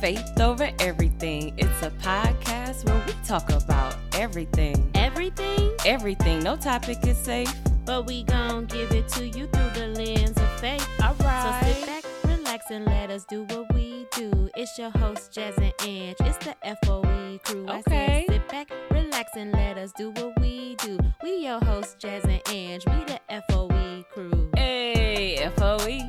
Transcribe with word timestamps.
Faith 0.00 0.38
Over 0.40 0.70
Everything. 0.80 1.54
It's 1.56 1.82
a 1.82 1.90
podcast 1.90 2.84
where 2.84 3.02
we 3.06 3.12
talk 3.26 3.48
about 3.50 3.96
everything. 4.14 4.90
Everything, 4.94 5.70
Everything. 5.86 6.40
No 6.42 6.56
topic 6.56 6.98
is 7.06 7.16
safe. 7.16 7.52
but 7.84 8.06
we 8.06 8.22
gon' 8.24 8.66
give 8.66 8.90
it 8.92 9.08
to 9.08 9.26
you 9.26 9.46
through 9.46 9.70
the 9.70 9.88
lens 9.96 10.36
of 10.36 10.60
faith. 10.60 10.86
All 11.02 11.14
right. 11.20 11.62
So 11.62 11.72
sit 11.72 11.86
back, 11.86 12.04
relax, 12.24 12.70
and 12.70 12.84
let 12.86 13.10
us 13.10 13.24
do 13.24 13.44
what 13.44 13.72
we 13.74 14.06
do. 14.16 14.48
It's 14.56 14.78
your 14.78 14.90
host, 14.90 15.32
Jazz 15.32 15.56
and 15.58 15.72
Ange. 15.86 16.16
It's 16.20 16.38
the 16.38 16.54
FOE 16.84 17.38
crew. 17.44 17.66
I 17.68 17.78
Okay. 17.80 18.24
sit 18.28 18.48
back, 18.48 18.70
relax, 18.90 19.32
and 19.36 19.52
let 19.52 19.78
us 19.78 19.92
do 19.96 20.10
what 20.12 20.38
we 20.40 20.76
do. 20.76 20.98
We 21.22 21.36
your 21.44 21.60
host, 21.64 21.98
Jazz 21.98 22.24
and 22.24 22.40
Ange. 22.50 22.84
We 22.86 23.04
the 23.04 23.20
FOE 23.50 24.04
crew. 24.12 24.50
Hey, 24.56 25.36
FOE. 25.56 26.00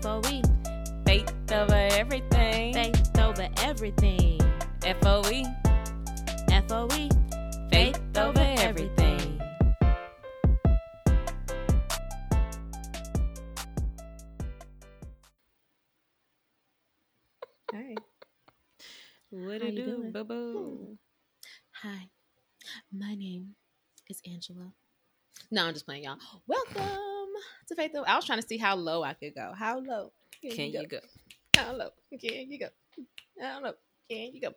FOE, 0.00 0.42
Faith 1.52 1.60
Over 1.60 1.88
Everything. 1.92 2.72
faith 2.72 3.18
over 3.20 3.48
everything. 3.58 4.40
FOE. 5.02 5.44
FOE, 6.66 7.08
Faith 7.70 8.00
Over 8.16 8.40
Everything. 8.40 9.38
Hey. 17.72 17.94
What 19.30 19.60
How 19.62 19.68
it 19.68 19.74
you 19.74 19.84
do, 19.84 19.86
doing? 19.96 20.12
boo 20.12 20.24
boo? 20.24 20.98
Hi, 21.82 22.08
my 22.92 23.14
name 23.14 23.54
is 24.08 24.20
Angela. 24.26 24.72
No, 25.50 25.66
I'm 25.66 25.72
just 25.74 25.86
playing, 25.86 26.04
y'all. 26.04 26.18
Welcome 26.46 27.28
to 27.68 27.74
Faith. 27.74 27.92
Over- 27.94 28.08
I 28.08 28.16
was 28.16 28.24
trying 28.24 28.40
to 28.40 28.46
see 28.46 28.58
how 28.58 28.76
low 28.76 29.02
I 29.02 29.14
could 29.14 29.34
go. 29.34 29.52
How 29.56 29.78
low 29.80 30.12
Can 30.42 30.70
you 30.70 30.86
go? 30.86 30.98
How 31.56 31.74
low 31.74 31.90
can 32.18 32.50
you 32.50 32.58
go? 32.58 32.68
I 33.42 33.52
don't 33.52 33.62
know. 33.62 33.74
Can 34.10 34.34
you 34.34 34.40
go? 34.40 34.52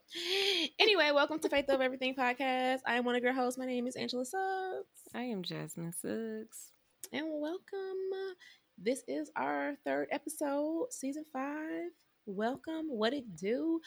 Anyway, 0.80 1.12
welcome 1.14 1.40
to 1.40 1.50
Faith 1.50 1.66
Over 1.70 1.84
Everything 1.84 2.16
podcast. 2.16 2.80
I 2.88 2.96
am 2.96 3.04
one 3.04 3.16
of 3.16 3.24
your 3.24 3.34
hosts. 3.34 3.58
My 3.60 3.66
name 3.66 3.86
is 3.86 3.98
Angela 3.98 4.24
Suggs, 4.24 4.88
I 5.14 5.24
am 5.24 5.44
Jasmine 5.44 5.92
Suggs. 5.92 6.72
and 7.12 7.26
welcome. 7.30 8.38
This 8.78 9.04
is 9.10 9.30
our 9.36 9.76
third 9.84 10.08
episode, 10.12 10.88
season 10.92 11.26
five. 11.34 11.90
Welcome. 12.28 12.86
What 12.88 13.14
it 13.14 13.36
do? 13.36 13.82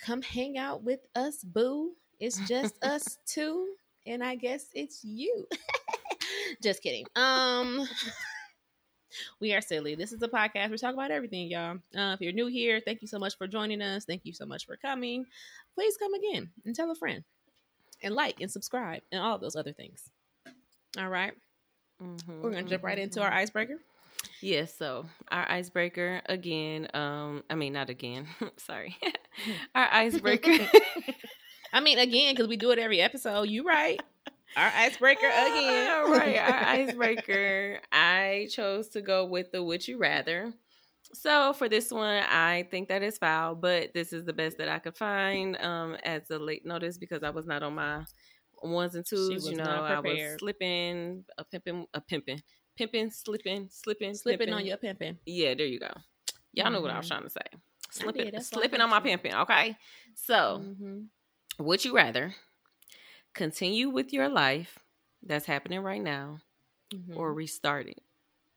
Come 0.00 0.20
hang 0.22 0.58
out 0.58 0.82
with 0.82 1.00
us, 1.14 1.44
boo. 1.44 1.92
It's 2.18 2.38
just 2.48 2.74
us 2.84 3.16
two, 3.26 3.68
and 4.06 4.24
I 4.24 4.34
guess 4.34 4.66
it's 4.74 5.04
you. 5.04 5.46
just 6.62 6.82
kidding. 6.82 7.06
Um. 7.14 7.86
We 9.40 9.52
are 9.54 9.60
silly. 9.60 9.94
This 9.94 10.12
is 10.12 10.22
a 10.22 10.28
podcast. 10.28 10.70
We 10.70 10.78
talk 10.78 10.94
about 10.94 11.10
everything, 11.10 11.48
y'all. 11.48 11.78
Uh, 11.96 12.14
if 12.14 12.20
you're 12.20 12.32
new 12.32 12.46
here, 12.46 12.80
thank 12.84 13.02
you 13.02 13.08
so 13.08 13.18
much 13.18 13.36
for 13.36 13.46
joining 13.46 13.82
us. 13.82 14.04
Thank 14.04 14.22
you 14.24 14.32
so 14.32 14.46
much 14.46 14.66
for 14.66 14.76
coming. 14.76 15.26
Please 15.74 15.96
come 15.96 16.14
again 16.14 16.50
and 16.64 16.74
tell 16.74 16.90
a 16.90 16.94
friend, 16.94 17.24
and 18.02 18.14
like 18.14 18.40
and 18.40 18.50
subscribe, 18.50 19.02
and 19.12 19.20
all 19.20 19.34
of 19.36 19.40
those 19.40 19.56
other 19.56 19.72
things. 19.72 20.10
All 20.98 21.08
right, 21.08 21.32
Mhm, 22.02 22.40
we're 22.42 22.50
gonna 22.50 22.64
jump 22.64 22.82
right 22.84 22.98
into 22.98 23.20
mhm. 23.20 23.24
our 23.24 23.32
icebreaker. 23.32 23.78
Yes, 24.40 24.76
so 24.76 25.06
our 25.30 25.50
icebreaker 25.50 26.22
again, 26.26 26.88
um, 26.94 27.42
I 27.50 27.54
mean 27.56 27.72
not 27.72 27.90
again, 27.90 28.26
sorry. 28.56 28.96
our 29.74 29.88
icebreaker. 29.92 30.52
I 31.72 31.80
mean, 31.80 31.98
again, 31.98 32.34
because 32.34 32.46
we 32.48 32.56
do 32.56 32.70
it 32.70 32.78
every 32.78 33.00
episode. 33.00 33.48
You 33.48 33.64
right. 33.64 34.00
Our 34.56 34.72
icebreaker 34.76 35.26
again. 35.26 35.90
All 35.90 36.10
right, 36.10 36.36
our 36.38 36.64
icebreaker. 36.68 37.80
I 37.92 38.48
chose 38.50 38.88
to 38.90 39.00
go 39.02 39.24
with 39.26 39.50
the 39.52 39.62
would 39.62 39.86
you 39.86 39.98
rather. 39.98 40.52
So 41.12 41.52
for 41.52 41.68
this 41.68 41.90
one, 41.90 42.22
I 42.28 42.66
think 42.70 42.88
that 42.88 43.02
is 43.02 43.18
foul, 43.18 43.54
but 43.54 43.92
this 43.94 44.12
is 44.12 44.24
the 44.24 44.32
best 44.32 44.58
that 44.58 44.68
I 44.68 44.78
could 44.78 44.96
find 44.96 45.56
um 45.60 45.96
as 46.04 46.30
a 46.30 46.38
late 46.38 46.64
notice 46.64 46.98
because 46.98 47.22
I 47.22 47.30
was 47.30 47.46
not 47.46 47.62
on 47.62 47.74
my 47.74 48.04
ones 48.62 48.94
and 48.94 49.04
twos. 49.04 49.48
You 49.50 49.56
know, 49.56 49.64
I 49.84 50.00
was 50.00 50.38
slipping, 50.38 51.24
a 51.38 51.44
pimping, 51.44 51.86
a 51.94 52.00
pimping, 52.00 52.40
pimping, 52.76 53.10
slipping, 53.10 53.68
slipping, 53.70 54.14
Slipping 54.14 54.38
pimping. 54.38 54.54
on 54.54 54.66
your 54.66 54.76
pimping. 54.76 55.18
Yeah, 55.26 55.54
there 55.54 55.66
you 55.66 55.80
go. 55.80 55.90
Y'all 56.52 56.70
know 56.70 56.80
what 56.80 56.90
I 56.90 56.96
was 56.96 57.06
Mhm. 57.06 57.08
trying 57.10 57.22
to 57.24 57.30
say. 57.30 57.40
Slipping, 57.90 58.24
did, 58.26 58.34
that's 58.34 58.50
why 58.52 58.58
I 58.58 58.60
slipping 58.62 58.80
on 58.80 58.90
my 58.90 59.00
pimping. 59.00 59.34
Okay, 59.34 59.76
so 60.14 60.60
Mhm. 60.62 61.06
would 61.58 61.84
you 61.84 61.94
rather 61.94 62.34
continue 63.34 63.88
with 63.90 64.12
your 64.12 64.28
life 64.28 64.78
that's 65.22 65.46
happening 65.46 65.80
right 65.80 66.02
now 66.02 66.38
Mhm. 66.92 67.16
or 67.16 67.32
restart 67.34 67.86
it 67.88 68.02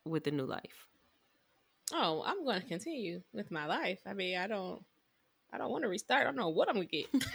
with 0.06 0.28
a 0.28 0.32
new 0.32 0.46
life? 0.46 0.86
oh, 1.94 2.22
I'm 2.26 2.44
going 2.44 2.60
to 2.62 2.68
continue 2.68 3.22
with 3.32 3.50
my 3.50 3.66
life. 3.66 4.00
I 4.06 4.12
mean, 4.14 4.38
I 4.38 4.48
don't, 4.48 4.84
I 5.54 5.58
don't 5.58 5.72
want 5.72 5.84
to 5.84 5.88
restart. 5.88 6.22
I 6.22 6.24
don't 6.26 6.36
know 6.36 6.50
what 6.50 6.68
I'm 6.68 6.76
gonna 6.76 6.86
get. 6.86 7.06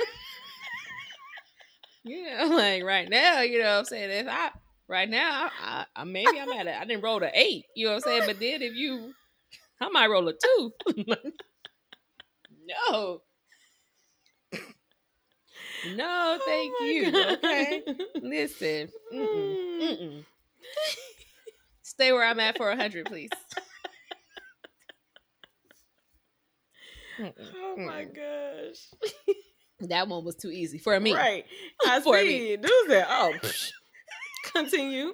you 2.04 2.22
know, 2.24 2.48
like 2.54 2.84
right 2.84 3.08
now, 3.08 3.40
you 3.40 3.60
know 3.60 3.70
what 3.72 3.78
I'm 3.78 3.84
saying? 3.86 4.10
If 4.10 4.26
I 4.28 4.50
right 4.88 5.08
now, 5.08 5.50
I, 5.62 5.86
I 5.96 6.04
maybe 6.04 6.38
I'm 6.38 6.52
at 6.52 6.66
a 6.66 6.78
I 6.78 6.84
didn't 6.84 7.02
roll 7.02 7.22
a 7.22 7.30
eight, 7.32 7.64
you 7.74 7.86
know 7.86 7.92
what 7.94 8.06
I'm 8.06 8.10
saying? 8.10 8.22
But 8.26 8.40
then 8.40 8.60
if 8.60 8.74
you 8.74 9.14
I 9.80 9.88
might 9.88 10.08
roll 10.08 10.28
a 10.28 10.34
two. 10.34 10.72
no. 12.90 13.22
No, 15.84 16.38
oh 16.38 16.38
thank 16.44 16.72
Oh 16.80 16.84
you. 16.84 17.10
God. 17.12 17.38
Okay. 17.44 17.82
Listen. 18.22 18.88
Mm-mm, 19.12 19.56
mm-mm. 19.80 20.24
Stay 21.82 22.12
where 22.12 22.24
I'm 22.24 22.40
at 22.40 22.56
for 22.56 22.70
a 22.70 22.76
hundred, 22.76 23.06
please. 23.06 23.30
Mm-mm, 27.18 27.32
Oh 27.56 27.76
my 27.76 28.04
gosh. 28.04 28.88
That 29.80 30.08
one 30.08 30.24
was 30.24 30.36
too 30.36 30.50
easy 30.50 30.78
for 30.78 30.98
me. 30.98 31.12
Right. 31.14 31.44
I 31.84 32.00
For 32.00 32.16
me. 32.16 32.56
Do 32.56 32.84
that. 32.88 33.06
Oh, 33.10 33.34
continue. 34.52 35.12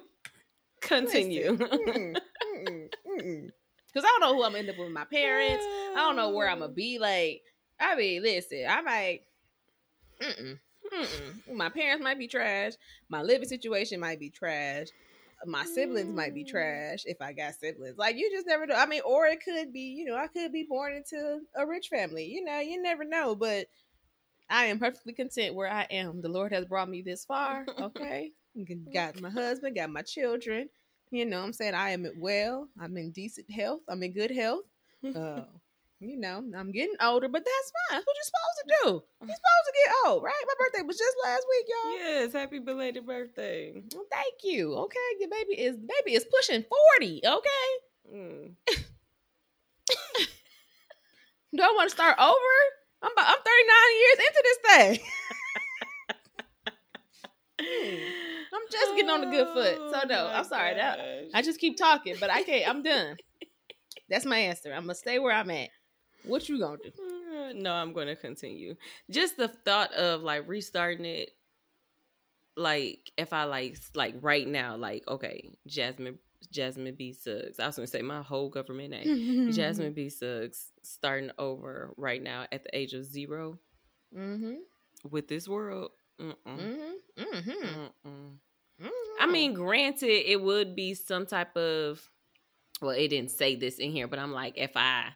Continue. 0.81 1.57
Mm-mm, 1.57 2.15
mm-mm, 2.15 2.89
mm-mm. 3.07 3.49
Cause 3.93 4.03
I 4.05 4.07
don't 4.07 4.21
know 4.21 4.35
who 4.35 4.43
I'm 4.43 4.51
gonna 4.51 4.59
end 4.59 4.69
up 4.69 4.77
with 4.77 4.91
my 4.91 5.05
parents. 5.05 5.65
I 5.65 5.95
don't 5.95 6.15
know 6.15 6.29
where 6.29 6.47
I'm 6.47 6.59
gonna 6.59 6.71
be. 6.71 6.99
Like, 6.99 7.41
I 7.79 7.95
mean, 7.95 8.21
listen, 8.21 8.65
I 8.69 8.81
might. 8.81 9.21
Mm-mm, 10.21 10.59
mm-mm. 10.93 11.55
My 11.55 11.69
parents 11.69 12.03
might 12.03 12.19
be 12.19 12.27
trash. 12.27 12.73
My 13.09 13.21
living 13.21 13.47
situation 13.47 13.99
might 13.99 14.19
be 14.19 14.29
trash. 14.29 14.87
My 15.45 15.65
siblings 15.65 16.13
might 16.13 16.33
be 16.33 16.43
Mm. 16.43 16.49
trash 16.49 17.03
if 17.05 17.21
I 17.21 17.31
got 17.33 17.55
siblings. 17.55 17.97
Like, 17.97 18.17
you 18.17 18.29
just 18.31 18.47
never 18.47 18.65
know. 18.65 18.75
I 18.75 18.85
mean, 18.85 19.01
or 19.05 19.25
it 19.27 19.39
could 19.43 19.71
be, 19.71 19.81
you 19.97 20.05
know, 20.05 20.15
I 20.15 20.27
could 20.27 20.51
be 20.51 20.63
born 20.63 20.95
into 20.95 21.41
a 21.55 21.65
rich 21.65 21.87
family. 21.89 22.25
You 22.25 22.43
know, 22.43 22.59
you 22.59 22.81
never 22.81 23.05
know. 23.05 23.35
But 23.35 23.67
I 24.49 24.65
am 24.65 24.79
perfectly 24.79 25.13
content 25.13 25.55
where 25.55 25.71
I 25.71 25.83
am. 25.91 26.21
The 26.21 26.29
Lord 26.29 26.51
has 26.53 26.65
brought 26.65 26.89
me 26.89 27.01
this 27.01 27.25
far. 27.25 27.69
Okay, 27.79 28.31
got 28.93 29.19
my 29.21 29.29
husband, 29.29 29.75
got 29.75 29.89
my 29.89 30.01
children. 30.01 30.69
You 31.11 31.25
know, 31.25 31.39
what 31.39 31.45
I'm 31.47 31.53
saying 31.53 31.75
I 31.75 31.91
am 31.91 32.07
well. 32.17 32.67
I'm 32.79 32.97
in 32.97 33.11
decent 33.11 33.49
health. 33.51 33.81
I'm 33.87 34.03
in 34.03 34.13
good 34.13 34.31
health. 34.31 34.65
Uh, 35.15 35.43
you 35.99 36.17
know, 36.17 36.43
I'm 36.57 36.71
getting 36.71 36.95
older, 37.01 37.27
but 37.27 37.43
that's 37.43 37.71
fine. 37.89 37.97
That's 37.97 38.05
what 38.07 38.15
you're 38.15 38.23
supposed 38.23 38.57
to 38.57 38.65
do. 38.67 39.03
You're 39.27 39.35
supposed 39.35 39.65
to 39.67 39.73
get 39.85 39.95
old, 40.07 40.23
right? 40.23 40.33
My 40.47 40.53
birthday 40.59 40.81
was 40.87 40.97
just 40.97 41.15
last 41.23 41.45
week, 41.49 41.65
y'all. 41.67 41.91
Yes, 41.97 42.33
happy 42.33 42.59
belated 42.59 43.05
birthday. 43.05 43.73
Well, 43.93 44.05
thank 44.11 44.35
you. 44.43 44.75
Okay, 44.75 44.99
your 45.19 45.29
baby 45.29 45.53
is 45.61 45.75
baby 45.77 46.15
is 46.15 46.25
pushing 46.25 46.63
forty. 46.63 47.21
Okay, 47.25 47.69
Mm. 48.15 48.55
do 51.55 51.61
I 51.61 51.73
want 51.75 51.89
to 51.89 51.95
start 51.95 52.17
over? 52.19 52.35
I'm 53.01 53.11
about, 53.11 53.27
I'm 53.27 53.37
39 53.37 53.99
years 53.99 54.17
into 54.27 54.43
this 54.43 54.57
thing. 54.75 54.99
I'm 58.53 58.61
just 58.71 58.95
getting 58.95 59.09
on 59.09 59.21
the 59.21 59.27
good 59.27 59.47
foot. 59.53 59.75
So 59.91 60.07
no, 60.07 60.27
Oh 60.27 60.31
I'm 60.33 60.43
sorry. 60.45 60.75
That. 60.75 60.99
I 61.33 61.41
just 61.41 61.59
keep 61.59 61.77
talking, 61.77 62.15
but 62.19 62.29
I 62.31 62.43
can't. 62.43 62.67
I'm 62.67 62.83
done. 62.83 63.17
That's 64.09 64.25
my 64.25 64.37
answer. 64.39 64.73
I'm 64.73 64.83
gonna 64.83 64.95
stay 64.95 65.19
where 65.19 65.33
I'm 65.33 65.49
at. 65.51 65.69
What 66.23 66.47
you 66.49 66.59
gonna 66.59 66.77
do? 66.77 67.53
No, 67.59 67.71
I'm 67.73 67.93
to 68.07 68.15
continue. 68.15 68.75
Just 69.09 69.37
the 69.37 69.47
thought 69.47 69.93
of 69.93 70.21
like 70.21 70.47
restarting 70.47 71.05
it, 71.05 71.31
like 72.57 73.11
if 73.17 73.33
I 73.33 73.45
like 73.45 73.77
like 73.95 74.15
right 74.21 74.47
now, 74.47 74.75
like 74.75 75.03
okay, 75.07 75.49
Jasmine 75.67 76.19
Jasmine 76.51 76.95
B 76.95 77.13
Suggs. 77.13 77.59
I 77.59 77.65
was 77.67 77.75
to 77.87 77.91
say 77.91 78.01
my 78.01 78.21
whole 78.21 78.49
government 78.49 78.91
name, 78.91 79.51
Jasmine 79.53 79.93
B 79.93 80.09
Suggs, 80.09 80.71
starting 80.83 81.31
over 81.37 81.93
right 81.97 82.21
now 82.21 82.45
at 82.51 82.63
the 82.63 82.77
age 82.77 82.93
of 82.93 83.05
zero 83.05 83.57
Mm-hmm. 84.15 84.55
with 85.11 85.27
this 85.27 85.47
world. 85.47 85.91
Mm-hmm. 86.19 86.59
Mm-hmm. 87.19 88.27
I 89.19 89.25
mean, 89.27 89.53
granted, 89.53 90.31
it 90.31 90.41
would 90.41 90.75
be 90.75 90.93
some 90.93 91.25
type 91.25 91.55
of. 91.55 92.01
Well, 92.81 92.91
it 92.91 93.09
didn't 93.09 93.31
say 93.31 93.55
this 93.55 93.77
in 93.77 93.91
here, 93.91 94.07
but 94.07 94.19
I'm 94.19 94.31
like, 94.31 94.57
if 94.57 94.71
I 94.75 95.09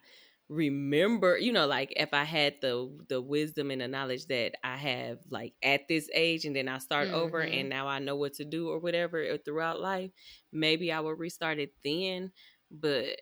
remember, 0.54 1.38
you 1.38 1.52
know, 1.52 1.66
like 1.68 1.94
if 1.96 2.14
I 2.14 2.24
had 2.24 2.56
the 2.62 2.90
the 3.10 3.22
wisdom 3.22 3.72
and 3.72 3.82
the 3.82 3.88
knowledge 3.88 4.26
that 4.28 4.54
I 4.64 4.78
have, 4.78 5.20
like 5.30 5.54
at 5.64 5.88
this 5.88 6.10
age, 6.14 6.46
and 6.46 6.56
then 6.56 6.68
I 6.70 6.78
start 6.80 7.10
over, 7.10 7.44
Mhm. 7.44 7.54
and 7.62 7.70
now 7.70 7.88
I 7.88 8.00
know 8.00 8.16
what 8.16 8.34
to 8.36 8.46
do 8.46 8.70
or 8.70 8.80
whatever 8.80 9.22
or 9.24 9.38
throughout 9.38 9.80
life, 9.82 10.12
maybe 10.52 10.92
I 10.92 11.00
will 11.02 11.16
restart 11.16 11.60
it 11.60 11.74
then. 11.84 12.32
But 12.72 13.22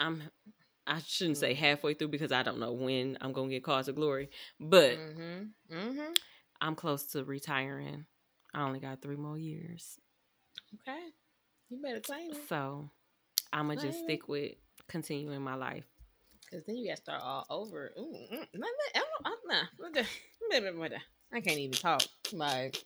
I'm 0.00 0.22
I 0.86 1.00
shouldn't 1.00 1.36
say 1.38 1.54
halfway 1.54 1.94
through 1.94 2.08
because 2.08 2.32
I 2.32 2.42
don't 2.42 2.58
know 2.60 2.72
when 2.72 3.18
I'm 3.20 3.32
gonna 3.32 3.50
get 3.50 3.64
called 3.64 3.84
to 3.86 3.92
glory, 3.92 4.30
but 4.58 4.96
Mm-hmm. 4.98 5.76
Mm-hmm. 5.76 6.12
I'm 6.60 6.74
close 6.74 7.04
to 7.12 7.24
retiring. 7.24 8.06
I 8.54 8.62
only 8.62 8.80
got 8.80 9.02
three 9.02 9.16
more 9.16 9.38
years, 9.38 9.98
Okay. 10.74 11.10
You 11.68 11.80
better 11.82 12.00
claim 12.00 12.32
it. 12.32 12.48
so 12.48 12.90
I'm 13.52 13.68
gonna 13.68 13.80
just 13.80 14.00
stick 14.04 14.28
with 14.28 14.52
continuing 14.88 15.42
my 15.42 15.54
life. 15.54 15.84
Cause 16.50 16.62
then 16.66 16.76
you 16.76 16.88
gotta 16.88 17.00
start 17.00 17.20
all 17.22 17.46
over. 17.50 17.92
Ooh, 17.98 18.14
mm, 18.32 18.46
nah, 18.54 18.66
nah, 18.94 19.02
I 19.20 19.30
nah, 21.32 21.40
can't 21.40 21.58
even 21.58 21.72
talk. 21.72 22.02
Like, 22.32 22.82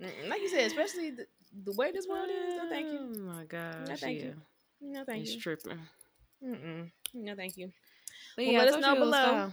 mm, 0.00 0.28
like 0.28 0.40
you 0.40 0.48
said, 0.48 0.66
especially 0.66 1.10
the, 1.10 1.26
the 1.64 1.72
way 1.72 1.92
this 1.92 2.06
world 2.08 2.30
is. 2.30 2.56
No, 2.56 2.68
thank 2.70 2.90
you. 2.90 2.98
Oh 3.00 3.18
my 3.18 3.44
gosh, 3.44 4.00
thank 4.00 4.20
yeah, 4.20 4.24
you. 4.24 4.34
No, 4.80 5.04
thank 5.04 5.22
it's 5.22 5.34
you. 5.34 5.40
tripping. 5.40 5.78
Mm-mm. 6.42 6.90
No, 7.12 7.34
thank 7.34 7.58
you. 7.58 7.70
Well, 8.36 8.46
yeah, 8.46 8.58
let 8.60 8.68
us 8.68 8.80
know 8.80 8.94
you 8.94 8.96
it 8.96 9.00
was 9.00 9.10
below. 9.10 9.52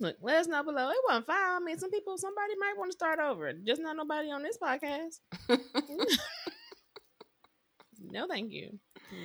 Look, 0.00 0.16
let 0.22 0.36
us 0.38 0.46
know 0.46 0.62
below. 0.62 0.88
It 0.88 0.96
wasn't 1.06 1.26
fine. 1.26 1.36
I 1.36 1.60
mean, 1.60 1.78
some 1.78 1.90
people, 1.90 2.16
somebody 2.16 2.54
might 2.58 2.78
want 2.78 2.90
to 2.92 2.96
start 2.96 3.18
over. 3.18 3.52
Just 3.52 3.82
not 3.82 3.96
nobody 3.96 4.30
on 4.30 4.42
this 4.42 4.56
podcast. 4.56 5.20
No, 8.10 8.26
thank 8.26 8.50
you. 8.50 8.78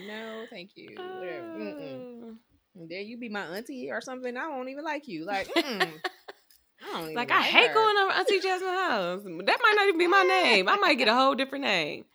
No, 0.07 0.45
thank 0.49 0.71
you. 0.75 0.95
Oh. 0.97 2.35
There 2.75 3.01
you 3.01 3.17
be 3.17 3.29
my 3.29 3.41
auntie 3.45 3.89
or 3.91 4.01
something. 4.01 4.35
I 4.35 4.47
won't 4.49 4.69
even 4.69 4.83
like 4.83 5.07
you. 5.07 5.25
Like. 5.25 5.49
I 5.57 6.91
don't 6.91 7.03
even 7.03 7.15
Like 7.15 7.31
I 7.31 7.41
hate 7.41 7.69
her. 7.69 7.73
going 7.73 7.97
over 7.97 8.11
Auntie 8.11 8.39
Jasmine 8.39 8.69
house. 8.69 9.21
That 9.23 9.59
might 9.61 9.73
not 9.75 9.87
even 9.87 9.97
be 9.97 10.07
my 10.07 10.23
name. 10.23 10.67
I 10.69 10.75
might 10.75 10.95
get 10.97 11.07
a 11.07 11.13
whole 11.15 11.33
different 11.35 11.63
name. 11.63 12.05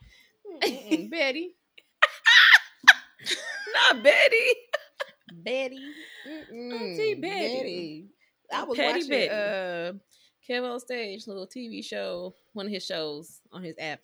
Mm-mm. 0.63 1.11
Betty. 1.11 1.57
Not 3.75 4.03
Betty. 4.03 4.47
Betty. 5.33 5.79
Mm-mm. 6.29 6.73
Auntie 6.75 7.15
Betty. 7.15 8.07
I 8.53 8.65
was 8.65 8.77
Petty 8.77 8.93
watching 9.01 9.09
Betty. 9.09 9.29
uh 9.31 9.93
KevOnStage 10.49 11.27
little 11.29 11.47
TV 11.47 11.85
show, 11.85 12.35
one 12.53 12.67
of 12.67 12.73
his 12.73 12.85
shows 12.85 13.41
on 13.53 13.63
his 13.63 13.77
app. 13.79 14.01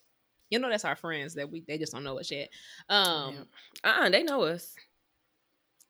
You 0.51 0.59
know 0.59 0.69
that's 0.69 0.85
our 0.85 0.97
friends 0.97 1.35
that 1.35 1.51
we 1.51 1.63
they 1.67 1.79
just 1.79 1.93
don't 1.93 2.05
know 2.05 2.19
us 2.19 2.31
yet. 2.31 2.49
Um 2.89 3.47
Uh 3.85 4.03
uh 4.03 4.09
they 4.11 4.23
know 4.23 4.43
us. 4.43 4.75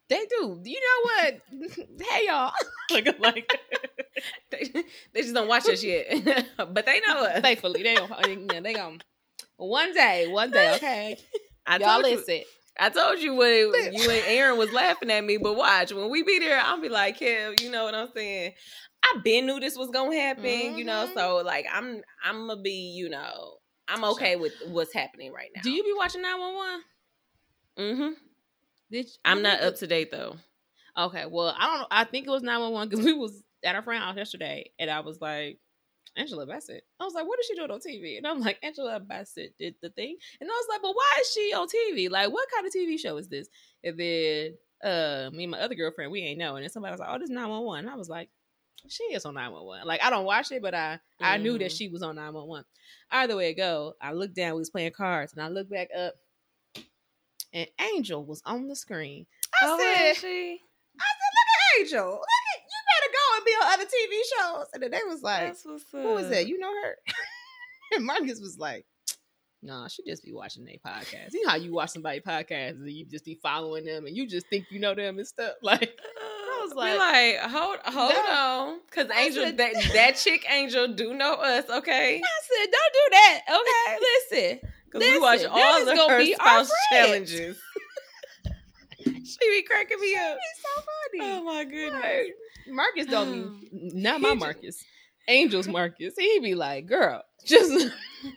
they 0.08 0.24
do. 0.26 0.60
You 0.64 0.80
know 0.80 1.02
what? 1.02 1.78
hey 2.10 2.26
y'all. 2.26 2.52
like 2.90 3.18
like 3.20 3.52
They, 4.50 4.70
they 5.12 5.22
just 5.22 5.34
don't 5.34 5.48
watch 5.48 5.68
us 5.68 5.82
yet. 5.82 6.06
but 6.56 6.86
they 6.86 7.00
know 7.06 7.24
us. 7.24 7.42
faithfully. 7.42 7.82
They 7.82 7.94
don't 7.94 8.62
they 8.62 8.72
going 8.72 9.00
one 9.56 9.92
day, 9.94 10.26
one 10.28 10.50
day, 10.50 10.72
okay. 10.74 11.18
I 11.66 11.78
y'all 11.78 12.00
told 12.02 12.06
you, 12.06 12.16
listen. 12.18 12.42
I 12.78 12.90
told 12.90 13.18
you 13.20 13.34
when 13.34 13.72
you 13.92 14.10
and 14.10 14.22
Aaron 14.26 14.58
was 14.58 14.72
laughing 14.72 15.10
at 15.10 15.24
me, 15.24 15.38
but 15.38 15.56
watch 15.56 15.92
when 15.92 16.10
we 16.10 16.22
be 16.22 16.38
there, 16.38 16.60
I'll 16.60 16.80
be 16.80 16.88
like, 16.90 17.18
Kev, 17.18 17.60
you 17.62 17.70
know 17.70 17.84
what 17.84 17.94
I'm 17.94 18.08
saying? 18.14 18.52
I 19.02 19.20
been 19.24 19.46
knew 19.46 19.58
this 19.60 19.76
was 19.76 19.88
gonna 19.90 20.14
happen, 20.14 20.76
you 20.76 20.84
know. 20.84 21.06
Mhm. 21.06 21.14
So 21.14 21.36
like, 21.44 21.66
I'm 21.72 22.02
I'm 22.22 22.46
gonna 22.48 22.60
be, 22.60 22.92
you 22.96 23.08
know, 23.08 23.54
I'm 23.88 24.04
okay 24.04 24.36
with 24.36 24.52
what's 24.68 24.92
happening 24.92 25.32
right 25.32 25.50
now. 25.54 25.62
Do 25.62 25.70
you 25.70 25.84
be 25.84 25.92
watching 25.96 26.22
911? 26.22 26.84
Mm-hmm. 27.78 28.12
Did 28.90 29.06
you, 29.06 29.12
I'm 29.24 29.42
not 29.42 29.60
up 29.62 29.76
to 29.76 29.86
date 29.86 30.10
though. 30.10 30.36
Okay, 30.96 31.26
well, 31.28 31.54
I 31.58 31.76
don't. 31.76 31.88
I 31.90 32.04
think 32.04 32.26
it 32.26 32.30
was 32.30 32.42
911 32.42 32.88
because 32.88 33.04
we 33.04 33.12
was 33.12 33.42
at 33.64 33.74
our 33.74 33.82
friend 33.82 34.02
house 34.02 34.16
yesterday, 34.16 34.70
and 34.78 34.90
I 34.90 35.00
was 35.00 35.20
like, 35.20 35.58
Angela 36.16 36.46
Bassett. 36.46 36.84
I 36.98 37.04
was 37.04 37.14
like, 37.14 37.26
what 37.26 37.38
is 37.38 37.46
she 37.46 37.54
doing 37.54 37.70
on 37.70 37.80
TV? 37.80 38.16
And 38.16 38.26
I'm 38.26 38.40
like, 38.40 38.58
Angela 38.62 38.98
Bassett 39.00 39.54
did 39.58 39.74
the 39.82 39.90
thing. 39.90 40.16
And 40.40 40.50
I 40.50 40.52
was 40.52 40.66
like, 40.70 40.82
but 40.82 40.94
why 40.94 41.12
is 41.20 41.30
she 41.32 41.52
on 41.54 41.68
TV? 41.68 42.10
Like, 42.10 42.32
what 42.32 42.48
kind 42.54 42.66
of 42.66 42.72
TV 42.72 42.98
show 42.98 43.16
is 43.18 43.28
this? 43.28 43.48
And 43.84 43.98
then 43.98 44.54
uh 44.82 45.30
me 45.32 45.44
and 45.44 45.50
my 45.52 45.60
other 45.60 45.74
girlfriend, 45.74 46.12
we 46.12 46.22
ain't 46.22 46.38
know. 46.38 46.56
And 46.56 46.62
then 46.62 46.70
somebody 46.70 46.92
was 46.92 47.00
like, 47.00 47.08
oh, 47.10 47.18
this 47.18 47.28
is 47.28 47.34
911. 47.34 47.84
And 47.84 47.90
I 47.90 47.96
was 47.96 48.08
like, 48.08 48.30
she 48.88 49.04
is 49.04 49.24
on 49.24 49.34
911. 49.34 49.86
Like, 49.86 50.02
I 50.02 50.10
don't 50.10 50.24
watch 50.24 50.52
it, 50.52 50.62
but 50.62 50.74
I 50.74 50.98
I 51.20 51.38
knew 51.38 51.58
that 51.58 51.70
Mhm. 51.72 51.76
she 51.78 51.88
was 51.88 52.02
on 52.02 52.16
911. 52.16 52.64
Either 53.10 53.36
way 53.36 53.50
it 53.50 53.54
go, 53.54 53.94
I 54.00 54.12
looked 54.12 54.34
down, 54.36 54.54
we 54.54 54.60
was 54.60 54.70
playing 54.70 54.92
cards, 54.92 55.32
and 55.32 55.42
I 55.42 55.48
looked 55.48 55.70
back 55.70 55.88
up, 55.96 56.14
and 57.52 57.68
Angel 57.80 58.24
was 58.24 58.42
on 58.44 58.68
the 58.68 58.76
screen. 58.76 59.26
I 59.54 59.58
Oh, 59.66 59.78
said, 59.78 60.16
she? 60.16 60.60
I 60.98 61.04
said, 61.04 61.32
look 61.34 61.48
at 61.48 61.80
Angel. 61.80 62.10
Look 62.10 62.20
at 62.54 62.62
you 62.62 62.82
better 63.00 63.12
go 63.12 63.36
and 63.36 63.44
be 63.44 63.50
on 63.52 63.72
other 63.72 63.84
TV 63.84 64.22
shows. 64.36 64.66
And 64.74 64.82
then 64.82 64.90
they 64.90 65.02
was 65.06 65.22
like, 65.22 65.46
That's 65.48 65.64
what's 65.64 65.84
up. 65.94 66.02
Who 66.02 66.16
is 66.18 66.28
that? 66.30 66.46
You 66.46 66.58
know 66.58 66.72
her? 66.82 66.96
and 67.92 68.04
Marcus 68.04 68.40
was 68.40 68.56
like, 68.58 68.86
Nah, 69.62 69.88
she 69.88 70.02
just 70.06 70.22
be 70.24 70.32
watching 70.32 70.64
their 70.64 70.76
podcast. 70.86 71.32
You 71.32 71.42
know 71.44 71.50
how 71.50 71.56
you 71.56 71.72
watch 71.72 71.90
somebody 71.90 72.20
podcast 72.20 72.72
and 72.72 72.88
you 72.90 73.04
just 73.06 73.24
be 73.24 73.34
following 73.42 73.84
them 73.84 74.06
and 74.06 74.16
you 74.16 74.26
just 74.26 74.46
think 74.48 74.66
you 74.70 74.78
know 74.78 74.94
them 74.94 75.18
and 75.18 75.26
stuff. 75.26 75.54
Like 75.62 75.82
I 75.82 76.35
was 76.68 76.74
like- 76.74 76.98
like, 76.98 77.50
hold, 77.50 77.78
hold 77.84 78.12
No. 78.12 78.32
on, 78.32 78.80
because 78.88 79.10
Angel, 79.16 79.44
said- 79.44 79.56
that 79.58 79.72
that 79.94 80.16
chick 80.16 80.44
Angel 80.50 80.88
do 80.88 81.14
know 81.14 81.34
us, 81.34 81.64
okay? 81.68 82.16
I 82.16 82.40
said, 82.42 82.70
Don't 82.72 82.92
do 82.92 83.10
that. 83.12 83.40
Okay, 83.48 83.98
listen. 84.60 84.70
Because 84.86 85.00
we 85.02 85.18
watch 85.18 85.44
all 85.44 85.88
of 85.88 85.98
her 86.10 86.18
be 86.18 86.34
spouse 86.34 86.70
challenges. 86.92 87.58
she 89.04 89.50
be 89.50 89.62
cracking 89.62 90.00
me 90.00 90.14
up. 90.16 90.36
It's 90.38 90.62
so 90.62 90.82
funny. 90.82 91.32
Oh 91.32 91.44
my 91.44 91.64
goodness. 91.64 92.02
Like, 92.02 92.34
Marcus 92.68 93.06
don't 93.06 93.32
be 93.32 93.40
um, 93.42 94.02
not 94.02 94.20
my 94.20 94.34
Marcus. 94.34 94.84
Angel's 95.28 95.66
Marcus. 95.68 96.14
He 96.16 96.38
be 96.40 96.54
like, 96.54 96.86
girl, 96.86 97.22
just 97.44 97.92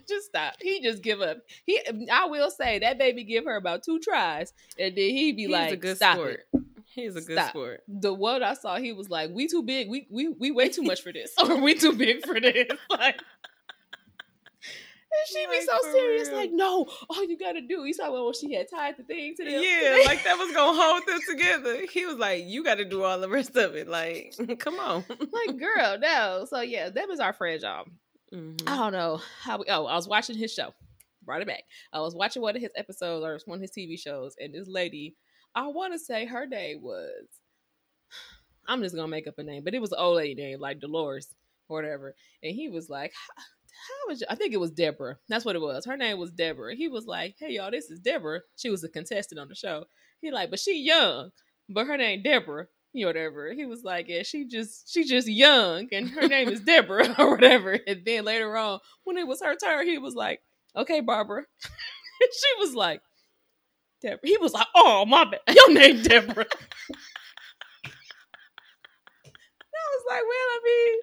just 0.07 0.25
stop. 0.27 0.55
He 0.61 0.81
just 0.81 1.03
give 1.03 1.21
up. 1.21 1.37
He 1.65 1.79
I 2.11 2.25
will 2.25 2.49
say 2.51 2.79
that 2.79 2.97
baby 2.97 3.23
give 3.23 3.45
her 3.45 3.55
about 3.55 3.83
two 3.83 3.99
tries. 3.99 4.53
And 4.77 4.95
then 4.95 5.09
he 5.09 5.31
be 5.33 5.43
He's 5.43 5.51
like, 5.51 5.71
a 5.73 5.77
good 5.77 5.97
stop 5.97 6.15
sport. 6.15 6.39
it. 6.53 6.61
He's 6.93 7.15
a 7.15 7.21
good 7.21 7.37
Stop. 7.37 7.49
sport. 7.49 7.83
The 7.87 8.13
one 8.13 8.41
I 8.43 8.53
saw, 8.55 8.77
he 8.77 8.93
was 8.93 9.09
like, 9.09 9.29
we 9.31 9.47
too 9.47 9.63
big. 9.63 9.89
We 9.89 10.07
we 10.09 10.29
we 10.29 10.51
way 10.51 10.69
too 10.69 10.81
much 10.83 11.01
for 11.01 11.11
this. 11.13 11.31
or 11.41 11.61
we 11.61 11.75
too 11.75 11.93
big 11.93 12.25
for 12.25 12.39
this. 12.39 12.67
Like 12.89 13.19
and 15.11 15.27
she 15.27 15.45
be 15.47 15.65
so 15.65 15.77
serious, 15.91 16.27
real. 16.27 16.37
like, 16.37 16.51
no, 16.51 16.85
all 17.09 17.23
you 17.25 17.37
gotta 17.37 17.61
do. 17.61 17.83
You 17.83 17.93
saw 17.93 18.11
when 18.11 18.33
she 18.33 18.53
had 18.53 18.67
tied 18.69 18.95
the 18.97 19.03
thing 19.03 19.33
to 19.37 19.43
them. 19.43 19.53
Yeah, 19.63 20.03
like 20.05 20.23
that 20.23 20.37
was 20.37 20.53
gonna 20.53 20.79
hold 20.79 21.03
them 21.07 21.19
together. 21.27 21.79
He 21.91 22.05
was 22.05 22.17
like, 22.17 22.43
"You 22.45 22.63
got 22.63 22.75
to 22.75 22.85
do 22.85 23.03
all 23.03 23.19
the 23.19 23.27
rest 23.29 23.55
of 23.57 23.75
it." 23.75 23.87
Like, 23.87 24.35
come 24.59 24.79
on. 24.79 25.03
like, 25.09 25.57
girl, 25.57 25.97
no. 25.99 26.45
So 26.47 26.61
yeah, 26.61 26.89
that 26.89 27.07
was 27.07 27.19
our 27.19 27.33
friend, 27.33 27.59
y'all. 27.61 27.85
Mhm. 28.31 28.61
I 28.67 28.75
don't 28.77 28.93
know 28.93 29.19
how 29.41 29.57
we. 29.57 29.65
Oh, 29.67 29.85
I 29.85 29.95
was 29.95 30.07
watching 30.07 30.37
his 30.37 30.53
show. 30.53 30.73
Brought 31.23 31.41
it 31.41 31.47
back. 31.47 31.63
I 31.91 31.99
was 32.01 32.13
watching 32.15 32.43
one 32.43 32.55
of 32.55 32.61
his 32.61 32.71
episodes 32.75 33.25
or 33.25 33.39
one 33.49 33.57
of 33.57 33.61
his 33.63 33.71
TV 33.71 33.99
shows, 33.99 34.35
and 34.39 34.53
this 34.53 34.67
lady, 34.67 35.15
I 35.55 35.67
want 35.67 35.93
to 35.93 35.99
say 35.99 36.25
her 36.25 36.45
name 36.45 36.81
was. 36.81 37.27
I'm 38.67 38.83
just 38.83 38.95
gonna 38.95 39.07
make 39.07 39.27
up 39.27 39.39
a 39.39 39.43
name, 39.43 39.63
but 39.63 39.73
it 39.73 39.81
was 39.81 39.91
an 39.91 39.99
old 39.99 40.17
lady 40.17 40.35
name 40.35 40.59
like 40.59 40.79
Dolores 40.79 41.27
or 41.67 41.77
whatever. 41.77 42.15
And 42.43 42.55
he 42.55 42.69
was 42.69 42.87
like, 42.87 43.13
"How 43.35 44.09
was? 44.09 44.23
I 44.29 44.35
think 44.35 44.53
it 44.53 44.59
was 44.59 44.71
Deborah. 44.71 45.17
That's 45.27 45.43
what 45.43 45.55
it 45.55 45.61
was. 45.61 45.85
Her 45.85 45.97
name 45.97 46.19
was 46.19 46.31
Deborah. 46.31 46.75
He 46.75 46.87
was 46.87 47.07
like, 47.07 47.35
"Hey 47.39 47.53
y'all, 47.53 47.71
this 47.71 47.89
is 47.89 47.99
Deborah. 47.99 48.41
She 48.57 48.69
was 48.69 48.83
a 48.83 48.89
contestant 48.89 49.39
on 49.39 49.47
the 49.47 49.55
show." 49.55 49.85
He 50.21 50.31
like, 50.31 50.49
but 50.51 50.59
she 50.59 50.77
young, 50.83 51.31
but 51.69 51.87
her 51.87 51.97
name 51.97 52.21
Deborah. 52.21 52.67
You 52.91 53.05
whatever. 53.05 53.53
He 53.53 53.65
was 53.67 53.83
like, 53.83 54.07
yeah, 54.09 54.23
she 54.23 54.45
just 54.45 54.91
she 54.91 55.03
just 55.03 55.27
young, 55.27 55.87
and 55.91 56.09
her 56.09 56.27
name 56.27 56.49
is 56.49 56.61
Deborah 56.61 57.15
or 57.19 57.31
whatever. 57.31 57.77
And 57.87 58.03
then 58.03 58.25
later 58.25 58.55
on, 58.57 58.79
when 59.03 59.17
it 59.17 59.27
was 59.27 59.41
her 59.43 59.55
turn, 59.55 59.85
he 59.87 59.99
was 59.99 60.15
like, 60.15 60.41
okay, 60.75 60.99
Barbara. 61.01 61.43
She 62.21 62.59
was 62.59 62.75
like, 62.75 63.01
Deborah. 64.01 64.19
He 64.23 64.37
was 64.37 64.53
like, 64.53 64.67
oh 64.75 65.05
my 65.05 65.25
bad, 65.25 65.41
your 65.55 65.73
name 65.73 66.01
Deborah. 66.01 66.45
I 69.79 69.91
was 69.91 70.03
like, 70.09 70.21
well, 70.21 70.49
I 70.51 70.59
mean, 70.65 70.99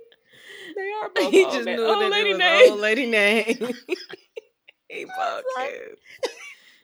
they 0.76 0.90
are 0.92 1.10
both 1.14 1.30
he 1.32 1.44
old 1.44 1.54
just 1.54 1.64
knew 1.64 1.84
old 1.84 2.02
that 2.02 2.10
lady 2.10 2.30
it 2.30 2.38
was 2.38 2.70
old 2.70 2.80
lady 2.80 3.06
name. 3.06 3.56
he 4.88 5.04
was 5.04 5.44
like-. 5.56 5.98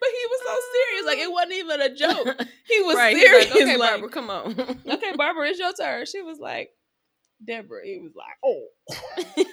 But 0.00 0.08
he 0.10 0.26
was 0.30 0.40
so 0.44 0.56
serious, 0.72 1.06
like 1.06 1.18
it 1.18 1.30
wasn't 1.30 1.52
even 1.52 1.80
a 1.80 1.94
joke. 1.94 2.48
He 2.66 2.80
was 2.82 2.96
right. 2.96 3.16
Serious. 3.16 3.50
like, 3.50 3.62
okay, 3.62 3.76
like, 3.76 3.90
Barbara, 3.90 4.08
come 4.08 4.30
on. 4.30 4.58
okay, 4.58 5.12
Barbara, 5.16 5.46
it's 5.46 5.60
your 5.60 5.72
turn. 5.74 6.06
She 6.06 6.22
was 6.22 6.40
like, 6.40 6.70
Deborah. 7.44 7.84
He 7.84 7.98
was 7.98 8.12
like, 8.16 8.36
oh, 8.44 9.44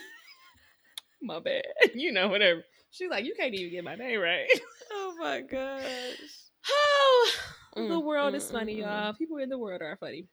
my 1.22 1.40
bad. 1.40 1.64
You 1.94 2.12
know, 2.12 2.30
whatever. 2.30 2.64
She's 2.90 3.12
like, 3.12 3.26
you 3.26 3.36
can't 3.38 3.54
even 3.54 3.72
get 3.72 3.84
my 3.84 3.96
name 3.96 4.20
right. 4.20 4.48
oh 4.92 5.16
my 5.20 5.42
gosh. 5.42 6.49
Oh, 6.72 7.32
the 7.76 7.82
Mm, 7.82 8.04
world 8.04 8.34
mm, 8.34 8.38
is 8.38 8.50
funny, 8.50 8.76
mm, 8.76 8.80
mm. 8.80 8.82
y'all. 8.82 9.14
People 9.14 9.38
in 9.38 9.50
the 9.50 9.58
world 9.58 9.82
are 9.82 9.98
funny. 10.00 10.28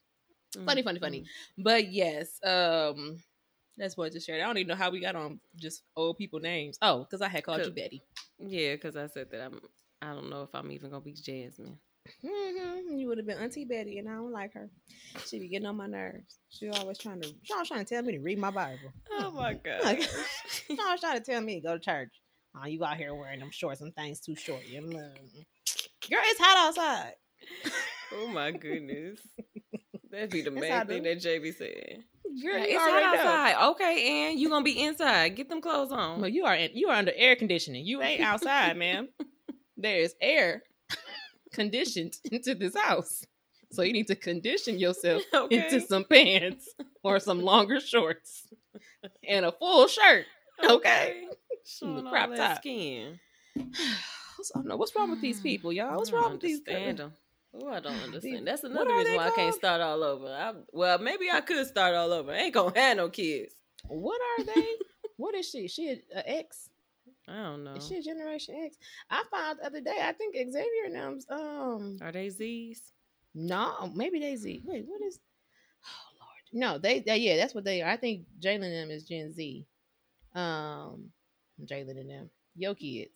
Mm, 0.56 0.64
Funny, 0.64 0.82
funny, 0.82 1.00
funny. 1.00 1.24
But 1.58 1.92
yes, 1.92 2.40
um, 2.44 3.18
that's 3.76 3.96
what 3.96 4.06
I 4.06 4.10
just 4.10 4.26
shared. 4.26 4.40
I 4.42 4.46
don't 4.46 4.58
even 4.58 4.68
know 4.68 4.74
how 4.74 4.90
we 4.90 5.00
got 5.00 5.16
on 5.16 5.40
just 5.56 5.82
old 5.96 6.18
people 6.18 6.40
names. 6.40 6.78
Oh, 6.82 7.00
because 7.00 7.20
I 7.22 7.28
had 7.28 7.44
called 7.44 7.64
you 7.66 7.72
Betty. 7.72 8.02
mm. 8.42 8.46
Yeah, 8.50 8.74
because 8.74 8.96
I 8.96 9.06
said 9.06 9.30
that 9.30 9.42
I'm. 9.46 9.60
I 10.02 10.08
don't 10.12 10.28
know 10.30 10.42
if 10.42 10.54
I'm 10.54 10.70
even 10.72 10.90
gonna 10.90 11.00
be 11.02 11.12
Jasmine. 11.14 11.78
hmm 12.22 12.98
You 12.98 13.08
would 13.08 13.18
have 13.18 13.26
been 13.26 13.38
Auntie 13.38 13.64
Betty, 13.64 13.98
and 13.98 14.08
I 14.08 14.12
don't 14.14 14.32
like 14.32 14.52
her. 14.54 14.68
She 15.26 15.38
be 15.38 15.48
getting 15.48 15.66
on 15.66 15.76
my 15.76 15.86
nerves. 15.86 16.38
She 16.50 16.68
always 16.68 16.98
trying 16.98 17.20
to. 17.20 17.28
She 17.42 17.52
always 17.52 17.68
trying 17.68 17.84
to 17.84 17.94
tell 17.94 18.02
me 18.02 18.12
to 18.12 18.20
read 18.20 18.38
my 18.38 18.50
Bible. 18.50 18.92
Oh 19.18 19.30
my 19.32 19.54
god. 19.54 19.98
She 20.66 20.78
always 20.80 21.00
trying 21.00 21.18
to 21.18 21.24
tell 21.24 21.40
me 21.40 21.56
to 21.56 21.60
go 21.60 21.74
to 21.74 21.80
church. 21.80 22.12
Oh, 22.54 22.66
you 22.66 22.84
out 22.84 22.96
here 22.96 23.14
wearing 23.14 23.40
them 23.40 23.50
shorts 23.50 23.80
and 23.80 23.94
things 23.94 24.20
too 24.20 24.34
short. 24.36 24.66
You 24.66 24.82
know. 24.82 25.10
Girl, 26.10 26.20
it's 26.24 26.40
hot 26.40 26.68
outside. 26.68 27.12
oh 28.14 28.28
my 28.28 28.50
goodness. 28.52 29.20
That'd 30.10 30.30
be 30.30 30.42
the 30.42 30.50
That's 30.60 30.60
main 30.60 30.86
thing 30.86 31.02
that 31.04 31.18
JB 31.18 31.54
said. 31.56 32.04
Girl, 32.42 32.62
It's 32.62 32.74
hot 32.76 33.00
know. 33.02 33.18
outside. 33.20 33.68
Okay, 33.70 34.28
and 34.30 34.38
you 34.40 34.48
gonna 34.48 34.64
be 34.64 34.82
inside. 34.82 35.36
Get 35.36 35.48
them 35.48 35.60
clothes 35.60 35.92
on. 35.92 36.20
Well, 36.20 36.28
you 36.28 36.44
are 36.44 36.54
in, 36.54 36.70
you 36.74 36.88
are 36.88 36.96
under 36.96 37.12
air 37.14 37.36
conditioning. 37.36 37.84
You 37.86 38.02
ain't 38.02 38.20
outside, 38.20 38.76
ma'am. 38.76 39.08
There 39.78 39.98
is 39.98 40.14
air 40.22 40.62
conditioned 41.52 42.14
into 42.32 42.54
this 42.54 42.74
house. 42.74 43.26
So 43.72 43.82
you 43.82 43.92
need 43.92 44.06
to 44.06 44.16
condition 44.16 44.78
yourself 44.78 45.22
Okay. 45.34 45.56
into 45.64 45.80
some 45.86 46.04
pants 46.04 46.66
or 47.02 47.20
some 47.20 47.42
longer 47.42 47.78
shorts 47.80 48.48
and 49.28 49.44
a 49.44 49.52
full 49.52 49.86
shirt. 49.86 50.24
Okay. 50.64 51.26
Showing 51.66 52.06
all 52.06 52.10
crop 52.10 52.30
that 52.30 52.36
top. 52.36 52.56
skin. 52.58 53.20
What's, 54.36 54.52
I 54.54 54.58
don't 54.58 54.68
know, 54.68 54.76
what's 54.76 54.94
wrong 54.94 55.10
with 55.10 55.20
these 55.20 55.40
people, 55.40 55.72
y'all? 55.72 55.96
What's 55.96 56.12
wrong 56.12 56.32
with 56.32 56.40
these 56.40 56.60
understand 56.60 56.98
people? 56.98 57.10
them. 57.10 57.16
Oh, 57.62 57.68
I 57.68 57.80
don't 57.80 58.02
understand. 58.02 58.46
That's 58.46 58.64
another 58.64 58.94
reason 58.94 59.16
why 59.16 59.26
I 59.28 59.30
can't 59.30 59.54
start 59.54 59.80
all 59.80 60.02
over. 60.02 60.26
I, 60.26 60.52
well, 60.72 60.98
maybe 60.98 61.30
I 61.32 61.40
could 61.40 61.66
start 61.66 61.94
all 61.94 62.12
over. 62.12 62.32
I 62.32 62.36
ain't 62.36 62.54
gonna 62.54 62.78
have 62.78 62.96
no 62.96 63.08
kids. 63.08 63.54
What 63.88 64.20
are 64.20 64.44
they? 64.44 64.72
what 65.16 65.34
is 65.34 65.48
she? 65.48 65.68
She 65.68 65.88
an 65.88 66.00
X? 66.12 66.68
I 67.28 67.42
don't 67.42 67.64
know. 67.64 67.74
Is 67.74 67.86
she 67.86 67.96
a 67.96 68.02
Generation 68.02 68.56
X? 68.64 68.76
I 69.10 69.24
found 69.30 69.58
the 69.58 69.66
other 69.66 69.80
day. 69.80 69.98
I 70.02 70.12
think 70.12 70.36
Xavier 70.36 70.84
and 70.86 70.94
them's 70.94 71.26
um 71.30 71.98
Are 72.00 72.12
they 72.12 72.28
Z's? 72.28 72.92
no, 73.34 73.90
maybe 73.94 74.18
they 74.18 74.36
Z. 74.36 74.62
Wait, 74.64 74.84
what 74.86 75.02
is? 75.02 75.18
Oh 75.84 76.18
Lord, 76.20 76.42
no, 76.52 76.78
they, 76.78 77.00
they 77.00 77.18
yeah, 77.18 77.36
that's 77.36 77.54
what 77.54 77.64
they 77.64 77.82
are. 77.82 77.90
I 77.90 77.96
think 77.96 78.26
Jalen 78.40 78.64
and 78.64 78.74
them 78.74 78.90
is 78.90 79.04
Gen 79.04 79.32
Z. 79.32 79.66
Um, 80.34 81.10
Jalen 81.64 82.00
and 82.00 82.10
them, 82.10 82.30
yo 82.54 82.74
kids. 82.74 83.15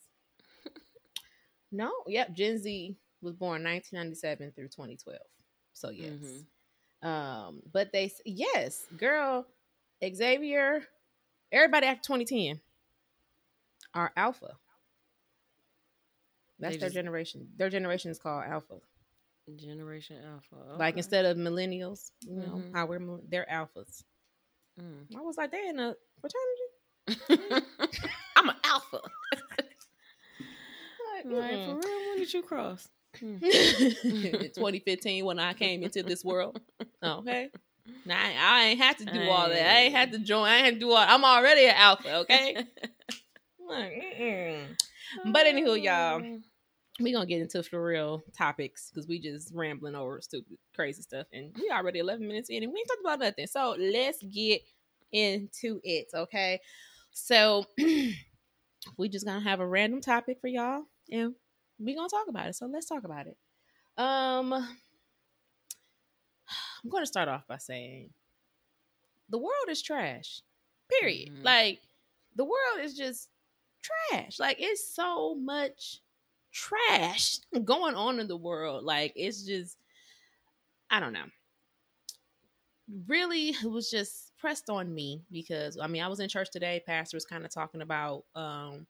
No, 1.73 1.91
yep, 2.07 2.33
Gen 2.33 2.59
Z 2.59 2.97
was 3.23 3.35
born 3.35 3.63
1997 3.63 4.53
through 4.53 4.69
2012. 4.69 5.19
So 5.73 5.91
yes. 5.91 6.13
Mhm. 6.13 6.45
Um, 7.07 7.63
but 7.73 7.93
they 7.93 8.13
yes, 8.25 8.85
girl, 8.97 9.47
Xavier, 10.05 10.83
everybody 11.53 11.87
after 11.87 12.03
2010 12.03 12.61
are 13.95 14.13
alpha. 14.17 14.57
That's 16.59 16.77
their 16.77 16.91
generation. 16.91 17.49
Their 17.57 17.71
generation 17.71 18.11
is 18.11 18.19
called 18.19 18.45
alpha. 18.45 18.77
Generation 19.57 20.19
Alpha. 20.25 20.77
Like 20.79 20.97
instead 20.97 21.25
of 21.25 21.37
millennials, 21.37 22.13
you 22.21 22.37
know, 22.37 22.57
Mhm. 22.57 22.73
how 22.73 22.87
we're 22.87 23.01
they're 23.29 23.47
alphas. 23.51 24.05
Mm. 24.79 25.17
I 25.17 25.21
was 25.23 25.37
like, 25.37 25.51
they 25.51 25.69
in 25.69 25.81
a 25.81 25.97
fraternity. 26.21 26.69
I'm 28.37 28.49
an 28.51 28.57
alpha. 28.65 29.01
Like, 31.25 31.35
Like, 31.43 31.53
mm-mm. 31.53 31.83
for 31.83 31.89
real, 31.89 32.09
when 32.09 32.19
did 32.19 32.33
you 32.33 32.43
cross? 32.43 32.89
Mm. 33.19 33.43
in 33.43 34.53
2015 34.53 35.25
when 35.25 35.39
I 35.39 35.53
came 35.55 35.83
into 35.83 36.03
this 36.03 36.25
world. 36.25 36.61
Okay. 37.03 37.49
Now 38.05 38.19
I, 38.19 38.35
I 38.39 38.65
ain't 38.67 38.79
had 38.79 38.99
to 38.99 39.07
do 39.07 39.23
all 39.31 39.49
that. 39.49 39.75
I 39.75 39.81
ain't 39.81 39.95
had 39.95 40.13
to 40.13 40.19
join. 40.19 40.47
I 40.47 40.57
ain't 40.57 40.65
had 40.67 40.75
to 40.75 40.81
do 40.81 40.91
all. 40.91 40.99
I'm 40.99 41.25
already 41.25 41.65
an 41.65 41.75
alpha. 41.77 42.17
Okay. 42.19 42.57
Like, 43.67 43.93
mm-mm. 44.21 44.65
But 45.27 45.47
anywho, 45.47 45.81
y'all, 45.81 46.21
we 47.01 47.13
gonna 47.13 47.27
get 47.27 47.41
into 47.41 47.63
for 47.63 47.83
real 47.83 48.23
topics 48.37 48.91
because 48.91 49.07
we 49.07 49.21
just 49.21 49.53
rambling 49.55 49.95
over 49.95 50.21
stupid, 50.21 50.59
crazy 50.75 51.03
stuff, 51.03 51.29
and 51.33 51.53
we 51.57 51.71
already 51.71 52.01
11 52.01 52.27
minutes 52.27 52.51
in, 52.51 52.65
and 52.65 52.73
we 52.73 52.81
ain't 52.81 52.89
talked 52.89 53.01
about 53.01 53.21
nothing. 53.21 53.47
So 53.47 53.77
let's 53.79 54.23
get 54.25 54.63
into 55.13 55.81
it. 55.85 56.09
Okay. 56.13 56.61
So 57.13 57.65
we 58.97 59.09
just 59.09 59.25
gonna 59.25 59.41
have 59.41 59.61
a 59.61 59.67
random 59.67 60.01
topic 60.01 60.39
for 60.41 60.49
y'all, 60.49 60.83
and 61.11 61.35
we're 61.79 61.97
gonna 61.97 62.09
talk 62.09 62.29
about 62.29 62.49
it. 62.49 62.55
So 62.55 62.67
let's 62.67 62.87
talk 62.87 63.05
about 63.05 63.27
it. 63.27 63.37
Um, 63.97 64.53
I'm 64.53 64.67
gonna 66.91 67.07
start 67.07 67.29
off 67.29 67.47
by 67.47 67.59
saying 67.59 68.11
the 69.29 69.39
world 69.39 69.69
is 69.69 69.83
trash. 69.83 70.43
Period. 71.01 71.31
Mhm. 71.31 71.45
Like 71.45 71.81
the 72.37 72.45
world 72.45 72.81
is 72.81 72.97
just 72.97 73.29
trash. 73.83 74.39
Like 74.39 74.57
it's 74.61 74.95
so 74.95 75.35
much 75.35 76.01
trash 76.53 77.39
going 77.65 77.95
on 77.95 78.21
in 78.21 78.29
the 78.29 78.37
world. 78.37 78.85
Like 78.85 79.13
it's 79.17 79.43
just 79.43 79.77
I 80.91 81.01
don't 81.01 81.13
know. 81.13 81.27
Really, 83.07 83.51
it 83.51 83.71
was 83.71 83.91
just 83.91 84.37
pressed 84.39 84.69
on 84.69 84.93
me 84.93 85.23
because 85.31 85.79
I 85.79 85.87
mean 85.87 86.03
I 86.03 86.09
was 86.09 86.21
in 86.21 86.29
church 86.29 86.51
today. 86.51 86.83
Pastor 86.85 87.17
was 87.17 87.25
kind 87.25 87.45
of 87.45 87.53
talking 87.53 87.83
about 87.83 88.25
um 88.35 88.87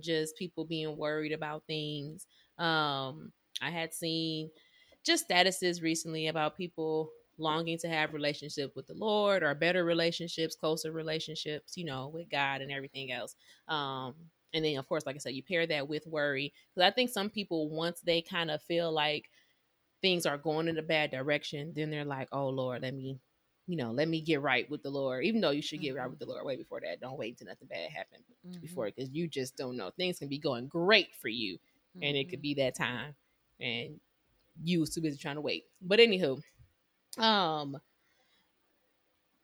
just 0.00 0.36
people 0.36 0.64
being 0.64 0.96
worried 0.96 1.32
about 1.32 1.64
things. 1.66 2.26
Um 2.58 3.32
I 3.60 3.70
had 3.70 3.94
seen 3.94 4.50
just 5.04 5.28
statuses 5.28 5.82
recently 5.82 6.28
about 6.28 6.56
people 6.56 7.10
longing 7.38 7.78
to 7.78 7.88
have 7.88 8.14
relationship 8.14 8.72
with 8.76 8.86
the 8.86 8.94
Lord 8.94 9.42
or 9.42 9.54
better 9.54 9.84
relationships, 9.84 10.54
closer 10.54 10.92
relationships, 10.92 11.76
you 11.76 11.84
know, 11.84 12.08
with 12.08 12.30
God 12.30 12.60
and 12.60 12.70
everything 12.70 13.12
else. 13.12 13.34
Um, 13.68 14.14
and 14.54 14.64
then 14.64 14.76
of 14.78 14.88
course, 14.88 15.06
like 15.06 15.16
I 15.16 15.18
said, 15.18 15.34
you 15.34 15.42
pair 15.42 15.66
that 15.66 15.88
with 15.88 16.06
worry. 16.06 16.52
Because 16.74 16.86
I 16.88 16.94
think 16.94 17.10
some 17.10 17.30
people 17.30 17.70
once 17.70 18.00
they 18.00 18.22
kind 18.22 18.50
of 18.50 18.62
feel 18.62 18.92
like 18.92 19.28
things 20.02 20.26
are 20.26 20.38
going 20.38 20.68
in 20.68 20.78
a 20.78 20.82
bad 20.82 21.10
direction, 21.10 21.72
then 21.74 21.90
they're 21.90 22.04
like, 22.04 22.28
Oh 22.32 22.48
Lord, 22.48 22.82
let 22.82 22.94
me, 22.94 23.18
you 23.66 23.76
know, 23.76 23.92
let 23.92 24.08
me 24.08 24.20
get 24.20 24.40
right 24.42 24.68
with 24.70 24.82
the 24.82 24.90
Lord. 24.90 25.24
Even 25.24 25.40
though 25.40 25.50
you 25.50 25.62
should 25.62 25.80
get 25.80 25.94
right 25.94 26.06
Mhm. 26.06 26.10
with 26.10 26.18
the 26.18 26.26
Lord 26.26 26.44
way 26.44 26.56
before 26.56 26.80
that. 26.80 27.00
Don't 27.00 27.18
wait 27.18 27.32
until 27.34 27.46
nothing 27.46 27.68
bad 27.68 27.90
happens 27.90 28.24
Mhm. 28.46 28.60
before 28.60 28.86
because 28.86 29.10
you 29.10 29.28
just 29.28 29.56
don't 29.56 29.76
know. 29.76 29.90
Things 29.90 30.18
can 30.18 30.28
be 30.28 30.38
going 30.38 30.66
great 30.66 31.14
for 31.14 31.28
you 31.28 31.58
and 32.00 32.16
it 32.16 32.28
could 32.28 32.42
be 32.42 32.54
that 32.54 32.74
time 32.74 33.14
and 33.60 34.00
you 34.64 34.80
was 34.80 34.90
too 34.94 35.00
busy 35.00 35.16
trying 35.18 35.34
to 35.36 35.40
wait 35.40 35.66
but 35.80 35.98
anywho 35.98 36.42
um 37.18 37.80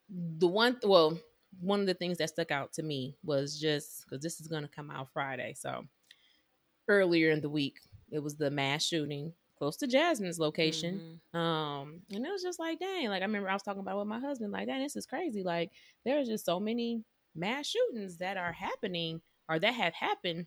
the 0.09 0.47
one 0.47 0.79
well 0.83 1.19
one 1.61 1.81
of 1.81 1.87
the 1.87 1.95
things 1.95 2.19
that 2.19 2.29
stuck 2.31 2.51
out 2.51 2.73
to 2.73 2.83
me 2.83 3.17
was 3.23 3.59
just 3.61 4.05
because 4.05 4.23
this 4.23 4.41
is 4.41 4.49
going 4.49 4.63
to 4.63 4.69
come 4.69 4.91
out 4.91 5.09
friday 5.13 5.55
so 5.55 5.85
earlier 6.89 7.31
in 7.31 7.41
the 7.41 7.49
week 7.51 7.81
it 8.11 8.19
was 8.19 8.37
the 8.37 8.51
mass 8.51 8.83
shooting 8.85 9.33
close 9.59 9.77
to 9.77 9.87
jasmine's 9.87 10.39
location 10.39 11.19
Mhm. 11.35 11.39
um 11.39 12.01
and 12.13 12.25
it 12.25 12.31
was 12.31 12.43
just 12.43 12.59
like 12.59 12.79
dang 12.79 13.09
like 13.09 13.23
i 13.23 13.25
remember 13.25 13.49
i 13.51 13.53
was 13.53 13.63
talking 13.63 13.81
about 13.81 13.97
it 13.97 13.99
with 13.99 14.07
my 14.09 14.21
husband 14.21 14.53
like 14.53 14.67
dang 14.67 14.83
this 14.83 14.97
is 14.97 15.07
crazy 15.07 15.43
like 15.43 15.71
there's 16.05 16.29
just 16.29 16.45
so 16.47 16.59
many 16.61 17.03
mass 17.35 17.67
shootings 17.67 18.17
that 18.19 18.37
are 18.37 18.53
happening 18.53 19.21
or 19.49 19.59
that 19.59 19.73
have 19.75 19.95
happened. 19.95 20.47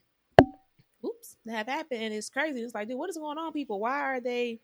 Oops 1.06 1.36
that 1.46 1.53
have 1.56 1.68
happened 1.68 2.03
and 2.03 2.13
it's 2.13 2.30
crazy 2.30 2.62
it's 2.62 2.75
like 2.75 2.88
dude 2.88 2.98
what 2.98 3.10
is 3.10 3.18
going 3.18 3.38
on 3.38 3.51
people? 3.53 3.80
Why 3.80 4.00
are 4.01 4.20
they 4.20 4.60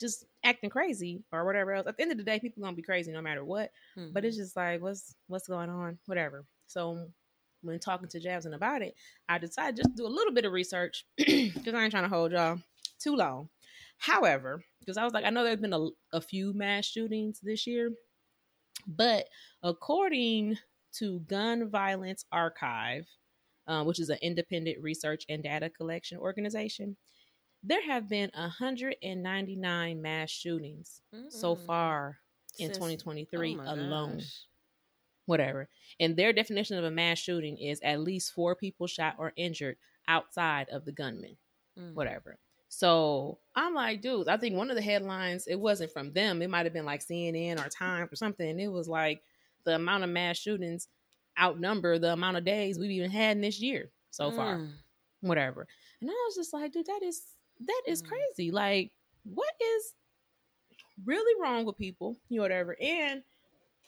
just 0.00 0.24
acting 0.44 0.70
crazy 0.70 1.22
or 1.32 1.44
whatever 1.44 1.72
else? 1.72 1.86
At 1.86 1.96
the 1.96 2.02
end 2.02 2.12
of 2.12 2.18
the 2.18 2.24
day 2.24 2.38
people 2.38 2.62
are 2.62 2.66
gonna 2.66 2.76
be 2.76 2.82
crazy 2.82 3.10
no 3.12 3.20
matter 3.22 3.44
what 3.44 3.70
but 4.12 4.24
it's 4.24 4.36
just 4.36 4.56
like 4.56 4.80
what's 4.80 5.14
what's 5.26 5.48
going 5.48 5.70
on? 5.70 5.98
Whatever. 6.06 6.44
So 6.66 7.08
when 7.62 7.78
talking 7.78 8.08
to 8.08 8.20
jasmine 8.20 8.52
about 8.52 8.82
it 8.82 8.94
i 9.26 9.38
decided 9.38 9.74
just 9.76 9.88
to 9.88 9.96
do 9.96 10.06
a 10.06 10.16
little 10.16 10.34
bit 10.34 10.44
of 10.44 10.52
research 10.52 11.06
because 11.16 11.72
i 11.72 11.82
ain't 11.82 11.90
trying 11.92 12.02
to 12.02 12.10
hold 12.10 12.30
y'all 12.30 12.58
too 12.98 13.16
long 13.16 13.48
however 13.98 14.62
because 14.80 14.96
i 14.96 15.04
was 15.04 15.12
like 15.12 15.24
i 15.24 15.30
know 15.30 15.44
there's 15.44 15.60
been 15.60 15.72
a, 15.72 15.88
a 16.12 16.20
few 16.20 16.52
mass 16.54 16.84
shootings 16.84 17.40
this 17.42 17.66
year 17.66 17.90
but 18.86 19.26
according 19.62 20.56
to 20.92 21.20
gun 21.20 21.68
violence 21.70 22.24
archive 22.32 23.06
uh, 23.66 23.82
which 23.82 23.98
is 23.98 24.10
an 24.10 24.18
independent 24.20 24.76
research 24.82 25.24
and 25.28 25.42
data 25.42 25.70
collection 25.70 26.18
organization 26.18 26.96
there 27.62 27.82
have 27.86 28.08
been 28.10 28.30
199 28.34 30.02
mass 30.02 30.30
shootings 30.30 31.00
so 31.30 31.56
Mm. 31.56 31.66
far 31.66 32.18
in 32.58 32.66
Since- 32.66 32.76
2023 32.76 33.56
oh 33.58 33.62
alone 33.74 34.18
gosh. 34.18 34.42
whatever. 35.26 35.68
And 35.98 36.14
their 36.16 36.32
definition 36.34 36.76
of 36.76 36.84
a 36.84 36.90
mass 36.90 37.18
shooting 37.18 37.56
is 37.58 37.80
at 37.82 38.00
least 38.00 38.32
four 38.32 38.54
people 38.54 38.86
shot 38.86 39.14
or 39.18 39.32
injured 39.36 39.76
outside 40.06 40.68
of 40.68 40.84
the 40.84 40.92
gunman, 40.92 41.38
Mm. 41.78 41.94
whatever. 41.94 42.38
So 42.76 43.38
I'm 43.54 43.72
like, 43.72 44.00
dude, 44.02 44.26
I 44.28 44.36
think 44.36 44.56
one 44.56 44.68
of 44.68 44.74
the 44.74 44.82
headlines, 44.82 45.46
it 45.46 45.54
wasn't 45.54 45.92
from 45.92 46.12
them. 46.12 46.42
It 46.42 46.50
might 46.50 46.66
have 46.66 46.72
been 46.72 46.84
like 46.84 47.04
CNN 47.06 47.64
or 47.64 47.68
Time 47.68 48.08
or 48.10 48.16
something. 48.16 48.58
It 48.58 48.66
was 48.66 48.88
like 48.88 49.22
the 49.64 49.76
amount 49.76 50.02
of 50.02 50.10
mass 50.10 50.38
shootings 50.38 50.88
outnumber 51.40 51.98
the 51.98 52.12
amount 52.12 52.36
of 52.36 52.44
days 52.44 52.76
we've 52.78 52.90
even 52.90 53.10
had 53.10 53.36
in 53.36 53.42
this 53.42 53.60
year 53.60 53.92
so 54.10 54.32
far, 54.32 54.56
Mm. 54.56 54.72
whatever. 55.20 55.68
And 56.00 56.10
I 56.10 56.24
was 56.26 56.34
just 56.34 56.52
like, 56.52 56.72
dude, 56.72 56.86
that 56.86 57.00
is 57.04 57.22
that 57.60 57.82
is 57.86 58.02
Mm. 58.02 58.08
crazy. 58.08 58.50
Like, 58.50 58.90
what 59.22 59.54
is 59.60 59.94
really 61.04 61.40
wrong 61.40 61.64
with 61.64 61.78
people? 61.78 62.16
You 62.28 62.38
know, 62.38 62.42
whatever. 62.42 62.76
And 62.80 63.22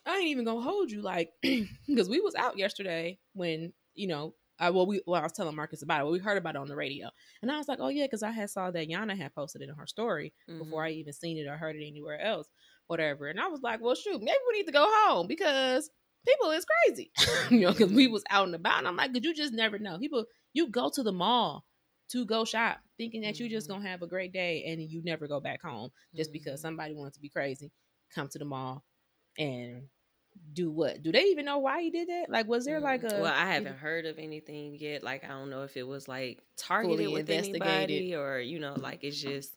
I 0.06 0.18
ain't 0.18 0.28
even 0.28 0.44
gonna 0.44 0.60
hold 0.60 0.92
you, 0.92 1.02
like, 1.02 1.32
because 1.88 2.08
we 2.08 2.20
was 2.20 2.36
out 2.36 2.56
yesterday 2.56 3.18
when 3.34 3.72
you 3.94 4.06
know, 4.06 4.34
I 4.58 4.70
well, 4.70 4.86
we 4.86 5.02
well, 5.06 5.20
I 5.20 5.24
was 5.24 5.32
telling 5.32 5.54
Marcus 5.56 5.82
about 5.82 6.00
it. 6.00 6.04
Well, 6.04 6.12
we 6.12 6.18
heard 6.18 6.38
about 6.38 6.54
it 6.56 6.60
on 6.60 6.68
the 6.68 6.76
radio, 6.76 7.08
and 7.42 7.50
I 7.50 7.58
was 7.58 7.68
like, 7.68 7.78
oh 7.80 7.88
yeah, 7.88 8.04
because 8.06 8.22
I 8.22 8.30
had 8.30 8.50
saw 8.50 8.70
that 8.70 8.88
Yana 8.88 9.16
had 9.16 9.34
posted 9.34 9.62
it 9.62 9.68
in 9.68 9.74
her 9.74 9.86
story 9.86 10.32
before 10.58 10.82
Mhm. 10.82 10.86
I 10.86 10.90
even 10.92 11.12
seen 11.12 11.38
it 11.38 11.46
or 11.48 11.56
heard 11.56 11.76
it 11.76 11.86
anywhere 11.86 12.20
else, 12.20 12.48
whatever. 12.86 13.28
And 13.28 13.40
I 13.40 13.48
was 13.48 13.62
like, 13.62 13.80
well, 13.80 13.94
shoot, 13.94 14.20
maybe 14.22 14.38
we 14.48 14.58
need 14.58 14.66
to 14.66 14.72
go 14.72 14.86
home 15.06 15.26
because 15.26 15.90
people 16.26 16.50
is 16.50 16.64
crazy, 16.86 17.12
you 17.50 17.60
know, 17.60 17.72
because 17.72 17.92
we 17.92 18.08
was 18.08 18.24
out 18.30 18.46
and 18.46 18.54
about. 18.54 18.78
And 18.78 18.88
I'm 18.88 18.96
like, 18.96 19.12
cause 19.12 19.22
you 19.24 19.34
just 19.34 19.52
never 19.52 19.78
know. 19.78 19.98
People, 19.98 20.24
you 20.52 20.68
go 20.68 20.90
to 20.94 21.02
the 21.02 21.12
mall 21.12 21.66
to 22.10 22.24
go 22.24 22.44
shop, 22.44 22.80
thinking 22.98 23.22
that 23.22 23.38
you 23.40 23.48
just 23.48 23.68
Mhm. 23.68 23.72
gonna 23.74 23.88
have 23.88 24.02
a 24.02 24.06
great 24.06 24.32
day 24.32 24.64
and 24.66 24.80
you 24.80 25.02
never 25.04 25.26
go 25.28 25.40
back 25.40 25.60
home 25.62 25.90
just 26.14 26.32
because 26.32 26.60
Mhm. 26.60 26.62
somebody 26.62 26.94
wants 26.94 27.16
to 27.16 27.20
be 27.20 27.28
crazy, 27.28 27.72
come 28.14 28.28
to 28.28 28.38
the 28.38 28.44
mall 28.44 28.84
and 29.38 29.88
do 30.52 30.70
what? 30.70 31.02
Do 31.02 31.12
they 31.12 31.24
even 31.24 31.44
know 31.44 31.58
why 31.58 31.82
he 31.82 31.90
did 31.90 32.08
that? 32.08 32.30
Like, 32.30 32.46
was 32.46 32.64
there 32.64 32.80
like 32.80 33.02
a? 33.02 33.06
Mm, 33.06 33.20
well 33.20 33.32
i 33.34 33.46
haven't 33.52 33.76
heard 33.78 34.06
of 34.06 34.18
anything 34.18 34.76
yet 34.78 35.02
like 35.02 35.24
i 35.24 35.28
don't 35.28 35.50
know 35.50 35.62
if 35.64 35.76
it 35.76 35.86
was 35.86 36.08
like 36.08 36.40
targeted 36.56 36.98
with 37.12 37.26
anybody 37.30 38.14
or 38.14 38.38
you 38.40 38.58
know 38.58 38.74
like 38.74 39.04
it's 39.04 39.20
just 39.20 39.56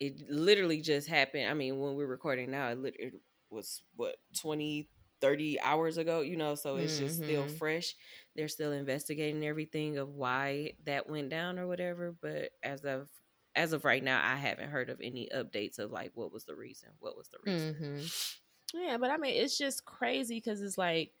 it 0.00 0.28
literally 0.30 0.80
just 0.80 1.08
happened 1.08 1.48
i 1.48 1.54
mean 1.54 1.78
when 1.80 1.94
we're 1.94 2.06
recording 2.06 2.50
now 2.50 2.68
it, 2.68 2.78
lit- 2.78 2.96
it 2.98 3.14
was 3.50 3.82
what 3.96 4.16
20 4.40 4.88
30 5.20 5.60
hours 5.60 5.96
ago 5.96 6.20
you 6.20 6.36
know 6.36 6.54
so 6.54 6.76
it's 6.76 6.98
just 6.98 7.16
still 7.22 7.44
Mhm. 7.44 7.56
fresh 7.58 7.94
they're 8.36 8.48
still 8.48 8.72
investigating 8.72 9.44
everything 9.44 9.96
of 9.98 10.08
why 10.10 10.72
that 10.84 11.08
went 11.08 11.30
down 11.30 11.58
or 11.58 11.66
whatever 11.66 12.14
but 12.20 12.50
as 12.62 12.84
of 12.84 13.08
as 13.54 13.72
of 13.72 13.84
right 13.84 14.02
now 14.02 14.20
i 14.24 14.36
haven't 14.36 14.70
heard 14.70 14.90
of 14.90 15.00
any 15.00 15.28
updates 15.34 15.78
of 15.78 15.90
like 15.92 16.10
what 16.14 16.32
was 16.32 16.44
the 16.44 16.54
reason 16.56 16.90
what 16.98 17.16
was 17.16 17.28
the 17.28 17.38
reason 17.44 17.74
Mhm. 17.74 18.34
Yeah, 18.74 18.98
but 18.98 19.10
I 19.10 19.18
mean, 19.18 19.34
it's 19.36 19.58
just 19.58 19.86
crazy 19.86 20.36
because 20.38 20.62
it's 20.62 20.78
like, 20.78 21.12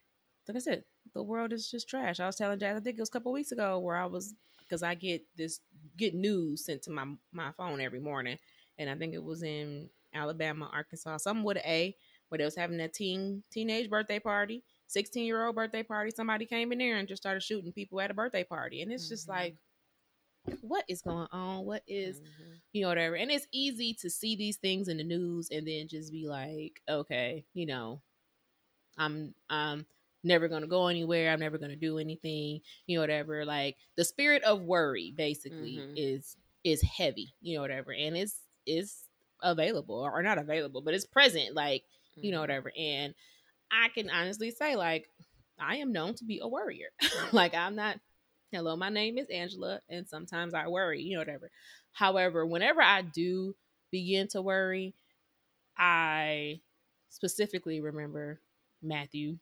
like 0.48 0.56
I 0.56 0.60
said, 0.60 0.84
the 1.14 1.22
world 1.22 1.52
is 1.52 1.70
just 1.70 1.88
trash. 1.88 2.20
I 2.20 2.26
was 2.26 2.36
telling 2.36 2.60
Jazz, 2.60 2.76
I 2.78 2.80
think 2.80 2.98
it 2.98 3.02
was 3.02 3.10
a 3.10 3.12
couple 3.12 3.32
weeks 3.32 3.52
ago, 3.52 3.80
where 3.80 3.96
I 3.96 4.06
was 4.06 4.34
because 4.60 4.82
I 4.82 4.94
get 4.94 5.24
this 5.36 5.60
get 5.96 6.14
news 6.14 6.66
sent 6.66 6.82
to 6.84 6.90
my 6.92 7.06
my 7.32 7.52
phone 7.52 7.80
every 7.80 8.00
morning, 8.00 8.38
and 8.78 8.90
I 8.90 8.96
think 8.96 9.14
it 9.14 9.24
was 9.24 9.42
in 9.42 9.90
Alabama, 10.14 10.70
Arkansas, 10.72 11.18
something 11.18 11.44
with 11.44 11.58
an 11.58 11.64
A, 11.66 11.96
where 12.28 12.38
they 12.38 12.44
was 12.44 12.56
having 12.56 12.80
a 12.80 12.88
teen 12.88 13.44
teenage 13.50 13.90
birthday 13.90 14.20
party, 14.20 14.64
sixteen 14.88 15.26
year 15.26 15.46
old 15.46 15.56
birthday 15.56 15.84
party. 15.84 16.12
Somebody 16.14 16.46
came 16.46 16.72
in 16.72 16.78
there 16.78 16.98
and 16.98 17.08
just 17.08 17.22
started 17.22 17.42
shooting 17.42 17.72
people 17.72 18.00
at 18.00 18.10
a 18.12 18.14
birthday 18.14 18.44
party, 18.44 18.82
and 18.82 18.92
it's 18.92 19.08
just 19.08 19.28
Mhm. 19.28 19.30
like, 19.30 19.56
what 20.60 20.84
is 20.88 21.02
going 21.02 21.28
on? 21.32 21.64
What 21.64 21.82
is 21.86 22.20
Mhm. 22.20 22.60
you 22.72 22.82
know 22.82 22.88
whatever 22.88 23.14
and 23.16 23.30
it's 23.30 23.46
easy 23.52 23.94
to 23.94 24.10
see 24.10 24.34
these 24.36 24.56
things 24.56 24.88
in 24.88 24.96
the 24.96 25.04
news 25.04 25.48
and 25.50 25.66
then 25.66 25.86
just 25.86 26.10
be 26.10 26.26
like 26.26 26.82
okay 26.88 27.44
you 27.54 27.66
know 27.66 28.02
i'm 28.98 29.32
i'm 29.48 29.86
never 30.24 30.48
gonna 30.48 30.66
go 30.66 30.88
anywhere 30.88 31.30
i'm 31.32 31.38
never 31.38 31.56
gonna 31.58 31.76
do 31.76 31.98
anything 31.98 32.60
you 32.86 32.96
know 32.96 33.00
whatever 33.00 33.44
like 33.44 33.76
the 33.96 34.04
spirit 34.04 34.42
of 34.42 34.62
worry 34.62 35.12
basically 35.16 35.78
Mhm. 35.86 35.92
is 35.96 36.36
is 36.64 36.82
heavy 36.82 37.32
you 37.40 37.54
know 37.54 37.60
whatever 37.62 37.92
and 37.92 38.16
it's 38.16 38.40
is 38.66 39.04
available 39.42 40.00
or 40.00 40.22
not 40.22 40.38
available 40.38 40.80
but 40.80 40.94
it's 40.94 41.06
present 41.06 41.54
like 41.54 41.84
you 42.16 42.32
know 42.32 42.38
Mhm. 42.38 42.42
whatever 42.42 42.72
and 42.76 43.14
i 43.70 43.88
can 43.90 44.10
honestly 44.10 44.50
say 44.50 44.74
like 44.74 45.08
i 45.60 45.76
am 45.76 45.92
known 45.92 46.14
to 46.14 46.24
be 46.24 46.40
a 46.40 46.48
worrier 46.48 46.88
like 47.32 47.54
i'm 47.54 47.76
not 47.76 48.00
hello 48.52 48.76
my 48.76 48.88
name 48.88 49.18
is 49.18 49.28
angela 49.30 49.80
and 49.88 50.08
sometimes 50.08 50.54
i 50.54 50.66
worry 50.68 51.00
you 51.02 51.14
know 51.14 51.20
whatever. 51.20 51.50
However 51.92 52.46
whenever 52.46 52.82
i 52.82 53.02
do 53.02 53.54
begin 53.90 54.28
to 54.28 54.42
worry 54.42 54.94
i 55.78 56.60
specifically 57.08 57.80
remember 57.80 58.40
matthew 58.82 59.38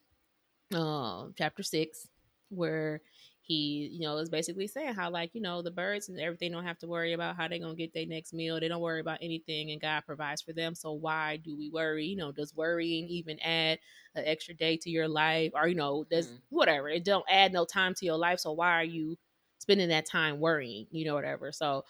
um 0.75 1.35
chapter 1.37 1.63
6 1.63 2.09
where 2.51 3.01
he 3.43 3.89
you 3.93 4.01
know 4.01 4.17
is 4.19 4.29
basically 4.31 4.67
saying 4.67 4.95
how 4.95 5.11
like 5.11 5.35
you 5.35 5.41
know 5.41 5.63
the 5.63 5.71
birds 5.71 6.09
and 6.09 6.19
everything 6.21 6.53
don't 6.53 6.65
have 6.65 6.79
to 6.79 6.87
worry 6.89 7.13
about 7.13 7.37
how 7.37 7.49
they're 7.49 7.59
gonna 7.59 7.75
get 7.75 7.93
their 7.93 8.07
next 8.07 8.33
meal. 8.33 8.59
They 8.61 8.69
don't 8.69 8.81
worry 8.81 9.01
about 9.01 9.19
anything 9.21 9.71
and 9.71 9.81
god 9.81 10.03
provides 10.07 10.41
for 10.43 10.53
them. 10.53 10.75
So 10.75 10.93
why 10.93 11.37
do 11.39 11.57
we 11.57 11.71
worry? 11.71 12.07
You 12.07 12.17
know 12.17 12.33
does 12.33 12.55
worrying 12.55 13.07
even 13.09 13.39
add 13.41 13.79
an 14.15 14.25
extra 14.27 14.55
day 14.55 14.77
to 14.79 14.91
your 14.91 15.09
life? 15.09 15.53
Or 15.55 15.69
you 15.69 15.75
know 15.75 16.05
does 16.11 16.29
Mhm. 16.29 16.39
whatever 16.51 16.89
it 16.89 17.05
don't 17.05 17.25
add 17.29 17.53
no 17.53 17.65
time 17.65 17.95
to 17.95 18.05
your 18.07 18.17
life. 18.19 18.41
So 18.41 18.53
why 18.53 18.73
are 18.81 18.85
you 18.85 19.17
spending 19.59 19.89
that 19.89 20.07
time 20.07 20.41
worrying? 20.41 20.87
You 20.91 21.05
know 21.05 21.15
whatever. 21.15 21.53
So 21.53 21.85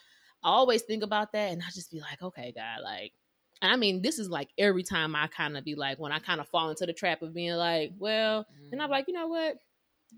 i 0.45 0.49
always 0.51 0.83
think 0.83 1.03
about 1.05 1.31
that 1.33 1.53
and 1.53 1.62
i 1.62 1.67
just 1.73 1.93
be 1.93 2.01
like 2.01 2.21
okay 2.21 2.53
god 2.55 2.81
like 2.83 3.12
and 3.61 3.71
i 3.73 3.77
mean 3.77 4.03
this 4.03 4.19
is 4.19 4.29
like 4.29 4.49
every 4.59 4.83
time 4.83 5.15
i 5.15 5.27
kind 5.29 5.57
of 5.57 5.65
be 5.65 5.75
like 5.77 5.99
when 5.99 6.11
i 6.12 6.19
kind 6.19 6.41
of 6.41 6.49
fall 6.49 6.71
into 6.71 6.85
the 6.87 6.93
trap 6.93 7.23
of 7.23 7.33
being 7.35 7.53
like 7.55 7.93
well 7.99 8.45
and 8.73 8.81
I'm 8.83 8.88
Mhm. 8.88 8.91
like, 8.91 9.07
you 9.07 9.12
know 9.15 9.29
what? 9.29 9.59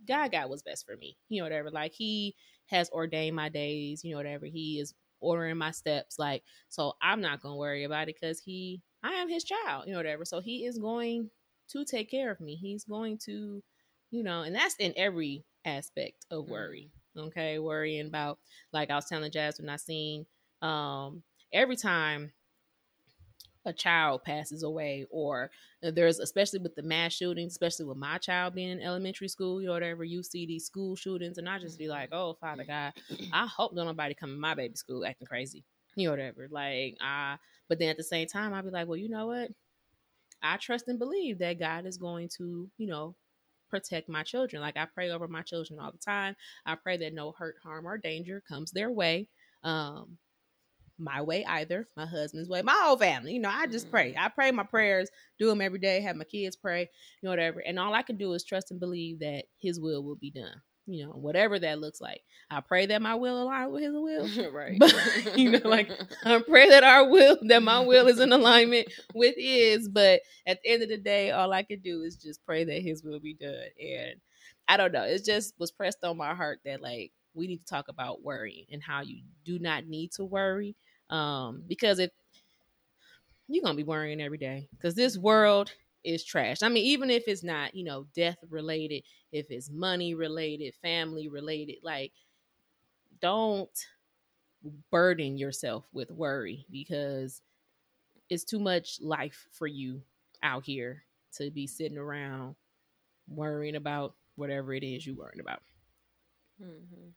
God 0.07 0.33
got 0.33 0.49
what's 0.49 0.63
best 0.63 0.87
for 0.87 0.97
me. 0.97 1.17
You 1.29 1.39
know, 1.41 1.45
whatever. 1.45 1.71
Like 1.71 1.93
he 1.93 2.35
has 2.67 2.91
ordained 2.91 3.37
my 3.37 3.49
days, 3.49 4.03
you 4.05 4.13
know, 4.13 4.19
whatever. 4.19 4.47
He 4.47 4.79
is 4.81 4.95
ordering 5.21 5.57
my 5.57 5.71
steps. 5.71 6.19
Like, 6.19 6.43
so 6.69 6.95
I'm 7.03 7.21
not 7.21 7.41
gonna 7.41 7.57
worry 7.57 7.85
about 7.85 8.09
it 8.09 8.17
because 8.21 8.41
he 8.41 8.83
I 9.03 9.13
am 9.15 9.29
his 9.29 9.45
child, 9.45 9.85
you 9.87 9.93
know, 9.93 9.99
whatever. 9.99 10.25
So 10.25 10.41
he 10.41 10.65
is 10.65 10.79
going 10.79 11.31
to 11.69 11.85
take 11.85 12.11
care 12.11 12.31
of 12.31 12.41
me. 12.41 12.57
He's 12.57 12.85
going 12.85 13.19
to, 13.27 13.63
you 14.11 14.23
know, 14.23 14.43
and 14.43 14.55
that's 14.55 14.77
in 14.79 14.95
every 14.97 15.45
aspect 15.65 16.27
of 16.31 16.49
worry. 16.49 16.91
Okay. 17.17 17.59
Worrying 17.59 18.07
about 18.07 18.39
like 18.73 18.91
I 18.91 18.97
was 18.97 19.07
telling 19.07 19.31
Jazz 19.31 19.59
when 19.59 19.69
I 19.69 19.77
seen 19.77 20.27
um 20.63 21.23
every 21.53 21.77
time 21.77 22.33
a 23.67 23.73
child 23.73 24.23
passes 24.23 24.63
away 24.63 25.07
or 25.11 25.51
there's 25.83 26.19
especially 26.19 26.59
with 26.59 26.75
the 26.75 26.83
mass 26.83 27.13
shootings 27.13 27.53
especially 27.53 27.85
with 27.85 27.97
my 27.97 28.19
child 28.19 28.55
being 28.55 28.71
in 28.71 28.83
elementary 28.83 29.29
school 29.29 29.61
you 29.61 29.67
know 29.67 29.73
whatever 29.73 30.05
you 30.05 30.23
see 30.23 30.47
these 30.47 30.67
school 30.67 30.95
shootings 30.95 31.39
and 31.39 31.49
i 31.49 31.59
just 31.59 31.79
be 31.79 31.89
like 31.89 32.11
oh 32.13 32.35
father 32.41 32.65
god 32.65 32.93
i 33.33 33.47
hope 33.47 33.73
nobody 33.73 34.15
come 34.15 34.31
in 34.31 34.41
my 34.41 34.55
baby 34.55 34.75
school 34.75 35.05
acting 35.05 35.27
crazy 35.27 35.65
you 35.97 36.07
know 36.07 36.11
whatever 36.13 36.49
like 36.51 36.97
i 37.01 37.37
but 37.69 37.79
then 37.79 37.89
at 37.89 37.97
the 37.97 38.03
same 38.03 38.27
time 38.27 38.53
i'll 38.53 38.63
be 38.63 38.71
like 38.71 38.87
well 38.87 38.97
you 38.97 39.09
know 39.09 39.27
what? 39.27 39.51
I 40.43 40.59
trust 40.59 40.89
and 40.89 40.99
believe 40.99 41.39
that 41.39 41.59
god 41.59 41.87
is 41.87 41.97
going 41.97 42.29
to 42.37 42.69
you 42.77 42.87
know 42.87 43.15
protect 43.71 44.09
my 44.09 44.23
children 44.23 44.63
like 44.63 44.77
i 44.77 44.85
pray 44.85 45.11
over 45.11 45.27
my 45.27 45.43
children 45.43 45.81
all 45.81 45.91
the 45.91 45.99
time. 45.99 46.37
I 46.67 46.75
pray 46.75 46.97
that 46.99 47.15
no 47.15 47.33
hurt 47.33 47.57
harm 47.63 47.87
or 47.87 47.99
danger 47.99 48.43
comes 48.47 48.71
their 48.71 48.91
way. 48.91 49.29
Um 49.63 50.19
my 50.99 51.23
way 51.23 51.45
either, 51.45 51.89
my 51.97 52.07
husband's 52.07 52.49
way, 52.49 52.63
my 52.63 52.79
whole 52.85 52.97
family. 52.97 53.33
You 53.33 53.41
know, 53.41 53.51
I 53.53 53.67
just 53.67 53.91
pray. 53.91 54.11
Mm-hmm. 54.11 54.25
I 54.25 54.29
pray 54.29 54.51
my 54.51 54.63
prayers, 54.63 55.11
do 55.39 55.49
them 55.49 55.61
every 55.61 55.79
day, 55.79 56.01
have 56.01 56.17
my 56.17 56.25
kids 56.25 56.57
pray, 56.57 56.81
you 56.81 56.89
know, 57.23 57.31
whatever. 57.31 57.61
And 57.61 57.79
all 57.79 57.95
I 57.95 58.03
can 58.03 58.17
do 58.17 58.33
is 58.33 58.45
trust 58.45 58.71
and 58.71 58.81
believe 58.81 59.21
that 59.21 59.45
his 59.59 59.81
will 59.81 60.03
will 60.05 60.17
be 60.17 60.31
done. 60.31 60.63
You 60.87 61.07
know, 61.07 61.13
whatever 61.13 61.59
that 61.59 61.79
looks 61.79 61.99
like. 61.99 62.21
I 62.51 62.61
pray 62.61 62.85
that 62.87 63.01
my 63.01 63.15
will 63.15 63.43
align 63.43 63.71
with 63.71 63.85
his 63.85 63.95
will. 63.95 64.53
right. 64.53 64.79
But, 64.79 64.95
you 65.37 65.53
know, 65.53 65.67
like, 65.67 65.91
I 66.25 66.41
pray 66.41 66.69
that 66.69 66.85
our 66.85 67.09
will, 67.09 67.39
that 67.49 67.63
my 67.63 67.81
will 67.81 68.07
is 68.07 68.21
in 68.21 68.33
alignment 68.33 68.89
with 69.15 69.35
his. 69.39 69.89
But 69.89 70.21
at 70.47 70.61
the 70.63 70.71
end 70.71 70.83
of 70.83 70.91
the 70.91 70.99
day, 70.99 71.31
all 71.31 71.55
I 71.55 71.63
can 71.63 71.81
do 71.81 72.03
is 72.03 72.17
just 72.17 72.45
pray 72.45 72.65
that 72.65 72.83
his 72.83 73.03
will 73.03 73.19
be 73.19 73.33
done. 73.33 73.65
And 73.83 74.21
I 74.69 74.77
don't 74.77 74.93
know. 74.93 75.05
It 75.05 75.25
just 75.25 75.55
was 75.59 75.73
pressed 75.73 76.05
on 76.05 76.19
my 76.19 76.35
heart 76.35 76.61
that 76.67 76.83
like 76.83 77.13
we 77.35 77.47
need 77.47 77.59
to 77.59 77.67
talk 77.67 77.89
about 77.89 78.23
worrying 78.23 78.67
and 78.71 78.83
how 78.83 79.03
you 79.03 79.23
do 79.45 79.59
not 79.59 79.87
need 79.87 80.13
to 80.13 80.25
worry. 80.25 80.77
Um, 81.11 81.65
because 81.67 81.99
if 81.99 82.11
you're 83.49 83.63
gonna 83.63 83.77
be 83.77 83.83
worrying 83.85 84.21
every 84.21 84.39
day, 84.39 84.69
because 84.73 84.95
this 84.95 85.17
world 85.19 85.73
is 86.05 86.25
trash. 86.25 86.63
I 86.63 86.69
mean, 86.69 86.85
even 86.85 87.11
if 87.11 87.25
it's 87.29 87.43
not, 87.43 87.75
you 87.75 87.85
know, 87.85 88.05
death 88.15 88.39
related, 88.49 89.05
if 89.33 89.51
it's 89.51 89.71
money 89.71 90.15
related, 90.15 90.75
family 90.83 91.29
related, 91.29 91.79
like 91.83 92.13
don't 93.21 93.87
burden 94.91 95.37
yourself 95.37 95.87
with 95.93 96.11
worry 96.11 96.67
because 96.71 97.43
it's 98.31 98.45
too 98.45 98.59
much 98.61 99.01
life 99.01 99.47
for 99.53 99.67
you 99.67 100.03
out 100.43 100.65
here 100.65 101.05
to 101.35 101.51
be 101.51 101.67
sitting 101.67 101.99
around 101.99 102.57
worrying 103.29 103.77
about 103.77 104.17
whatever 104.37 104.73
it 104.75 104.85
is 104.85 105.07
you're 105.07 105.17
worrying 105.17 105.41
about. 105.41 105.63
Mhm. 106.59 107.15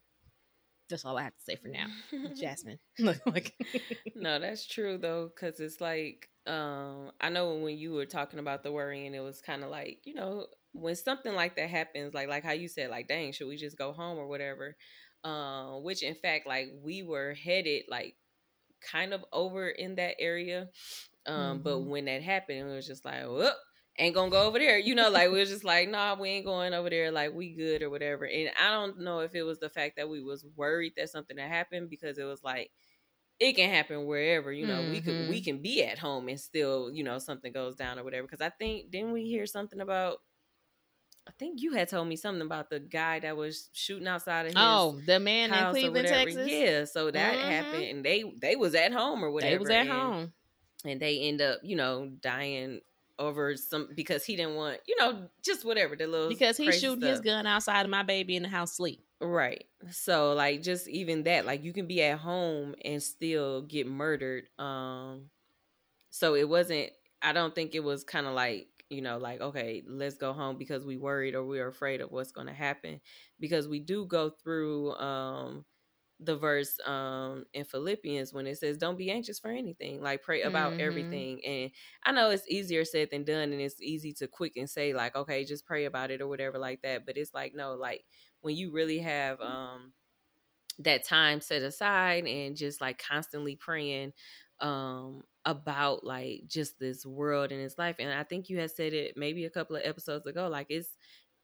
That's 0.89 1.05
all 1.05 1.17
I 1.17 1.23
have 1.23 1.35
to 1.35 1.43
say 1.43 1.55
for 1.55 1.67
now. 1.69 1.87
Jasmine. 2.35 2.79
like 3.25 3.55
no, 4.15 4.39
that's 4.39 4.65
true 4.67 4.97
though, 4.97 5.29
because 5.33 5.59
it's 5.59 5.81
like 5.81 6.29
um, 6.45 7.11
I 7.19 7.29
know 7.29 7.55
when 7.55 7.77
you 7.77 7.91
were 7.93 8.05
talking 8.05 8.39
about 8.39 8.63
the 8.63 8.71
worrying, 8.71 9.13
it 9.13 9.19
was 9.19 9.41
kind 9.41 9.63
of 9.63 9.69
like 9.69 9.99
you 10.05 10.13
know 10.15 10.47
when 10.73 10.95
something 10.95 11.33
like 11.33 11.55
that 11.55 11.69
happens, 11.69 12.13
like 12.13 12.29
like 12.29 12.43
how 12.43 12.51
you 12.53 12.67
said, 12.67 12.89
like 12.89 13.07
dang, 13.07 13.31
should 13.31 13.47
we 13.47 13.57
just 13.57 13.77
go 13.77 13.91
home 13.93 14.17
or 14.17 14.27
whatever? 14.27 14.75
Um, 15.23 15.83
which 15.83 16.03
in 16.03 16.15
fact, 16.15 16.47
like 16.47 16.69
we 16.83 17.03
were 17.03 17.33
headed 17.33 17.83
like 17.89 18.15
kind 18.81 19.13
of 19.13 19.25
over 19.33 19.69
in 19.69 19.95
that 19.95 20.15
area, 20.19 20.69
um, 21.25 21.61
but 21.63 21.79
Mhm. 21.79 21.85
when 21.85 22.05
that 22.05 22.21
happened, 22.23 22.59
it 22.59 22.73
was 22.75 22.87
just 22.87 23.05
like, 23.05 23.25
whoop. 23.27 23.55
Ain't 23.99 24.13
gonna 24.15 24.29
go 24.31 24.45
over 24.47 24.59
there, 24.59 24.77
you 24.77 24.93
know. 24.95 25.09
Like 25.09 25.31
we 25.31 25.39
was 25.39 25.49
just 25.49 25.63
like, 25.63 25.89
nah, 25.89 26.15
we 26.19 26.29
ain't 26.29 26.45
going 26.45 26.73
over 26.73 26.89
there. 26.89 27.11
Like 27.11 27.33
we 27.33 27.53
good 27.55 27.81
or 27.81 27.89
whatever. 27.89 28.25
And 28.25 28.51
I 28.59 28.69
don't 28.71 28.99
know 28.99 29.19
if 29.21 29.33
it 29.35 29.43
was 29.43 29.59
the 29.59 29.69
fact 29.69 29.95
that 29.97 30.09
we 30.09 30.21
was 30.21 30.45
worried 30.55 30.93
that 30.97 31.09
something 31.09 31.37
had 31.37 31.49
happened 31.49 31.89
because 31.89 32.17
it 32.19 32.23
was 32.25 32.43
like 32.43 32.71
it 33.39 33.53
can 33.55 33.69
happen 33.69 34.05
wherever 34.05 34.51
you 34.51 34.65
know 34.65 34.83
we 34.83 35.01
could 35.01 35.17
we 35.19 35.39
Mhm. 35.39 35.43
can 35.43 35.61
be 35.61 35.83
at 35.83 35.99
home 35.99 36.27
and 36.29 36.39
still 36.39 36.91
you 36.91 37.03
know 37.03 37.19
something 37.19 37.51
goes 37.53 37.75
down 37.75 37.99
or 37.99 38.03
whatever 38.03 38.27
because 38.27 38.41
i 38.41 38.49
think 38.49 38.89
didn't 38.91 39.11
we 39.13 39.25
hear 39.25 39.45
something 39.45 39.81
about 39.81 40.19
i 41.27 41.31
think 41.37 41.61
you 41.61 41.73
had 41.73 41.89
told 41.89 42.07
me 42.07 42.15
something 42.15 42.41
about 42.41 42.69
the 42.69 42.79
guy 42.79 43.19
that 43.19 43.35
was 43.37 43.69
shooting 43.73 44.07
outside 44.07 44.45
of 44.47 44.55
his 44.55 44.55
Oh, 44.55 44.99
the 45.05 45.19
man 45.19 45.53
in 45.53 45.67
Cleveland. 45.67 46.07
Texas. 46.07 46.47
yeah 46.47 46.85
so 46.85 47.11
that 47.11 47.39
Mhm. 47.39 47.41
happened 47.41 47.83
and 47.83 48.05
they 48.05 48.23
they 48.41 48.55
was 48.55 48.75
at 48.75 48.91
home 48.93 49.23
or 49.23 49.31
whatever 49.31 49.51
They 49.51 49.57
was 49.57 49.69
at 49.69 49.87
and, 49.87 49.87
home. 49.87 50.33
and 50.85 50.99
they 51.01 51.19
end 51.21 51.41
up 51.41 51.59
you 51.63 51.75
know 51.75 52.09
dying 52.21 52.81
over 53.19 53.55
some 53.55 53.89
because 53.95 54.23
he 54.23 54.35
didn't 54.35 54.55
want 54.55 54.79
you 54.87 54.95
know 54.99 55.27
just 55.43 55.65
whatever 55.65 55.95
the 55.95 56.07
little 56.07 56.29
Because 56.29 56.57
he 56.57 56.71
shooting 56.71 57.07
his 57.07 57.21
gun 57.21 57.47
outside 57.47 57.83
of 57.83 57.89
my 57.89 58.03
baby 58.03 58.35
in 58.35 58.43
the 58.43 58.49
house 58.49 58.73
sleep. 58.73 59.03
Right. 59.19 59.65
So 59.91 60.33
like 60.33 60.61
just 60.61 60.87
even 60.87 61.23
that, 61.23 61.45
like 61.45 61.63
you 61.63 61.73
can 61.73 61.87
be 61.87 62.03
at 62.03 62.19
home 62.19 62.75
and 62.85 63.01
still 63.01 63.63
get 63.63 63.87
murdered. 63.87 64.47
Um 64.59 65.29
so 66.09 66.35
it 66.35 66.47
wasn't 66.47 66.91
I 67.21 67.33
don't 67.33 67.55
think 67.55 67.73
it 67.73 67.83
was 67.83 68.03
kind 68.03 68.27
of 68.27 68.33
like, 68.33 68.67
you 68.89 69.01
know, 69.01 69.17
like 69.17 69.41
okay, 69.41 69.83
let's 69.87 70.17
go 70.17 70.33
home 70.33 70.57
because 70.57 70.85
we 70.85 70.97
worried 70.97 71.33
or 71.33 71.43
we're 71.43 71.67
afraid 71.67 72.01
of 72.01 72.11
what's 72.11 72.31
going 72.31 72.47
to 72.47 72.53
happen 72.53 73.01
because 73.39 73.67
we 73.67 73.79
do 73.79 74.05
go 74.05 74.29
through 74.29 74.93
um 74.95 75.65
the 76.19 76.35
verse 76.35 76.79
um 76.85 77.45
in 77.53 77.63
Philippians 77.63 78.33
when 78.33 78.47
it 78.47 78.57
says 78.57 78.77
don't 78.77 78.97
be 78.97 79.11
anxious 79.11 79.37
for 79.37 79.51
anything 79.51 80.01
like 80.01 80.23
pray 80.23 80.41
about 80.41 80.71
mm-hmm. 80.71 80.81
everything 80.81 81.45
and 81.45 81.71
I 82.05 82.11
know 82.11 82.31
it's 82.31 82.49
easier 82.49 82.85
said 82.85 83.09
than 83.11 83.23
done 83.23 83.51
and 83.53 83.61
it's 83.61 83.81
easy 83.81 84.13
to 84.13 84.27
quick 84.27 84.53
and 84.57 84.69
say 84.69 84.93
like 84.93 85.15
okay 85.15 85.45
just 85.45 85.65
pray 85.65 85.85
about 85.85 86.09
it 86.09 86.21
or 86.21 86.27
whatever 86.27 86.57
like 86.57 86.81
that 86.81 87.05
but 87.05 87.17
it's 87.17 87.35
like 87.35 87.53
no 87.53 87.75
like 87.75 88.03
when 88.41 88.55
you 88.55 88.71
really 88.71 88.99
have 88.99 89.39
um 89.41 89.93
that 90.79 91.03
time 91.03 91.39
set 91.39 91.61
aside 91.61 92.25
and 92.25 92.55
just 92.55 92.81
like 92.81 92.97
constantly 92.97 93.55
praying 93.55 94.11
um 94.59 95.21
about 95.45 96.03
like 96.03 96.41
just 96.47 96.79
this 96.79 97.05
world 97.05 97.51
and 97.51 97.61
its 97.61 97.77
life 97.77 97.97
and 97.99 98.11
i 98.11 98.23
think 98.23 98.49
you 98.49 98.59
had 98.59 98.71
said 98.71 98.93
it 98.93 99.15
maybe 99.15 99.45
a 99.45 99.49
couple 99.49 99.75
of 99.75 99.83
episodes 99.85 100.25
ago 100.25 100.47
like 100.47 100.67
it's 100.69 100.97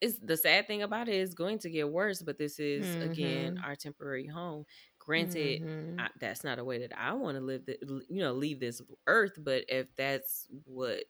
it's 0.03 0.19
the 0.19 0.35
sad 0.35 0.67
thing 0.67 0.83
about 0.83 1.07
it 1.07 1.15
is 1.15 1.33
going 1.33 1.57
to 1.57 1.69
get 1.69 1.89
worse 1.89 2.21
but 2.21 2.37
this 2.37 2.59
is 2.59 2.85
mm-hmm. 2.85 3.11
again 3.11 3.61
our 3.65 3.75
temporary 3.75 4.27
home 4.27 4.65
granted 4.99 5.61
mm-hmm. 5.61 5.99
I, 5.99 6.09
that's 6.19 6.43
not 6.43 6.59
a 6.59 6.63
way 6.63 6.79
that 6.79 6.97
i 6.97 7.13
want 7.13 7.37
to 7.37 7.43
live 7.43 7.65
the, 7.65 7.77
you 8.09 8.21
know 8.21 8.33
leave 8.33 8.59
this 8.59 8.81
earth 9.07 9.33
but 9.37 9.63
if 9.69 9.87
that's 9.97 10.47
what 10.65 11.03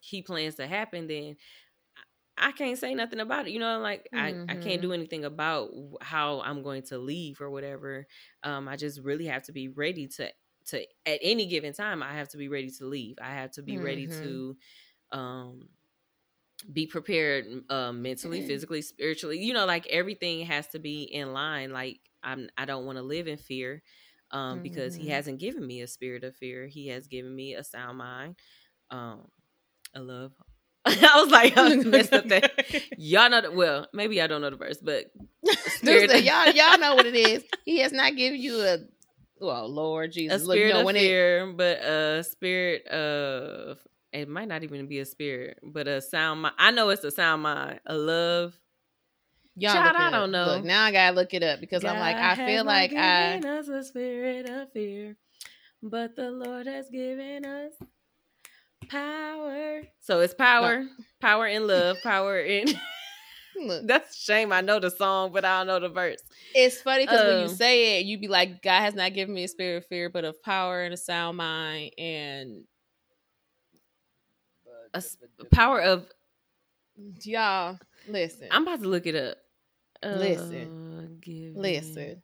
he 0.00 0.22
plans 0.22 0.56
to 0.56 0.66
happen 0.66 1.06
then 1.06 1.36
I 2.38 2.52
can't 2.52 2.78
say 2.78 2.94
nothing 2.94 3.20
about 3.20 3.48
it. 3.48 3.52
You 3.52 3.60
know, 3.60 3.78
like 3.78 4.08
mm-hmm. 4.14 4.50
I, 4.50 4.52
I 4.52 4.56
can't 4.56 4.82
do 4.82 4.88
mm-hmm. 4.88 4.92
anything 4.92 5.24
about 5.24 5.70
how 6.02 6.42
I'm 6.42 6.62
going 6.62 6.82
to 6.88 6.98
leave 6.98 7.40
or 7.40 7.48
whatever. 7.48 8.06
Um, 8.42 8.68
I 8.68 8.76
just 8.76 9.00
really 9.00 9.24
have 9.24 9.44
to 9.44 9.52
be 9.52 9.68
ready 9.68 10.06
to 10.16 10.30
to 10.66 10.80
at 11.06 11.18
any 11.22 11.46
given 11.46 11.72
time. 11.72 12.02
I 12.02 12.12
have 12.12 12.28
to 12.30 12.36
be 12.36 12.48
ready 12.48 12.70
to 12.72 12.84
leave. 12.84 13.16
I 13.22 13.30
have 13.30 13.52
to 13.52 13.62
be 13.62 13.76
mm-hmm. 13.76 13.84
ready 13.84 14.06
to 14.06 14.56
um 15.12 15.68
be 16.72 16.86
prepared 16.86 17.46
um 17.70 18.02
mentally, 18.02 18.38
mm-hmm. 18.38 18.48
physically, 18.48 18.82
spiritually. 18.82 19.38
You 19.38 19.54
know, 19.54 19.66
like 19.66 19.86
everything 19.88 20.46
has 20.46 20.66
to 20.68 20.78
be 20.78 21.02
in 21.02 21.32
line. 21.32 21.72
Like 21.72 22.00
I'm 22.22 22.48
I 22.56 22.64
don't 22.64 22.86
want 22.86 22.98
to 22.98 23.02
live 23.02 23.28
in 23.28 23.36
fear 23.36 23.82
um 24.30 24.62
because 24.62 24.94
he 24.94 25.04
mm-hmm. 25.04 25.12
hasn't 25.12 25.40
given 25.40 25.66
me 25.66 25.80
a 25.82 25.86
spirit 25.86 26.24
of 26.24 26.34
fear. 26.36 26.66
He 26.66 26.88
has 26.88 27.06
given 27.06 27.34
me 27.34 27.54
a 27.54 27.64
sound 27.64 27.98
mind. 27.98 28.36
Um 28.90 29.28
a 29.94 30.00
love 30.00 30.32
I 30.86 31.20
was 31.20 31.32
like, 31.32 31.54
I 31.56 31.74
messed 31.76 32.12
up 32.12 32.28
that. 32.28 32.52
Y'all 32.96 33.28
know, 33.28 33.40
the, 33.40 33.50
well, 33.50 33.88
maybe 33.92 34.22
I 34.22 34.28
don't 34.28 34.40
know 34.40 34.50
the 34.50 34.56
verse, 34.56 34.78
but 34.78 35.06
spirit 35.66 36.10
y'all, 36.22 36.46
y'all 36.52 36.78
know 36.78 36.94
what 36.94 37.06
it 37.06 37.14
is. 37.16 37.42
He 37.64 37.80
has 37.80 37.90
not 37.90 38.14
given 38.14 38.40
you 38.40 38.60
a, 38.60 38.78
well, 39.40 39.68
Lord 39.68 40.12
Jesus, 40.12 40.42
a 40.42 40.44
spirit 40.44 40.76
Look, 40.76 40.76
you 40.76 40.82
know, 40.84 40.88
of 40.88 40.96
fear, 40.96 41.48
it, 41.48 41.56
but 41.56 41.78
a 41.78 42.24
spirit 42.24 42.86
of. 42.86 43.78
It 44.16 44.28
might 44.28 44.48
not 44.48 44.62
even 44.62 44.86
be 44.86 45.00
a 45.00 45.04
spirit, 45.04 45.58
but 45.62 45.86
a 45.86 46.00
sound 46.00 46.42
mind. 46.42 46.54
I 46.58 46.70
know 46.70 46.88
it's 46.88 47.04
a 47.04 47.10
sound 47.10 47.42
mind, 47.42 47.80
a 47.86 47.96
love. 47.96 48.58
Y'all 49.56 49.74
Child, 49.74 49.96
I 49.96 50.10
don't 50.10 50.32
know. 50.32 50.56
Look, 50.56 50.64
now 50.64 50.84
I 50.84 50.92
gotta 50.92 51.14
look 51.14 51.32
it 51.34 51.42
up 51.42 51.60
because 51.60 51.82
God 51.82 51.94
I'm 51.94 52.00
like, 52.00 52.16
I 52.16 52.46
feel 52.46 52.64
like 52.64 52.92
I. 52.92 53.38
us 53.38 53.68
a 53.68 53.82
spirit 53.84 54.48
of 54.48 54.72
fear, 54.72 55.16
but 55.82 56.16
the 56.16 56.30
Lord 56.30 56.66
has 56.66 56.88
given 56.90 57.44
us 57.44 57.72
Power. 58.88 59.82
So 60.00 60.20
it's 60.20 60.34
power, 60.34 60.84
no. 60.84 60.88
power 61.20 61.46
in 61.46 61.66
love, 61.66 61.96
power 62.02 62.38
in. 62.38 62.68
That's 63.84 64.16
a 64.16 64.20
shame. 64.20 64.52
I 64.52 64.60
know 64.60 64.78
the 64.78 64.90
song, 64.90 65.32
but 65.32 65.44
I 65.44 65.58
don't 65.58 65.66
know 65.66 65.80
the 65.80 65.88
verse. 65.88 66.20
It's 66.54 66.80
funny 66.80 67.04
because 67.04 67.22
um, 67.22 67.26
when 67.28 67.38
you 67.38 67.46
um, 67.46 67.54
say 67.54 67.98
it, 67.98 68.06
you 68.06 68.18
be 68.18 68.28
like, 68.28 68.62
God 68.62 68.82
has 68.82 68.94
not 68.94 69.14
given 69.14 69.34
me 69.34 69.44
a 69.44 69.48
spirit 69.48 69.78
of 69.78 69.86
fear, 69.86 70.10
but 70.10 70.24
of 70.24 70.42
power 70.42 70.82
and 70.82 70.92
a 70.92 70.96
sound 70.96 71.38
mind 71.38 71.92
and 71.98 72.64
a 75.40 75.44
power 75.46 75.80
of. 75.80 76.06
Y'all, 77.22 77.78
listen. 78.08 78.48
I'm 78.50 78.62
about 78.62 78.82
to 78.82 78.88
look 78.88 79.06
it 79.06 79.14
up. 79.14 79.36
Listen. 80.02 81.08
Uh, 81.22 81.60
listen. 81.60 82.22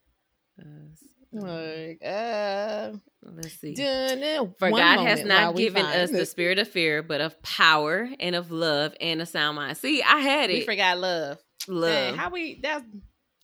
Like, 1.35 2.03
uh, 2.05 2.93
let's 3.23 3.59
see. 3.59 3.75
For 3.75 4.71
God 4.71 5.07
has 5.07 5.25
not 5.25 5.57
given 5.57 5.85
us 5.85 6.11
the 6.11 6.27
spirit 6.27 6.59
of 6.59 6.69
fear, 6.69 7.03
but 7.03 7.23
of 7.23 7.41
power 7.43 8.09
and 8.21 8.37
of 8.37 8.51
love 8.51 8.95
and 9.01 9.23
a 9.23 9.27
sound 9.27 9.57
mind. 9.57 9.79
See, 9.79 10.03
I 10.03 10.19
had 10.19 10.51
it. 10.51 10.55
We 10.55 10.61
forgot 10.67 10.99
love. 10.99 11.39
Love. 11.69 11.91
Hey, 11.91 12.17
how 12.17 12.31
we? 12.31 12.61
That's 12.61 12.85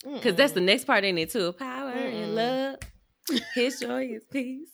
because 0.04 0.34
that's 0.34 0.52
the 0.52 0.60
next 0.60 0.84
part 0.84 1.04
in 1.04 1.16
it 1.18 1.30
too. 1.30 1.52
Power 1.52 1.92
Mm-mm. 1.92 2.22
and 2.22 2.34
love. 2.34 2.76
His 3.54 3.80
joy 3.80 4.06
is 4.06 4.22
peace. 4.30 4.68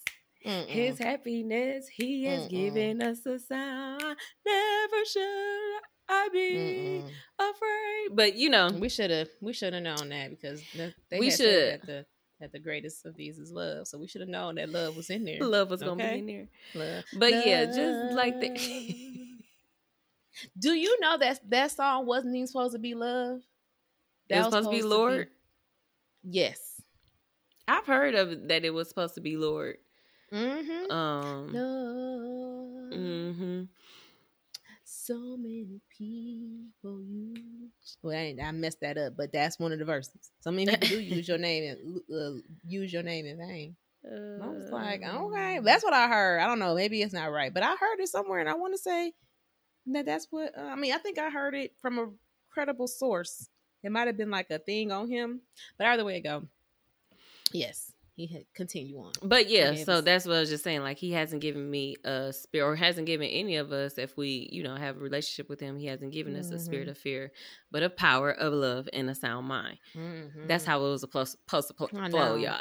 Mm-mm. 0.45 0.67
His 0.67 0.99
happiness. 0.99 1.87
He 1.87 2.25
has 2.25 2.43
Mm-mm. 2.43 2.49
given 2.49 3.01
us 3.01 3.25
a 3.25 3.39
sound. 3.39 4.01
Never 4.45 5.05
should 5.05 5.81
I 6.07 6.29
be 6.31 7.03
afraid. 7.39 8.15
But 8.15 8.35
you 8.35 8.49
know, 8.49 8.69
we 8.77 8.89
should 8.89 9.09
have. 9.09 9.29
We 9.41 9.53
should 9.53 9.73
have 9.73 9.83
known 9.83 10.09
that 10.09 10.29
because 10.29 10.61
they 11.09 11.19
we 11.19 11.31
should. 11.31 11.81
The, 11.85 12.05
that 12.39 12.51
the 12.51 12.59
greatest 12.59 13.05
of 13.05 13.15
these 13.15 13.39
is 13.39 13.51
love. 13.51 13.87
So 13.87 13.97
we 13.97 14.07
should 14.07 14.21
have 14.21 14.29
known 14.29 14.55
that 14.55 14.69
love 14.69 14.95
was 14.95 15.09
in 15.09 15.23
there. 15.23 15.39
Love 15.39 15.69
was 15.69 15.81
gonna 15.81 15.95
be 15.95 16.19
in 16.19 16.25
there. 16.25 16.47
Love. 16.75 17.03
But 17.17 17.31
love. 17.31 17.43
yeah, 17.45 17.65
just 17.65 18.15
like 18.15 18.39
that. 18.41 18.59
Do 20.59 20.73
you 20.73 20.99
know 20.99 21.17
that 21.17 21.49
that 21.49 21.71
song 21.71 22.05
wasn't 22.05 22.35
even 22.35 22.47
supposed 22.47 22.73
to 22.73 22.79
be 22.79 22.93
love? 22.93 23.39
That 24.29 24.35
it 24.35 24.39
was, 24.39 24.45
supposed, 24.45 24.65
supposed 24.65 24.69
to 24.69 24.83
be 24.83 24.83
Lord. 24.83 25.27
Be... 26.23 26.37
Yes, 26.37 26.59
I've 27.67 27.87
heard 27.87 28.15
of 28.15 28.49
that. 28.49 28.65
It 28.65 28.73
was 28.73 28.89
supposed 28.89 29.15
to 29.15 29.21
be 29.21 29.37
Lord. 29.37 29.77
Mm-hmm. 30.35 30.91
Um. 30.91 31.53
Lord. 31.53 32.93
Mm-hmm 32.93 33.63
so 35.05 35.37
many 35.37 35.81
people 35.95 37.03
use. 37.03 37.97
Well, 38.01 38.17
I, 38.17 38.35
I, 38.43 38.51
messed 38.51 38.81
that 38.81 38.97
up, 38.97 39.13
but 39.15 39.31
that's 39.31 39.59
one 39.59 39.71
of 39.71 39.79
the 39.79 39.85
verses. 39.85 40.31
So 40.39 40.51
many 40.51 40.65
people 40.65 40.87
do 40.87 40.99
use 40.99 41.27
your 41.27 41.37
name 41.37 41.75
and 42.09 42.19
uh, 42.19 42.41
use 42.67 42.91
your 42.91 43.03
name 43.03 43.27
in 43.27 43.37
vain. 43.37 43.75
Uh, 44.03 44.43
I 44.43 44.47
was 44.47 44.71
like, 44.71 45.03
okay, 45.03 45.59
that's 45.63 45.83
what 45.83 45.93
I 45.93 46.07
heard. 46.07 46.39
I 46.39 46.47
don't 46.47 46.59
know, 46.59 46.73
maybe 46.73 47.01
it's 47.01 47.13
not 47.13 47.31
right, 47.31 47.53
but 47.53 47.63
I 47.63 47.75
heard 47.75 47.99
it 47.99 48.09
somewhere, 48.09 48.39
and 48.39 48.49
I 48.49 48.55
want 48.55 48.73
to 48.73 48.79
say 48.79 49.13
that 49.87 50.05
that's 50.05 50.27
what. 50.31 50.57
Uh, 50.57 50.61
I 50.63 50.75
mean, 50.75 50.93
I 50.93 50.97
think 50.97 51.19
I 51.19 51.29
heard 51.29 51.53
it 51.53 51.73
from 51.79 51.99
a 51.99 52.07
credible 52.49 52.87
source. 52.87 53.47
It 53.83 53.91
might 53.91 54.07
have 54.07 54.17
been 54.17 54.31
like 54.31 54.49
a 54.49 54.57
thing 54.57 54.91
on 54.91 55.07
him, 55.07 55.41
but 55.77 55.85
either 55.87 56.03
way 56.03 56.17
it 56.17 56.21
go, 56.21 56.47
yes, 57.51 57.91
he 58.15 58.27
had 58.27 58.45
continue 58.53 58.97
on. 58.97 59.11
But 59.21 59.49
yeah, 59.49 59.75
so 59.75 59.99
that's 59.99 60.25
what 60.25 60.37
I 60.37 60.39
was 60.39 60.49
just 60.49 60.63
saying. 60.63 60.81
Like 60.81 60.97
he 60.97 61.11
hasn't 61.11 61.41
given 61.41 61.69
me 61.69 61.97
a 62.05 62.31
spirit, 62.31 62.65
or 62.65 62.75
hasn't 62.75 63.07
given 63.07 63.27
any 63.27 63.57
of 63.57 63.71
us, 63.73 63.97
if 63.97 64.15
we 64.15 64.49
you 64.51 64.63
know 64.63 64.75
have 64.75 64.95
a 64.95 64.99
relationship 64.99 65.49
with 65.49 65.59
him, 65.59 65.77
he 65.77 65.87
hasn't 65.87 66.13
given 66.13 66.33
mm-hmm. 66.33 66.41
us 66.41 66.51
a 66.51 66.59
spirit 66.59 66.83
mm-hmm. 66.83 66.91
of 66.91 66.97
fear, 66.97 67.31
but 67.71 67.83
a 67.83 67.89
power 67.89 68.31
of 68.31 68.53
love 68.53 68.87
and 68.93 69.09
a 69.09 69.15
sound 69.15 69.47
mind. 69.47 69.77
Mm-hmm. 69.95 70.47
That's 70.47 70.63
how 70.63 70.79
it 70.79 70.89
was 70.89 71.01
supposed 71.01 71.37
to 71.49 71.73
pl- 71.73 71.87
flow, 71.87 72.35
y'all. 72.35 72.57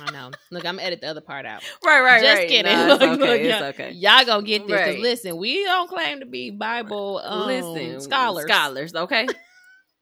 I 0.00 0.10
know. 0.10 0.30
Look, 0.50 0.66
I'm 0.66 0.76
gonna 0.76 0.86
edit 0.86 1.00
the 1.00 1.08
other 1.08 1.20
part 1.20 1.46
out. 1.46 1.62
Right, 1.84 2.00
right, 2.00 2.22
Just 2.22 2.38
right. 2.38 2.48
kidding. 2.48 2.72
No, 2.72 2.86
look, 2.88 3.02
okay, 3.02 3.16
look, 3.16 3.40
y'all, 3.42 3.64
okay. 3.68 3.90
Y'all 3.92 4.24
gonna 4.24 4.42
get 4.42 4.66
this. 4.66 4.76
Right. 4.76 4.98
Listen, 4.98 5.36
we 5.36 5.62
don't 5.64 5.88
claim 5.88 6.20
to 6.20 6.26
be 6.26 6.50
Bible 6.50 7.20
um, 7.24 7.46
listen 7.46 8.00
scholars. 8.00 8.46
Scholars, 8.46 8.94
okay. 8.94 9.28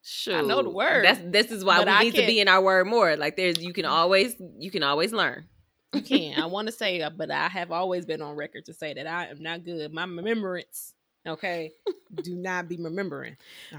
Sure. 0.06 0.36
I 0.36 0.42
know 0.42 0.62
the 0.62 0.68
word. 0.68 1.02
That's 1.02 1.20
this 1.24 1.50
is 1.50 1.64
why 1.64 1.82
we 1.82 1.86
I 1.86 2.02
need 2.02 2.14
to 2.16 2.26
be 2.26 2.38
in 2.38 2.46
our 2.46 2.60
word 2.60 2.86
more. 2.86 3.16
Like 3.16 3.36
there's 3.36 3.58
you 3.58 3.72
can 3.72 3.86
always 3.86 4.36
you 4.58 4.70
can 4.70 4.82
always 4.82 5.14
learn. 5.14 5.46
You 5.94 6.02
can. 6.02 6.38
I 6.38 6.44
want 6.44 6.68
to 6.68 6.72
say, 6.72 7.00
uh, 7.00 7.08
but 7.08 7.30
I 7.30 7.48
have 7.48 7.72
always 7.72 8.04
been 8.04 8.20
on 8.20 8.36
record 8.36 8.66
to 8.66 8.74
say 8.74 8.92
that 8.92 9.06
I 9.06 9.28
am 9.28 9.42
not 9.42 9.64
good. 9.64 9.94
My 9.94 10.04
remembrance, 10.04 10.92
okay, 11.26 11.72
do 12.22 12.36
not 12.36 12.68
be 12.68 12.76
remembering. 12.76 13.38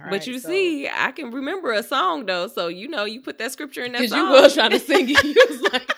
but 0.10 0.26
you 0.26 0.40
so. 0.40 0.50
see, 0.50 0.90
I 0.90 1.12
can 1.12 1.30
remember 1.30 1.72
a 1.72 1.84
song 1.84 2.26
though, 2.26 2.48
so 2.48 2.70
you 2.70 2.88
know, 2.88 3.06
you 3.06 3.22
put 3.22 3.38
that 3.38 3.52
scripture 3.52 3.84
in 3.84 3.92
that 3.92 4.02
Because 4.02 4.18
you 4.18 4.28
was 4.28 4.56
trying 4.56 4.72
to 4.72 4.80
sing 4.80 5.08
it. 5.08 5.24
You 5.24 5.46
was 5.48 5.62
like. 5.72 5.88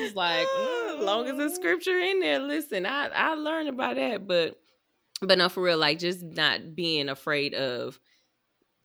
was 0.00 0.16
like, 0.16 0.48
as 0.96 1.04
long 1.04 1.28
as 1.28 1.36
the 1.36 1.48
scripture 1.50 1.96
in 1.96 2.18
there, 2.18 2.40
listen, 2.40 2.86
I 2.86 3.06
I 3.06 3.34
learned 3.34 3.68
about 3.68 3.94
that, 3.94 4.26
but 4.26 4.60
but 5.20 5.38
no, 5.38 5.48
for 5.48 5.62
real, 5.62 5.78
like 5.78 5.98
just 5.98 6.22
not 6.22 6.74
being 6.74 7.08
afraid 7.08 7.54
of 7.54 7.98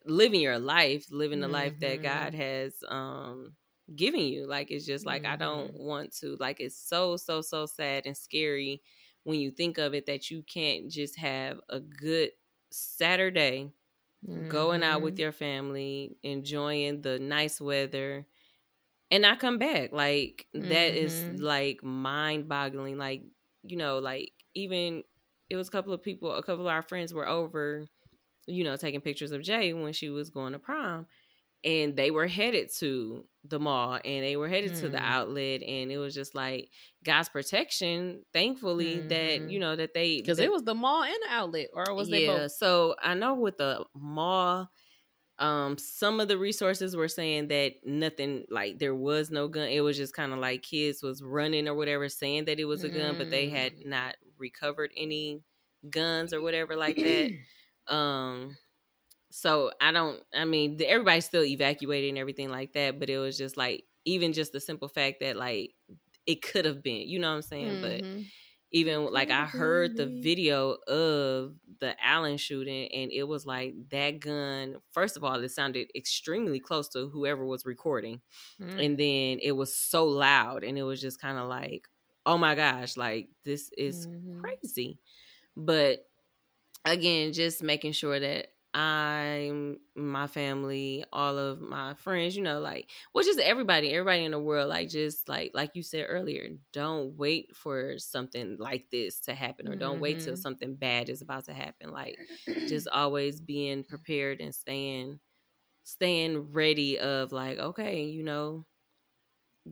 living 0.06 0.42
your 0.42 0.60
life, 0.60 1.06
living 1.12 1.40
the 1.40 1.48
mm-hmm. 1.48 1.54
life 1.54 1.80
that 1.80 2.02
God 2.02 2.34
mm-hmm. 2.34 2.42
has 2.42 2.74
um 2.88 3.54
given 3.96 4.22
you. 4.22 4.48
Like 4.48 4.72
it's 4.72 4.86
just 4.86 5.06
like 5.06 5.24
mm-hmm. 5.24 5.34
I 5.34 5.36
don't 5.38 5.74
mm-hmm. 5.74 5.84
want 5.84 6.16
to. 6.18 6.38
Like 6.40 6.60
it's 6.60 6.78
so 6.78 7.18
so 7.18 7.42
so 7.42 7.66
sad 7.66 8.06
and 8.06 8.18
scary 8.18 8.82
when 9.24 9.40
you 9.40 9.52
think 9.52 9.78
of 9.78 9.94
it 9.94 10.06
that 10.06 10.32
you 10.32 10.44
can't 10.44 10.90
just 10.90 11.18
have 11.18 11.60
a 11.70 11.80
good 11.80 12.32
Saturday 12.72 13.72
mm-hmm. 14.28 14.50
going 14.50 14.84
out 14.84 15.02
with 15.02 15.16
mm-hmm. 15.16 15.22
your 15.22 15.32
family, 15.32 16.16
enjoying 16.24 17.02
the 17.02 17.20
nice 17.20 17.60
weather 17.60 18.26
and 19.12 19.24
not 19.24 19.40
come 19.40 19.58
back. 19.58 19.92
Like 19.92 20.46
that 20.54 20.96
is 20.96 21.42
like 21.42 21.84
mind-boggling. 21.84 22.98
Like 22.98 23.24
you 23.64 23.78
know, 23.78 24.00
like 24.00 24.32
even 24.56 25.04
it 25.50 25.56
was 25.56 25.68
a 25.68 25.72
couple 25.72 25.94
of 25.94 26.02
people, 26.02 26.32
a 26.34 26.44
couple 26.44 26.68
of 26.68 26.72
our 26.72 26.82
friends 26.82 27.14
were 27.14 27.28
over 27.28 27.88
you 28.50 28.64
know, 28.64 28.76
taking 28.76 29.02
pictures 29.02 29.32
of 29.32 29.42
Jay 29.42 29.74
when 29.74 29.94
she 29.94 30.10
was 30.10 30.30
going 30.30 30.54
to 30.54 30.60
prom. 30.60 31.06
And 31.64 31.96
they 31.96 32.10
were 32.10 32.28
headed 32.28 32.70
to 32.78 33.26
the 33.44 33.60
mall 33.60 34.00
and 34.06 34.24
they 34.24 34.38
were 34.38 34.48
headed 34.48 34.72
mm. 34.72 34.80
to 34.80 34.90
the 34.90 34.98
mm. 34.98 35.04
outlet. 35.04 35.62
And 35.62 35.92
it 35.92 35.98
was 35.98 36.14
just 36.14 36.34
like 36.34 36.70
God's 37.04 37.28
protection, 37.28 38.24
thankfully, 38.34 38.96
mm-hmm. 38.96 39.08
that, 39.10 39.52
you 39.52 39.60
know, 39.60 39.76
that 39.76 39.94
they. 39.94 40.18
Because 40.18 40.40
it 40.40 40.52
was 40.52 40.64
the 40.64 40.74
mall 40.74 41.04
and 41.04 41.18
the 41.28 41.34
outlet, 41.34 41.68
or 41.74 41.94
was 41.94 42.08
yeah, 42.08 42.18
they 42.18 42.28
both? 42.28 42.52
So 42.54 42.96
I 43.02 43.14
know 43.14 43.36
with 43.36 43.58
the 43.58 43.84
mall, 43.94 44.70
um, 45.40 45.78
some 45.78 46.20
of 46.20 46.28
the 46.28 46.38
resources 46.38 46.96
were 46.96 47.08
saying 47.08 47.48
that 47.48 47.76
nothing 47.86 48.44
like 48.50 48.78
there 48.78 48.94
was 48.94 49.32
no 49.32 49.48
gun. 49.48 49.70
It 49.70 49.80
was 49.80 49.96
just 49.96 50.14
kind 50.14 50.34
of 50.34 50.40
like 50.40 50.64
kids 50.64 51.02
was 51.02 51.24
running 51.24 51.68
or 51.68 51.74
whatever, 51.74 52.10
saying 52.10 52.46
that 52.46 52.60
it 52.60 52.66
was 52.66 52.84
a 52.84 52.90
gun, 52.90 53.18
but 53.18 53.30
they 53.30 53.50
had 53.50 53.78
mm. 53.78 53.86
not 53.86 54.16
recovered 54.38 54.92
any 54.98 55.42
guns 55.90 56.34
or 56.34 56.42
whatever 56.42 56.76
like 56.76 56.98
that. 56.98 57.32
Um, 57.88 58.56
so 59.32 59.72
I 59.82 59.92
don't. 59.92 60.22
I 60.32 60.46
mean, 60.46 60.80
everybody's 60.86 61.26
still 61.26 61.44
evacuated 61.44 62.10
and 62.10 62.20
everything 62.20 62.50
like 62.50 62.74
that, 62.74 63.00
but 63.00 63.10
it 63.10 63.18
was 63.18 63.36
just 63.36 63.58
like 63.58 63.84
even 64.06 64.32
just 64.32 64.52
the 64.52 64.60
simple 64.60 64.88
fact 64.88 65.22
that 65.22 65.36
like 65.36 65.72
it 66.28 66.44
could 66.44 66.66
have 66.66 66.84
been. 66.84 67.10
You 67.10 67.18
know 67.18 67.30
what 67.30 67.38
I'm 67.38 67.42
saying? 67.42 67.82
Mm-hmm. 67.82 67.82
But 67.82 68.24
even 68.72 69.12
like 69.12 69.32
I 69.32 69.46
heard 69.46 69.98
the 69.98 70.06
video 70.06 70.78
of 70.88 71.56
the 71.80 71.96
Allen 72.04 72.38
shooting, 72.38 72.92
and 72.92 73.12
it 73.12 73.24
was 73.24 73.46
like 73.46 73.74
that 73.90 74.20
gun. 74.20 74.76
First 74.92 75.18
of 75.18 75.24
all, 75.24 75.36
it 75.36 75.50
sounded 75.50 75.90
extremely 75.96 76.60
close 76.60 76.90
to 76.90 77.10
whoever 77.10 77.46
was 77.46 77.66
recording, 77.66 78.22
mm-hmm. 78.62 78.80
and 78.80 78.98
then 78.98 79.40
it 79.42 79.56
was 79.56 79.76
so 79.76 80.06
loud, 80.06 80.64
and 80.64 80.78
it 80.78 80.84
was 80.84 81.02
just 81.02 81.22
kind 81.22 81.38
of 81.38 81.48
like, 81.48 81.88
oh 82.26 82.38
my 82.38 82.56
gosh, 82.56 82.98
like 82.98 83.30
this 83.44 83.72
is 83.78 84.08
mm-hmm. 84.08 84.42
crazy. 84.42 85.00
But 85.56 86.06
again, 86.86 87.34
just 87.34 87.64
making 87.64 87.94
sure 87.94 88.20
that 88.20 88.48
I'm 88.74 89.80
my 89.96 90.28
family, 90.28 91.04
all 91.12 91.38
of 91.38 91.60
my 91.60 91.96
friends, 91.96 92.36
you 92.36 92.44
know, 92.44 92.60
like 92.60 92.90
well 93.14 93.24
just 93.24 93.40
everybody, 93.40 93.92
everybody 93.92 94.26
in 94.26 94.32
the 94.32 94.40
world, 94.40 94.70
like 94.70 94.90
just 94.90 95.28
like 95.28 95.52
like 95.54 95.72
you 95.74 95.82
said 95.82 96.06
earlier, 96.08 96.50
don't 96.72 97.18
wait 97.18 97.56
for 97.56 97.98
something 97.98 98.58
like 98.60 98.86
this 98.92 99.22
to 99.22 99.34
happen 99.34 99.68
or 99.68 99.76
don't 99.76 99.94
mm-hmm. 99.94 100.02
wait 100.02 100.20
till 100.20 100.34
mm-hmm. 100.34 100.42
something 100.42 100.76
bad 100.76 101.10
is 101.10 101.22
about 101.22 101.46
to 101.46 101.54
happen. 101.54 101.92
Like 101.92 102.18
just 102.68 102.88
always 102.94 103.42
being 103.42 103.84
prepared 103.84 104.40
and 104.40 104.54
staying 104.54 105.20
staying 105.84 106.52
ready 106.52 107.00
of 107.00 107.32
like, 107.32 107.58
okay, 107.58 108.04
you 108.04 108.24
know, 108.24 108.66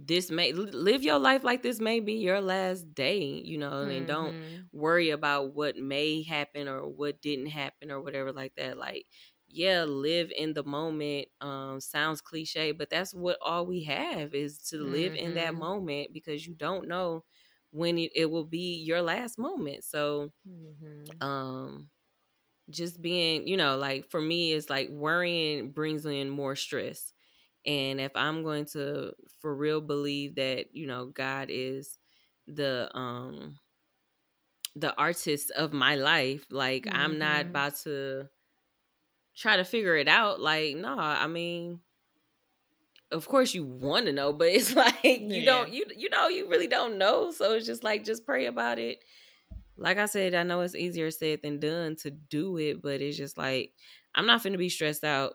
this 0.05 0.29
may 0.29 0.51
live 0.53 1.03
your 1.03 1.19
life 1.19 1.43
like 1.43 1.63
this 1.63 1.79
may 1.79 1.99
be 1.99 2.13
your 2.13 2.41
last 2.41 2.93
day, 2.93 3.41
you 3.43 3.57
know, 3.57 3.71
mm-hmm. 3.71 3.91
and 3.91 4.07
don't 4.07 4.33
mm-hmm. 4.33 4.55
worry 4.71 5.09
about 5.09 5.55
what 5.55 5.75
may 5.77 6.23
happen 6.23 6.67
or 6.67 6.87
what 6.87 7.21
didn't 7.21 7.47
happen 7.47 7.91
or 7.91 8.01
whatever 8.01 8.31
like 8.31 8.53
that. 8.57 8.77
Like, 8.77 9.05
yeah, 9.49 9.85
live 9.85 10.31
in 10.35 10.53
the 10.53 10.63
moment. 10.63 11.27
Um, 11.41 11.79
sounds 11.79 12.21
cliche, 12.21 12.71
but 12.73 12.89
that's 12.89 13.13
what 13.13 13.37
all 13.43 13.65
we 13.65 13.83
have 13.83 14.33
is 14.33 14.59
to 14.69 14.77
live 14.77 15.13
mm-hmm. 15.13 15.25
in 15.25 15.35
that 15.35 15.51
mm-hmm. 15.51 15.59
moment 15.59 16.09
because 16.13 16.45
you 16.45 16.53
don't 16.53 16.87
know 16.87 17.23
when 17.71 17.97
it, 17.97 18.11
it 18.15 18.29
will 18.29 18.45
be 18.45 18.83
your 18.85 19.01
last 19.01 19.39
moment. 19.39 19.83
So, 19.83 20.31
mm-hmm. 20.47 21.23
um, 21.25 21.89
just 22.69 23.01
being, 23.01 23.47
you 23.47 23.57
know, 23.57 23.77
like 23.77 24.09
for 24.09 24.21
me, 24.21 24.53
it's 24.53 24.69
like 24.69 24.89
worrying 24.89 25.71
brings 25.71 26.05
in 26.05 26.29
more 26.29 26.55
stress 26.55 27.13
and 27.67 27.99
if 27.99 28.15
I'm 28.15 28.43
going 28.43 28.65
to 28.67 29.11
for 29.41 29.53
real 29.53 29.81
believe 29.81 30.35
that, 30.35 30.67
you 30.71 30.87
know, 30.87 31.07
God 31.07 31.49
is 31.51 31.99
the 32.47 32.89
um 32.97 33.59
the 34.75 34.95
artist 34.95 35.51
of 35.51 35.73
my 35.73 35.95
life, 35.95 36.45
like 36.49 36.85
mm-hmm. 36.85 36.95
I'm 36.95 37.19
not 37.19 37.41
mm-hmm. 37.41 37.49
about 37.49 37.75
to 37.83 38.27
try 39.35 39.57
to 39.57 39.65
figure 39.65 39.97
it 39.97 40.07
out. 40.07 40.39
Like, 40.39 40.77
no, 40.77 40.97
I 40.97 41.27
mean, 41.27 41.81
of 43.11 43.27
course 43.27 43.53
you 43.53 43.65
want 43.65 44.05
to 44.05 44.13
know, 44.13 44.31
but 44.31 44.47
it's 44.47 44.73
like 44.75 45.03
you 45.03 45.27
yeah. 45.27 45.45
don't 45.45 45.73
you 45.73 45.85
you 45.95 46.09
know 46.09 46.29
you 46.29 46.49
really 46.49 46.67
don't 46.67 46.97
know. 46.97 47.31
So 47.31 47.53
it's 47.53 47.65
just 47.65 47.83
like 47.83 48.05
just 48.05 48.25
pray 48.25 48.45
about 48.45 48.79
it. 48.79 48.99
Like 49.75 49.97
I 49.97 50.05
said, 50.05 50.33
I 50.33 50.43
know 50.43 50.61
it's 50.61 50.73
easier 50.73 51.11
said 51.11 51.41
than 51.43 51.59
done 51.59 51.97
to 51.97 52.11
do 52.11 52.57
it, 52.57 52.81
but 52.81 53.01
it's 53.01 53.17
just 53.17 53.37
like 53.37 53.73
I'm 54.15 54.25
not 54.25 54.41
going 54.41 54.53
to 54.53 54.57
be 54.57 54.69
stressed 54.69 55.03
out 55.03 55.33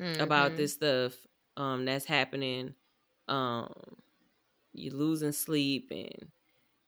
mm-hmm. 0.00 0.20
about 0.20 0.56
this 0.56 0.72
stuff 0.72 1.14
um 1.56 1.84
that's 1.84 2.04
happening 2.04 2.74
um 3.28 3.72
you 4.72 4.90
losing 4.90 5.32
sleep 5.32 5.88
and 5.90 6.28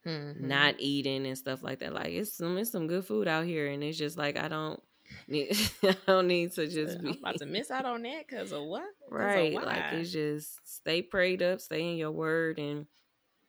mm-hmm. 0.07 0.49
not 0.49 0.75
eating 0.79 1.27
and 1.27 1.39
stuff 1.39 1.63
like 1.63 1.79
that 1.81 1.95
like 1.95 2.09
it's 2.09 2.37
some 2.37 2.59
it's 2.59 2.73
some 2.73 2.87
good 2.87 3.05
food 3.05 3.29
out 3.29 3.45
here 3.45 3.69
and 3.69 3.83
it's 3.83 3.99
just 3.99 4.19
like 4.19 4.39
i 4.39 4.49
don't 4.49 4.81
need, 5.29 5.57
i 5.83 5.97
don't 6.07 6.27
need 6.27 6.53
to 6.53 6.67
just 6.67 7.01
be 7.01 7.11
I'm 7.11 7.19
about 7.19 7.39
to 7.39 7.47
miss 7.47 7.71
out 7.71 7.85
on 7.85 8.03
that 8.03 8.27
because 8.27 8.53
of 8.53 8.65
what 8.65 8.85
right 9.09 9.57
of 9.57 9.63
like 9.63 9.93
it's 9.93 10.13
just 10.13 10.59
stay 10.65 11.03
prayed 11.03 11.43
up 11.43 11.61
stay 11.61 11.89
in 11.91 11.97
your 11.97 12.11
word 12.11 12.59
and 12.59 12.87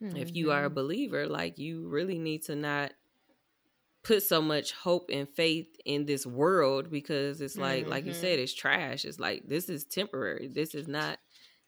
mm-hmm. 0.01 0.15
if 0.17 0.35
you 0.35 0.51
are 0.51 0.65
a 0.65 0.69
believer 0.69 1.27
like 1.27 1.57
you 1.57 1.87
really 1.87 2.19
need 2.19 2.43
to 2.43 2.55
not 2.55 2.93
put 4.07 4.23
so 4.23 4.41
much 4.41 4.71
hope 4.71 5.09
and 5.11 5.27
faith 5.27 5.67
in 5.83 6.05
this 6.05 6.25
world 6.25 6.89
because 6.89 7.41
it's 7.41 7.57
like 7.57 7.81
mm-hmm. 7.81 7.91
like 7.91 8.05
you 8.05 8.13
mm-hmm. 8.13 8.21
said 8.21 8.39
it's 8.39 8.53
trash 8.53 9.03
it's 9.03 9.19
like 9.19 9.43
this 9.45 9.67
is 9.67 9.83
temporary 9.83 10.47
this 10.47 10.73
is 10.73 10.87
not 10.87 11.19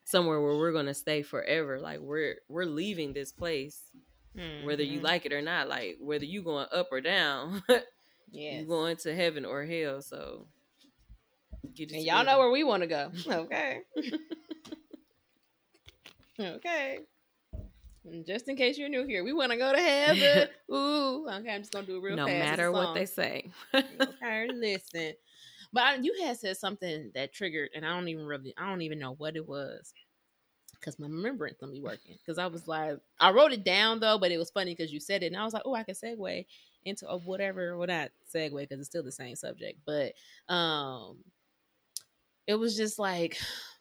somewhere 0.04 0.40
where 0.40 0.56
we're 0.56 0.72
going 0.72 0.86
to 0.86 0.94
stay 0.94 1.20
forever 1.20 1.78
like 1.78 2.00
we're 2.00 2.36
we're 2.48 2.64
leaving 2.64 3.12
this 3.12 3.30
place 3.30 3.82
mm-hmm. 4.34 4.66
whether 4.66 4.82
you 4.82 4.96
mm-hmm. 4.96 5.06
like 5.06 5.26
it 5.26 5.34
or 5.34 5.42
not 5.42 5.68
like 5.68 5.98
whether 6.00 6.24
you 6.24 6.42
going 6.42 6.66
up 6.72 6.88
or 6.90 7.02
down 7.02 7.62
yeah 7.68 7.78
you 8.58 8.64
going 8.64 8.96
to 8.96 9.14
heaven 9.14 9.44
or 9.44 9.66
hell 9.66 10.00
so 10.00 10.46
and 11.62 12.02
y'all 12.02 12.24
know 12.24 12.38
where 12.38 12.50
we 12.50 12.64
want 12.64 12.82
to 12.82 12.86
go 12.86 13.12
okay 13.30 13.80
okay 16.40 17.00
just 18.26 18.48
in 18.48 18.56
case 18.56 18.78
you're 18.78 18.88
new 18.88 19.06
here, 19.06 19.22
we 19.22 19.32
want 19.32 19.52
to 19.52 19.58
go 19.58 19.72
to 19.72 19.80
heaven. 19.80 20.48
Ooh, 20.74 21.26
okay, 21.28 21.54
I'm 21.54 21.60
just 21.60 21.72
gonna 21.72 21.86
do 21.86 21.96
it 21.96 22.02
real 22.02 22.16
no 22.16 22.26
fast. 22.26 22.38
No 22.38 22.50
matter 22.50 22.72
what 22.72 22.94
they 22.94 23.06
say. 23.06 23.50
okay, 23.74 24.48
listen. 24.52 25.14
But 25.72 25.82
I, 25.82 25.94
you 25.96 26.14
had 26.22 26.38
said 26.38 26.56
something 26.56 27.10
that 27.14 27.32
triggered, 27.32 27.70
and 27.74 27.84
I 27.84 27.90
don't 27.90 28.08
even 28.08 28.24
really, 28.24 28.54
I 28.58 28.68
don't 28.68 28.82
even 28.82 28.98
know 28.98 29.14
what 29.14 29.36
it 29.36 29.46
was, 29.46 29.92
because 30.72 30.98
my 30.98 31.06
remembrance 31.06 31.58
don't 31.60 31.72
be 31.72 31.80
working. 31.80 32.16
Because 32.18 32.38
I 32.38 32.46
was 32.46 32.66
like, 32.66 32.98
I 33.20 33.30
wrote 33.30 33.52
it 33.52 33.64
down 33.64 34.00
though, 34.00 34.18
but 34.18 34.32
it 34.32 34.38
was 34.38 34.50
funny 34.50 34.74
because 34.74 34.92
you 34.92 35.00
said 35.00 35.22
it, 35.22 35.26
and 35.26 35.36
I 35.36 35.44
was 35.44 35.52
like, 35.52 35.62
oh, 35.64 35.74
I 35.74 35.84
can 35.84 35.94
segue 35.94 36.46
into 36.84 37.08
a 37.08 37.18
whatever, 37.18 37.76
well 37.76 37.86
not 37.86 38.10
segue 38.34 38.56
because 38.56 38.78
it's 38.78 38.88
still 38.88 39.02
the 39.02 39.12
same 39.12 39.36
subject, 39.36 39.78
but 39.86 40.14
um, 40.52 41.18
it 42.46 42.54
was 42.54 42.76
just 42.76 42.98
like 42.98 43.38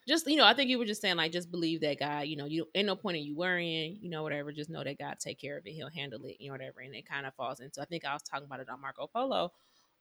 just 0.10 0.28
you 0.28 0.38
know, 0.38 0.46
I 0.46 0.54
think 0.54 0.70
you 0.70 0.80
were 0.80 0.86
just 0.86 1.02
saying 1.02 1.18
like 1.18 1.32
just 1.32 1.52
believe 1.52 1.82
that 1.82 2.00
God, 2.00 2.22
you 2.28 2.36
know, 2.36 2.46
you 2.46 2.68
ain't 2.76 2.88
no 2.88 2.96
point 2.96 3.18
in 3.18 3.24
you 3.24 3.36
worrying, 3.36 3.98
you 4.02 4.10
know, 4.10 4.24
whatever. 4.24 4.52
Just 4.52 4.70
know 4.70 4.84
that 4.84 5.00
God 5.00 5.18
take 5.20 5.40
care 5.40 5.58
of 5.58 5.66
it. 5.66 5.72
He'll 5.72 5.90
handle 5.90 6.26
it, 6.26 6.38
you 6.40 6.48
know, 6.50 6.54
whatever. 6.54 6.82
And 6.82 6.96
it 6.96 7.08
kind 7.08 7.26
of 7.26 7.34
falls 7.36 7.62
into. 7.62 7.82
I 7.82 7.86
think 7.86 8.06
I 8.06 8.14
was 8.14 8.24
talking 8.24 8.46
about 8.46 8.60
it 8.60 8.70
on 8.70 8.82
Marco 8.82 9.08
Polo, 9.08 9.52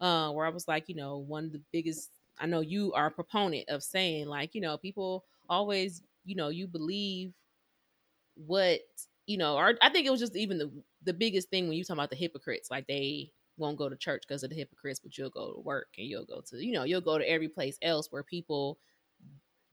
uh, 0.01 0.31
where 0.33 0.47
I 0.47 0.51
was 0.51 0.69
like, 0.69 0.89
you 0.89 0.97
know, 0.97 1.19
one 1.19 1.45
of 1.47 1.53
the 1.53 1.63
biggest. 1.73 2.11
I 2.41 2.47
know 2.47 2.61
you 2.61 2.93
are 2.95 3.07
a 3.07 3.11
proponent 3.11 3.69
of 3.69 3.83
saying 3.83 4.27
like, 4.27 4.55
you 4.55 4.61
know, 4.61 4.79
people 4.79 5.25
always, 5.49 6.03
you 6.25 6.37
know, 6.37 6.49
you 6.49 6.67
believe 6.67 7.33
what 8.35 8.81
you 9.27 9.37
know, 9.37 9.57
or 9.57 9.75
I 9.83 9.91
think 9.91 10.07
it 10.07 10.11
was 10.11 10.21
just 10.21 10.37
even 10.37 10.59
the 10.59 10.71
the 11.05 11.13
biggest 11.13 11.51
thing 11.51 11.69
when 11.69 11.77
you 11.77 11.85
talk 11.85 11.97
about 11.97 12.11
the 12.11 12.17
hypocrites, 12.17 12.71
like 12.71 12.87
they 12.87 13.31
won't 13.59 13.77
go 13.77 13.89
to 13.89 13.97
church 13.97 14.23
because 14.27 14.43
of 14.43 14.51
the 14.51 14.57
hypocrites, 14.57 15.01
but 15.01 15.17
you'll 15.19 15.31
go 15.31 15.53
to 15.53 15.61
work 15.61 15.89
and 15.99 16.07
you'll 16.07 16.25
go 16.25 16.41
to, 16.49 16.65
you 16.65 16.73
know, 16.73 16.85
you'll 16.85 17.01
go 17.01 17.19
to 17.19 17.29
every 17.29 17.49
place 17.49 17.77
else 17.83 18.09
where 18.11 18.23
people 18.23 18.79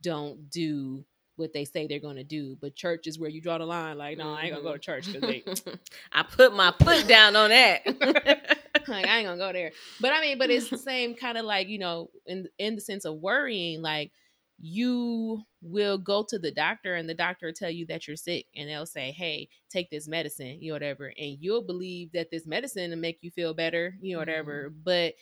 don't 0.06 0.48
do 0.50 1.04
what 1.34 1.52
they 1.52 1.64
say 1.64 1.86
they're 1.86 1.98
going 1.98 2.16
to 2.16 2.24
do. 2.24 2.56
But 2.60 2.76
church 2.76 3.08
is 3.08 3.18
where 3.18 3.28
you 3.28 3.40
draw 3.40 3.58
the 3.58 3.66
line. 3.66 3.98
Like, 3.98 4.18
no, 4.18 4.32
I 4.32 4.42
ain't 4.42 4.52
gonna 4.52 4.62
go 4.64 4.72
to 4.72 4.78
church 4.78 5.12
because 5.12 5.20
they. 5.20 5.44
I 6.12 6.22
put 6.22 6.54
my 6.54 6.72
foot 6.82 7.08
down 7.08 7.34
on 7.34 7.50
that. 7.50 7.86
like, 8.88 9.06
I 9.06 9.18
ain't 9.18 9.26
gonna 9.26 9.36
go 9.36 9.52
there. 9.52 9.72
But 10.00 10.12
I 10.12 10.20
mean, 10.20 10.38
but 10.38 10.48
it's 10.48 10.70
the 10.70 10.78
same 10.78 11.14
kind 11.14 11.36
of 11.36 11.44
like 11.44 11.68
you 11.68 11.78
know, 11.78 12.10
in 12.24 12.46
in 12.58 12.76
the 12.76 12.80
sense 12.80 13.04
of 13.04 13.16
worrying, 13.16 13.82
like 13.82 14.12
you 14.58 15.42
will 15.60 15.98
go 15.98 16.24
to 16.26 16.38
the 16.38 16.52
doctor 16.52 16.94
and 16.94 17.08
the 17.08 17.14
doctor 17.14 17.46
will 17.46 17.52
tell 17.52 17.70
you 17.70 17.84
that 17.86 18.06
you're 18.06 18.16
sick 18.16 18.46
and 18.54 18.70
they'll 18.70 18.86
say 18.86 19.10
hey 19.10 19.46
take 19.68 19.90
this 19.90 20.08
medicine 20.08 20.56
you 20.62 20.70
know 20.70 20.74
whatever 20.74 21.12
and 21.18 21.36
you'll 21.40 21.62
believe 21.62 22.10
that 22.12 22.30
this 22.30 22.46
medicine 22.46 22.90
will 22.90 22.96
make 22.96 23.18
you 23.20 23.30
feel 23.30 23.52
better 23.52 23.94
you 24.00 24.14
know 24.14 24.18
whatever 24.18 24.70
mm-hmm. 24.70 24.78
but 24.82 25.12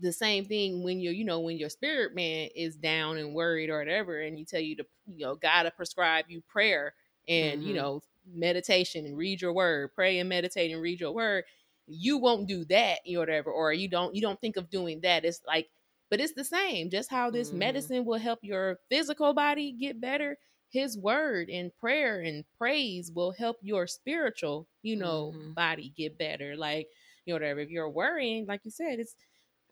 the 0.00 0.12
same 0.12 0.44
thing 0.44 0.82
when 0.82 1.00
you're, 1.00 1.12
you 1.12 1.24
know, 1.24 1.40
when 1.40 1.58
your 1.58 1.68
spirit 1.68 2.14
man 2.14 2.48
is 2.54 2.76
down 2.76 3.18
and 3.18 3.34
worried 3.34 3.70
or 3.70 3.78
whatever, 3.78 4.20
and 4.20 4.38
you 4.38 4.44
tell 4.44 4.60
you 4.60 4.76
to, 4.76 4.86
you 5.06 5.26
know, 5.26 5.34
God 5.34 5.64
to 5.64 5.70
prescribe 5.70 6.26
you 6.28 6.42
prayer 6.48 6.94
and, 7.26 7.60
mm-hmm. 7.60 7.68
you 7.68 7.74
know, 7.74 8.02
meditation 8.32 9.06
and 9.06 9.16
read 9.16 9.40
your 9.40 9.52
word, 9.52 9.94
pray 9.94 10.18
and 10.18 10.28
meditate 10.28 10.70
and 10.70 10.80
read 10.80 11.00
your 11.00 11.12
word. 11.12 11.44
You 11.86 12.18
won't 12.18 12.46
do 12.46 12.64
that, 12.66 12.98
you 13.04 13.14
know, 13.14 13.20
whatever, 13.20 13.50
or 13.50 13.72
you 13.72 13.88
don't, 13.88 14.14
you 14.14 14.20
don't 14.20 14.40
think 14.40 14.56
of 14.56 14.70
doing 14.70 15.00
that. 15.00 15.24
It's 15.24 15.40
like, 15.46 15.68
but 16.10 16.20
it's 16.20 16.34
the 16.34 16.44
same. 16.44 16.90
Just 16.90 17.10
how 17.10 17.30
this 17.30 17.48
mm-hmm. 17.48 17.58
medicine 17.58 18.04
will 18.04 18.18
help 18.18 18.38
your 18.42 18.78
physical 18.90 19.34
body 19.34 19.72
get 19.72 20.00
better. 20.00 20.36
His 20.70 20.98
word 20.98 21.48
and 21.48 21.74
prayer 21.80 22.20
and 22.20 22.44
praise 22.56 23.10
will 23.10 23.32
help 23.32 23.56
your 23.62 23.86
spiritual, 23.86 24.68
you 24.82 24.96
know, 24.96 25.32
mm-hmm. 25.34 25.52
body 25.52 25.92
get 25.96 26.18
better. 26.18 26.56
Like, 26.56 26.88
you 27.24 27.32
know, 27.32 27.36
whatever. 27.36 27.60
If 27.60 27.70
you're 27.70 27.90
worrying, 27.90 28.46
like 28.46 28.60
you 28.64 28.70
said, 28.70 28.98
it's 28.98 29.14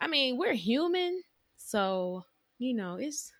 I 0.00 0.06
mean, 0.08 0.36
we're 0.38 0.54
human. 0.54 1.22
So, 1.56 2.24
you 2.58 2.74
know, 2.74 2.96
it's 2.96 3.32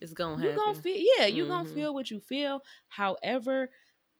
it's 0.00 0.12
gonna 0.12 0.36
you 0.36 0.42
happen. 0.42 0.62
gonna 0.64 0.74
feel 0.74 0.96
yeah, 1.18 1.26
you 1.26 1.46
gonna 1.46 1.64
Mhm. 1.64 1.74
feel 1.74 1.94
what 1.94 2.10
you 2.10 2.20
feel. 2.20 2.62
However, 2.88 3.70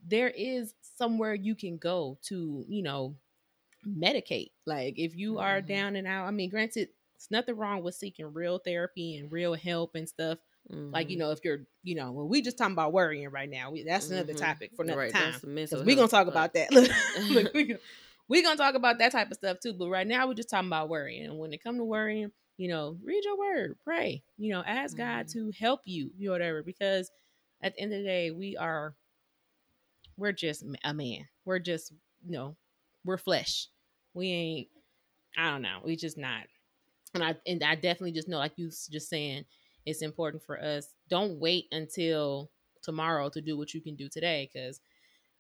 there 0.06 0.30
is 0.30 0.74
somewhere 0.96 1.34
you 1.34 1.54
can 1.54 1.76
go 1.78 2.18
to, 2.24 2.64
you 2.68 2.82
know, 2.82 3.16
medicate. 3.86 4.50
Like 4.66 4.98
if 4.98 5.16
you 5.16 5.38
are 5.38 5.60
Mhm. 5.60 5.66
down 5.66 5.96
and 5.96 6.06
out, 6.06 6.26
I 6.26 6.30
mean, 6.30 6.50
granted, 6.50 6.88
it's 7.16 7.30
nothing 7.30 7.56
wrong 7.56 7.82
with 7.82 7.94
seeking 7.94 8.32
real 8.32 8.58
therapy 8.58 9.16
and 9.16 9.30
real 9.30 9.54
help 9.54 9.94
and 9.94 10.08
stuff. 10.08 10.38
Like, 10.92 11.10
you 11.10 11.16
Mhm. 11.16 11.18
know, 11.18 11.30
if 11.30 11.40
you're, 11.44 11.60
you 11.82 11.94
know, 11.94 12.12
when 12.12 12.28
we 12.28 12.42
just 12.42 12.58
talking 12.58 12.72
about 12.72 12.92
worrying 12.92 13.28
right 13.30 13.48
now, 13.50 13.70
we, 13.70 13.82
that's 13.84 14.10
another 14.10 14.32
Mhm. 14.32 14.34
topic 14.34 14.72
for 14.76 14.82
another 14.82 14.96
Right, 14.96 15.12
time. 15.12 15.32
that's 15.32 15.44
mental 15.44 15.80
Because 15.80 15.86
we're 15.86 15.96
gonna 15.96 16.08
talk 16.08 16.28
about 16.28 16.54
that. 16.54 16.72
Look, 16.72 16.90
look, 17.14 17.54
we 18.30 18.42
gonna, 18.42 18.56
talk 18.56 18.76
about 18.76 18.98
that 18.98 19.10
type 19.10 19.28
of 19.30 19.36
stuff 19.36 19.58
too. 19.60 19.74
But 19.74 19.90
right 19.90 20.06
now 20.06 20.28
we're 20.28 20.34
just 20.34 20.48
talking 20.48 20.68
about 20.68 20.88
worrying. 20.88 21.26
And 21.26 21.38
when 21.38 21.52
it 21.52 21.62
come 21.62 21.76
to 21.78 21.84
worrying, 21.84 22.30
you 22.56 22.68
know, 22.68 22.96
read 23.02 23.24
your 23.24 23.36
word, 23.36 23.76
pray, 23.82 24.22
you 24.38 24.52
know, 24.52 24.62
ask 24.64 24.96
God 24.96 25.26
Mhm. 25.26 25.32
to 25.32 25.50
help 25.58 25.80
you, 25.84 26.12
you 26.16 26.26
know, 26.26 26.32
whatever. 26.32 26.62
Because 26.62 27.10
at 27.60 27.74
the 27.74 27.80
end 27.80 27.92
of 27.92 27.98
the 27.98 28.04
day, 28.04 28.30
we 28.30 28.56
are 28.56 28.94
we're 30.16 30.32
just 30.32 30.64
a 30.84 30.94
man. 30.94 31.26
We're 31.44 31.58
just, 31.58 31.92
you 32.24 32.30
know, 32.30 32.56
we're 33.04 33.18
flesh. 33.18 33.66
We 34.14 34.28
ain't 34.28 34.68
I 35.36 35.50
don't 35.50 35.62
know. 35.62 35.80
We 35.84 35.96
just 35.96 36.16
not. 36.16 36.44
And 37.14 37.24
I 37.24 37.34
and 37.46 37.64
I 37.64 37.74
definitely 37.74 38.12
just 38.12 38.28
know, 38.28 38.38
like 38.38 38.56
you 38.56 38.68
just 38.68 39.08
saying, 39.08 39.44
it's 39.86 40.02
important 40.02 40.44
for 40.44 40.62
us. 40.62 40.94
Don't 41.08 41.40
wait 41.40 41.66
until 41.72 42.52
tomorrow 42.82 43.28
to 43.30 43.40
do 43.40 43.58
what 43.58 43.74
you 43.74 43.80
can 43.80 43.96
do 43.96 44.08
today. 44.08 44.48
Because 44.52 44.80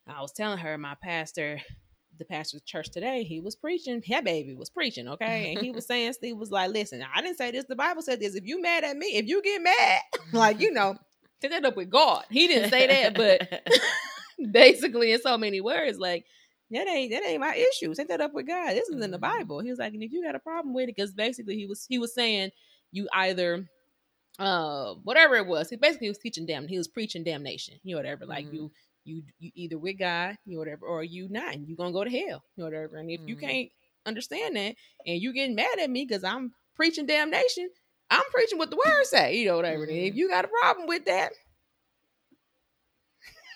I 0.08 0.20
was 0.20 0.32
telling 0.32 0.58
her, 0.58 0.76
my 0.76 0.96
pastor, 1.00 1.60
the 2.20 2.24
pastor's 2.24 2.62
church 2.62 2.90
today, 2.90 3.24
he 3.24 3.40
was 3.40 3.56
preaching. 3.56 4.00
Yeah, 4.06 4.20
baby 4.20 4.54
was 4.54 4.70
preaching. 4.70 5.08
Okay, 5.08 5.52
and 5.52 5.60
he 5.64 5.72
was 5.72 5.86
saying, 5.86 6.12
Steve 6.12 6.36
was 6.36 6.52
like, 6.52 6.70
"Listen, 6.70 7.04
I 7.14 7.20
didn't 7.20 7.38
say 7.38 7.50
this. 7.50 7.64
The 7.68 7.74
Bible 7.74 8.02
said 8.02 8.20
this. 8.20 8.36
If 8.36 8.44
you 8.46 8.62
mad 8.62 8.84
at 8.84 8.96
me, 8.96 9.06
if 9.16 9.26
you 9.26 9.42
get 9.42 9.60
mad, 9.60 10.00
like 10.32 10.60
you 10.60 10.70
know, 10.70 10.96
take 11.40 11.50
that 11.50 11.64
up 11.64 11.76
with 11.76 11.90
God. 11.90 12.24
He 12.30 12.46
didn't 12.46 12.70
say 12.70 12.86
that, 12.86 13.16
but 13.16 13.62
basically 14.52 15.12
in 15.12 15.20
so 15.20 15.36
many 15.36 15.60
words, 15.60 15.98
like 15.98 16.24
that 16.70 16.86
ain't 16.86 17.10
that 17.12 17.24
ain't 17.24 17.40
my 17.40 17.54
issue. 17.54 17.92
Take 17.94 18.08
that 18.08 18.20
up 18.20 18.32
with 18.32 18.46
God. 18.46 18.70
This 18.72 18.88
is 18.88 19.02
in 19.04 19.10
the 19.10 19.18
Mhm. 19.18 19.22
Bible. 19.22 19.60
He 19.60 19.70
was 19.70 19.78
like, 19.78 19.92
and 19.92 20.02
if 20.02 20.12
you 20.12 20.22
got 20.22 20.34
a 20.36 20.40
problem 20.40 20.72
with 20.74 20.84
it, 20.84 20.94
because 20.96 21.12
basically 21.12 21.56
he 21.56 21.66
was 21.66 21.84
he 21.88 21.98
was 21.98 22.14
saying 22.14 22.50
you 22.92 23.08
either 23.12 23.66
uh 24.38 24.94
whatever 25.02 25.34
it 25.36 25.46
was. 25.46 25.68
He 25.68 25.76
basically 25.76 26.08
was 26.08 26.18
teaching 26.18 26.46
damn 26.46 26.68
he 26.68 26.78
was 26.78 26.88
preaching 26.88 27.24
damnation. 27.24 27.74
You 27.82 27.94
know, 27.94 27.98
whatever. 27.98 28.24
Like 28.26 28.46
Mhm. 28.46 28.54
you 28.54 28.72
you 29.04 29.22
you 29.38 29.50
either 29.54 29.78
with 29.78 29.98
God, 29.98 30.36
you 30.44 30.54
know, 30.54 30.60
whatever, 30.60 30.86
or 30.86 31.02
you 31.04 31.28
not, 31.28 31.54
and 31.54 31.66
you 31.68 31.76
gonna 31.76 31.92
go 31.92 32.04
to 32.04 32.10
hell. 32.10 32.44
You 32.56 32.58
know, 32.58 32.64
whatever. 32.64 32.96
And 32.98 33.10
if 33.10 33.20
you 33.26 33.36
Mhm. 33.36 33.40
can't 33.40 33.68
understand 34.06 34.56
that 34.56 34.74
and 35.06 35.20
you 35.20 35.32
getting 35.32 35.54
mad 35.56 35.78
at 35.80 35.90
me 35.90 36.04
because 36.06 36.24
I'm 36.24 36.52
preaching 36.76 37.06
damnation, 37.06 37.68
I'm 38.10 38.24
preaching 38.32 38.58
what 38.58 38.70
the 38.70 38.76
word 38.76 39.04
say, 39.04 39.36
you 39.38 39.46
know, 39.46 39.56
whatever. 39.56 39.84
And 39.84 39.92
if 39.92 40.14
you 40.14 40.28
got 40.28 40.44
a 40.44 40.48
problem 40.48 40.86
with 40.86 41.04
that, 41.06 41.32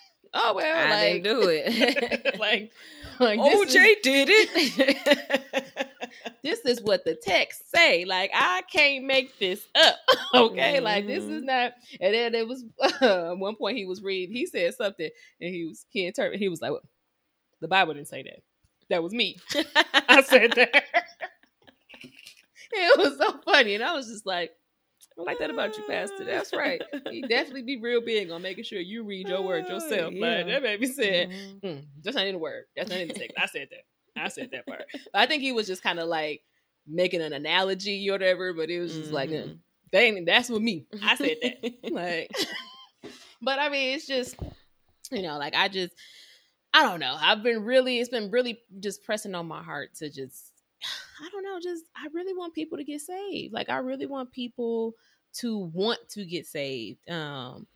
oh 0.34 0.54
well, 0.54 0.86
I 0.86 0.88
like 0.88 1.00
didn't 1.00 1.24
do 1.24 1.48
it. 1.48 2.36
like, 2.38 2.72
like 3.20 3.40
this 3.40 3.74
is- 3.74 3.76
OJ 3.76 4.02
did 4.02 4.28
it. 4.30 5.88
this 6.42 6.60
is 6.60 6.80
what 6.82 7.04
the 7.04 7.14
text 7.14 7.70
say. 7.74 8.04
Like 8.04 8.30
I 8.34 8.62
can't 8.70 9.04
make 9.04 9.38
this 9.38 9.66
up. 9.74 9.96
okay, 10.34 10.80
like 10.80 11.06
this 11.06 11.24
is 11.24 11.42
Mhm. 11.42 11.46
not. 11.46 11.72
And 12.00 12.14
then 12.14 12.34
it 12.34 12.46
was 12.48 12.64
at 13.00 13.38
one 13.38 13.56
point 13.56 13.76
he 13.76 13.86
was 13.86 14.02
reading. 14.02 14.34
He 14.34 14.46
said 14.46 14.74
something, 14.74 15.08
and 15.40 15.54
he 15.54 15.64
was 15.66 15.84
he 15.90 16.06
interpreted. 16.06 16.40
He 16.40 16.48
was 16.48 16.60
like, 16.60 16.72
well, 16.72 16.82
"The 17.60 17.68
Bible 17.68 17.94
didn't 17.94 18.08
say 18.08 18.22
that. 18.22 18.42
That 18.90 19.02
was 19.02 19.12
me. 19.12 19.38
I 20.08 20.22
said 20.22 20.52
that." 20.52 20.84
it 22.72 22.98
was 22.98 23.16
so 23.18 23.38
funny, 23.44 23.74
and 23.74 23.84
I 23.84 23.94
was 23.94 24.08
just 24.08 24.26
like. 24.26 24.52
I 25.18 25.22
like 25.22 25.38
that 25.38 25.50
about 25.50 25.76
you, 25.76 25.84
Pastor. 25.88 26.24
That's 26.24 26.52
right. 26.52 26.82
He 27.10 27.22
definitely 27.22 27.62
be 27.62 27.78
real 27.80 28.00
big 28.00 28.30
on 28.30 28.42
making 28.42 28.64
sure 28.64 28.80
you 28.80 29.04
read 29.04 29.28
your 29.28 29.42
word 29.42 29.68
yourself. 29.68 30.12
yeah. 30.12 30.42
But 30.42 30.46
that 30.48 30.62
baby 30.62 30.86
said. 30.86 31.30
Mm, 31.62 31.84
that's 32.02 32.16
not 32.16 32.26
in 32.26 32.34
the 32.34 32.38
word. 32.38 32.64
That's 32.76 32.90
not 32.90 33.00
in 33.00 33.08
the 33.08 33.14
text. 33.14 33.32
I 33.38 33.46
said 33.46 33.68
that. 33.70 34.20
I 34.22 34.28
said 34.28 34.50
that 34.52 34.66
part. 34.66 34.84
But 34.92 35.22
I 35.22 35.26
think 35.26 35.42
he 35.42 35.52
was 35.52 35.66
just 35.66 35.82
kind 35.82 35.98
of 35.98 36.08
like 36.08 36.42
making 36.86 37.22
an 37.22 37.32
analogy 37.32 38.08
or 38.10 38.12
whatever. 38.12 38.52
But 38.52 38.68
it 38.70 38.80
was 38.80 38.94
just 38.94 39.12
like, 39.12 39.30
Mhm. 39.30 39.52
uh, 39.52 39.54
they 39.92 40.06
ain't, 40.08 40.26
that's 40.26 40.50
with 40.50 40.62
me. 40.62 40.86
I 41.02 41.14
said 41.16 41.36
that. 41.42 41.72
like, 41.92 42.30
but 43.42 43.58
I 43.58 43.68
mean, 43.68 43.94
it's 43.94 44.06
just, 44.06 44.36
you 45.10 45.22
know, 45.22 45.38
like 45.38 45.54
I 45.54 45.68
just, 45.68 45.94
I 46.74 46.82
don't 46.82 47.00
know. 47.00 47.16
I've 47.18 47.42
been 47.42 47.64
really, 47.64 48.00
it's 48.00 48.08
been 48.10 48.30
really 48.30 48.58
just 48.80 49.04
pressing 49.04 49.34
on 49.34 49.46
my 49.46 49.62
heart 49.62 49.94
to 49.96 50.10
just, 50.10 50.50
I 51.24 51.28
don't 51.30 51.42
know, 51.44 51.58
just, 51.62 51.84
I 51.96 52.08
really 52.12 52.34
want 52.34 52.54
people 52.54 52.78
to 52.78 52.84
get 52.84 53.00
saved. 53.00 53.52
Like, 53.52 53.68
I 53.70 53.78
really 53.78 54.06
want 54.06 54.32
people 54.32 54.94
to 55.34 55.58
want 55.72 55.98
to 56.10 56.24
get 56.24 56.46
saved. 56.46 57.08
Um, 57.10 57.66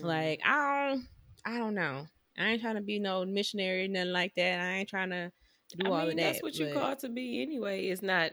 like 0.00 0.40
I 0.44 0.88
don't, 0.90 1.06
I 1.44 1.58
don't 1.58 1.74
know. 1.74 2.06
I 2.38 2.48
ain't 2.48 2.62
trying 2.62 2.76
to 2.76 2.80
be 2.80 2.98
no 2.98 3.24
missionary, 3.24 3.84
or 3.84 3.88
nothing 3.88 4.12
like 4.12 4.34
that. 4.36 4.60
I 4.60 4.72
ain't 4.78 4.88
trying 4.88 5.10
to 5.10 5.30
do 5.76 5.86
I 5.86 5.90
all 5.90 5.98
mean, 6.00 6.10
of 6.10 6.16
that. 6.16 6.22
that's 6.24 6.42
what 6.42 6.54
you 6.58 6.66
but- 6.66 6.74
call 6.74 6.96
to 6.96 7.08
be 7.08 7.42
anyway. 7.42 7.86
It's 7.88 8.02
not 8.02 8.32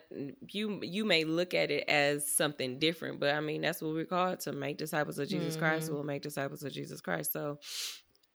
you. 0.52 0.80
You 0.82 1.04
may 1.06 1.24
look 1.24 1.54
at 1.54 1.72
it 1.72 1.88
as 1.90 2.30
something 2.30 2.80
different, 2.80 3.20
but 3.20 3.36
I 3.36 3.42
mean, 3.42 3.62
that's 3.62 3.82
what 3.82 3.94
we're 3.94 4.06
called 4.06 4.40
to 4.42 4.54
make 4.54 4.78
disciples 4.78 5.20
of 5.20 5.28
Jesus 5.28 5.56
Christ. 5.58 5.90
Mhm. 5.90 5.94
We'll 5.94 6.04
make 6.04 6.22
disciples 6.22 6.64
of 6.64 6.72
Jesus 6.72 7.02
Christ. 7.02 7.34
So, 7.34 7.60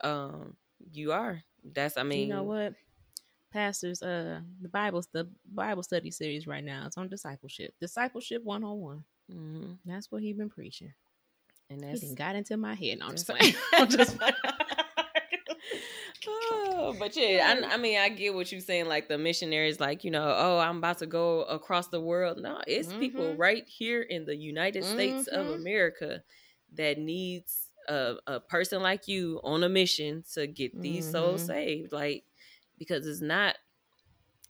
um, 0.02 0.56
you 0.92 1.12
are. 1.12 1.42
That's. 1.64 1.96
I 1.96 2.02
mean, 2.02 2.28
you 2.28 2.34
know 2.34 2.42
what, 2.42 2.74
pastors? 3.52 4.02
Uh, 4.02 4.40
the 4.60 4.68
Bible's 4.68 5.08
the 5.12 5.28
Bible 5.52 5.82
study 5.82 6.10
series 6.10 6.46
right 6.46 6.64
now. 6.64 6.84
It's 6.86 6.98
on 6.98 7.08
discipleship. 7.08 7.74
Discipleship 7.80 8.42
one 8.44 8.64
on 8.64 8.78
one. 8.80 9.04
That's 9.84 10.10
what 10.10 10.22
he 10.22 10.32
been 10.32 10.50
preaching. 10.50 10.92
and 11.70 11.80
He 11.80 11.86
that's 11.86 12.00
done 12.02 12.14
got 12.14 12.36
into 12.36 12.56
my 12.56 12.74
head. 12.74 12.98
No, 12.98 13.06
I'm 13.06 13.12
just 13.12 13.28
playing. 13.28 13.54
I'm 13.74 13.88
just 13.88 14.16
oh, 16.28 16.96
but 16.98 17.16
yeah, 17.16 17.60
I, 17.70 17.74
I 17.74 17.76
mean, 17.76 17.98
I 17.98 18.08
get 18.08 18.34
what 18.34 18.50
you're 18.52 18.60
saying. 18.60 18.86
Like 18.86 19.08
the 19.08 19.18
missionaries, 19.18 19.80
like 19.80 20.04
you 20.04 20.10
know, 20.10 20.34
oh, 20.36 20.58
I'm 20.58 20.78
about 20.78 20.98
to 20.98 21.06
go 21.06 21.42
across 21.44 21.88
the 21.88 22.00
world. 22.00 22.38
No, 22.40 22.60
it's 22.66 22.92
people 22.94 23.34
Mhm. 23.34 23.38
right 23.38 23.68
here 23.68 24.02
in 24.02 24.24
the 24.24 24.36
United 24.36 24.84
States 24.84 25.26
of 25.28 25.46
Mhm. 25.46 25.54
America 25.60 26.22
that 26.74 26.98
needs 26.98 27.68
a, 27.88 28.14
a 28.26 28.40
person 28.40 28.82
like 28.82 29.08
you 29.08 29.40
on 29.42 29.62
a 29.64 29.68
mission 29.68 30.24
to 30.34 30.46
get 30.46 30.80
these 30.80 31.10
souls 31.10 31.42
Mhm. 31.42 31.46
saved. 31.46 31.92
Like 31.92 32.24
because 32.82 33.06
it's 33.06 33.20
not, 33.20 33.56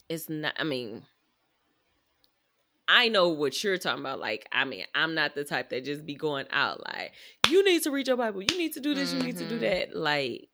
it's 0.09 0.29
not. 0.29 0.55
I 0.59 0.65
mean. 0.65 1.03
I 2.89 3.09
know 3.09 3.29
what 3.29 3.63
you're 3.63 3.79
talking 3.79 4.01
about. 4.01 4.19
Like, 4.21 4.47
I 4.53 4.65
mean, 4.65 4.85
I'm 4.95 5.15
not 5.15 5.35
the 5.35 5.45
type 5.45 5.71
that 5.71 5.85
just 5.85 6.05
be 6.05 6.15
going 6.15 6.47
out 6.51 6.81
like, 6.85 7.13
you 7.49 7.65
need 7.65 7.83
to 7.85 7.91
read 7.91 8.09
your 8.09 8.17
Bible. 8.17 8.43
You 8.43 8.59
need 8.59 8.73
to 8.75 8.81
do 8.81 8.95
this. 8.95 9.13
You 9.13 9.21
need 9.23 9.37
to 9.39 9.47
do 9.47 9.59
Mhm. 9.59 9.61
that. 9.61 9.97
Like, 9.97 10.49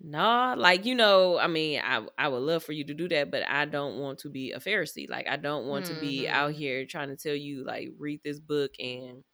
nah. 0.00 0.54
Like, 0.56 0.84
you 0.84 0.94
know, 0.94 1.38
I 1.38 1.46
mean, 1.46 1.80
I 1.84 2.06
I 2.18 2.28
would 2.28 2.38
love 2.42 2.64
for 2.64 2.72
you 2.72 2.84
to 2.84 2.94
do 2.94 3.08
that, 3.08 3.30
but 3.30 3.42
I 3.48 3.64
don't 3.66 3.98
want 3.98 4.20
to 4.20 4.30
be 4.30 4.52
a 4.52 4.60
Pharisee. 4.60 5.08
Like, 5.08 5.28
I 5.28 5.36
don't 5.36 5.66
want 5.66 5.86
to 5.86 5.94
be 5.94 6.28
out 6.28 6.52
Mhm. 6.52 6.56
here 6.56 6.86
trying 6.86 7.08
to 7.08 7.16
tell 7.16 7.34
you 7.36 7.64
like 7.64 7.90
read 7.98 8.20
this 8.24 8.40
book 8.40 8.72
and 8.80 9.24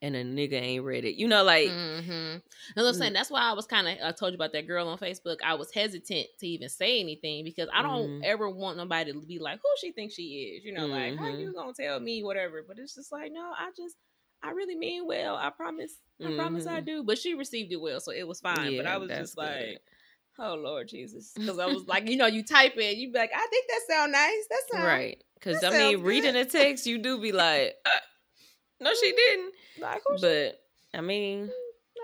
and 0.00 0.14
a 0.14 0.24
nigga 0.24 0.54
ain't 0.54 0.84
read 0.84 1.04
it. 1.04 1.14
You 1.16 1.26
know, 1.28 1.42
like, 1.44 1.70
Mm-hmm. 1.70 2.38
What 2.74 2.86
I'm 2.88 2.94
saying. 2.94 3.12
That's 3.12 3.30
why 3.30 3.40
I 3.42 3.52
was 3.52 3.66
kind 3.66 3.88
of. 3.88 3.96
I 4.02 4.12
told 4.12 4.32
you 4.32 4.36
about 4.36 4.52
that 4.52 4.66
girl 4.66 4.88
on 4.88 4.98
Facebook. 4.98 5.38
I 5.44 5.54
was 5.54 5.72
hesitant 5.72 6.26
to 6.38 6.46
even 6.46 6.68
say 6.68 7.00
anything 7.00 7.44
because 7.44 7.68
I 7.74 7.82
don't 7.82 8.08
Mhm. 8.10 8.24
ever 8.24 8.48
want 8.48 8.76
nobody 8.76 9.12
to 9.12 9.20
be 9.20 9.38
like, 9.38 9.60
"Who 9.60 9.68
she 9.80 9.92
thinks 9.92 10.14
she 10.14 10.56
is?" 10.56 10.64
You 10.64 10.72
know, 10.72 10.86
like, 10.86 11.16
"How 11.16 11.24
Mhm. 11.26 11.40
you 11.40 11.52
gonna 11.52 11.72
tell 11.74 11.98
me 12.00 12.22
whatever?" 12.22 12.62
But 12.62 12.78
it's 12.78 12.94
just 12.94 13.10
like, 13.12 13.32
no, 13.32 13.52
I 13.56 13.70
just, 13.76 13.96
I 14.42 14.50
really 14.50 14.76
mean 14.76 15.06
well. 15.06 15.36
I 15.36 15.50
promise. 15.50 15.98
I 16.24 16.34
promise 16.36 16.66
I 16.66 16.80
Mhm. 16.80 16.86
do. 16.86 17.02
But 17.04 17.18
she 17.18 17.34
received 17.34 17.72
it 17.72 17.76
well, 17.80 18.00
so 18.00 18.12
it 18.12 18.26
was 18.26 18.40
fine. 18.40 18.76
but 18.76 18.86
I 18.86 18.96
was 18.98 19.10
just 19.10 19.36
good. 19.36 19.42
like. 19.44 19.82
Oh 20.40 20.54
Lord 20.54 20.86
Jesus! 20.88 21.32
Because 21.36 21.58
I 21.58 21.66
was 21.66 21.88
like, 21.88 22.08
you 22.08 22.16
know, 22.16 22.26
you 22.26 22.44
type 22.44 22.74
it, 22.76 22.96
you 22.96 23.10
be 23.12 23.18
like, 23.18 23.32
I 23.34 23.46
think 23.48 23.66
that 23.68 23.80
sound 23.88 24.12
nice. 24.12 24.46
That 24.48 24.62
sound 24.72 24.84
right? 24.84 25.24
Because 25.34 25.64
I 25.64 25.70
mean, 25.70 25.94
sounds 25.96 26.02
reading 26.02 26.32
good. 26.34 26.46
a 26.46 26.50
text, 26.50 26.86
you 26.86 26.98
do 26.98 27.18
be 27.20 27.32
like, 27.32 27.74
uh, 27.84 27.90
no, 28.80 28.92
she 28.94 29.10
didn't. 29.12 29.52
Like, 29.80 30.02
But 30.20 30.60
I 30.94 31.00
mean, 31.00 31.50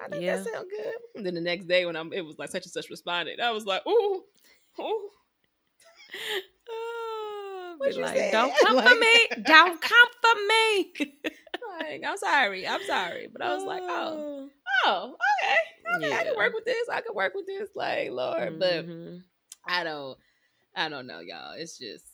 I 0.04 0.08
think 0.08 0.22
Yeah. 0.22 0.36
that 0.36 0.44
sound 0.52 0.66
good. 0.70 0.94
And 1.16 1.26
then 1.26 1.34
the 1.34 1.40
next 1.40 1.66
day 1.66 1.86
when 1.86 1.96
I'm, 1.96 2.12
it 2.12 2.24
was 2.24 2.38
like 2.38 2.50
such 2.50 2.64
and 2.64 2.72
such 2.72 2.90
responded. 2.90 3.40
I 3.40 3.50
was 3.50 3.64
like, 3.66 3.86
ooh, 3.86 4.22
ooh. 4.80 5.10
oh, 6.70 7.74
What 7.78 7.94
you 7.94 8.02
like, 8.02 8.16
said? 8.16 8.32
don't 8.32 8.54
come 8.60 8.76
Like- 8.76 8.88
for 8.88 8.94
me, 8.98 9.26
don't 9.44 9.80
come 9.80 10.08
for 10.22 10.34
me. 10.48 10.92
Like, 11.80 12.02
I'm 12.06 12.16
sorry, 12.16 12.66
I'm 12.66 12.82
sorry, 12.84 13.28
but 13.32 13.42
I 13.42 13.54
was 13.54 13.64
like, 13.64 13.82
oh, 13.84 14.48
oh, 14.84 15.16
okay, 15.42 16.06
okay, 16.06 16.14
I 16.16 16.24
can 16.24 16.36
work 16.36 16.54
with 16.54 16.64
this. 16.64 16.88
I 16.88 17.00
can 17.00 17.14
work 17.14 17.34
with 17.34 17.46
this. 17.46 17.68
Like, 17.74 18.10
Lord, 18.10 18.58
but 18.60 18.86
Mhm. 18.86 19.22
I 19.66 19.82
don't, 19.82 20.16
I 20.76 20.88
don't 20.88 21.06
know, 21.06 21.20
y'all. 21.20 21.54
It's 21.54 21.78
just. 21.78 22.04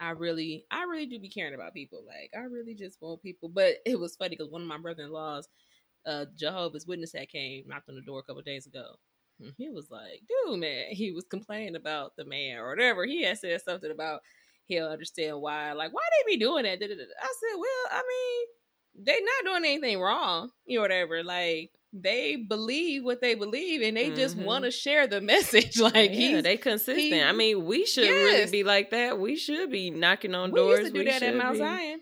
I 0.00 0.10
really, 0.10 0.64
I 0.70 0.84
really 0.84 1.06
do 1.06 1.18
be 1.18 1.28
caring 1.28 1.54
about 1.54 1.74
people. 1.74 2.04
Like, 2.06 2.30
I 2.36 2.44
really 2.44 2.74
just 2.74 3.00
want 3.00 3.22
people. 3.22 3.48
But 3.48 3.76
it 3.84 3.98
was 3.98 4.16
funny 4.16 4.30
because 4.30 4.50
one 4.50 4.62
of 4.62 4.68
my 4.68 4.78
brother-in-laws, 4.78 5.48
uh, 6.06 6.26
Jehovah's 6.36 6.86
Witness, 6.86 7.12
that 7.12 7.30
came 7.30 7.64
knocked 7.66 7.88
on 7.88 7.96
the 7.96 8.02
door 8.02 8.20
a 8.20 8.22
couple 8.22 8.42
days 8.42 8.66
ago. 8.66 8.96
He 9.56 9.68
was 9.70 9.88
like, 9.90 10.22
"Dude, 10.28 10.58
man," 10.60 10.86
he 10.90 11.12
was 11.12 11.24
complaining 11.30 11.76
about 11.76 12.16
the 12.16 12.24
man 12.24 12.58
or 12.58 12.70
whatever. 12.70 13.04
He 13.06 13.22
had 13.22 13.38
said 13.38 13.60
something 13.62 13.90
about 13.90 14.22
he'll 14.66 14.88
understand 14.88 15.40
why. 15.40 15.72
Like, 15.72 15.92
why 15.92 16.02
they 16.26 16.32
be 16.32 16.38
doing 16.38 16.64
that? 16.64 16.82
I 16.82 16.86
said, 16.86 17.56
well, 17.58 17.86
I 17.90 18.02
mean, 18.06 19.04
they 19.06 19.20
not 19.20 19.44
doing 19.52 19.64
anything 19.64 20.00
wrong, 20.00 20.50
you 20.66 20.78
know, 20.78 20.82
whatever. 20.82 21.22
Like, 21.24 21.70
they 21.92 22.36
believe 22.36 23.02
what 23.04 23.20
they 23.20 23.34
believe 23.34 23.80
and 23.82 23.96
they 23.96 24.10
just 24.10 24.36
Mhm. 24.36 24.44
want 24.44 24.64
to 24.64 24.70
share 24.70 25.06
the 25.06 25.20
message. 25.32 25.78
Like, 25.78 26.10
yeah, 26.12 26.40
they 26.42 26.56
consistent. 26.56 26.98
he- 26.98 27.20
I 27.20 27.32
mean, 27.32 27.64
we 27.64 27.86
should 27.86 28.04
Yes. 28.04 28.12
really 28.14 28.50
be 28.50 28.64
like 28.64 28.90
that. 28.90 29.18
We 29.18 29.36
should 29.36 29.70
be 29.70 29.90
knocking 29.90 30.34
on 30.34 30.50
we 30.52 30.60
doors. 30.60 30.80
used 30.80 30.92
to 30.94 30.98
do 31.00 31.04
We 31.04 31.10
that 31.10 31.22
at 31.22 31.34
Mount 31.34 31.54
be- 31.54 31.58
Zion. 31.58 32.00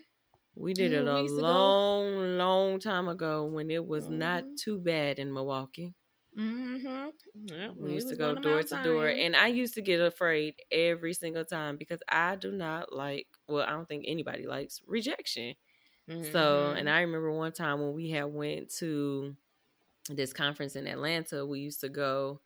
We 0.55 0.73
did 0.73 0.91
it 0.91 1.05
Mhm, 1.05 1.19
a 1.19 1.21
used 1.21 1.35
to 1.35 1.41
go- 1.41 1.47
long, 1.47 2.37
long 2.37 2.79
time 2.79 3.07
ago 3.07 3.45
when 3.45 3.69
it 3.71 3.85
was 3.85 4.09
not 4.09 4.43
Mhm. 4.43 4.57
too 4.57 4.79
bad 4.79 5.19
in 5.19 5.31
Milwaukee. 5.31 5.93
Mm-hmm. 6.37 7.07
Yeah, 7.45 7.71
We 7.75 7.93
used 7.93 8.09
to 8.09 8.15
go 8.15 8.35
door 8.35 8.61
to 8.61 8.83
door, 8.83 9.07
and 9.07 9.35
I 9.35 9.47
used 9.47 9.73
to 9.75 9.81
get 9.81 9.99
afraid 10.01 10.55
every 10.71 11.13
single 11.13 11.45
time 11.45 11.77
because 11.77 12.01
I 12.07 12.35
do 12.35 12.51
not 12.51 12.93
like. 12.93 13.27
Well, 13.47 13.63
I 13.65 13.71
don't 13.71 13.87
think 13.87 14.05
anybody 14.07 14.45
likes 14.45 14.81
rejection. 14.85 15.55
So, 16.07 16.13
Mm-hmm. 16.15 16.77
and 16.77 16.89
I 16.89 17.01
remember 17.01 17.31
one 17.31 17.51
time 17.53 17.79
when 17.81 17.93
we 17.93 18.09
had 18.11 18.25
went 18.25 18.69
to 18.79 19.35
this 20.15 20.33
conference 20.33 20.75
in 20.75 20.87
Atlanta, 20.87 21.45
we 21.45 21.59
used 21.59 21.81
to 21.81 21.89
go. 21.89 22.41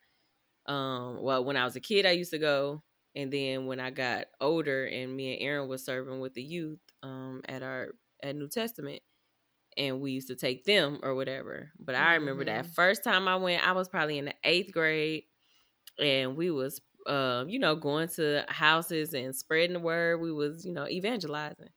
Um, 0.66 1.20
well, 1.20 1.44
when 1.44 1.56
I 1.56 1.64
was 1.64 1.76
a 1.76 1.80
kid, 1.80 2.06
I 2.06 2.12
used 2.12 2.30
to 2.30 2.38
go, 2.38 2.82
and 3.16 3.32
then 3.32 3.66
when 3.66 3.80
I 3.80 3.90
got 3.90 4.26
older, 4.40 4.86
and 4.86 5.14
me 5.14 5.34
and 5.34 5.42
Aaron 5.42 5.68
was 5.68 5.84
serving 5.84 6.20
with 6.20 6.34
the 6.34 6.42
youth, 6.42 6.78
um, 7.02 7.42
at 7.48 7.62
our 7.62 7.94
at 8.22 8.36
New 8.36 8.48
Testament, 8.48 9.02
and 9.76 10.00
we 10.00 10.12
used 10.12 10.28
to 10.28 10.36
take 10.36 10.64
them 10.64 11.00
or 11.02 11.14
whatever. 11.14 11.72
But 11.78 11.94
I 11.94 12.14
remember 12.14 12.44
that 12.44 12.66
first 12.74 13.02
time 13.02 13.26
I 13.26 13.36
went, 13.36 13.66
I 13.66 13.72
was 13.72 13.88
probably 13.88 14.18
in 14.18 14.26
the 14.26 14.34
eighth 14.44 14.72
grade, 14.72 15.24
and 15.98 16.36
we 16.36 16.50
was, 16.50 16.80
um, 17.06 17.48
you 17.48 17.58
know, 17.58 17.74
going 17.74 18.08
to 18.10 18.44
houses 18.48 19.14
and 19.14 19.34
spreading 19.34 19.74
the 19.74 19.80
word. 19.80 20.20
We 20.20 20.32
was, 20.32 20.64
you 20.64 20.72
know, 20.72 20.86
evangelizing. 20.86 21.70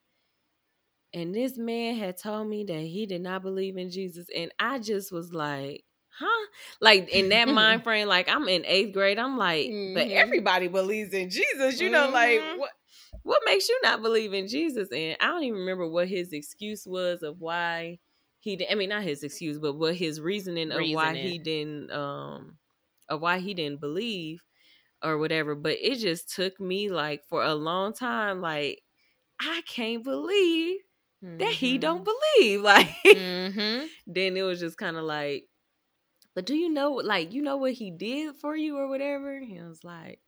And 1.14 1.34
this 1.34 1.58
man 1.58 1.95
had 1.95 2.18
told 2.18 2.47
me 2.49 2.66
that 2.66 2.82
he 2.82 3.06
did 3.06 3.22
not 3.22 3.41
believe 3.41 3.78
in 3.78 3.89
Jesus. 3.89 4.28
And 4.36 4.51
I 4.60 4.80
just 4.80 5.12
was 5.12 5.34
like, 5.34 5.86
huh? 6.10 6.45
Like 6.82 7.10
in 7.10 7.30
that 7.30 7.47
mind 7.47 7.84
frame, 7.84 8.08
like 8.08 8.28
I'm 8.28 8.47
in 8.49 8.66
eighth 8.66 8.93
grade. 8.93 9.18
I'm 9.18 9.38
like, 9.38 9.70
but 9.93 10.08
Mhm. 10.08 10.12
everybody 10.12 10.68
believes 10.68 11.14
in 11.14 11.30
Jesus. 11.30 11.80
You 11.80 11.89
know, 11.89 12.10
Mhm. 12.10 12.14
like 12.14 12.58
what 12.60 12.72
what 13.24 13.41
makes 13.45 13.68
you 13.70 13.80
not 13.82 14.01
believe 14.01 14.34
in 14.34 14.47
Jesus? 14.47 14.89
And 14.91 15.18
I 15.20 15.28
don't 15.28 15.43
even 15.43 15.60
remember 15.60 15.88
what 15.88 16.08
his 16.08 16.34
excuse 16.34 16.86
was 16.86 17.24
of 17.24 17.39
why 17.39 17.99
he 18.39 18.56
didn't 18.56 18.72
I 18.72 18.76
mean 18.76 18.89
not 18.89 19.03
his 19.03 19.24
excuse, 19.24 19.58
but 19.58 19.74
what 19.74 19.95
his 19.95 20.20
reasoning 20.22 20.72
of 20.72 20.89
why 20.89 21.16
he 21.16 21.39
didn't 21.39 21.91
um 21.91 22.58
of 23.10 23.22
why 23.22 23.39
he 23.39 23.53
didn't 23.53 23.80
believe 23.80 24.41
or 25.03 25.18
whatever. 25.18 25.56
But 25.56 25.78
it 25.82 25.97
just 25.97 26.34
took 26.34 26.60
me 26.60 26.89
like 26.89 27.24
for 27.30 27.43
a 27.43 27.56
long 27.56 27.93
time, 27.93 28.41
like, 28.41 28.82
I 29.39 29.62
can't 29.68 30.03
believe 30.03 30.80
that 31.39 31.49
he 31.53 31.78
don't 31.78 32.03
believe. 32.05 32.61
Like 32.63 32.95
Mm-hmm. 33.13 33.88
then 34.07 34.38
it 34.38 34.41
was 34.43 34.59
just 34.59 34.78
kind 34.78 34.97
of 34.97 35.03
like, 35.03 35.47
but 36.36 36.45
do 36.45 36.55
you 36.55 36.69
know 36.69 36.91
like 36.93 37.34
you 37.34 37.41
know 37.41 37.57
what 37.57 37.73
he 37.73 37.91
did 37.91 38.36
for 38.36 38.55
you 38.55 38.78
or 38.78 38.88
whatever? 38.89 39.36
And 39.36 39.45
He 39.47 39.59
was 39.61 39.84
like, 39.84 40.19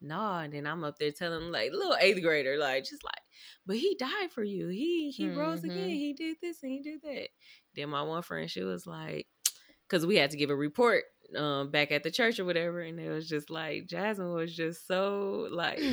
no, 0.00 0.20
and 0.38 0.52
then 0.52 0.66
I'm 0.66 0.84
up 0.84 0.98
there 0.98 1.12
telling 1.12 1.46
him 1.46 1.52
like 1.52 1.72
little 1.72 1.96
eighth 2.00 2.22
grader, 2.22 2.56
like 2.58 2.84
just 2.84 3.04
like, 3.04 3.22
but 3.66 3.76
he 3.76 3.96
died 3.98 4.30
for 4.32 4.42
you. 4.44 4.68
He 4.68 5.10
he 5.10 5.28
rose 5.30 5.64
again. 5.64 5.90
He 5.90 6.14
did 6.14 6.38
this 6.42 6.62
and 6.62 6.72
he 6.72 6.80
did 6.82 7.02
that. 7.02 7.28
Then 7.76 7.90
my 7.90 8.02
one 8.02 8.22
friend, 8.22 8.50
she 8.50 8.62
was 8.62 8.86
like, 8.86 9.26
because 9.88 10.06
we 10.06 10.16
had 10.16 10.30
to 10.30 10.36
give 10.36 10.50
a 10.50 10.56
report 10.56 11.04
um 11.36 11.70
back 11.70 11.92
at 11.92 12.02
the 12.02 12.10
church 12.10 12.38
or 12.40 12.44
whatever, 12.44 12.80
and 12.80 12.98
it 13.00 13.10
was 13.10 13.28
just 13.28 13.50
like 13.50 13.86
Jasmine 13.86 14.32
was 14.32 14.54
just 14.54 14.86
so 14.86 15.48
like 15.50 15.88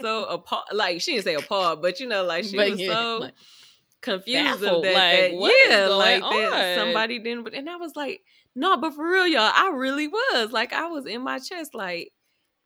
so 0.00 0.24
appalled. 0.30 0.64
Like 0.72 1.00
she 1.00 1.12
didn't 1.12 1.24
say 1.24 1.34
appalled, 1.34 1.82
but 1.82 2.00
you 2.00 2.06
know, 2.08 2.24
like 2.24 2.44
she 2.44 2.58
But 2.58 2.64
was 2.64 2.80
yeah, 2.80 2.86
so 2.86 3.18
like, 3.18 3.34
confused 4.02 4.60
baffled, 4.62 4.84
that. 4.84 4.94
like, 4.94 5.30
that- 5.30 5.32
yeah, 5.68 5.86
like 5.88 6.22
that 6.22 6.74
somebody 6.76 7.18
didn't. 7.18 7.54
And 7.54 7.68
I 7.68 7.76
was 7.76 7.94
like, 7.96 8.22
no, 8.54 8.76
but 8.76 8.94
for 8.94 9.08
real, 9.08 9.26
y'all, 9.26 9.52
I 9.54 9.70
really 9.74 10.08
was 10.08 10.52
like, 10.52 10.72
I 10.72 10.86
was 10.86 11.06
in 11.06 11.22
my 11.22 11.38
chest, 11.38 11.74
like 11.74 12.12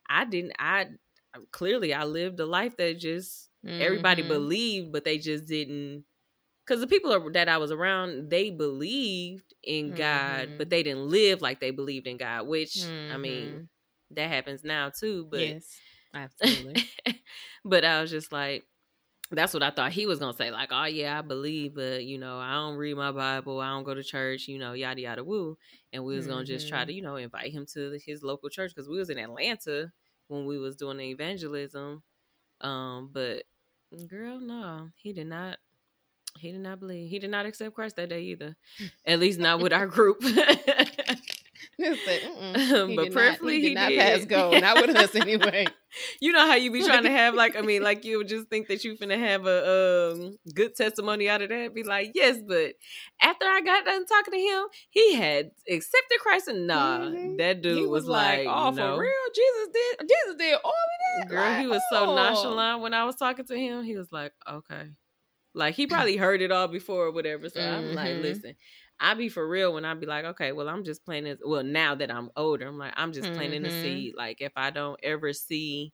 I 0.08 0.24
didn't. 0.24 0.52
I 0.58 0.88
clearly 1.50 1.92
I 1.94 2.04
lived 2.04 2.38
a 2.40 2.46
life 2.46 2.76
that 2.76 2.98
just 2.98 3.48
everybody 3.80 4.22
Mhm. 4.22 4.28
believed, 4.28 4.92
but 4.92 5.04
they 5.04 5.18
just 5.18 5.46
didn't. 5.46 6.04
Because 6.66 6.80
the 6.80 6.86
people 6.86 7.30
that 7.32 7.48
I 7.48 7.58
was 7.58 7.70
around, 7.70 8.30
they 8.30 8.50
believed 8.50 9.52
in 9.62 9.92
God, 9.92 10.48
Mhm. 10.48 10.58
but 10.58 10.70
they 10.70 10.82
didn't 10.82 11.08
live 11.08 11.42
like 11.42 11.60
they 11.60 11.70
believed 11.70 12.06
in 12.06 12.16
God. 12.16 12.46
Which 12.46 12.76
I 13.12 13.16
mean, 13.18 13.50
Mhm. 13.50 13.68
that 14.16 14.28
happens 14.28 14.64
now 14.64 14.90
too. 14.90 15.26
But 15.30 15.40
yes, 15.40 15.78
absolutely. 16.14 16.84
but 17.64 17.84
I 17.84 18.00
was 18.00 18.10
just 18.10 18.32
like, 18.32 18.64
that's 19.30 19.54
what 19.54 19.62
I 19.62 19.70
thought 19.70 19.92
he 19.92 20.06
was 20.06 20.18
gonna 20.18 20.36
say. 20.36 20.50
Like, 20.50 20.70
oh 20.72 20.84
yeah, 20.84 21.18
I 21.18 21.22
believe, 21.22 21.74
but 21.74 22.04
you 22.04 22.18
know, 22.18 22.38
I 22.38 22.54
don't 22.54 22.76
read 22.76 22.96
my 22.96 23.12
Bible, 23.12 23.60
I 23.60 23.70
don't 23.70 23.84
go 23.84 23.94
to 23.94 24.02
church, 24.02 24.48
you 24.48 24.58
know, 24.58 24.72
yada 24.72 25.00
yada 25.00 25.24
woo. 25.24 25.56
And 25.92 26.04
we 26.04 26.16
was 26.16 26.26
gonna 26.26 26.44
just 26.44 26.68
try 26.68 26.84
to, 26.84 26.92
you 26.92 27.02
know, 27.02 27.16
invite 27.16 27.52
him 27.52 27.66
to 27.74 27.98
his 28.04 28.22
local 28.22 28.48
church 28.48 28.72
because 28.74 28.88
we 28.88 28.98
was 28.98 29.10
in 29.10 29.18
Atlanta 29.18 29.92
when 30.28 30.46
we 30.46 30.58
was 30.58 30.76
doing 30.76 30.98
the 30.98 31.04
evangelism. 31.04 32.02
Um, 32.60 33.10
but 33.12 33.44
girl, 34.08 34.40
no, 34.40 34.90
he 34.94 35.12
did 35.12 35.26
not. 35.26 35.58
He 36.38 36.50
did 36.50 36.62
not 36.62 36.80
believe. 36.80 37.08
He 37.08 37.20
did 37.20 37.30
not 37.30 37.46
accept 37.46 37.76
Christ 37.76 37.94
that 37.94 38.08
day 38.08 38.22
either. 38.22 38.56
At 39.06 39.20
least 39.20 39.38
not 39.38 39.60
with 39.60 39.72
our 39.72 39.86
group. 39.86 40.20
Said. 42.04 42.20
He 42.22 42.26
But 42.72 42.86
did 42.86 42.96
not- 42.96 43.12
prayerfully 43.12 43.54
he 43.54 43.60
he 43.60 43.68
did 43.68 43.74
not 43.74 43.88
did. 43.90 43.98
pass 43.98 44.24
go, 44.26 44.58
not 44.58 44.86
with 44.86 44.96
us 44.96 45.14
anyway. 45.14 45.66
you 46.20 46.32
know 46.32 46.46
how 46.46 46.54
you 46.54 46.70
be 46.72 46.82
trying 46.84 47.04
to 47.04 47.10
have 47.10 47.34
like 47.34 47.56
I 47.56 47.60
mean 47.62 47.82
like 47.88 48.04
you 48.04 48.18
would 48.18 48.28
just 48.28 48.48
think 48.48 48.68
that 48.68 48.84
you 48.84 48.96
finna 48.96 49.18
have 49.18 49.46
a 49.46 50.12
um 50.12 50.36
good 50.54 50.74
testimony 50.76 51.28
out 51.28 51.42
of 51.42 51.48
that. 51.50 51.74
Be 51.74 51.82
like 51.82 52.12
yes, 52.14 52.38
but 52.46 52.74
after 53.22 53.44
I 53.46 53.60
got 53.60 53.84
done 53.84 54.04
talking 54.06 54.34
to 54.34 54.38
him, 54.40 54.64
he 54.90 55.14
had 55.14 55.50
accepted 55.68 56.18
Christ 56.20 56.48
and 56.48 56.66
nah, 56.66 56.98
Mhm. 57.00 57.38
that 57.38 57.62
dude 57.62 57.78
he 57.78 57.86
was, 57.86 58.06
like, 58.06 58.46
"Oh, 58.48 58.70
no. 58.70 58.94
for 58.96 59.00
real? 59.00 59.10
Jesus 59.34 59.68
did. 59.72 60.08
Jesus 60.08 60.34
did 60.38 60.54
all 60.64 60.70
of 60.70 61.22
that." 61.22 61.28
Girl, 61.28 61.54
he 61.54 61.66
Like, 61.66 61.74
was 61.74 61.82
so 61.90 62.06
oh. 62.10 62.14
nonchalant 62.14 62.80
when 62.82 62.94
I 62.94 63.04
was 63.04 63.16
talking 63.16 63.44
to 63.46 63.56
him. 63.56 63.84
He 63.84 63.96
was 63.96 64.08
like, 64.12 64.32
okay. 64.50 64.90
Like 65.56 65.76
he 65.76 65.86
probably 65.86 66.16
heard 66.16 66.42
it 66.42 66.50
all 66.50 66.66
before 66.66 67.06
or 67.06 67.10
whatever. 67.12 67.48
So 67.48 67.60
I'm 67.60 67.94
like, 67.94 68.14
Mhm. 68.16 68.22
listen, 68.22 68.56
I 69.00 69.14
be 69.14 69.28
for 69.28 69.46
real 69.48 69.74
when 69.74 69.84
I 69.84 69.94
be 69.94 70.06
like, 70.06 70.24
okay, 70.24 70.52
well, 70.52 70.68
I'm 70.68 70.84
just 70.84 71.04
planting. 71.04 71.38
Well, 71.44 71.64
now 71.64 71.94
that 71.96 72.10
I'm 72.10 72.30
older, 72.36 72.66
I'm 72.68 72.78
like, 72.78 72.94
I'm 72.96 73.12
just 73.12 73.32
planting 73.32 73.62
the 73.62 73.70
Mhm. 73.70 73.70
seed. 73.70 74.14
Like 74.16 74.40
if 74.40 74.52
I 74.56 74.70
don't 74.70 74.98
ever 75.02 75.32
see 75.32 75.92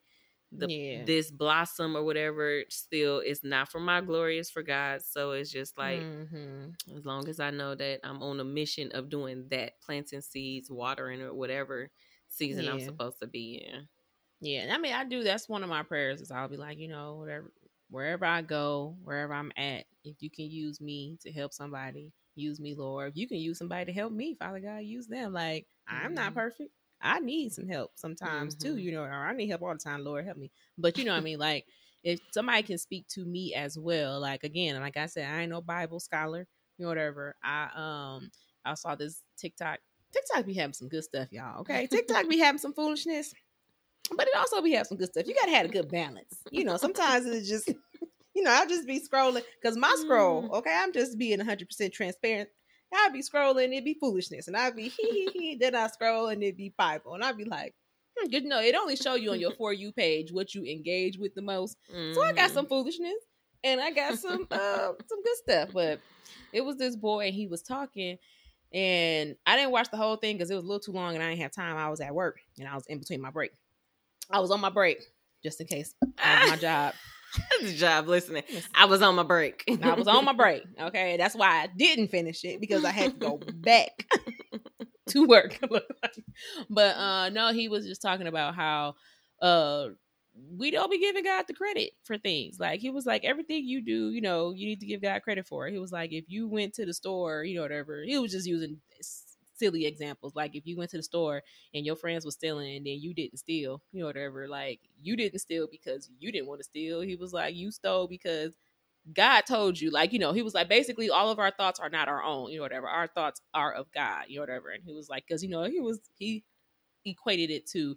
the 0.52 0.72
Yeah. 0.76 1.06
this 1.06 1.30
blossom 1.30 1.96
or 1.96 2.04
whatever, 2.04 2.64
still 2.70 3.20
it's 3.20 3.44
not 3.44 3.70
for 3.70 3.80
my 3.80 4.00
glory, 4.02 4.38
it's 4.38 4.50
for 4.50 4.62
God. 4.62 5.02
So 5.02 5.32
it's 5.32 5.50
just 5.52 5.78
like 5.78 6.08
Mhm. 6.14 6.74
as 6.96 7.04
long 7.06 7.28
as 7.28 7.40
I 7.40 7.50
know 7.50 7.74
that 7.76 8.00
I'm 8.04 8.22
on 8.22 8.40
a 8.40 8.44
mission 8.44 8.92
of 8.92 9.08
doing 9.10 9.48
that, 9.50 9.80
planting 9.82 10.22
seeds, 10.22 10.70
watering 10.70 11.22
or 11.22 11.34
whatever 11.34 11.90
season 12.28 12.68
I'm 12.68 12.80
supposed 12.80 13.20
to 13.20 13.26
be 13.28 13.56
in. 13.56 13.88
Yeah, 14.40 14.62
and 14.62 14.72
I 14.72 14.78
mean, 14.78 14.92
I 14.94 15.04
do. 15.04 15.22
That's 15.22 15.48
one 15.48 15.62
of 15.62 15.68
my 15.68 15.82
prayers. 15.82 16.20
Is 16.20 16.30
I'll 16.30 16.48
be 16.48 16.56
like, 16.56 16.78
you 16.78 16.88
know, 16.88 17.16
whatever, 17.16 17.52
wherever 17.88 18.24
I 18.24 18.42
go, 18.42 18.96
wherever 19.02 19.34
I'm 19.34 19.52
at, 19.56 19.84
if 20.04 20.16
you 20.22 20.30
can 20.30 20.46
use 20.46 20.80
me 20.80 21.18
to 21.22 21.32
help 21.32 21.52
somebody, 21.52 22.12
use 22.40 22.60
me, 22.60 22.74
Lord. 22.74 23.08
If 23.10 23.16
you 23.16 23.28
can 23.28 23.38
use 23.38 23.58
somebody 23.58 23.86
to 23.86 23.92
help 23.92 24.12
me, 24.12 24.34
Father 24.34 24.60
God, 24.60 24.78
use 24.78 25.06
them. 25.06 25.32
Like 25.32 25.66
I'm 25.86 26.14
not 26.14 26.32
Mhm. 26.32 26.34
perfect. 26.34 26.70
I 27.00 27.20
need 27.20 27.52
some 27.52 27.68
help 27.68 27.92
sometimes 27.96 28.54
too. 28.54 28.74
Mhm. 28.76 28.82
You 28.82 28.92
know, 28.92 29.02
or 29.02 29.10
I 29.12 29.32
need 29.34 29.48
help 29.48 29.62
all 29.62 29.72
the 29.72 29.78
time. 29.78 30.04
Lord, 30.04 30.24
help 30.24 30.36
me. 30.36 30.50
But 30.76 30.98
you 30.98 31.04
know, 31.04 31.12
what 31.12 31.18
I 31.18 31.22
mean, 31.22 31.38
like 31.38 31.66
if 32.02 32.20
somebody 32.32 32.62
can 32.62 32.78
speak 32.78 33.06
to 33.08 33.24
me 33.24 33.54
as 33.54 33.78
well. 33.78 34.20
Like 34.20 34.44
again, 34.44 34.80
like 34.80 34.96
I 34.96 35.06
said, 35.06 35.28
I 35.28 35.42
ain't 35.42 35.50
no 35.50 35.60
Bible 35.60 36.00
scholar. 36.00 36.46
You 36.78 36.84
know, 36.84 36.88
whatever. 36.88 37.36
I 37.42 37.68
um, 37.74 38.30
I 38.64 38.74
saw 38.74 38.94
this 38.94 39.22
TikTok. 39.36 39.80
TikTok 40.12 40.46
be 40.46 40.54
having 40.54 40.72
some 40.74 40.88
good 40.88 41.04
stuff, 41.04 41.32
y'all. 41.32 41.60
Okay, 41.60 41.86
TikTok 41.86 42.28
be 42.28 42.38
having 42.38 42.58
some 42.58 42.72
foolishness 42.74 43.34
but 44.16 44.26
it 44.26 44.34
also 44.36 44.60
be 44.60 44.72
have 44.72 44.86
some 44.88 44.98
good 44.98 45.08
stuff. 45.08 45.26
You 45.28 45.34
gotta 45.34 45.52
have 45.52 45.66
a 45.66 45.68
good 45.68 45.88
balance. 45.88 46.42
You 46.50 46.64
know, 46.64 46.76
sometimes 46.76 47.26
it's 47.26 47.48
just, 47.48 47.70
you 48.34 48.42
know, 48.42 48.50
I'll 48.52 48.68
just 48.68 48.86
be 48.86 49.00
scrolling 49.00 49.42
because 49.60 49.76
my 49.76 49.94
scroll, 49.98 50.42
Mm. 50.48 50.52
okay, 50.58 50.74
I'm 50.74 50.92
just 50.92 51.18
being 51.18 51.38
100 51.38 51.68
percent 51.68 51.92
transparent. 51.92 52.48
I'll 52.92 53.12
be 53.12 53.22
scrolling, 53.22 53.72
it'd 53.72 53.84
be 53.84 53.94
foolishness, 54.00 54.48
and 54.48 54.56
I'd 54.56 54.74
be 54.74 54.88
hee 54.88 55.08
hee 55.10 55.30
hee. 55.32 55.56
Then 55.60 55.74
I 55.76 55.86
scroll 55.88 56.28
and 56.28 56.42
it'd 56.42 56.56
be 56.56 56.74
Bible, 56.76 57.14
and 57.14 57.22
I'd 57.24 57.36
be 57.36 57.44
like, 57.44 57.74
hmm, 58.18 58.28
good 58.28 58.42
to 58.42 58.48
know. 58.48 58.60
It 58.60 58.74
only 58.74 58.96
show 58.96 59.14
you 59.14 59.30
on 59.30 59.38
your 59.40 59.52
for 59.58 59.72
you 59.72 59.92
page 59.92 60.32
what 60.32 60.54
you 60.54 60.64
engage 60.64 61.16
with 61.18 61.34
the 61.34 61.42
most. 61.42 61.76
So 62.14 62.20
I 62.24 62.32
got 62.32 62.50
some 62.50 62.66
foolishness, 62.66 63.14
and 63.62 63.80
I 63.80 63.90
got 63.92 64.18
some 64.18 64.46
uh 64.50 64.92
some 65.06 65.22
good 65.22 65.36
stuff. 65.36 65.68
But 65.72 66.00
it 66.52 66.62
was 66.62 66.76
this 66.76 66.96
boy, 66.96 67.26
and 67.26 67.34
he 67.34 67.46
was 67.46 67.62
talking. 67.62 68.18
And 68.72 69.34
I 69.46 69.56
didn't 69.56 69.72
watch 69.72 69.90
the 69.90 69.96
whole 69.96 70.14
thing 70.16 70.36
because 70.36 70.50
it 70.50 70.54
was 70.54 70.62
a 70.64 70.66
little 70.66 70.80
too 70.80 70.92
long 70.92 71.14
and 71.16 71.24
I 71.24 71.30
didn't 71.30 71.42
have 71.42 71.50
time. 71.52 71.76
I 71.76 71.88
was 71.90 72.00
at 72.00 72.14
work 72.14 72.38
and 72.56 72.68
I 72.68 72.74
was 72.76 72.86
in 72.86 73.00
between 73.00 73.20
my 73.20 73.30
break. 73.30 73.50
I 74.30 74.38
was 74.38 74.52
on 74.52 74.60
my 74.60 74.70
break 74.70 75.02
just 75.42 75.60
in 75.60 75.66
case. 75.66 75.92
My 76.24 76.56
job. 76.60 76.94
That's 77.60 77.74
job 77.74 78.08
listening. 78.08 78.42
I 78.74 78.86
was 78.86 79.02
on 79.02 79.14
my 79.14 79.22
break. 79.22 79.64
I 79.82 79.94
was 79.94 80.08
on 80.08 80.24
my 80.24 80.32
break. 80.32 80.62
Okay. 80.80 81.16
That's 81.16 81.34
why 81.34 81.62
I 81.62 81.68
didn't 81.76 82.08
finish 82.08 82.44
it 82.44 82.60
because 82.60 82.84
I 82.84 82.90
had 82.90 83.12
to 83.12 83.18
go 83.18 83.40
back 83.54 84.06
to 85.08 85.26
work. 85.26 85.58
but 86.70 86.96
uh 86.96 87.28
no, 87.30 87.52
he 87.52 87.68
was 87.68 87.86
just 87.86 88.02
talking 88.02 88.26
about 88.26 88.54
how 88.54 88.94
uh 89.40 89.88
we 90.56 90.70
don't 90.70 90.90
be 90.90 90.98
giving 90.98 91.24
God 91.24 91.44
the 91.46 91.54
credit 91.54 91.90
for 92.04 92.16
things. 92.16 92.58
Like 92.58 92.80
he 92.80 92.90
was 92.90 93.06
like, 93.06 93.24
everything 93.24 93.64
you 93.66 93.84
do, 93.84 94.10
you 94.10 94.20
know, 94.20 94.52
you 94.52 94.66
need 94.66 94.80
to 94.80 94.86
give 94.86 95.02
God 95.02 95.22
credit 95.22 95.46
for. 95.46 95.66
He 95.66 95.78
was 95.78 95.92
like, 95.92 96.12
if 96.12 96.24
you 96.28 96.48
went 96.48 96.74
to 96.74 96.86
the 96.86 96.94
store, 96.94 97.44
you 97.44 97.56
know, 97.56 97.62
whatever. 97.62 98.02
He 98.02 98.18
was 98.18 98.32
just 98.32 98.46
using 98.46 98.78
silly 99.60 99.86
examples. 99.86 100.34
Like 100.34 100.56
if 100.56 100.66
you 100.66 100.76
went 100.76 100.90
to 100.90 100.96
the 100.96 101.04
store 101.04 101.42
and 101.72 101.86
your 101.86 101.96
friends 101.96 102.24
were 102.24 102.32
stealing 102.32 102.78
and 102.78 102.86
then 102.86 102.98
you 103.00 103.14
didn't 103.14 103.38
steal, 103.38 103.82
you 103.92 104.00
know, 104.00 104.06
whatever. 104.06 104.48
Like 104.48 104.80
you 105.00 105.16
didn't 105.16 105.38
steal 105.38 105.68
because 105.70 106.10
you 106.18 106.32
didn't 106.32 106.48
want 106.48 106.60
to 106.60 106.64
steal. 106.64 107.02
He 107.02 107.14
was 107.16 107.32
like, 107.32 107.54
you 107.54 107.70
stole 107.70 108.08
because 108.08 108.56
God 109.14 109.42
told 109.42 109.80
you, 109.80 109.90
like, 109.90 110.12
you 110.12 110.18
know, 110.18 110.32
he 110.32 110.42
was 110.42 110.54
like, 110.54 110.68
basically, 110.68 111.10
all 111.10 111.30
of 111.30 111.38
our 111.38 111.50
thoughts 111.50 111.80
are 111.80 111.88
not 111.88 112.08
our 112.08 112.22
own, 112.22 112.50
you 112.50 112.56
know, 112.56 112.62
whatever. 112.62 112.88
Our 112.88 113.06
thoughts 113.06 113.40
are 113.54 113.72
of 113.72 113.90
God, 113.92 114.24
you 114.28 114.36
know, 114.36 114.42
whatever. 114.42 114.70
And 114.70 114.82
he 114.84 114.92
was 114.92 115.08
like, 115.08 115.24
because, 115.26 115.42
you 115.42 115.48
know, 115.48 115.64
he 115.64 115.80
was, 115.80 116.00
he 116.18 116.44
equated 117.04 117.50
it 117.50 117.66
to 117.68 117.96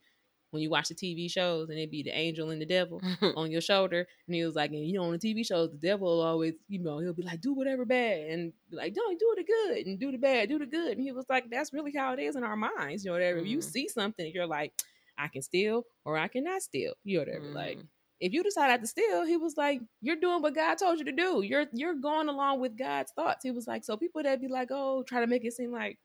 when 0.54 0.62
you 0.62 0.70
watch 0.70 0.88
the 0.90 0.96
TV 0.96 1.30
shows 1.30 1.70
and 1.70 1.80
it'd 1.80 1.90
be 1.90 2.04
the 2.04 2.16
angel 2.16 2.52
and 2.52 2.62
the 2.62 2.66
devil 2.66 3.02
on 3.36 3.50
your 3.50 3.60
shoulder. 3.60 4.08
And 4.28 4.36
he 4.36 4.46
was 4.46 4.56
like, 4.56 4.70
and 4.72 4.86
you 4.86 4.94
know, 4.94 5.06
on 5.06 5.14
the 5.14 5.18
TV 5.18 5.46
shows, 5.46 5.72
the 5.72 5.78
devil 5.78 6.08
will 6.08 6.22
always, 6.22 6.54
you 6.68 6.80
know, 6.80 7.00
he'll 7.00 7.14
be 7.14 7.24
like, 7.24 7.42
do 7.42 7.54
whatever 7.54 7.86
bad 7.86 8.30
and 8.30 8.54
be 8.70 8.78
like, 8.78 8.94
don't 8.94 9.20
do 9.20 9.34
the 9.36 9.44
good 9.44 9.88
and 9.88 10.00
do 10.00 10.12
the 10.12 10.18
bad, 10.20 10.50
do 10.50 10.60
the 10.60 10.68
good. 10.68 10.92
And 10.92 11.02
he 11.02 11.12
was 11.12 11.26
like, 11.28 11.46
that's 11.50 11.74
really 11.74 11.92
how 11.98 12.14
it 12.14 12.20
is 12.20 12.36
in 12.36 12.44
our 12.44 12.56
minds, 12.56 13.04
you 13.04 13.10
know, 13.10 13.14
whatever. 13.14 13.40
Mm-hmm. 13.40 13.48
If 13.48 13.52
you 13.52 13.62
see 13.62 13.88
something, 13.88 14.32
you're 14.34 14.46
like, 14.46 14.74
I 15.18 15.28
can 15.28 15.42
steal 15.42 15.86
or 16.06 16.18
I 16.18 16.28
cannot 16.28 16.62
steal, 16.62 16.94
you 17.04 17.18
know, 17.18 17.26
whatever. 17.26 17.46
Mm-hmm. 17.46 17.56
Like, 17.56 17.80
if 18.20 18.32
you 18.32 18.44
decide 18.44 18.70
not 18.70 18.82
to 18.82 18.88
steal, 18.88 19.26
he 19.26 19.38
was 19.38 19.58
like, 19.58 19.82
you're 20.02 20.16
doing 20.16 20.42
what 20.42 20.56
God 20.56 20.76
told 20.76 21.00
you 21.00 21.06
to 21.06 21.12
do. 21.12 21.42
You're 21.42 21.66
you're 21.74 21.96
going 21.96 22.30
along 22.30 22.62
with 22.62 22.78
God's 22.78 23.12
thoughts. 23.12 23.44
He 23.44 23.52
was 23.52 23.68
like, 23.68 23.84
so 23.84 23.98
people 23.98 24.24
that 24.24 24.40
be 24.40 24.48
like, 24.48 24.70
oh, 24.72 25.04
try 25.04 25.20
to 25.20 25.28
make 25.28 25.44
it 25.44 25.54
seem 25.54 25.74
like 25.74 25.98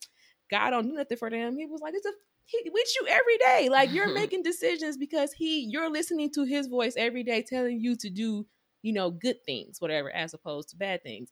God 0.50 0.70
don't 0.70 0.88
do 0.88 0.94
nothing 0.94 1.16
for 1.16 1.30
them. 1.30 1.56
He 1.56 1.66
was 1.66 1.80
like, 1.80 1.94
it's 1.94 2.06
a 2.06 2.12
he 2.48 2.70
with 2.72 2.88
you 2.98 3.06
every 3.06 3.36
day. 3.38 3.68
Like 3.70 3.92
you're 3.92 4.12
making 4.14 4.42
decisions 4.42 4.96
because 4.96 5.32
he 5.32 5.68
you're 5.70 5.90
listening 5.90 6.30
to 6.32 6.44
his 6.44 6.66
voice 6.66 6.94
every 6.96 7.22
day 7.22 7.44
telling 7.46 7.78
you 7.78 7.94
to 7.96 8.08
do, 8.08 8.46
you 8.82 8.92
know, 8.92 9.10
good 9.10 9.44
things, 9.44 9.80
whatever, 9.80 10.10
as 10.10 10.32
opposed 10.32 10.70
to 10.70 10.76
bad 10.76 11.02
things. 11.02 11.30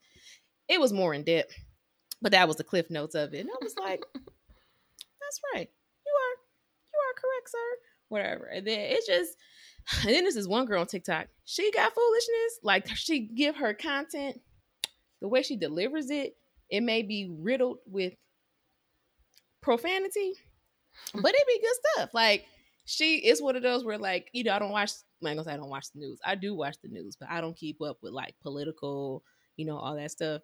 It 0.68 0.78
was 0.78 0.92
more 0.92 1.14
in 1.14 1.24
depth, 1.24 1.54
but 2.20 2.32
that 2.32 2.46
was 2.46 2.56
the 2.56 2.64
cliff 2.64 2.90
notes 2.90 3.14
of 3.14 3.32
it. 3.32 3.40
And 3.40 3.50
I 3.50 3.64
was 3.64 3.74
like, 3.78 4.04
that's 4.14 5.40
right. 5.54 5.70
You 6.06 6.12
are 6.12 6.36
you 6.92 7.00
are 7.00 7.20
correct, 7.20 7.50
sir. 7.50 7.78
Whatever. 8.08 8.44
And 8.46 8.66
then 8.66 8.78
it's 8.80 9.06
just 9.06 9.36
and 10.06 10.14
then 10.14 10.24
this 10.24 10.36
is 10.36 10.46
one 10.46 10.66
girl 10.66 10.82
on 10.82 10.86
TikTok. 10.86 11.28
She 11.46 11.72
got 11.72 11.94
foolishness. 11.94 12.60
Like 12.62 12.88
she 12.94 13.20
give 13.20 13.56
her 13.56 13.72
content, 13.72 14.40
the 15.22 15.28
way 15.28 15.42
she 15.42 15.56
delivers 15.56 16.10
it, 16.10 16.36
it 16.68 16.82
may 16.82 17.02
be 17.02 17.30
riddled 17.30 17.78
with 17.86 18.12
profanity, 19.62 20.34
but 21.12 21.34
it'd 21.34 21.46
be 21.46 21.60
good 21.60 21.76
stuff. 21.94 22.10
Like 22.14 22.44
she 22.84 23.16
is 23.16 23.42
one 23.42 23.56
of 23.56 23.62
those 23.62 23.84
where 23.84 23.98
like 23.98 24.28
you 24.32 24.44
know 24.44 24.54
I 24.54 24.58
don't 24.58 24.70
watch. 24.70 24.92
Gonna 25.22 25.42
say 25.44 25.52
I 25.52 25.56
don't 25.56 25.70
watch 25.70 25.86
the 25.92 26.00
news. 26.00 26.18
I 26.24 26.34
do 26.34 26.54
watch 26.54 26.76
the 26.82 26.88
news, 26.88 27.16
but 27.18 27.30
I 27.30 27.40
don't 27.40 27.56
keep 27.56 27.80
up 27.82 27.98
with 28.02 28.12
like 28.12 28.34
political, 28.42 29.24
you 29.56 29.66
know, 29.66 29.76
all 29.76 29.96
that 29.96 30.10
stuff. 30.10 30.42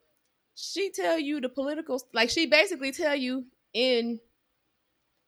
She 0.54 0.90
tell 0.90 1.18
you 1.18 1.40
the 1.40 1.48
political, 1.48 2.02
like 2.12 2.30
she 2.30 2.46
basically 2.46 2.90
tell 2.90 3.14
you 3.14 3.44
in 3.74 4.18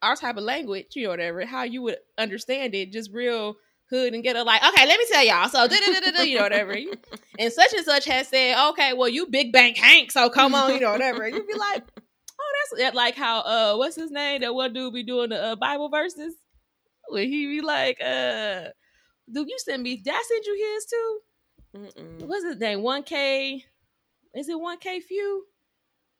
our 0.02 0.16
type 0.16 0.36
of 0.36 0.44
language, 0.44 0.86
you 0.94 1.04
know, 1.04 1.10
whatever, 1.10 1.44
how 1.46 1.62
you 1.62 1.82
would 1.82 1.96
understand 2.18 2.74
it, 2.74 2.92
just 2.92 3.10
real 3.12 3.56
hood 3.90 4.14
and 4.14 4.22
get 4.22 4.36
her 4.36 4.44
like, 4.44 4.62
okay, 4.62 4.86
let 4.86 4.98
me 4.98 5.06
tell 5.10 5.24
y'all. 5.24 5.48
So, 5.48 5.64
you 6.24 6.36
know, 6.36 6.42
whatever. 6.42 6.76
And 7.38 7.52
such 7.52 7.72
and 7.72 7.84
such 7.84 8.04
has 8.06 8.28
said, 8.28 8.70
okay, 8.70 8.92
well, 8.92 9.08
you 9.08 9.26
big 9.26 9.52
bank 9.52 9.76
Hank, 9.76 10.10
so 10.12 10.28
come 10.30 10.54
on, 10.54 10.74
you 10.74 10.80
know, 10.80 10.92
whatever. 10.92 11.28
You'd 11.28 11.46
be 11.46 11.54
like, 11.54 11.84
oh, 12.72 12.76
that's 12.78 12.96
like 12.96 13.16
how 13.16 13.40
uh 13.40 13.76
what's 13.76 13.96
his 13.96 14.10
name? 14.10 14.40
That 14.40 14.54
one 14.54 14.72
dude 14.72 14.94
be 14.94 15.02
doing 15.02 15.30
the 15.30 15.42
uh, 15.42 15.56
Bible 15.56 15.88
verses. 15.88 16.34
When 17.08 17.28
he 17.28 17.46
be 17.46 17.60
like, 17.60 18.00
uh, 18.00 18.70
do 19.32 19.44
you 19.46 19.56
send 19.58 19.82
me? 19.82 19.96
Did 19.96 20.14
I 20.14 20.22
send 20.26 20.44
you 20.44 20.74
his 20.74 20.86
too? 20.86 21.18
Mm-mm. 21.76 22.26
What's 22.26 22.44
his 22.44 22.58
name? 22.58 22.82
One 22.82 23.02
K. 23.02 23.64
Is 24.34 24.48
it 24.48 24.58
one 24.58 24.78
K 24.78 25.00
Few? 25.00 25.44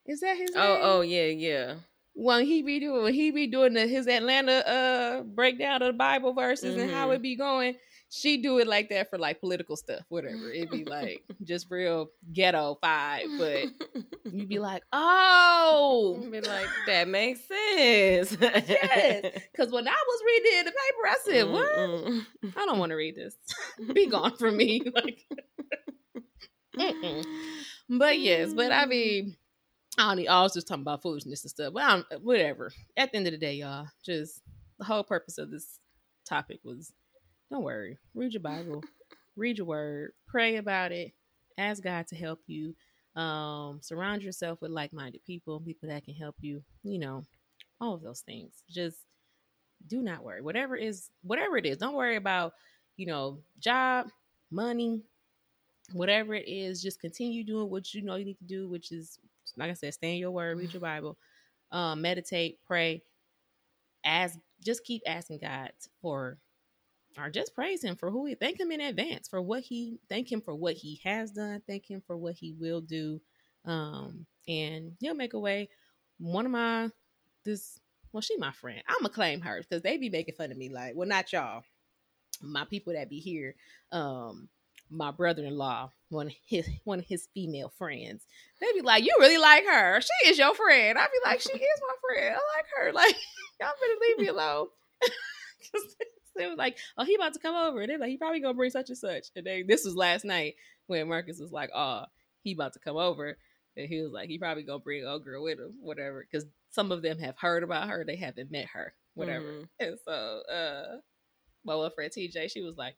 Is 0.07 0.20
that 0.20 0.36
his? 0.36 0.51
Oh, 0.55 0.74
name? 0.74 0.80
oh 0.82 1.01
yeah, 1.01 1.26
yeah. 1.26 1.74
When 2.14 2.45
he 2.45 2.62
be 2.62 2.78
doing, 2.78 3.03
when 3.03 3.14
he 3.14 3.30
be 3.30 3.47
doing 3.47 3.74
the, 3.74 3.86
his 3.86 4.07
Atlanta 4.07 4.68
uh 4.68 5.22
breakdown 5.22 5.82
of 5.82 5.88
the 5.88 5.99
Bible 5.99 6.32
verses 6.32 6.74
mm-hmm. 6.74 6.82
and 6.82 6.90
how 6.90 7.07
mm-hmm. 7.07 7.14
it 7.14 7.22
be 7.22 7.36
going 7.36 7.74
she 8.14 8.36
do 8.36 8.58
it 8.58 8.68
like 8.68 8.90
that 8.90 9.10
for 9.10 9.18
like 9.18 9.40
political 9.40 9.76
stuff, 9.76 10.02
whatever. 10.08 10.52
It'd 10.52 10.70
be 10.70 10.84
like 10.84 11.24
just 11.42 11.68
real 11.68 12.10
ghetto 12.32 12.78
vibe, 12.80 13.38
but 13.38 14.32
you'd 14.32 14.48
be 14.48 14.58
like, 14.60 14.84
oh, 14.92 16.24
be 16.30 16.40
like 16.40 16.68
that 16.86 17.08
makes 17.08 17.40
sense. 17.40 18.36
yes, 18.40 19.40
because 19.50 19.72
when 19.72 19.88
I 19.88 20.04
was 20.06 20.22
reading 20.26 20.58
in 20.60 20.64
the 20.64 20.70
paper, 20.70 21.06
I 21.08 21.16
said, 21.24 21.48
"What? 21.50 22.56
I 22.56 22.66
don't 22.66 22.78
want 22.78 22.90
to 22.90 22.96
read 22.96 23.16
this. 23.16 23.36
be 23.92 24.06
gone 24.06 24.36
from 24.36 24.56
me." 24.56 24.82
Like, 26.76 27.32
but 27.88 28.18
yes, 28.18 28.52
but 28.54 28.72
I 28.72 28.86
mean. 28.86 29.30
Mm. 29.30 29.36
I 29.96 30.14
don't. 30.16 30.28
I 30.28 30.42
was 30.42 30.54
just 30.54 30.66
talking 30.66 30.82
about 30.82 31.02
foolishness 31.02 31.44
and 31.44 31.50
stuff, 31.50 31.72
but 31.72 31.84
I'm 31.84 32.04
whatever. 32.20 32.72
At 32.96 33.12
the 33.12 33.18
end 33.18 33.28
of 33.28 33.32
the 33.32 33.38
day, 33.38 33.54
y'all, 33.54 33.86
just 34.04 34.40
the 34.78 34.84
whole 34.84 35.04
purpose 35.04 35.38
of 35.38 35.52
this 35.52 35.78
topic 36.28 36.58
was 36.64 36.92
don't 37.51 37.62
worry. 37.62 37.99
Read 38.14 38.32
your 38.32 38.42
Bible, 38.42 38.82
read 39.36 39.59
your 39.59 39.66
word, 39.66 40.12
pray 40.26 40.57
about 40.57 40.92
it, 40.92 41.12
ask 41.59 41.82
God 41.82 42.07
to 42.09 42.16
help 42.16 42.40
you. 42.47 42.74
Um, 43.16 43.78
surround 43.80 44.22
yourself 44.22 44.61
with 44.61 44.72
like 44.72 44.92
minded 44.92 45.24
people, 45.24 45.61
people 45.61 45.88
that 45.88 46.05
can 46.05 46.14
help 46.14 46.34
you, 46.40 46.62
you 46.82 46.99
know, 46.99 47.24
all 47.80 47.95
of 47.95 48.03
those 48.03 48.20
things. 48.20 48.64
Just 48.68 48.97
do 49.86 50.03
not 50.03 50.24
worry. 50.24 50.42
Whatever 50.42 50.76
is 50.76 51.11
whatever 51.22 51.57
it 51.57 51.66
is, 51.66 51.78
don't 51.78 51.95
worry 51.95 52.16
about, 52.16 52.55
you 52.97 53.07
know, 53.07 53.38
job, 53.61 54.09
money, 54.51 55.03
whatever 55.92 56.34
it 56.34 56.49
is, 56.49 56.82
just 56.82 57.01
continue 57.01 57.45
doing 57.45 57.70
what 57.70 57.95
you 57.95 58.03
know 58.03 58.16
you 58.16 58.24
need 58.24 58.38
to 58.38 58.45
do, 58.45 58.68
which 58.68 58.90
is 58.90 59.18
like 59.57 59.70
I 59.70 59.74
said, 59.74 59.95
stay 59.95 60.14
in 60.14 60.18
your 60.18 60.30
word, 60.32 60.59
read 60.59 60.72
your 60.72 60.80
Bible, 60.80 61.16
um, 61.70 62.01
meditate, 62.03 62.59
pray, 62.66 63.03
ask 64.05 64.38
just 64.64 64.84
keep 64.84 65.03
asking 65.07 65.40
God 65.40 65.70
for 66.01 66.38
or 67.18 67.30
just 67.30 67.54
praise 67.54 67.82
him 67.82 67.96
for 67.96 68.10
who 68.10 68.26
he 68.26 68.34
thank 68.34 68.58
him 68.58 68.70
in 68.70 68.80
advance 68.80 69.28
for 69.28 69.40
what 69.40 69.62
he 69.62 69.98
thank 70.08 70.30
him 70.30 70.40
for 70.40 70.54
what 70.54 70.74
he 70.74 71.00
has 71.04 71.30
done 71.30 71.62
thank 71.66 71.88
him 71.88 72.02
for 72.06 72.16
what 72.16 72.34
he 72.34 72.54
will 72.58 72.80
do 72.80 73.20
um 73.64 74.26
and 74.48 74.92
he'll 75.00 75.14
make 75.14 75.34
a 75.34 75.38
way. 75.38 75.68
One 76.18 76.46
of 76.46 76.52
my 76.52 76.90
this 77.44 77.78
well 78.12 78.20
she 78.20 78.36
my 78.36 78.52
friend. 78.52 78.82
I'm 78.88 78.98
gonna 78.98 79.08
claim 79.10 79.40
her 79.40 79.60
because 79.60 79.82
they 79.82 79.96
be 79.96 80.10
making 80.10 80.34
fun 80.34 80.50
of 80.50 80.56
me 80.56 80.68
like 80.68 80.94
well 80.94 81.08
not 81.08 81.32
y'all 81.32 81.64
my 82.42 82.64
people 82.64 82.92
that 82.92 83.08
be 83.08 83.20
here 83.20 83.54
um 83.92 84.48
my 84.90 85.10
brother-in-law 85.10 85.90
one 86.10 86.26
of 86.26 86.32
his 86.46 86.68
one 86.84 86.98
of 86.98 87.06
his 87.06 87.28
female 87.34 87.72
friends. 87.76 88.24
They 88.60 88.72
be 88.74 88.82
like 88.82 89.04
you 89.04 89.14
really 89.18 89.38
like 89.38 89.64
her. 89.66 90.00
She 90.00 90.28
is 90.28 90.38
your 90.38 90.54
friend. 90.54 90.98
I 90.98 91.06
be 91.06 91.18
like 91.24 91.40
she 91.40 91.52
is 91.52 91.80
my 91.80 91.94
friend. 92.14 92.36
I 92.36 92.56
like 92.58 92.66
her. 92.76 92.92
Like 93.04 93.16
y'all 93.60 93.70
better 93.80 94.00
leave 94.00 94.18
me 94.18 94.26
alone 94.28 94.66
they 96.37 96.47
was 96.47 96.59
like, 96.59 96.78
"Oh, 96.97 97.05
he 97.05 97.14
about 97.14 97.35
to 97.35 97.39
come 97.39 97.55
over," 97.55 97.80
and 97.80 97.91
they're 97.91 97.99
like, 97.99 98.11
"He 98.11 98.16
probably 98.16 98.41
gonna 98.41 98.55
bring 98.55 98.70
such 98.70 98.89
and 98.89 98.99
such." 98.99 99.26
And 99.37 99.47
they, 99.47 99.62
this 99.62 99.85
was 99.85 99.95
last 99.95 100.24
night 100.24 100.55
when 100.87 101.09
Marcus 101.09 101.39
was 101.39 101.53
like, 101.53 101.70
"Oh, 101.74 102.05
he 102.43 102.53
about 102.53 102.72
to 102.74 102.78
come 102.78 102.97
over," 102.97 103.37
and 103.76 103.89
he 103.89 104.03
was 104.03 104.12
like, 104.12 104.28
"He 104.28 104.39
probably 104.39 104.62
gonna 104.62 104.78
bring 104.78 105.05
old 105.05 105.24
girl 105.24 105.43
with 105.43 105.59
him, 105.59 105.74
whatever," 105.80 106.26
because 106.30 106.47
some 106.70 106.93
of 106.93 107.03
them 107.03 107.18
have 107.18 107.39
heard 107.39 107.62
about 107.62 107.89
her, 107.89 108.05
they 108.05 108.16
haven't 108.16 108.51
met 108.51 108.66
her, 108.66 108.95
whatever. 109.14 109.47
Mm-hmm. 109.47 109.64
And 109.80 109.99
so, 110.05 110.12
uh, 110.53 110.97
my 111.64 111.74
one 111.74 111.91
friend 111.93 112.12
TJ, 112.12 112.51
she 112.51 112.62
was 112.62 112.76
like, 112.76 112.97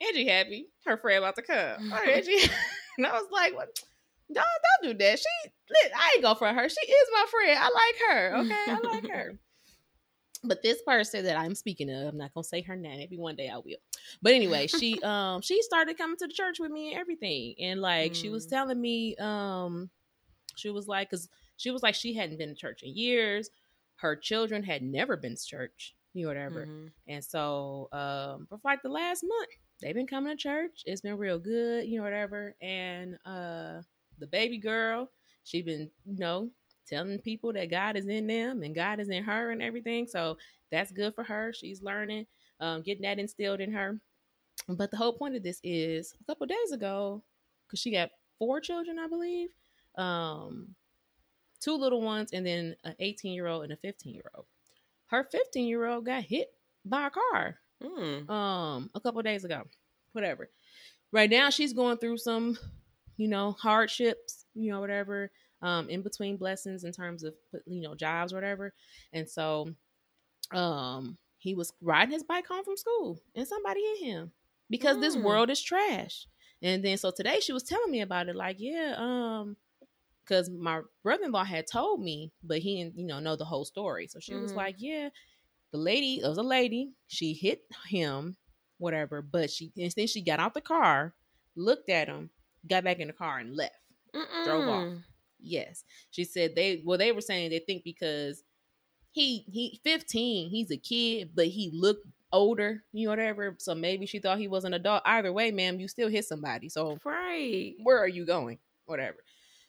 "Angie 0.00 0.28
happy, 0.28 0.68
her 0.86 0.96
friend 0.96 1.18
about 1.18 1.36
to 1.36 1.42
come." 1.42 1.90
Oh, 1.92 2.10
Angie, 2.10 2.50
and 2.98 3.06
I 3.06 3.12
was 3.12 3.28
like, 3.30 3.54
"What?" 3.54 3.78
Don't 4.32 4.46
don't 4.82 4.92
do 4.92 5.04
that. 5.04 5.18
She, 5.18 5.50
I 5.94 6.12
ain't 6.14 6.22
go 6.22 6.34
for 6.34 6.48
her. 6.48 6.68
She 6.68 6.80
is 6.80 7.08
my 7.12 7.26
friend. 7.30 7.58
I 7.58 7.64
like 7.64 7.96
her. 8.08 8.36
Okay, 8.38 8.72
I 8.72 8.94
like 8.94 9.10
her. 9.10 9.38
But 10.44 10.62
this 10.62 10.82
person 10.82 11.24
that 11.24 11.38
I'm 11.38 11.54
speaking 11.54 11.90
of, 11.90 12.08
I'm 12.08 12.18
not 12.18 12.34
gonna 12.34 12.44
say 12.44 12.62
her 12.62 12.76
name. 12.76 12.98
Maybe 12.98 13.16
one 13.16 13.36
day 13.36 13.48
I 13.48 13.58
will. 13.58 13.76
But 14.20 14.32
anyway, 14.32 14.66
she 14.66 15.00
um 15.02 15.40
she 15.40 15.62
started 15.62 15.98
coming 15.98 16.16
to 16.18 16.26
the 16.26 16.32
church 16.32 16.58
with 16.58 16.70
me 16.70 16.92
and 16.92 17.00
everything, 17.00 17.54
and 17.60 17.80
like 17.80 18.12
mm. 18.12 18.16
she 18.16 18.28
was 18.28 18.46
mm. 18.46 18.50
telling 18.50 18.80
me 18.80 19.16
um 19.16 19.90
she 20.56 20.70
was 20.70 20.88
like 20.88 21.10
because 21.10 21.28
she 21.56 21.70
was 21.70 21.82
like 21.82 21.94
she 21.94 22.14
hadn't 22.14 22.38
been 22.38 22.48
to 22.48 22.54
church 22.54 22.82
in 22.82 22.94
years. 22.96 23.50
Her 23.96 24.16
children 24.16 24.64
had 24.64 24.82
never 24.82 25.16
been 25.16 25.36
to 25.36 25.44
church, 25.44 25.94
you 26.12 26.22
know, 26.22 26.28
whatever. 26.28 26.66
Mm-hmm. 26.66 26.86
And 27.08 27.24
so 27.24 27.88
um 27.92 28.46
for 28.48 28.58
like 28.64 28.82
the 28.82 28.88
last 28.88 29.22
month, 29.22 29.50
they've 29.80 29.94
been 29.94 30.08
coming 30.08 30.36
to 30.36 30.42
church. 30.42 30.82
It's 30.86 31.02
been 31.02 31.18
real 31.18 31.38
good, 31.38 31.86
you 31.86 31.98
know, 31.98 32.04
whatever. 32.04 32.56
And 32.60 33.16
uh 33.24 33.82
the 34.18 34.26
baby 34.26 34.58
girl, 34.58 35.08
she 35.44 35.62
been 35.62 35.90
you 36.04 36.18
know 36.18 36.50
telling 36.88 37.18
people 37.18 37.52
that 37.54 37.70
God 37.70 37.96
is 37.96 38.06
in 38.08 38.26
them 38.26 38.62
and 38.62 38.74
God 38.74 39.00
is 39.00 39.08
in 39.08 39.22
her 39.24 39.50
and 39.50 39.62
everything. 39.62 40.06
So 40.06 40.36
that's 40.70 40.92
good 40.92 41.14
for 41.14 41.24
her. 41.24 41.52
She's 41.52 41.82
learning, 41.82 42.26
um, 42.60 42.82
getting 42.82 43.02
that 43.02 43.18
instilled 43.18 43.60
in 43.60 43.72
her. 43.72 43.98
But 44.68 44.90
the 44.90 44.96
whole 44.96 45.12
point 45.12 45.36
of 45.36 45.42
this 45.42 45.60
is 45.62 46.14
a 46.20 46.24
couple 46.24 46.46
days 46.46 46.72
ago, 46.72 47.22
because 47.66 47.80
she 47.80 47.90
got 47.90 48.10
four 48.38 48.60
children, 48.60 48.98
I 48.98 49.06
believe, 49.08 49.48
um, 49.96 50.74
two 51.60 51.74
little 51.76 52.02
ones, 52.02 52.32
and 52.32 52.44
then 52.46 52.76
an 52.84 52.94
18 52.98 53.32
year 53.32 53.46
old 53.46 53.64
and 53.64 53.72
a 53.72 53.76
15 53.76 54.14
year 54.14 54.30
old. 54.34 54.46
Her 55.06 55.24
15 55.24 55.66
year 55.66 55.86
old 55.86 56.06
got 56.06 56.22
hit 56.22 56.52
by 56.84 57.06
a 57.06 57.10
car 57.10 57.58
Mm. 57.82 58.30
um 58.30 58.90
a 58.94 59.00
couple 59.00 59.20
days 59.22 59.44
ago 59.44 59.62
whatever 60.12 60.48
right 61.10 61.28
now 61.28 61.50
she's 61.50 61.72
going 61.72 61.96
through 61.96 62.16
some 62.16 62.56
you 63.16 63.26
know 63.26 63.52
hardships 63.60 64.44
you 64.54 64.70
know 64.70 64.78
whatever 64.80 65.32
um 65.62 65.88
in 65.88 66.02
between 66.02 66.36
blessings 66.36 66.84
in 66.84 66.92
terms 66.92 67.22
of 67.24 67.34
you 67.66 67.82
know 67.82 67.94
jobs 67.94 68.32
or 68.32 68.36
whatever 68.36 68.72
and 69.12 69.28
so 69.28 69.70
um 70.52 71.16
he 71.38 71.54
was 71.54 71.72
riding 71.80 72.12
his 72.12 72.22
bike 72.22 72.46
home 72.46 72.64
from 72.64 72.76
school 72.76 73.20
and 73.34 73.46
somebody 73.48 73.80
hit 73.80 74.06
him 74.06 74.32
because 74.70 74.98
this 74.98 75.16
Mm. 75.16 75.22
world 75.22 75.50
is 75.50 75.62
trash 75.62 76.26
and 76.62 76.84
then 76.84 76.96
so 76.96 77.10
today 77.10 77.40
she 77.40 77.52
was 77.52 77.62
telling 77.62 77.90
me 77.90 78.00
about 78.00 78.28
it 78.28 78.36
like 78.36 78.56
yeah 78.58 78.94
um 78.98 79.56
because 80.24 80.48
my 80.50 80.80
brother-in-law 81.02 81.44
had 81.44 81.66
told 81.66 82.00
me 82.02 82.32
but 82.42 82.58
he 82.58 82.76
didn't 82.82 82.98
you 82.98 83.06
know 83.06 83.20
know 83.20 83.36
the 83.36 83.44
whole 83.44 83.64
story 83.64 84.06
so 84.06 84.18
she 84.20 84.34
was 84.36 84.52
Mhm. 84.52 84.56
like 84.56 84.76
yeah 84.78 85.08
the 85.72 85.78
lady 85.78 86.20
it 86.22 86.28
was 86.28 86.38
a 86.38 86.42
lady 86.42 86.92
she 87.08 87.32
hit 87.34 87.62
him 87.88 88.36
whatever 88.78 89.22
but 89.22 89.50
she 89.50 89.72
and 89.76 89.92
then 89.96 90.06
she 90.06 90.22
got 90.22 90.40
out 90.40 90.54
the 90.54 90.60
car 90.60 91.14
looked 91.56 91.88
at 91.88 92.08
him 92.08 92.30
got 92.68 92.84
back 92.84 92.98
in 92.98 93.08
the 93.08 93.12
car 93.12 93.38
and 93.38 93.56
left 93.56 93.74
Drove 94.44 94.68
off. 94.68 94.88
Yes 95.42 95.84
she 96.10 96.24
said 96.24 96.54
they 96.54 96.82
well 96.84 96.98
they 96.98 97.12
were 97.12 97.20
saying 97.20 97.50
they 97.50 97.58
think 97.58 97.84
because 97.84 98.42
he 99.10 99.44
he 99.50 99.80
15 99.84 100.48
he's 100.50 100.70
a 100.70 100.76
kid 100.76 101.30
but 101.34 101.46
he 101.46 101.70
looked 101.74 102.06
older 102.32 102.82
you 102.92 103.04
know 103.06 103.10
whatever 103.12 103.54
so 103.58 103.74
maybe 103.74 104.06
she 104.06 104.18
thought 104.18 104.38
he 104.38 104.48
was 104.48 104.64
an 104.64 104.72
adult 104.72 105.02
either 105.04 105.32
way 105.32 105.50
ma'am 105.50 105.78
you 105.78 105.86
still 105.86 106.08
hit 106.08 106.24
somebody 106.24 106.68
so 106.68 106.98
Right. 107.04 107.74
where 107.82 107.98
are 107.98 108.08
you 108.08 108.24
going? 108.24 108.58
Whatever. 108.86 109.18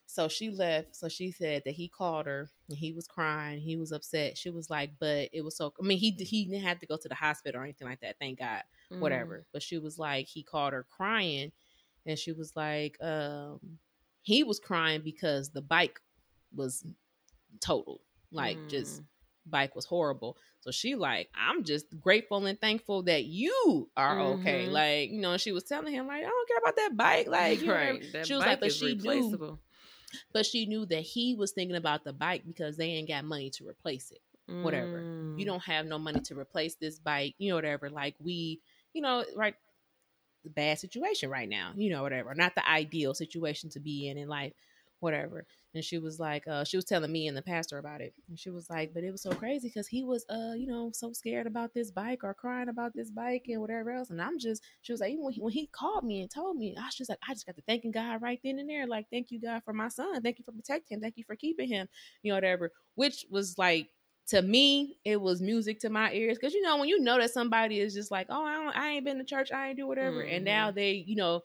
So 0.05 0.27
she 0.27 0.49
left. 0.49 0.95
So 0.95 1.07
she 1.07 1.31
said 1.31 1.63
that 1.65 1.73
he 1.73 1.87
called 1.87 2.25
her 2.25 2.49
and 2.69 2.77
he 2.77 2.91
was 2.91 3.07
crying. 3.07 3.59
He 3.59 3.75
was 3.77 3.91
upset. 3.91 4.37
She 4.37 4.49
was 4.49 4.69
like, 4.69 4.91
but 4.99 5.29
it 5.33 5.43
was 5.43 5.55
so, 5.57 5.73
I 5.81 5.85
mean, 5.85 5.97
he, 5.97 6.11
he 6.11 6.45
didn't 6.45 6.63
have 6.63 6.79
to 6.79 6.85
go 6.85 6.97
to 6.97 7.07
the 7.07 7.15
hospital 7.15 7.61
or 7.61 7.63
anything 7.63 7.87
like 7.87 8.01
that. 8.01 8.17
Thank 8.19 8.39
God. 8.39 8.63
Mm. 8.91 8.99
Whatever. 8.99 9.45
But 9.53 9.63
she 9.63 9.77
was 9.77 9.97
like, 9.97 10.27
he 10.27 10.43
called 10.43 10.73
her 10.73 10.85
crying 10.89 11.51
and 12.05 12.19
she 12.19 12.31
was 12.31 12.53
like, 12.55 12.97
um, 13.01 13.59
he 14.23 14.43
was 14.43 14.59
crying 14.59 15.01
because 15.03 15.49
the 15.51 15.61
bike 15.61 15.99
was 16.55 16.83
totaled. 17.59 18.01
Like 18.31 18.57
just 18.67 19.01
Mm. 19.01 19.05
bike 19.45 19.75
was 19.75 19.85
horrible. 19.85 20.37
So 20.61 20.71
she 20.71 20.95
like, 20.95 21.29
I'm 21.35 21.63
just 21.63 21.85
grateful 21.99 22.45
and 22.45 22.59
thankful 22.59 23.03
that 23.03 23.25
you 23.25 23.89
are 23.95 24.19
okay. 24.21 24.65
Mhm. 24.67 24.71
Like, 24.71 25.09
you 25.11 25.21
know, 25.21 25.37
she 25.37 25.51
was 25.51 25.65
telling 25.65 25.93
him 25.93 26.07
like, 26.07 26.23
I 26.23 26.27
don't 26.29 26.47
care 26.47 26.57
about 26.57 26.75
that 26.77 26.97
bike. 26.97 27.27
Like, 27.27 27.61
you 27.61 27.67
know. 27.67 27.99
That 28.13 28.25
she 28.25 28.33
was 28.33 28.45
like, 28.45 28.59
but 28.59 28.71
she 28.71 28.95
knew, 28.95 29.57
but 30.31 30.45
she 30.45 30.65
knew 30.65 30.85
that 30.87 31.01
he 31.01 31.35
was 31.35 31.51
thinking 31.51 31.75
about 31.75 32.03
the 32.03 32.13
bike 32.13 32.43
because 32.47 32.77
they 32.77 32.85
ain't 32.91 33.07
got 33.09 33.25
money 33.25 33.49
to 33.51 33.67
replace 33.67 34.11
it. 34.11 34.21
whatever. 34.63 34.99
Mm. 34.99 35.39
You 35.39 35.45
don't 35.45 35.63
have 35.63 35.85
no 35.85 35.97
money 35.97 36.19
to 36.21 36.37
replace 36.37 36.75
this 36.75 36.99
bike, 36.99 37.33
you 37.37 37.49
know, 37.49 37.55
whatever. 37.55 37.89
Like 37.89 38.15
we, 38.19 38.59
you 38.93 39.01
know, 39.01 39.23
right 39.35 39.55
bad 40.49 40.79
situation 40.79 41.29
right 41.29 41.49
now, 41.49 41.71
you 41.75 41.89
know, 41.89 42.03
whatever. 42.03 42.33
Not 42.35 42.55
the 42.55 42.67
ideal 42.67 43.13
situation 43.13 43.69
to 43.71 43.79
be 43.79 44.07
in 44.07 44.17
in 44.17 44.27
life, 44.27 44.53
whatever. 44.99 45.45
And 45.75 45.83
she 45.83 45.97
was 45.97 46.19
like, 46.19 46.47
uh, 46.47 46.63
she 46.63 46.77
was 46.77 46.85
telling 46.85 47.11
me 47.11 47.27
and 47.27 47.35
the 47.35 47.41
pastor 47.41 47.77
about 47.77 48.01
it. 48.01 48.13
And 48.29 48.39
she 48.39 48.49
was 48.49 48.69
like, 48.69 48.93
but 48.93 49.03
it 49.03 49.11
was 49.11 49.21
so 49.21 49.31
crazy 49.31 49.67
because 49.67 49.87
he 49.87 50.03
was, 50.03 50.25
uh, 50.29 50.53
you 50.55 50.67
know, 50.67 50.91
so 50.93 51.11
scared 51.13 51.47
about 51.47 51.73
this 51.73 51.91
bike 51.91 52.23
or 52.23 52.33
crying 52.33 52.69
about 52.69 52.93
this 52.93 53.09
bike 53.09 53.45
and 53.47 53.59
whatever 53.59 53.91
else. 53.91 54.09
And 54.11 54.21
I'm 54.21 54.39
just, 54.39 54.63
she 54.81 54.93
was 54.93 55.01
like, 55.01 55.11
even 55.11 55.25
when 55.25 55.33
he, 55.33 55.41
when 55.41 55.53
he 55.53 55.67
called 55.67 56.03
me 56.03 56.21
and 56.21 56.29
told 56.29 56.57
me, 56.57 56.75
I 56.77 56.85
was 56.85 56.95
just 56.95 57.09
like, 57.09 57.19
I 57.27 57.33
just 57.33 57.45
got 57.45 57.55
to 57.55 57.61
thanking 57.63 57.91
God 57.91 58.21
right 58.21 58.39
then 58.43 58.59
and 58.59 58.69
there. 58.69 58.87
Like, 58.87 59.07
thank 59.11 59.31
you, 59.31 59.41
God, 59.41 59.63
for 59.65 59.73
my 59.73 59.87
son. 59.87 60.21
Thank 60.21 60.39
you 60.39 60.45
for 60.45 60.51
protecting 60.51 60.97
him. 60.97 61.01
Thank 61.01 61.17
you 61.17 61.23
for 61.25 61.35
keeping 61.35 61.67
him, 61.67 61.87
you 62.21 62.31
know, 62.31 62.37
whatever. 62.37 62.71
Which 62.95 63.25
was 63.29 63.57
like, 63.57 63.89
to 64.27 64.41
me, 64.41 64.97
it 65.03 65.19
was 65.19 65.41
music 65.41 65.79
to 65.81 65.89
my 65.89 66.11
ears 66.13 66.37
because 66.39 66.53
you 66.53 66.61
know 66.61 66.77
when 66.77 66.87
you 66.89 66.99
know 66.99 67.19
that 67.19 67.31
somebody 67.31 67.79
is 67.79 67.93
just 67.93 68.11
like, 68.11 68.27
oh, 68.29 68.43
I 68.45 68.53
don't, 68.55 68.75
I 68.75 68.89
ain't 68.91 69.05
been 69.05 69.17
to 69.17 69.23
church, 69.25 69.51
I 69.51 69.69
ain't 69.69 69.77
do 69.77 69.87
whatever, 69.87 70.21
and 70.21 70.45
now 70.45 70.71
they, 70.71 70.91
you 70.93 71.15
know, 71.15 71.41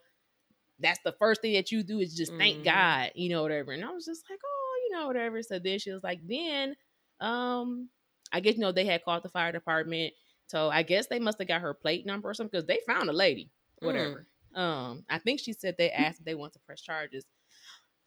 that's 0.78 1.00
the 1.04 1.12
first 1.18 1.40
thing 1.42 1.54
that 1.54 1.72
you 1.72 1.82
do 1.82 1.98
is 1.98 2.14
just 2.16 2.32
thank 2.38 2.58
Mhm. 2.60 2.64
God, 2.64 3.12
you 3.14 3.30
know, 3.30 3.42
whatever. 3.42 3.72
And 3.72 3.84
I 3.84 3.90
was 3.90 4.04
just 4.04 4.24
like, 4.30 4.38
oh, 4.44 4.80
you 4.88 4.96
know, 4.96 5.06
whatever. 5.08 5.42
So 5.42 5.58
then 5.58 5.78
she 5.80 5.90
was 5.90 6.04
like, 6.04 6.20
then, 6.26 6.76
um, 7.20 7.88
I 8.32 8.40
guess 8.40 8.54
you 8.54 8.60
know 8.60 8.72
they 8.72 8.84
had 8.84 9.04
called 9.04 9.24
the 9.24 9.28
fire 9.28 9.50
department, 9.52 10.12
so 10.46 10.68
I 10.70 10.82
guess 10.82 11.06
they 11.08 11.18
must 11.18 11.38
have 11.38 11.48
got 11.48 11.62
her 11.62 11.74
plate 11.74 12.06
number 12.06 12.28
or 12.30 12.34
something 12.34 12.50
because 12.50 12.66
they 12.66 12.78
found 12.86 13.08
a 13.10 13.12
lady, 13.12 13.50
whatever. 13.80 14.26
Um, 14.54 15.04
I 15.08 15.18
think 15.18 15.40
she 15.40 15.52
said 15.52 15.74
they 15.78 15.90
asked 15.90 16.20
if 16.20 16.24
they 16.26 16.34
want 16.34 16.52
to 16.54 16.58
press 16.60 16.80
charges. 16.80 17.24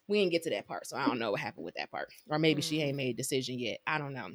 We 0.07 0.19
didn't 0.19 0.31
get 0.31 0.43
to 0.43 0.49
that 0.51 0.67
part, 0.67 0.87
so 0.87 0.97
I 0.97 1.05
don't 1.07 1.19
know 1.19 1.31
what 1.31 1.39
happened 1.41 1.65
with 1.65 1.75
that 1.75 1.91
part, 1.91 2.09
or 2.29 2.39
maybe 2.39 2.61
she 2.61 2.79
Mm. 2.79 2.83
ain't 2.83 2.97
made 2.97 3.09
a 3.15 3.17
decision 3.17 3.59
yet. 3.59 3.79
I 3.87 3.97
don't 3.97 4.13
know. 4.13 4.29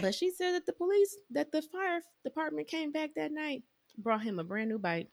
But 0.00 0.14
she 0.14 0.30
said 0.30 0.52
that 0.52 0.66
the 0.66 0.72
police, 0.72 1.16
that 1.30 1.52
the 1.52 1.62
fire 1.62 2.00
department 2.24 2.68
came 2.68 2.90
back 2.92 3.10
that 3.16 3.32
night, 3.32 3.62
brought 3.98 4.22
him 4.22 4.38
a 4.38 4.44
brand 4.44 4.68
new 4.70 4.78
bike 4.78 5.08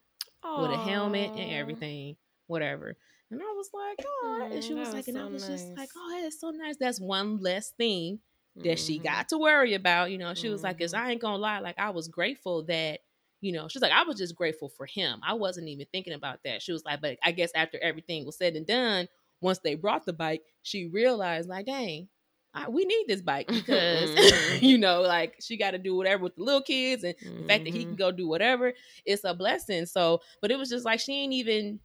with 0.55 0.71
a 0.71 0.77
helmet 0.77 1.31
and 1.35 1.51
everything, 1.51 2.15
whatever. 2.47 2.97
And 3.29 3.41
I 3.41 3.53
was 3.55 3.69
like, 3.73 3.99
oh, 4.05 4.47
and 4.51 4.63
she 4.63 4.73
Mm, 4.73 4.79
was 4.79 4.93
like, 4.93 4.97
was 4.97 5.07
and 5.07 5.17
I 5.17 5.25
so 5.25 5.29
was 5.29 5.45
just 5.45 5.77
like, 5.77 5.89
oh, 5.95 6.19
that's 6.21 6.39
so 6.39 6.49
nice. 6.51 6.77
That's 6.77 6.99
one 6.99 7.37
less 7.37 7.71
thing 7.71 8.19
that 8.63 8.79
she 8.79 8.99
Mhm. 8.99 9.03
got 9.03 9.29
to 9.29 9.37
worry 9.37 9.73
about. 9.73 10.11
You 10.11 10.17
know, 10.17 10.33
she 10.33 10.49
was 10.49 10.63
like, 10.63 10.79
cause 10.79 10.93
Mhm. 10.93 10.97
I 10.97 11.11
ain't 11.11 11.21
gonna 11.21 11.37
lie, 11.37 11.59
like 11.59 11.79
I 11.79 11.91
was 11.91 12.07
grateful 12.07 12.63
that, 12.65 12.99
you 13.41 13.51
know, 13.53 13.67
she's 13.67 13.81
like, 13.81 13.91
I 13.93 14.03
was 14.03 14.17
just 14.17 14.35
grateful 14.35 14.69
for 14.69 14.85
him. 14.85 15.19
I 15.23 15.33
wasn't 15.33 15.67
even 15.69 15.85
thinking 15.91 16.13
about 16.13 16.39
that. 16.45 16.61
She 16.61 16.71
was 16.73 16.83
like, 16.85 17.01
but 17.01 17.17
I 17.23 17.31
guess 17.31 17.51
after 17.55 17.79
everything 17.79 18.25
was 18.25 18.37
said 18.37 18.55
and 18.55 18.67
done, 18.67 19.07
once 19.41 19.59
they 19.59 19.75
brought 19.75 20.05
the 20.05 20.13
bike, 20.13 20.43
she 20.63 20.85
realized, 20.87 21.49
like, 21.49 21.65
dang, 21.65 22.07
I, 22.53 22.67
we 22.69 22.83
need 22.85 23.05
this 23.07 23.21
bike 23.21 23.47
because 23.47 24.11
Mhm. 24.15 24.61
you 24.61 24.77
know, 24.77 25.01
like 25.01 25.35
she 25.39 25.57
got 25.57 25.71
to 25.71 25.77
do 25.77 25.95
whatever 25.95 26.23
with 26.23 26.35
the 26.35 26.43
little 26.43 26.61
kids, 26.61 27.03
and 27.03 27.15
the 27.37 27.43
fact 27.45 27.65
that 27.65 27.73
he 27.73 27.85
can 27.85 27.95
Mhm. 27.95 27.99
go 27.99 28.11
do 28.11 28.27
whatever, 28.27 28.73
it's 29.05 29.23
a 29.23 29.33
blessing. 29.33 29.85
So, 29.85 30.21
but 30.41 30.51
it 30.51 30.57
was 30.57 30.69
just 30.69 30.85
like 30.85 30.99
she 30.99 31.13
ain't 31.13 31.33
even 31.33 31.79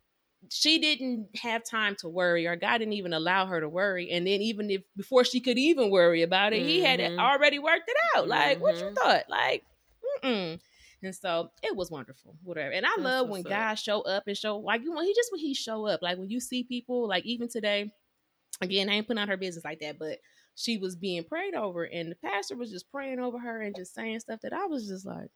she 0.50 0.78
didn't 0.78 1.28
have 1.36 1.64
time 1.64 1.96
to 2.00 2.08
worry, 2.08 2.46
or 2.46 2.56
God 2.56 2.78
didn't 2.78 2.92
even 2.94 3.12
allow 3.12 3.46
her 3.46 3.60
to 3.60 3.68
worry. 3.68 4.10
And 4.10 4.26
then 4.26 4.40
even 4.42 4.70
if 4.70 4.82
before 4.96 5.24
she 5.24 5.40
could 5.40 5.58
even 5.58 5.90
worry 5.90 6.22
about 6.22 6.52
it, 6.52 6.62
he 6.62 6.80
had 6.84 7.00
Mhm. 7.00 7.18
already 7.18 7.58
worked 7.58 7.88
it 7.88 7.96
out. 8.14 8.28
Like, 8.28 8.60
what 8.60 8.74
you 8.76 8.90
Mhm. 8.90 8.94
thought? 8.96 9.24
Like, 9.28 9.64
mm-mm. 10.22 10.60
And 11.02 11.14
so 11.14 11.50
it 11.62 11.76
was 11.76 11.90
wonderful, 11.90 12.36
whatever. 12.42 12.72
And 12.72 12.84
I 12.86 12.90
That's 12.90 13.00
love 13.02 13.28
when. 13.28 13.42
God 13.42 13.74
show 13.76 14.00
up 14.02 14.24
and 14.26 14.36
show 14.36 14.58
like 14.58 14.82
you 14.82 14.92
when 14.92 15.04
he 15.04 15.14
just 15.14 15.30
when 15.30 15.40
he 15.40 15.54
show 15.54 15.86
up, 15.86 16.02
like 16.02 16.18
when 16.18 16.30
you 16.30 16.40
see 16.40 16.64
people, 16.64 17.06
like 17.06 17.24
even 17.24 17.48
today, 17.48 17.92
again, 18.60 18.88
I 18.88 18.94
ain't 18.94 19.06
putting 19.06 19.20
out 19.22 19.28
her 19.28 19.36
business 19.36 19.64
like 19.64 19.80
that, 19.80 19.98
but 19.98 20.18
she 20.56 20.78
was 20.78 20.96
being 20.96 21.22
prayed 21.22 21.54
over, 21.54 21.84
and 21.84 22.10
the 22.10 22.16
pastor 22.16 22.56
was 22.56 22.70
just 22.70 22.90
praying 22.90 23.20
over 23.20 23.38
her 23.38 23.60
and 23.60 23.76
just 23.76 23.94
saying 23.94 24.20
stuff 24.20 24.40
that 24.42 24.54
I 24.54 24.64
was 24.66 24.88
just 24.88 25.06
like, 25.06 25.28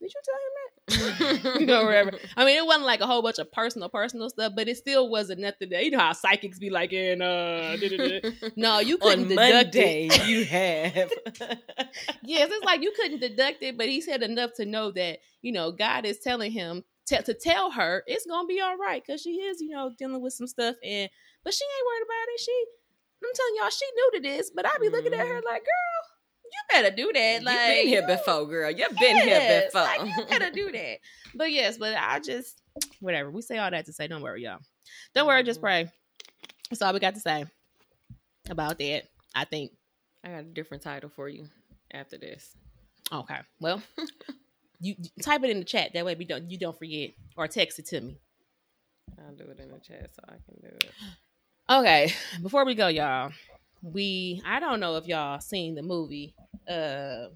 "Did 0.00 0.12
you 0.14 0.20
tell 0.24 0.34
him 0.34 0.52
that?" 0.54 1.60
you 1.60 1.66
know, 1.66 1.84
whatever. 1.84 2.12
I 2.36 2.44
mean, 2.44 2.56
it 2.56 2.64
wasn't 2.64 2.86
like 2.86 3.00
a 3.00 3.06
whole 3.06 3.22
bunch 3.22 3.40
of 3.40 3.50
personal, 3.50 3.88
personal 3.88 4.30
stuff, 4.30 4.52
but 4.56 4.68
it 4.68 4.76
still 4.76 5.10
wasn't 5.10 5.40
nothing 5.40 5.70
that 5.70 5.84
you 5.84 5.90
know 5.90 5.98
how 5.98 6.12
psychics 6.12 6.60
be 6.60 6.70
like, 6.70 6.92
and 6.92 7.22
uh, 7.22 7.76
da-da-da." 7.76 8.30
no, 8.56 8.78
you 8.78 8.98
couldn't 8.98 9.24
On 9.24 9.28
deduct 9.28 9.74
Monday, 9.74 10.06
it. 10.06 10.26
you 10.28 10.44
have. 10.44 10.94
yes, 12.22 12.50
it's 12.52 12.64
like 12.64 12.82
you 12.82 12.92
couldn't 12.96 13.20
deduct 13.20 13.62
it, 13.62 13.76
but 13.76 13.88
he 13.88 14.00
said 14.00 14.22
enough 14.22 14.52
to 14.54 14.64
know 14.64 14.92
that 14.92 15.18
you 15.42 15.50
know 15.50 15.72
God 15.72 16.06
is 16.06 16.20
telling 16.20 16.52
him 16.52 16.84
to, 17.06 17.20
to 17.22 17.34
tell 17.34 17.72
her 17.72 18.04
it's 18.06 18.26
gonna 18.26 18.46
be 18.46 18.60
all 18.60 18.76
right 18.76 19.02
because 19.04 19.22
she 19.22 19.30
is 19.40 19.60
you 19.60 19.70
know 19.70 19.90
dealing 19.98 20.22
with 20.22 20.34
some 20.34 20.46
stuff, 20.46 20.76
and 20.84 21.10
but 21.42 21.52
she 21.52 21.64
ain't 21.64 21.86
worried 21.86 22.06
about 22.06 22.34
it. 22.34 22.40
She, 22.40 22.64
I'm 23.22 23.30
telling 23.34 23.54
y'all, 23.60 23.70
she 23.70 23.84
new 23.94 24.10
to 24.14 24.20
this, 24.20 24.50
but 24.54 24.66
I 24.66 24.70
be 24.80 24.88
looking 24.88 25.12
at 25.12 25.18
her 25.26 25.40
like, 25.44 25.62
girl, 25.62 26.04
you 26.44 26.60
better 26.82 26.94
do 26.94 27.12
that. 27.12 27.42
Like 27.42 27.66
been 27.66 27.88
here 27.88 28.00
you- 28.02 28.06
before, 28.06 28.46
girl. 28.46 28.70
You've 28.70 28.96
been 28.98 29.16
here 29.16 29.62
before. 29.64 29.82
Like, 29.82 30.16
you 30.16 30.24
gotta 30.26 30.50
do 30.50 30.70
that. 30.72 30.98
But 31.34 31.52
yes, 31.52 31.78
but 31.78 31.96
I 31.96 32.20
just 32.20 32.60
whatever. 33.00 33.30
We 33.30 33.42
say 33.42 33.58
all 33.58 33.70
that 33.70 33.86
to 33.86 33.92
say, 33.92 34.06
don't 34.08 34.22
worry, 34.22 34.44
y'all. 34.44 34.60
Don't 35.14 35.26
worry, 35.26 35.42
just 35.42 35.60
Mhm. 35.60 35.62
pray. 35.62 35.92
That's 36.70 36.82
all 36.82 36.92
we 36.92 37.00
got 37.00 37.14
to 37.14 37.20
say 37.20 37.46
about 38.50 38.78
that. 38.78 39.04
I 39.34 39.44
think. 39.44 39.72
I 40.24 40.28
got 40.30 40.40
a 40.40 40.44
different 40.44 40.82
title 40.82 41.10
for 41.10 41.28
you 41.28 41.48
after 41.92 42.18
this. 42.18 42.54
Okay. 43.12 43.38
Well, 43.60 43.82
you, 44.80 44.94
you 44.98 45.22
type 45.22 45.42
it 45.44 45.50
in 45.50 45.58
the 45.58 45.64
chat. 45.64 45.92
That 45.94 46.04
way 46.04 46.14
we 46.14 46.24
don't 46.24 46.50
you 46.50 46.58
don't 46.58 46.78
forget 46.78 47.10
or 47.36 47.48
text 47.48 47.78
it 47.78 47.86
to 47.86 48.00
me. 48.00 48.18
I'll 49.18 49.34
do 49.34 49.44
it 49.44 49.58
in 49.60 49.70
the 49.70 49.78
chat 49.78 50.10
so 50.14 50.22
I 50.28 50.32
can 50.32 50.60
do 50.60 50.68
it. 50.68 50.92
Okay. 51.70 52.12
Before 52.42 52.64
we 52.64 52.74
go, 52.74 52.88
y'all, 52.88 53.30
we 53.82 54.42
I 54.44 54.58
don't 54.58 54.80
know 54.80 54.96
if 54.96 55.06
y'all 55.06 55.40
seen 55.40 55.74
the 55.74 55.82
movie 55.82 56.34
uh 56.68 57.26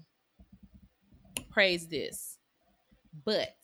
Praise 1.51 1.87
This, 1.87 2.37
but 3.25 3.55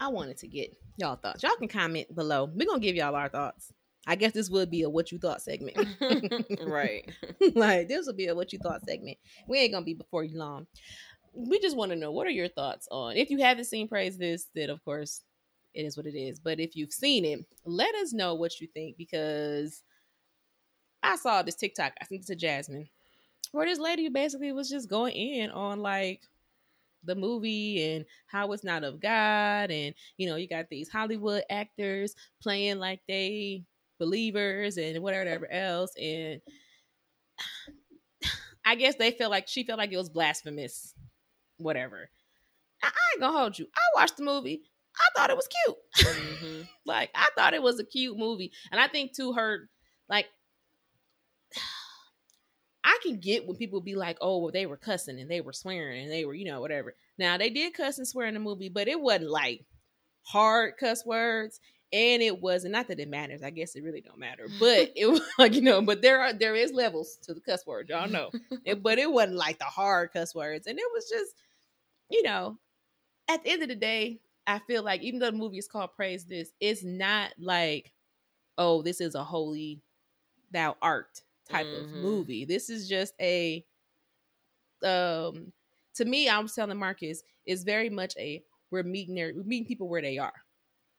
I 0.00 0.08
wanted 0.08 0.38
to 0.38 0.48
get 0.48 0.76
y'all 0.96 1.16
thoughts. 1.16 1.42
Y'all 1.42 1.56
can 1.56 1.68
comment 1.68 2.12
below. 2.14 2.50
We're 2.52 2.66
gonna 2.66 2.80
give 2.80 2.96
y'all 2.96 3.14
our 3.14 3.28
thoughts. 3.28 3.72
I 4.08 4.16
guess 4.16 4.32
this 4.32 4.50
would 4.50 4.70
be 4.70 4.82
a 4.82 4.90
what 4.90 5.12
you 5.12 5.18
thought 5.18 5.42
segment. 5.42 5.76
right. 6.66 7.08
like 7.54 7.88
this 7.88 8.06
will 8.06 8.14
be 8.14 8.26
a 8.26 8.34
what 8.34 8.52
you 8.52 8.58
thought 8.58 8.84
segment. 8.86 9.18
We 9.48 9.58
ain't 9.58 9.72
gonna 9.72 9.84
be 9.84 9.94
before 9.94 10.24
you 10.24 10.36
long. 10.36 10.66
We 11.32 11.60
just 11.60 11.76
want 11.76 11.92
to 11.92 11.96
know 11.96 12.10
what 12.10 12.26
are 12.26 12.30
your 12.30 12.48
thoughts 12.48 12.88
on 12.90 13.16
if 13.16 13.30
you 13.30 13.38
haven't 13.38 13.66
seen 13.66 13.86
Praise 13.86 14.18
This, 14.18 14.48
then 14.54 14.70
of 14.70 14.84
course 14.84 15.22
it 15.76 15.84
is 15.84 15.96
what 15.96 16.06
it 16.06 16.16
is. 16.16 16.40
But 16.40 16.58
if 16.58 16.74
you've 16.74 16.92
seen 16.92 17.24
it, 17.24 17.44
let 17.64 17.94
us 17.96 18.12
know 18.12 18.34
what 18.34 18.60
you 18.60 18.66
think 18.66 18.96
because 18.96 19.82
I 21.02 21.16
saw 21.16 21.42
this 21.42 21.54
TikTok, 21.54 21.92
I 22.00 22.04
think 22.06 22.22
it's 22.22 22.30
a 22.30 22.34
Jasmine, 22.34 22.88
where 23.52 23.66
this 23.66 23.78
lady 23.78 24.08
basically 24.08 24.52
was 24.52 24.70
just 24.70 24.88
going 24.88 25.14
in 25.14 25.50
on 25.50 25.80
like 25.80 26.22
the 27.04 27.14
movie 27.14 27.92
and 27.92 28.04
how 28.26 28.50
it's 28.50 28.64
not 28.64 28.82
of 28.82 29.00
God 29.00 29.70
and 29.70 29.94
you 30.16 30.28
know 30.28 30.34
you 30.34 30.48
got 30.48 30.68
these 30.68 30.88
Hollywood 30.88 31.44
actors 31.48 32.16
playing 32.42 32.80
like 32.80 33.00
they 33.06 33.64
believers 34.00 34.76
and 34.76 35.02
whatever 35.02 35.50
else. 35.50 35.92
And 36.00 36.40
I 38.64 38.74
guess 38.74 38.96
they 38.96 39.12
felt 39.12 39.30
like 39.30 39.46
she 39.46 39.62
felt 39.62 39.78
like 39.78 39.92
it 39.92 39.96
was 39.96 40.08
blasphemous 40.08 40.94
whatever. 41.58 42.10
I, 42.82 42.88
I 42.88 43.14
ain't 43.14 43.20
gonna 43.20 43.38
hold 43.38 43.58
you. 43.58 43.66
I 43.74 44.00
watched 44.00 44.16
the 44.16 44.24
movie 44.24 44.62
I 44.98 45.18
thought 45.18 45.30
it 45.30 45.36
was 45.36 45.48
cute 45.48 45.76
mm-hmm. 46.14 46.62
like 46.86 47.10
I 47.14 47.28
thought 47.36 47.54
it 47.54 47.62
was 47.62 47.78
a 47.78 47.84
cute 47.84 48.16
movie 48.16 48.52
and 48.72 48.80
I 48.80 48.88
think 48.88 49.14
to 49.16 49.32
her 49.34 49.68
like 50.08 50.26
I 52.84 52.98
can 53.02 53.18
get 53.18 53.46
when 53.46 53.56
people 53.56 53.80
be 53.80 53.96
like, 53.96 54.16
oh, 54.20 54.38
well, 54.38 54.52
they 54.52 54.64
were 54.64 54.76
cussing 54.76 55.18
and 55.18 55.28
they 55.28 55.40
were 55.40 55.52
swearing 55.52 56.04
and 56.04 56.12
they 56.12 56.24
were, 56.24 56.34
you 56.34 56.44
know, 56.44 56.60
whatever. 56.60 56.94
Now 57.18 57.36
they 57.36 57.50
did 57.50 57.74
cuss 57.74 57.98
and 57.98 58.06
swear 58.06 58.28
in 58.28 58.34
the 58.34 58.40
movie, 58.40 58.68
but 58.68 58.86
it 58.86 59.00
wasn't 59.00 59.30
like 59.30 59.64
hard 60.22 60.74
cuss 60.78 61.04
words. 61.04 61.60
And 61.92 62.20
it 62.20 62.40
wasn't 62.40 62.72
not 62.72 62.88
that 62.88 62.98
it 62.98 63.08
matters. 63.08 63.42
I 63.42 63.50
guess 63.50 63.74
it 63.74 63.82
really 63.82 64.00
don't 64.00 64.18
matter. 64.18 64.48
But 64.60 64.92
it 64.96 65.06
was 65.06 65.22
like, 65.38 65.54
you 65.54 65.62
know, 65.62 65.82
but 65.82 66.02
there 66.02 66.20
are 66.20 66.32
there 66.32 66.54
is 66.54 66.72
levels 66.72 67.18
to 67.24 67.34
the 67.34 67.40
cuss 67.40 67.66
word, 67.66 67.88
y'all 67.88 68.08
know. 68.08 68.30
it, 68.64 68.82
but 68.82 68.98
it 68.98 69.10
wasn't 69.10 69.36
like 69.36 69.58
the 69.58 69.64
hard 69.64 70.12
cuss 70.12 70.34
words. 70.34 70.66
And 70.66 70.78
it 70.78 70.86
was 70.92 71.08
just, 71.08 71.34
you 72.08 72.22
know, 72.22 72.58
at 73.28 73.42
the 73.42 73.50
end 73.50 73.62
of 73.62 73.68
the 73.68 73.76
day, 73.76 74.20
I 74.46 74.60
feel 74.60 74.82
like 74.82 75.02
even 75.02 75.18
though 75.18 75.30
the 75.30 75.36
movie 75.36 75.58
is 75.58 75.68
called 75.68 75.90
Praise 75.96 76.24
This, 76.24 76.52
it's 76.60 76.84
not 76.84 77.32
like, 77.38 77.92
oh, 78.58 78.82
this 78.82 79.00
is 79.00 79.14
a 79.14 79.24
holy 79.24 79.80
thou 80.52 80.76
art 80.80 81.22
type 81.48 81.66
mm-hmm. 81.66 81.84
of 81.84 82.02
movie. 82.02 82.44
This 82.44 82.70
is 82.70 82.88
just 82.88 83.14
a 83.20 83.64
um 84.84 85.52
to 85.94 86.04
me, 86.04 86.28
I 86.28 86.38
was 86.38 86.54
telling 86.54 86.78
Marcus, 86.78 87.22
is 87.46 87.64
very 87.64 87.88
much 87.88 88.14
a 88.18 88.42
we're 88.70 88.82
meeting 88.82 89.14
there, 89.14 89.32
we're 89.34 89.44
meeting 89.44 89.66
people 89.66 89.88
where 89.88 90.02
they 90.02 90.18
are. 90.18 90.34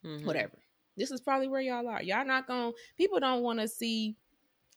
Mm-hmm. 0.06 0.26
Whatever. 0.26 0.58
This 0.96 1.12
is 1.12 1.22
probably 1.22 1.48
where 1.48 1.62
y'all 1.62 1.88
are. 1.88 2.02
Y'all 2.02 2.26
not 2.26 2.48
gonna. 2.48 2.72
people 2.98 3.20
don't 3.20 3.44
want 3.44 3.60
to 3.60 3.68
see 3.68 4.16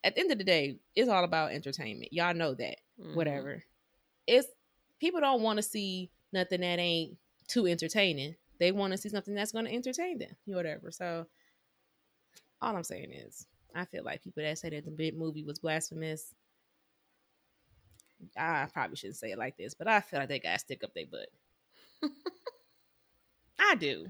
at 0.05 0.15
the 0.15 0.21
end 0.21 0.33
of 0.33 0.39
the 0.39 0.45
day, 0.45 0.79
it's 0.95 1.09
all 1.09 1.25
about 1.25 1.53
entertainment. 1.53 2.13
Y'all 2.13 2.35
know 2.35 2.55
that. 2.55 2.77
Mm-hmm. 3.01 3.15
Whatever. 3.15 3.65
It's 4.27 4.49
people 4.99 5.21
don't 5.21 5.43
want 5.43 5.57
to 5.57 5.63
see 5.63 6.11
nothing 6.33 6.61
that 6.61 6.79
ain't 6.79 7.17
too 7.49 7.67
entertaining. 7.67 8.37
They 8.61 8.71
want 8.73 8.93
to 8.93 8.99
see 8.99 9.09
something 9.09 9.35
that's 9.35 9.53
going 9.53 9.65
to 9.65 9.73
entertain 9.73 10.19
them, 10.19 10.37
you 10.45 10.53
know, 10.53 10.59
whatever. 10.59 10.93
So, 10.93 11.27
all 12.61 12.77
I'm 12.77 12.85
saying 12.85 13.11
is, 13.11 13.47
I 13.75 13.87
feel 13.87 14.05
like 14.05 14.23
people 14.23 14.43
that 14.43 14.59
say 14.59 14.71
that 14.71 14.85
the 14.85 14.91
big 14.91 15.17
movie 15.17 15.45
was 15.45 15.59
blasphemous. 15.59 16.35
I 18.37 18.69
probably 18.73 18.97
shouldn't 18.97 19.17
say 19.17 19.31
it 19.31 19.39
like 19.39 19.57
this, 19.57 19.75
but 19.75 19.89
I 19.89 20.01
feel 20.01 20.21
like 20.21 20.29
they 20.29 20.39
gotta 20.39 20.59
stick 20.59 20.85
up 20.85 20.93
their 20.95 21.07
butt. 21.07 21.29
I 23.59 23.75
do. 23.77 24.07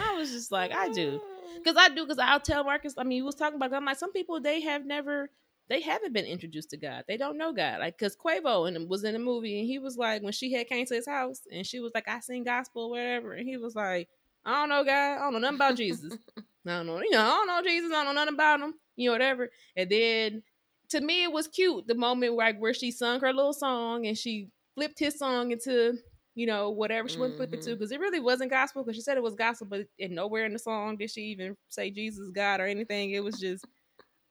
I 0.00 0.14
was 0.16 0.30
just 0.30 0.52
like, 0.52 0.70
I 0.72 0.88
do, 0.90 1.20
because 1.64 1.76
I 1.76 1.88
do, 1.88 2.04
because 2.04 2.18
I'll 2.18 2.38
tell 2.40 2.62
Marcus. 2.62 2.94
I 2.96 3.02
mean, 3.02 3.18
he 3.18 3.22
was 3.22 3.34
talking 3.34 3.56
about. 3.56 3.72
I'm 3.72 3.84
like, 3.84 3.98
some 3.98 4.12
people 4.12 4.40
they 4.40 4.60
have 4.60 4.86
never, 4.86 5.30
they 5.68 5.80
haven't 5.80 6.12
been 6.12 6.24
introduced 6.24 6.70
to 6.70 6.76
God. 6.76 7.04
They 7.08 7.16
don't 7.16 7.38
know 7.38 7.52
God. 7.52 7.80
Like, 7.80 7.98
because 7.98 8.16
Quavo 8.16 8.68
and 8.68 8.88
was 8.88 9.04
in 9.04 9.14
the 9.14 9.18
movie, 9.18 9.58
and 9.58 9.66
he 9.66 9.78
was 9.78 9.96
like, 9.96 10.22
when 10.22 10.32
she 10.32 10.52
had 10.52 10.68
came 10.68 10.86
to 10.86 10.94
his 10.94 11.08
house, 11.08 11.42
and 11.50 11.66
she 11.66 11.80
was 11.80 11.92
like, 11.94 12.08
I 12.08 12.20
sing 12.20 12.44
gospel, 12.44 12.90
whatever, 12.90 13.32
and 13.32 13.48
he 13.48 13.56
was 13.56 13.74
like, 13.74 14.08
I 14.44 14.60
don't 14.60 14.68
know 14.68 14.84
God, 14.84 15.18
I 15.18 15.18
don't 15.18 15.34
know 15.34 15.38
nothing 15.38 15.56
about 15.56 15.76
Jesus. 15.76 16.16
I 16.66 16.70
don't 16.70 16.86
know, 16.86 17.00
you 17.00 17.10
know, 17.10 17.20
I 17.20 17.28
don't 17.28 17.46
know 17.46 17.62
Jesus, 17.62 17.90
I 17.92 18.04
don't 18.04 18.14
know 18.14 18.20
nothing 18.20 18.34
about 18.34 18.60
him 18.60 18.74
you 18.96 19.08
know, 19.08 19.12
whatever. 19.12 19.50
And 19.76 19.90
then 19.90 20.42
to 20.90 21.00
me, 21.00 21.24
it 21.24 21.32
was 21.32 21.48
cute 21.48 21.86
the 21.86 21.94
moment 21.94 22.34
like 22.34 22.58
where 22.58 22.74
she 22.74 22.90
sung 22.90 23.20
her 23.20 23.32
little 23.32 23.52
song 23.52 24.06
and 24.06 24.16
she 24.16 24.48
flipped 24.74 24.98
his 24.98 25.18
song 25.18 25.50
into, 25.52 25.94
you 26.34 26.46
know, 26.46 26.70
whatever 26.70 27.08
she 27.08 27.18
mm-hmm. 27.18 27.36
flip 27.36 27.52
it 27.52 27.62
to 27.62 27.70
because 27.70 27.90
mm-hmm. 27.90 28.02
it 28.02 28.04
really 28.04 28.20
wasn't 28.20 28.50
gospel 28.50 28.82
because 28.82 28.96
she 28.96 29.02
said 29.02 29.16
it 29.16 29.22
was 29.22 29.34
gospel, 29.34 29.66
but 29.68 29.86
nowhere 29.98 30.44
in 30.44 30.52
the 30.52 30.58
song 30.58 30.96
did 30.96 31.10
she 31.10 31.22
even 31.22 31.56
say 31.68 31.90
Jesus 31.90 32.30
God 32.30 32.60
or 32.60 32.66
anything. 32.66 33.10
It 33.10 33.24
was 33.24 33.38
just. 33.38 33.64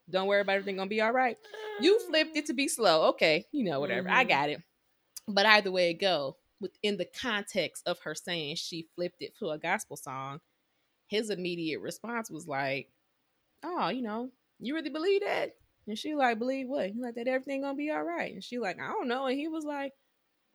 Don't 0.10 0.28
worry 0.28 0.42
about 0.42 0.56
everything 0.56 0.78
gonna 0.78 0.90
be 0.90 1.02
all 1.02 1.12
right. 1.12 1.38
You 1.80 2.00
flipped 2.00 2.36
it 2.36 2.48
to 2.48 2.54
be 2.54 2.68
slow. 2.68 3.10
Okay, 3.10 3.46
you 3.52 3.64
know, 3.64 3.80
whatever. 3.80 4.08
Mm-hmm. 4.10 4.18
I 4.18 4.24
got 4.24 4.50
it. 4.50 4.62
But 5.28 5.46
either 5.46 5.72
way 5.72 5.92
it 5.92 6.00
go, 6.00 6.38
within 6.60 6.98
the 6.98 7.08
context 7.20 7.84
of 7.88 8.00
her 8.00 8.16
saying 8.16 8.56
she 8.56 8.88
flipped 8.96 9.22
it 9.22 9.38
to 9.40 9.50
a 9.50 9.58
gospel 9.58 9.98
song, 9.98 10.40
his 11.08 11.30
immediate 11.30 11.80
response 11.80 12.30
was 12.30 12.48
like, 12.48 12.90
Oh, 13.64 13.90
you 13.90 14.02
know, 14.02 14.32
you 14.60 14.74
really 14.76 14.90
believe 14.90 15.22
that? 15.22 15.56
And 15.88 15.98
she 15.98 16.16
like, 16.16 16.40
believe 16.40 16.68
what? 16.68 16.90
He 16.90 17.02
like 17.02 17.16
that 17.16 17.28
everything 17.28 17.62
gonna 17.62 17.76
be 17.76 17.92
all 17.92 18.04
right. 18.04 18.34
And 18.34 18.44
she 18.44 18.60
like, 18.60 18.80
I 18.80 18.88
don't 18.88 19.08
know. 19.08 19.26
And 19.26 19.38
he 19.38 19.48
was 19.48 19.66
like, 19.66 19.94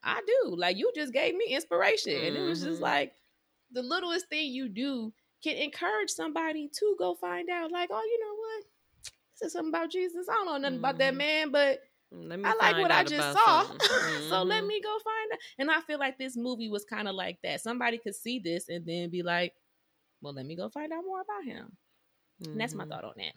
I 0.02 0.20
do. 0.26 0.54
Like 0.56 0.76
you 0.76 0.90
just 0.94 1.12
gave 1.12 1.34
me 1.34 1.46
inspiration. 1.50 2.12
Mm-hmm. 2.12 2.26
And 2.26 2.36
it 2.36 2.48
was 2.48 2.62
just 2.62 2.74
mm-hmm. 2.74 2.82
like 2.84 3.12
the 3.72 3.82
littlest 3.82 4.28
thing 4.28 4.52
you 4.52 4.68
do 4.68 5.12
can 5.42 5.56
encourage 5.56 6.10
somebody 6.10 6.68
to 6.78 6.96
go 6.98 7.14
find 7.14 7.50
out, 7.50 7.70
like, 7.70 7.90
oh, 7.92 8.02
you 8.02 8.20
know 8.20 8.35
This 9.40 9.52
something 9.52 9.68
about 9.68 9.90
Jesus. 9.90 10.26
I 10.30 10.34
don't 10.34 10.46
know 10.46 10.56
nothing 10.56 10.76
mm-hmm. 10.76 10.84
about 10.84 10.98
that 10.98 11.10
mm-hmm. 11.10 11.18
man, 11.18 11.50
but 11.50 11.80
I 12.12 12.54
like 12.54 12.76
what 12.78 12.90
I 12.90 13.04
just 13.04 13.32
saw. 13.32 13.64
mm-hmm. 13.64 14.28
so 14.28 14.42
let 14.42 14.64
me 14.64 14.80
go 14.82 14.90
find 14.90 15.32
out. 15.32 15.38
And 15.58 15.70
I 15.70 15.80
feel 15.80 15.98
like 15.98 16.18
this 16.18 16.36
movie 16.36 16.70
was 16.70 16.84
kind 16.84 17.08
of 17.08 17.14
like 17.14 17.38
that. 17.42 17.60
Somebody 17.60 17.98
could 17.98 18.14
see 18.14 18.38
this 18.38 18.68
and 18.68 18.86
then 18.86 19.10
be 19.10 19.22
like, 19.22 19.52
well, 20.22 20.34
let 20.34 20.46
me 20.46 20.56
go 20.56 20.68
find 20.68 20.92
out 20.92 21.04
more 21.06 21.20
about 21.20 21.44
him. 21.44 21.76
And 22.44 22.60
that's 22.60 22.74
my 22.74 22.84
mm-hmm. 22.84 22.92
thought 22.92 23.04
on 23.04 23.14
that. 23.16 23.32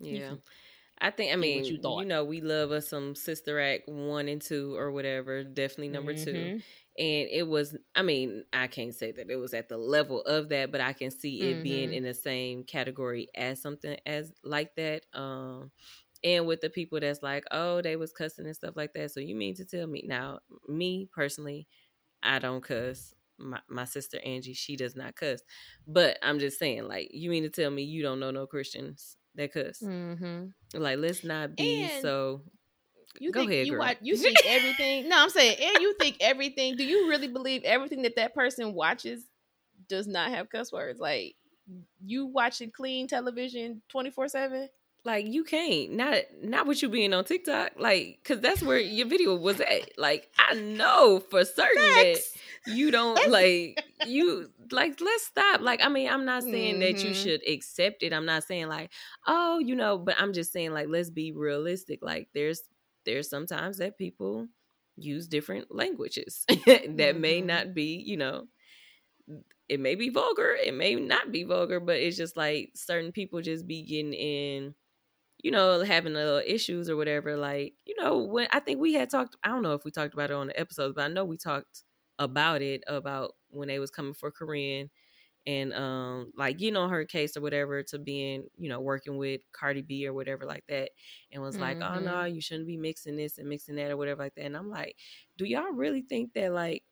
Yeah. 0.00 0.34
I 1.00 1.10
think 1.10 1.32
I 1.32 1.36
mean 1.36 1.64
you, 1.64 1.78
you, 1.80 2.04
know 2.04 2.24
we 2.24 2.40
love 2.40 2.72
us 2.72 2.88
some 2.88 3.14
Sister 3.14 3.60
Act 3.60 3.88
one 3.88 4.28
and 4.28 4.42
two 4.42 4.74
or 4.76 4.90
whatever. 4.90 5.44
Definitely 5.44 5.88
number 5.88 6.12
mm-hmm. 6.12 6.24
two, 6.24 6.60
and 6.98 7.28
it 7.30 7.46
was. 7.46 7.76
I 7.94 8.02
mean 8.02 8.44
I 8.52 8.66
can't 8.66 8.94
say 8.94 9.12
that 9.12 9.30
it 9.30 9.36
was 9.36 9.54
at 9.54 9.68
the 9.68 9.78
level 9.78 10.22
of 10.22 10.48
that, 10.50 10.72
but 10.72 10.80
I 10.80 10.92
can 10.92 11.10
see 11.10 11.40
it 11.40 11.54
mm-hmm. 11.54 11.62
being 11.62 11.92
in 11.92 12.02
the 12.02 12.14
same 12.14 12.64
category 12.64 13.28
as 13.34 13.62
something 13.62 13.96
as 14.04 14.32
like 14.42 14.74
that. 14.76 15.04
Um, 15.14 15.70
and 16.24 16.46
with 16.46 16.60
the 16.60 16.70
people 16.70 16.98
that's 17.00 17.22
like, 17.22 17.44
oh, 17.50 17.80
they 17.80 17.96
was 17.96 18.12
cussing 18.12 18.46
and 18.46 18.56
stuff 18.56 18.74
like 18.76 18.92
that. 18.94 19.12
So 19.12 19.20
you 19.20 19.36
mean 19.36 19.54
to 19.56 19.64
tell 19.64 19.86
me 19.86 20.04
now? 20.06 20.40
Me 20.66 21.08
personally, 21.12 21.68
I 22.22 22.38
don't 22.38 22.62
cuss. 22.62 23.14
My, 23.38 23.60
my 23.68 23.84
sister 23.84 24.18
Angie, 24.24 24.54
she 24.54 24.76
does 24.76 24.96
not 24.96 25.14
cuss. 25.14 25.42
But 25.86 26.18
I'm 26.22 26.40
just 26.40 26.58
saying, 26.58 26.88
like, 26.88 27.10
you 27.12 27.30
mean 27.30 27.44
to 27.44 27.50
tell 27.50 27.70
me 27.70 27.84
you 27.84 28.02
don't 28.02 28.18
know 28.18 28.32
no 28.32 28.46
Christians 28.46 29.16
that 29.36 29.52
cuss. 29.52 29.80
Mm-hmm. 29.80 30.80
Like, 30.80 30.98
let's 30.98 31.22
not 31.22 31.56
be 31.56 31.84
and 31.84 32.02
so. 32.02 32.42
You 33.20 33.32
Go 33.32 33.40
think 33.40 33.52
ahead, 33.52 33.66
you 33.66 33.72
girl. 33.72 33.80
watch, 33.80 33.98
you 34.00 34.16
see 34.18 34.34
everything? 34.46 35.08
No, 35.08 35.22
I'm 35.22 35.30
saying, 35.30 35.56
and 35.60 35.82
you 35.82 35.94
think 35.94 36.16
everything. 36.20 36.76
Do 36.76 36.84
you 36.84 37.08
really 37.08 37.28
believe 37.28 37.64
everything 37.64 38.02
that 38.02 38.16
that 38.16 38.34
person 38.34 38.74
watches 38.74 39.22
does 39.88 40.06
not 40.06 40.30
have 40.30 40.50
cuss 40.50 40.72
words? 40.72 41.00
Like, 41.00 41.34
you 42.04 42.26
watching 42.26 42.70
clean 42.70 43.08
television 43.08 43.82
twenty 43.88 44.10
four 44.10 44.28
seven? 44.28 44.68
Like 45.04 45.26
you 45.26 45.44
can't 45.44 45.92
not 45.92 46.16
not 46.42 46.66
with 46.66 46.82
you 46.82 46.88
being 46.88 47.14
on 47.14 47.24
TikTok, 47.24 47.72
like 47.78 48.18
because 48.22 48.40
that's 48.40 48.62
where 48.62 48.78
your 48.78 49.06
video 49.06 49.36
was 49.36 49.60
at. 49.60 49.96
Like 49.96 50.28
I 50.36 50.54
know 50.54 51.20
for 51.30 51.44
certain 51.44 51.94
Facts. 51.94 52.32
that 52.66 52.74
you 52.74 52.90
don't 52.90 53.30
like 53.30 53.82
you 54.06 54.50
like 54.70 55.00
let's 55.00 55.24
stop. 55.24 55.60
Like 55.60 55.82
I 55.84 55.88
mean, 55.88 56.10
I'm 56.10 56.24
not 56.24 56.42
saying 56.42 56.74
mm-hmm. 56.74 56.80
that 56.80 57.04
you 57.04 57.10
mm-hmm. 57.10 57.22
should 57.22 57.48
accept 57.48 58.02
it. 58.02 58.12
I'm 58.12 58.26
not 58.26 58.44
saying 58.44 58.68
like 58.68 58.90
oh 59.26 59.58
you 59.60 59.76
know, 59.76 59.98
but 59.98 60.16
I'm 60.18 60.32
just 60.32 60.52
saying 60.52 60.72
like 60.72 60.88
let's 60.90 61.10
be 61.10 61.32
realistic. 61.32 62.00
Like 62.02 62.28
there's 62.34 62.62
there's 63.08 63.28
sometimes 63.28 63.78
that 63.78 63.98
people 63.98 64.46
use 64.96 65.26
different 65.26 65.74
languages 65.74 66.44
that 66.48 66.58
mm-hmm. 66.66 67.20
may 67.20 67.40
not 67.40 67.74
be 67.74 68.02
you 68.04 68.16
know 68.16 68.44
it 69.68 69.80
may 69.80 69.94
be 69.94 70.08
vulgar 70.08 70.56
it 70.62 70.74
may 70.74 70.94
not 70.94 71.32
be 71.32 71.44
vulgar 71.44 71.80
but 71.80 71.96
it's 71.96 72.16
just 72.16 72.36
like 72.36 72.70
certain 72.74 73.12
people 73.12 73.40
just 73.40 73.66
be 73.66 73.82
getting 73.82 74.12
in 74.12 74.74
you 75.42 75.52
know, 75.52 75.82
having 75.84 76.14
little 76.14 76.42
issues 76.44 76.90
or 76.90 76.96
whatever, 76.96 77.36
like, 77.36 77.74
you 77.86 77.94
know, 78.00 78.18
when 78.18 78.48
I 78.50 78.60
think 78.60 78.80
we 78.80 78.94
had 78.94 79.08
talked, 79.08 79.36
I 79.44 79.48
don't 79.48 79.62
know 79.62 79.74
if 79.74 79.84
we 79.84 79.90
talked 79.90 80.14
about 80.14 80.30
it 80.30 80.34
on 80.34 80.48
the 80.48 80.58
episodes, 80.58 80.94
but 80.96 81.04
I 81.04 81.08
know 81.08 81.24
we 81.24 81.36
talked 81.36 81.84
about 82.18 82.60
it 82.60 82.82
about 82.88 83.34
when 83.50 83.68
they 83.68 83.78
was 83.78 83.90
coming 83.90 84.14
for 84.14 84.32
Koryn 84.32 84.90
and 85.48 85.72
um 85.72 86.30
like 86.36 86.60
you 86.60 86.70
know 86.70 86.88
her 86.88 87.04
case 87.04 87.36
or 87.36 87.40
whatever 87.40 87.82
to 87.82 87.98
being 87.98 88.44
you 88.56 88.68
know 88.68 88.80
working 88.80 89.16
with 89.16 89.40
Cardi 89.52 89.82
B 89.82 90.06
or 90.06 90.12
whatever 90.12 90.44
like 90.44 90.64
that 90.68 90.90
and 91.32 91.42
was 91.42 91.54
mm-hmm. 91.54 91.62
like 91.62 91.76
oh 91.76 92.00
no 92.00 92.12
mm-hmm. 92.12 92.34
you 92.34 92.40
shouldn't 92.40 92.66
be 92.66 92.76
mixing 92.76 93.16
this 93.16 93.38
and 93.38 93.48
mixing 93.48 93.76
that 93.76 93.90
or 93.90 93.96
whatever 93.96 94.22
like 94.22 94.34
that 94.34 94.44
and 94.44 94.56
I'm 94.56 94.70
like 94.70 94.96
do 95.36 95.44
y'all 95.44 95.72
really 95.72 96.02
think 96.02 96.34
that 96.34 96.52
like 96.52 96.84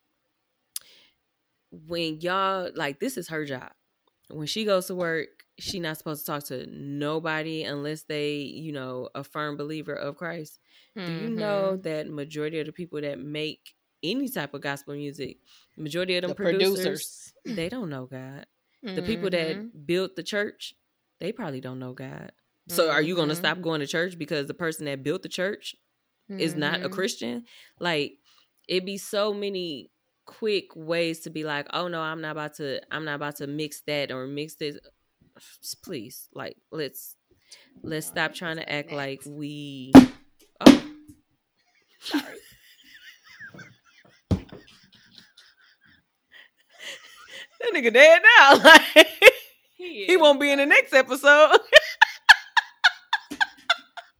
when 1.71 2.19
y'all 2.21 2.69
like 2.75 2.99
this 2.99 3.17
is 3.17 3.29
her 3.29 3.45
job 3.45 3.71
when 4.29 4.47
she 4.47 4.65
goes 4.65 4.87
to 4.87 4.95
work 4.95 5.29
she 5.59 5.79
not 5.79 5.97
supposed 5.97 6.25
to 6.25 6.31
talk 6.31 6.43
to 6.45 6.67
nobody 6.67 7.63
unless 7.63 8.03
they, 8.03 8.35
you 8.35 8.71
know, 8.71 9.09
a 9.15 9.23
firm 9.23 9.57
believer 9.57 9.93
of 9.93 10.15
Christ. 10.15 10.59
Mm-hmm. 10.97 11.05
Do 11.05 11.23
you 11.23 11.29
know 11.29 11.71
mm-hmm. 11.73 11.81
that 11.81 12.09
majority 12.09 12.59
of 12.59 12.67
the 12.67 12.71
people 12.71 13.01
that 13.01 13.19
make 13.19 13.73
any 14.03 14.29
type 14.29 14.53
of 14.53 14.61
gospel 14.61 14.93
music, 14.93 15.37
majority 15.77 16.15
of 16.17 16.23
them 16.23 16.29
the 16.29 16.35
producers, 16.35 16.75
producers, 16.75 17.33
they 17.45 17.69
don't 17.69 17.89
know 17.89 18.05
God. 18.05 18.45
Mm-hmm. 18.85 18.95
The 18.95 19.01
people 19.01 19.29
that 19.29 19.55
mm-hmm. 19.55 19.67
built 19.85 20.15
the 20.15 20.23
church, 20.23 20.73
they 21.19 21.31
probably 21.31 21.61
don't 21.61 21.79
know 21.79 21.93
God. 21.93 22.31
So 22.69 22.89
are 22.91 23.01
you 23.01 23.15
going 23.15 23.29
to 23.29 23.33
mm-hmm. 23.33 23.45
stop 23.45 23.61
going 23.61 23.79
to 23.79 23.87
church 23.87 24.17
because 24.17 24.47
the 24.47 24.53
person 24.53 24.85
that 24.85 25.03
built 25.03 25.23
the 25.23 25.29
church 25.29 25.75
is 26.29 26.55
not 26.55 26.83
a 26.83 26.89
Christian? 26.89 27.45
Like 27.79 28.17
it'd 28.67 28.85
be 28.85 28.97
so 28.97 29.33
many 29.33 29.89
quick 30.25 30.75
ways 30.75 31.21
to 31.21 31.29
be 31.29 31.43
like, 31.43 31.67
oh 31.73 31.87
no, 31.87 32.01
I'm 32.01 32.21
not 32.21 32.31
about 32.31 32.55
to 32.55 32.81
I'm 32.91 33.05
not 33.05 33.15
about 33.15 33.37
to 33.37 33.47
mix 33.47 33.81
that 33.87 34.11
or 34.11 34.27
mix 34.27 34.55
this. 34.55 34.77
Please, 35.83 36.27
like 36.33 36.57
let's 36.71 37.15
let's 37.81 38.07
stop 38.07 38.33
trying 38.33 38.57
to 38.57 38.71
act 38.71 38.91
like 38.91 39.21
we. 39.25 39.93
Oh, 40.65 40.83
Sorry. 41.99 42.37
That 47.61 47.73
nigga 47.73 47.93
dead 47.93 48.21
now. 48.39 48.57
Like 48.95 49.07
He, 49.77 50.05
he 50.07 50.17
won't 50.17 50.39
be 50.39 50.51
in 50.51 50.57
the 50.57 50.65
next 50.65 50.91
episode. 50.93 51.59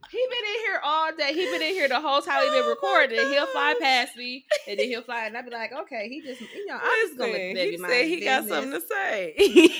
He 0.10 0.26
been 0.30 0.56
in 0.56 0.60
here 0.66 0.80
all 0.84 1.16
day. 1.16 1.34
He 1.34 1.46
been 1.52 1.62
in 1.62 1.74
here 1.74 1.88
the 1.88 2.00
whole 2.00 2.22
time 2.22 2.42
he 2.42 2.50
been 2.50 2.64
Oh 2.64 2.70
recording. 2.70 3.20
He'll 3.20 3.46
fly 3.48 3.76
past 3.80 4.16
me, 4.16 4.46
and 4.68 4.80
then 4.80 4.88
he'll 4.88 5.04
fly, 5.04 5.26
and 5.26 5.38
I'll 5.38 5.44
be 5.44 5.52
like, 5.52 5.72
"Okay, 5.72 6.08
he 6.10 6.22
just, 6.22 6.42
you 6.42 6.66
know, 6.66 6.76
I'm 6.82 7.08
just 7.08 7.18
gonna 7.18 7.34
let 7.34 7.54
baby 7.54 7.72
he 7.72 7.78
said 7.78 8.06
he 8.06 8.20
got 8.22 8.48
something 8.48 8.72
to 8.72 8.82
say. 8.82 9.36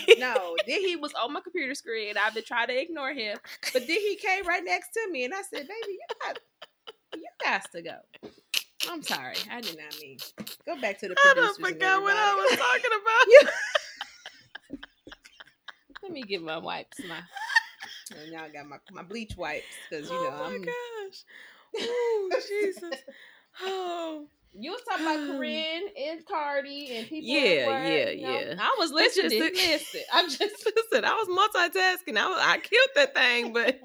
no, 0.18 0.54
then 0.66 0.80
he 0.80 0.96
was 0.96 1.12
on 1.14 1.32
my 1.32 1.40
computer 1.40 1.74
screen. 1.74 2.14
I've 2.16 2.34
been 2.34 2.44
trying 2.44 2.68
to 2.68 2.80
ignore 2.80 3.12
him, 3.12 3.38
but 3.72 3.86
then 3.86 3.98
he 3.98 4.16
came 4.16 4.46
right 4.46 4.62
next 4.62 4.90
to 4.92 5.08
me, 5.10 5.24
and 5.24 5.34
I 5.34 5.42
said, 5.42 5.66
"Baby, 5.66 5.72
you 5.88 5.98
got, 6.22 6.38
you 7.14 7.26
got 7.42 7.72
to 7.72 7.82
go." 7.82 8.30
I'm 8.88 9.02
sorry, 9.02 9.36
I 9.50 9.60
did 9.60 9.76
not 9.78 10.00
mean. 10.00 10.18
Go 10.66 10.80
back 10.80 10.98
to 11.00 11.08
the 11.08 11.16
I 11.24 11.34
don't 11.34 11.60
forgot 11.60 12.02
what 12.02 12.16
I 12.16 12.34
was 12.34 12.58
talking 12.58 12.90
about. 14.70 14.78
Let 16.02 16.12
me 16.12 16.22
get 16.22 16.42
my 16.42 16.58
wipes. 16.58 16.98
My 17.06 17.20
and 18.18 18.32
now 18.32 18.44
I 18.44 18.48
got 18.48 18.66
my, 18.66 18.78
my 18.92 19.02
bleach 19.02 19.36
wipes 19.36 19.64
because 19.90 20.08
you 20.08 20.16
know 20.16 20.32
oh 20.32 20.48
my 20.48 20.54
I'm. 20.54 20.62
gosh. 20.62 21.24
Oh 21.80 22.30
Jesus. 22.48 22.94
Oh. 23.62 24.26
You 24.58 24.72
was 24.72 24.80
talking 24.88 25.04
about 25.04 25.18
Koryn 25.40 25.80
and 25.96 26.26
Cardi 26.26 26.96
and 26.96 27.06
people. 27.08 27.28
Yeah, 27.28 27.66
work, 27.66 27.84
yeah, 27.84 28.10
you 28.10 28.26
know? 28.26 28.40
yeah. 28.40 28.54
I 28.58 28.76
was 28.78 28.90
just 28.90 29.16
listening. 29.16 29.40
Listen, 29.54 30.00
I'm 30.12 30.28
just. 30.30 30.40
Listen, 30.40 31.04
I 31.04 31.12
was 31.12 31.28
multitasking. 31.28 32.16
I 32.16 32.28
was, 32.28 32.40
I 32.42 32.58
killed 32.58 32.88
that 32.96 33.14
thing, 33.14 33.52
but 33.52 33.78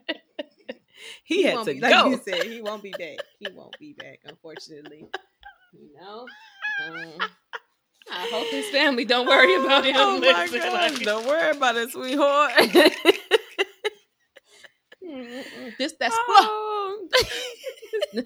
he, 1.24 1.43
had 1.43 1.55
won't 1.55 1.67
to 1.67 1.74
be, 1.74 1.80
go. 1.80 1.88
Like 1.88 2.05
you 2.05 2.21
said, 2.24 2.43
he 2.43 2.61
won't 2.61 2.84
be 2.84 2.91
back. 2.91 3.17
He 3.39 3.47
won't 3.53 3.78
be 3.80 3.93
back, 3.93 4.19
unfortunately. 4.26 5.05
You 5.74 5.89
know. 5.99 6.26
Um, 6.86 7.13
I 8.11 8.28
hope 8.32 8.47
his 8.47 8.69
family 8.69 9.05
don't 9.05 9.28
worry 9.28 9.55
about 9.55 9.86
him. 9.86 9.95
Oh 9.99 10.19
my 10.19 10.28
Listen, 10.28 10.59
gosh! 10.59 10.91
like- 10.91 11.01
Don't 11.01 11.26
worry 11.26 11.51
about 11.51 11.76
it, 11.78 11.91
sweetheart. 11.91 12.51
This 15.78 15.93
that's 15.99 16.15
oh. 16.17 17.07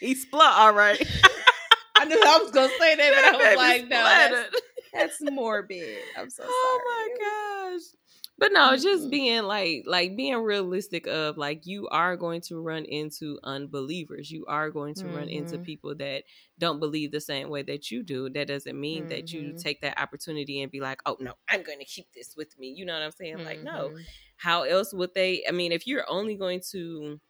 he 0.00 0.14
splut, 0.14 0.52
all 0.56 0.72
right. 0.72 1.00
I 1.96 2.04
knew 2.06 2.20
I 2.20 2.38
was 2.42 2.50
gonna 2.50 2.68
say 2.78 2.96
that, 2.96 3.12
but 3.14 3.24
I 3.24 3.48
was 3.50 3.56
like, 3.56 3.82
no, 3.82 4.04
that's, 4.04 4.60
that's 4.92 5.30
morbid. 5.30 5.98
I'm 6.16 6.30
so 6.30 6.42
sorry. 6.42 6.52
oh 6.52 6.80
my 6.86 7.76
gosh 7.76 7.82
but 8.38 8.52
no 8.52 8.76
just 8.76 9.10
being 9.10 9.44
like 9.44 9.84
like 9.86 10.16
being 10.16 10.36
realistic 10.38 11.06
of 11.06 11.36
like 11.38 11.66
you 11.66 11.88
are 11.88 12.16
going 12.16 12.40
to 12.42 12.60
run 12.60 12.84
into 12.84 13.38
unbelievers. 13.44 14.30
You 14.30 14.44
are 14.46 14.70
going 14.70 14.94
to 14.96 15.08
run 15.08 15.28
into 15.28 15.58
Mhm. 15.58 15.62
people 15.62 15.94
that 15.96 16.24
don't 16.58 16.80
believe 16.80 17.12
the 17.12 17.20
same 17.20 17.48
way 17.48 17.62
that 17.62 17.90
you 17.90 18.02
do. 18.02 18.28
That 18.30 18.48
doesn't 18.48 18.78
mean 18.78 19.06
that 19.08 19.32
you 19.32 19.52
Mhm. 19.52 19.58
take 19.58 19.80
that 19.82 20.00
opportunity 20.00 20.60
and 20.62 20.70
be 20.72 20.80
like 20.80 21.00
oh 21.06 21.16
no 21.20 21.34
i'm 21.48 21.62
going 21.62 21.78
to 21.78 21.84
keep 21.84 22.12
this 22.12 22.36
with 22.36 22.58
me. 22.58 22.68
You 22.68 22.84
know 22.84 22.94
what 22.94 23.02
i'm 23.02 23.12
saying? 23.12 23.38
Like 23.44 23.60
no. 23.62 23.92
How 24.36 24.62
else 24.64 24.92
would 24.92 25.14
they 25.14 25.44
i 25.48 25.52
mean 25.52 25.72
if 25.72 25.86
you're 25.86 26.04
only 26.08 26.36
going 26.36 26.60
to 26.72 27.20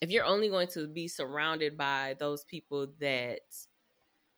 if 0.00 0.10
you're 0.10 0.24
only 0.24 0.48
going 0.48 0.68
to 0.68 0.86
be 0.88 1.08
surrounded 1.08 1.76
by 1.78 2.16
those 2.18 2.44
people 2.44 2.88
that 3.00 3.40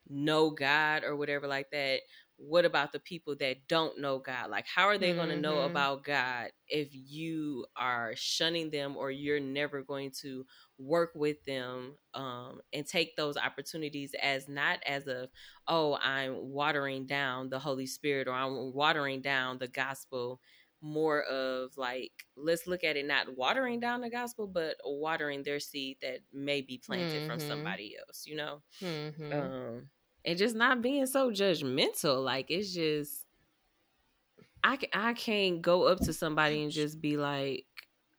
know 0.09 0.49
god 0.49 1.03
or 1.03 1.15
whatever 1.15 1.47
like 1.47 1.69
that 1.71 1.99
what 2.37 2.65
about 2.65 2.91
the 2.93 2.99
people 2.99 3.35
that 3.35 3.67
don't 3.67 3.99
know 3.99 4.19
god 4.19 4.49
like 4.49 4.65
how 4.67 4.85
are 4.85 4.97
they 4.97 5.13
going 5.13 5.29
to 5.29 5.35
know 5.35 5.61
about 5.61 6.03
god 6.03 6.49
if 6.67 6.89
you 6.91 7.65
are 7.75 8.13
shunning 8.15 8.69
them 8.69 8.95
or 8.95 9.11
you're 9.11 9.39
never 9.39 9.81
going 9.81 10.11
to 10.11 10.45
work 10.77 11.11
with 11.15 11.43
them 11.45 11.95
um 12.13 12.59
and 12.73 12.85
take 12.87 13.15
those 13.15 13.37
opportunities 13.37 14.13
as 14.21 14.47
not 14.47 14.79
as 14.85 15.07
a 15.07 15.27
oh 15.67 15.97
i'm 16.01 16.35
watering 16.51 17.05
down 17.05 17.49
the 17.49 17.59
holy 17.59 17.87
spirit 17.87 18.27
or 18.27 18.33
i'm 18.33 18.73
watering 18.73 19.21
down 19.21 19.57
the 19.57 19.67
gospel 19.67 20.39
more 20.81 21.23
of 21.23 21.71
like 21.77 22.11
let's 22.35 22.67
look 22.67 22.83
at 22.83 22.95
it 22.95 23.05
not 23.05 23.35
watering 23.35 23.79
down 23.79 24.01
the 24.01 24.09
gospel 24.09 24.47
but 24.47 24.75
watering 24.85 25.41
their 25.43 25.59
seed 25.59 25.97
that 26.01 26.19
may 26.33 26.61
be 26.61 26.77
planted 26.77 27.23
from 27.25 27.37
Mhm. 27.37 27.47
somebody 27.47 27.95
else 28.07 28.25
you 28.27 28.35
know 28.35 28.61
Mhm. 28.81 29.53
um 29.71 29.89
and 30.27 30.37
just 30.37 30.55
not 30.55 30.83
being 30.83 31.07
so 31.07 31.31
judgmental 31.31 32.23
like 32.23 32.51
it's 32.51 32.71
just 32.71 33.25
i 34.63 34.77
i 34.93 35.13
can't 35.13 35.63
go 35.63 35.83
up 35.83 35.99
to 35.99 36.13
somebody 36.13 36.61
and 36.61 36.71
just 36.71 37.01
be 37.01 37.17
like 37.17 37.65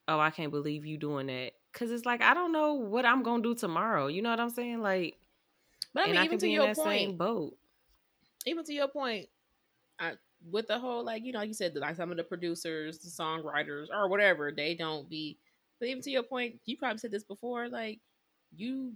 oh 0.09 0.18
i 0.18 0.30
can't 0.30 0.50
believe 0.50 0.84
you 0.84 0.98
doing 0.98 1.28
that 1.28 1.52
because 1.72 1.92
it's 1.92 2.04
like 2.06 2.22
i 2.22 2.34
don't 2.34 2.50
know 2.50 2.74
what 2.74 3.06
i'm 3.06 3.22
gonna 3.22 3.42
do 3.42 3.54
tomorrow 3.54 4.09
you 4.09 4.22
know 4.22 4.30
what 4.30 4.40
i'm 4.40 4.50
saying 4.50 4.82
like 4.82 5.16
but 5.94 6.00
I 6.00 6.04
and 6.04 6.12
mean, 6.12 6.20
I 6.20 6.24
even 6.24 6.30
could 6.32 6.40
to 6.40 6.46
be 6.46 6.50
in 6.50 6.54
your 6.54 6.66
that 6.66 6.76
point, 6.76 6.98
same 6.98 7.16
boat 7.16 7.56
even 8.48 8.64
to 8.64 8.72
your 8.72 8.88
point, 8.88 9.26
I, 10.00 10.12
with 10.50 10.68
the 10.68 10.78
whole 10.78 11.04
like 11.04 11.24
you 11.24 11.32
know 11.32 11.42
you 11.42 11.54
said 11.54 11.74
that 11.74 11.80
like 11.80 11.96
some 11.96 12.11
of 12.11 12.16
the 12.16 12.24
producers, 12.24 12.98
the 12.98 13.11
songwriters, 13.11 13.86
or 13.92 14.09
whatever, 14.09 14.52
they 14.52 14.74
don't 14.74 15.09
be. 15.09 15.38
But 15.78 15.88
even 15.88 16.02
to 16.02 16.11
your 16.11 16.22
point, 16.22 16.56
you 16.64 16.76
probably 16.76 16.98
said 16.98 17.11
this 17.11 17.24
before. 17.24 17.68
Like 17.68 18.00
you 18.56 18.94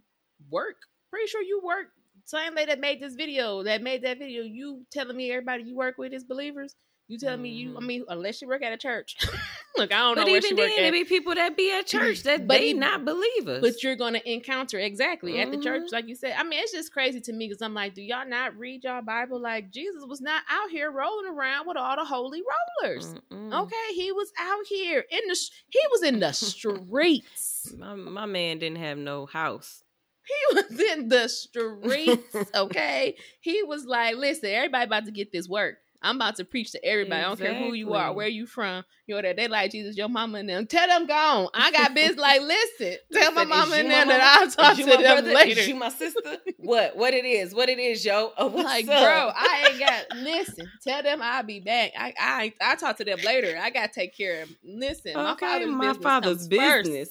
work, 0.51 0.77
pretty 1.11 1.27
sure 1.27 1.43
you 1.43 1.61
work. 1.63 1.89
Same 2.25 2.55
lady 2.55 2.71
that 2.71 2.81
made 2.81 3.01
this 3.01 3.15
video, 3.15 3.63
that 3.65 3.83
made 3.83 4.03
that 4.03 4.19
video. 4.19 4.43
You 4.43 4.87
telling 4.91 5.17
me 5.17 5.31
everybody 5.33 5.65
you 5.65 5.77
work 5.77 5.99
with 5.99 6.13
is 6.13 6.25
believers? 6.25 6.75
You 7.09 7.19
telling 7.19 7.43
me 7.43 7.51
you? 7.51 7.77
I 7.77 7.81
Mhm. 7.81 7.87
mean, 7.87 8.05
unless 8.09 8.41
you 8.41 8.49
work 8.49 8.63
at 8.63 8.73
a 8.73 8.77
church. 8.79 9.17
Look, 9.77 9.93
I 9.93 9.99
don't 9.99 10.17
know 10.17 10.23
but 10.23 10.31
where 10.31 10.41
she 10.41 10.49
even 10.49 10.59
work 10.65 10.73
then, 10.77 10.83
there 10.85 10.93
be 10.93 11.05
people 11.05 11.35
that 11.35 11.57
be 11.57 11.71
at 11.73 11.87
church 11.87 12.23
that 12.25 12.47
But 12.47 12.59
they 12.61 12.69
even- 12.69 12.81
not 12.81 13.05
believers. 13.05 13.61
But 13.61 13.83
you're 13.83 13.97
going 13.97 14.15
to 14.15 14.31
encounter 14.33 14.79
exactly 14.79 15.39
at 15.41 15.51
the 15.51 15.59
church, 15.59 15.83
Mhm. 15.89 15.93
like 15.93 16.09
you 16.09 16.15
said. 16.15 16.35
I 16.39 16.45
mean, 16.45 16.61
it's 16.63 16.73
just 16.73 16.93
crazy 16.93 17.21
to 17.23 17.33
me 17.33 17.49
because 17.49 17.61
I'm 17.61 17.75
like, 17.75 17.95
do 17.95 18.03
y'all 18.03 18.27
not 18.27 18.57
read 18.57 18.85
y'all 18.85 19.03
Bible? 19.03 19.41
Like 19.41 19.71
Jesus 19.71 20.05
was 20.07 20.21
not 20.23 20.43
out 20.49 20.71
here 20.71 20.91
rolling 20.91 21.27
around 21.27 21.67
with 21.67 21.77
all 21.77 21.97
the 21.97 22.05
holy 22.05 22.43
rollers. 22.83 23.15
Mm-mm. 23.31 23.63
Okay, 23.65 23.95
he 23.95 24.13
was 24.13 24.31
out 24.39 24.65
here 24.67 25.05
in 25.11 25.21
the. 25.27 25.51
He 25.71 25.81
was 25.91 26.03
in 26.05 26.21
the 26.21 26.33
streets. 26.33 27.75
my, 27.77 27.95
my 27.95 28.27
man 28.27 28.59
didn't 28.59 28.79
have 28.79 28.97
no 28.97 29.27
house 29.27 29.83
He 30.25 30.55
was 30.55 30.81
in 30.81 31.09
the 31.09 31.29
streets. 31.29 32.37
Okay, 32.55 33.17
he 33.41 33.63
was 33.63 33.85
like, 33.85 34.17
listen, 34.17 34.51
everybody 34.51 34.85
about 34.85 35.05
to 35.07 35.11
get 35.13 35.33
this 35.33 35.49
work. 35.49 35.77
I'm 36.05 36.17
about 36.17 36.35
to 36.37 36.45
preach 36.45 36.73
to 36.73 36.85
everybody. 36.85 37.23
I 37.23 37.29
don't 37.29 37.39
care 37.39 37.55
who 37.55 37.75
you 37.75 37.95
are, 37.95 38.13
where 38.13 38.27
you 38.27 38.45
from. 38.45 38.83
You 39.07 39.15
know 39.15 39.23
that 39.23 39.37
they 39.37 39.47
like 39.47 39.71
Jesus, 39.71 39.97
your 39.97 40.09
mama 40.09 40.39
and 40.39 40.49
them. 40.49 40.67
Tell 40.67 40.89
them 40.89 41.07
gone. 41.07 41.47
I 41.55 41.71
got 41.71 41.95
business. 41.95 42.19
Like, 42.19 42.41
listen, 42.41 42.97
tell 43.13 43.31
my 43.31 43.45
mama 43.45 43.77
and 43.77 43.89
them 43.89 44.09
that 44.09 44.21
I'll 44.41 44.51
talk 44.51 44.77
to 44.77 44.85
them 44.85 45.01
brother? 45.01 45.33
later. 45.33 45.61
Is 45.61 45.69
you 45.69 45.77
my 45.77 45.91
sister? 45.91 46.39
what? 46.57 46.97
What 46.97 47.15
it 47.15 47.25
is? 47.25 47.55
What 47.55 47.69
it 47.69 47.79
is, 47.79 48.05
yo? 48.05 48.33
Oh, 48.37 48.49
what's 48.49 48.65
like, 48.65 48.89
up? 48.89 49.01
bro, 49.01 49.31
I 49.33 49.69
ain't 49.71 49.79
got. 49.79 50.07
Listen, 50.17 50.73
tell 50.83 51.05
them 51.05 51.21
I'll 51.23 51.45
be 51.45 51.61
back. 51.61 51.93
I 51.97 52.13
I 52.19 52.53
I 52.61 52.75
talk 52.75 52.97
to 52.97 53.05
them 53.05 53.21
later. 53.25 53.57
I 53.63 53.71
got 53.71 53.93
to 53.93 54.01
take 54.01 54.17
care 54.17 54.43
of. 54.43 54.49
'em. 54.49 54.57
Listen, 54.65 55.15
my 55.15 55.33
Okay, 55.35 55.47
father's 55.47 55.71
my 55.71 55.87
business 55.93 56.03
father's 56.03 56.49
first. 56.49 56.49
business. 56.91 57.09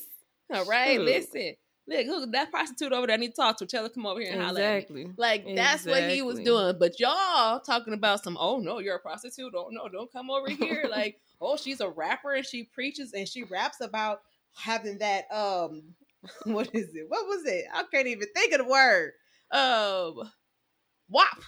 All 0.53 0.65
right, 0.65 0.95
Shoot. 0.97 1.05
listen. 1.05 1.53
Look, 1.87 2.07
look, 2.07 2.31
that 2.31 2.51
prostitute 2.51 2.93
over 2.93 3.07
there. 3.07 3.15
I 3.15 3.17
need 3.17 3.29
to 3.29 3.33
talk 3.33 3.57
to. 3.57 3.65
Tell 3.65 3.83
her 3.83 3.89
come 3.89 4.05
over 4.05 4.19
here 4.19 4.31
and 4.31 4.41
holler 4.41 4.61
at 4.61 4.89
me. 4.89 5.01
Exactly. 5.01 5.15
Like 5.17 5.55
that's 5.55 5.85
what 5.85 6.03
he 6.03 6.21
was 6.21 6.39
doing. 6.39 6.75
But 6.79 6.99
y'all 6.99 7.59
talking 7.59 7.93
about 7.93 8.23
some. 8.23 8.37
Oh 8.39 8.59
no, 8.59 8.79
you're 8.79 8.95
a 8.95 8.99
prostitute. 8.99 9.53
Oh 9.55 9.69
no, 9.71 9.89
don't 9.89 10.11
come 10.11 10.29
over 10.29 10.49
here. 10.49 10.85
like 10.89 11.17
oh, 11.41 11.57
she's 11.57 11.81
a 11.81 11.89
rapper 11.89 12.33
and 12.33 12.45
she 12.45 12.63
preaches 12.63 13.13
and 13.13 13.27
she 13.27 13.43
raps 13.43 13.81
about 13.81 14.21
having 14.53 14.99
that. 14.99 15.31
Um, 15.31 15.95
what 16.43 16.69
is 16.73 16.95
it? 16.95 17.05
What 17.07 17.27
was 17.27 17.45
it? 17.45 17.65
I 17.73 17.83
can't 17.91 18.07
even 18.07 18.27
think 18.35 18.53
of 18.53 18.59
the 18.59 18.65
word. 18.65 19.13
Um, 19.51 20.31
WAP. 21.09 21.43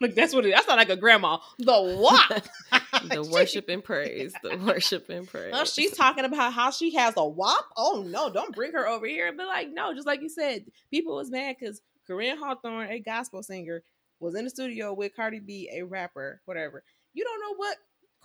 Look, 0.00 0.14
that's 0.14 0.34
what 0.34 0.44
it. 0.46 0.52
That 0.54 0.66
sound 0.66 0.78
like 0.78 0.90
a 0.90 0.96
grandma. 0.96 1.38
The 1.58 1.98
WAP. 2.00 2.79
The 3.04 3.22
worship 3.24 3.68
and 3.68 3.82
praise. 3.82 4.34
The 4.42 4.56
worship 4.56 5.08
and 5.08 5.26
praise. 5.32 5.52
Oh, 5.54 5.64
she's 5.64 5.92
talking 5.92 6.24
about 6.24 6.52
how 6.52 6.70
she 6.70 6.94
has 6.94 7.14
a 7.16 7.26
WAP. 7.26 7.64
Oh 7.76 8.04
no, 8.06 8.32
don't 8.32 8.54
bring 8.54 8.72
her 8.72 8.86
over 8.88 9.06
here. 9.06 9.32
But 9.36 9.46
like, 9.46 9.68
no, 9.72 9.94
just 9.94 10.06
like 10.06 10.22
you 10.22 10.28
said, 10.28 10.64
people 10.90 11.16
was 11.16 11.30
mad 11.30 11.56
because 11.58 11.80
Koryn 12.08 12.38
Hawthorne, 12.38 12.90
a 12.90 12.98
gospel 13.00 13.42
singer, 13.42 13.82
was 14.18 14.34
in 14.34 14.44
the 14.44 14.50
studio 14.50 14.92
with 14.92 15.14
Cardi 15.14 15.40
B, 15.40 15.70
a 15.72 15.82
rapper, 15.82 16.40
whatever. 16.44 16.82
You 17.14 17.24
don't 17.24 17.40
know 17.40 17.54
what 17.56 17.76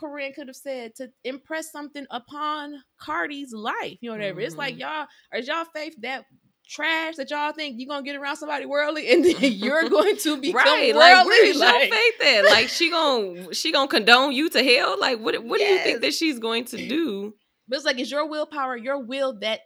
Koryn 0.02 0.34
could 0.36 0.48
have 0.48 0.56
said 0.58 0.94
to 0.96 1.10
impress 1.24 1.72
something 1.72 2.06
upon 2.12 2.84
Cardi's 3.00 3.54
life. 3.54 3.98
You 4.02 4.10
know, 4.10 4.16
whatever. 4.16 4.42
It's 4.42 4.58
like 4.58 4.76
Mhm. 4.76 4.80
y'all 4.80 5.08
are 5.32 5.40
y'all 5.40 5.66
faith 5.74 5.96
that 6.02 6.26
trash 6.68 7.16
that 7.16 7.30
y'all 7.30 7.52
think 7.54 7.76
you're 7.78 7.88
gonna 7.88 8.04
get 8.04 8.16
around 8.16 8.38
somebody 8.38 8.66
worldly 8.66 9.10
and 9.12 9.24
then 9.24 9.36
you're 9.40 9.88
going 9.90 10.18
to 10.18 10.38
become 10.38 10.56
right, 10.64 10.94
worldly. 10.94 10.94
like 10.94 11.26
where's 11.26 11.58
Like, 11.58 11.90
your 11.90 11.98
faith 11.98 12.22
at? 12.38 12.46
Like 12.46 12.70
she 12.70 12.90
gon' 12.90 13.54
she 13.54 13.72
gonna 13.72 13.88
condone 13.88 14.32
you 14.34 14.50
to 14.50 14.64
hell? 14.64 14.96
Like 15.00 15.20
what? 15.20 15.44
What 15.44 15.60
do 15.60 15.66
you 15.66 15.80
think 15.80 16.02
that 16.02 16.14
she's 16.14 16.40
going 16.40 16.66
to 16.66 16.78
do 16.78 17.34
but 17.68 17.78
it's 17.78 17.86
like, 17.86 18.00
is 18.00 18.12
your 18.12 18.28
willpower 18.30 18.78
your 18.78 19.00
will 19.00 19.40
that 19.40 19.62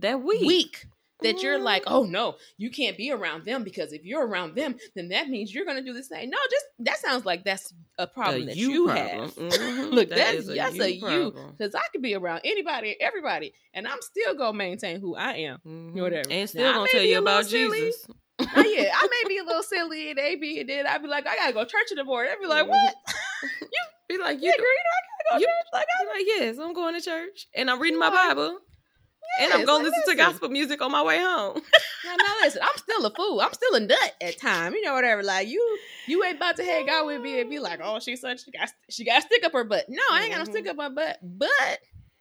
that 0.00 0.22
week? 0.22 0.40
weak. 0.40 0.86
That 1.22 1.42
you're 1.42 1.58
like, 1.58 1.82
oh 1.86 2.04
no, 2.04 2.36
you 2.58 2.70
can't 2.70 2.96
be 2.96 3.10
around 3.10 3.44
them 3.44 3.64
because 3.64 3.92
if 3.92 4.04
you're 4.04 4.26
around 4.26 4.54
them, 4.54 4.76
then 4.94 5.08
that 5.08 5.28
means 5.28 5.54
you're 5.54 5.64
gonna 5.64 5.82
do 5.82 5.92
the 5.94 6.02
same. 6.02 6.30
No, 6.30 6.38
just 6.50 6.64
that 6.80 6.98
sounds 6.98 7.24
like 7.24 7.44
that's 7.44 7.72
a 7.98 8.06
problem 8.06 8.42
A 8.42 8.46
that 8.46 8.56
you 8.56 8.70
you, 8.70 8.84
problem. 8.86 9.18
have. 9.20 9.34
Mhm. 9.34 9.92
Look, 9.92 10.08
That 10.10 10.18
that's 10.18 10.36
is 10.38 10.48
a 10.50 10.54
that's 10.54 10.76
you 10.76 10.82
a 10.82 10.88
you 10.88 11.34
because 11.56 11.74
I 11.74 11.82
could 11.92 12.02
be 12.02 12.14
around 12.14 12.42
anybody, 12.44 12.96
everybody, 13.00 13.52
and 13.74 13.86
I'm 13.88 14.00
still 14.02 14.34
gonna 14.34 14.56
maintain 14.56 15.00
who 15.00 15.16
I 15.16 15.32
am. 15.34 15.58
Mhm. 15.66 15.92
whatever. 16.00 16.30
And 16.30 16.48
still 16.48 16.68
I 16.68 16.72
gonna 16.74 16.88
tell 16.90 17.02
you 17.02 17.16
a 17.18 17.22
about 17.22 17.46
silly. 17.46 17.80
Jesus. 17.80 18.06
Oh, 18.38 18.60
yeah, 18.60 18.90
I 18.94 19.08
may 19.22 19.28
be 19.28 19.38
a 19.38 19.44
little 19.44 19.62
silly 19.62 20.10
and 20.10 20.18
they 20.18 20.36
be, 20.36 20.60
and 20.60 20.68
then 20.68 20.86
I'd 20.86 21.00
be 21.02 21.08
like, 21.08 21.26
I 21.26 21.36
gotta 21.36 21.54
go 21.54 21.64
church 21.64 21.90
in 21.90 21.96
the 21.96 22.04
morning. 22.04 22.32
I'd 22.32 22.40
be 22.40 22.46
like, 22.46 22.66
Mhm. 22.66 22.68
what? 22.68 22.94
Be 24.08 24.18
like, 24.18 24.38
You 24.40 24.44
you, 24.46 24.52
agree? 24.54 24.66
I 24.66 25.34
gotta 25.34 25.34
go 25.34 25.40
you- 25.40 25.46
to 25.46 25.46
church? 25.46 25.66
Like, 25.72 25.86
I 26.00 26.04
like, 26.16 26.26
yes, 26.26 26.58
I'm 26.58 26.72
going 26.74 26.94
to 26.94 27.00
church 27.00 27.48
and 27.54 27.68
I'm 27.68 27.80
reading 27.80 27.98
my 27.98 28.10
Bible 28.10 28.58
and 29.38 29.52
I'm 29.52 29.64
going 29.64 29.82
to 29.82 29.88
like, 29.88 29.96
listen 29.96 30.02
to 30.12 30.16
gospel 30.16 30.48
music 30.48 30.80
on 30.82 30.90
my 30.92 31.02
way 31.02 31.18
home. 31.18 31.60
Now, 32.04 32.14
now 32.14 32.34
listen, 32.42 32.62
I'm 32.62 32.76
still 32.76 33.04
a 33.04 33.10
fool. 33.10 33.40
I'm 33.40 33.52
still 33.52 33.74
a 33.74 33.80
nut 33.80 34.14
at 34.20 34.38
time. 34.40 34.74
You 34.74 34.82
know, 34.82 34.94
whatever. 34.94 35.24
Like 35.24 35.48
you, 35.48 35.78
you 36.06 36.22
ain't 36.22 36.36
about 36.36 36.54
to 36.56 36.62
hang 36.62 36.88
out 36.88 37.04
with 37.06 37.20
me 37.20 37.40
and 37.40 37.50
be 37.50 37.58
like, 37.58 37.80
oh, 37.82 37.98
she's 37.98 38.20
such 38.20 38.44
she 38.44 38.52
got 38.52 38.70
she 38.88 39.04
got 39.04 39.18
a 39.18 39.22
stick 39.22 39.42
up 39.44 39.52
her 39.52 39.64
butt. 39.64 39.86
No, 39.88 40.00
I 40.12 40.22
ain't 40.22 40.30
got 40.32 40.38
no 40.38 40.44
Mhm. 40.44 40.54
stick 40.54 40.68
up 40.68 40.76
my 40.76 40.88
butt. 40.88 41.18
But 41.22 41.50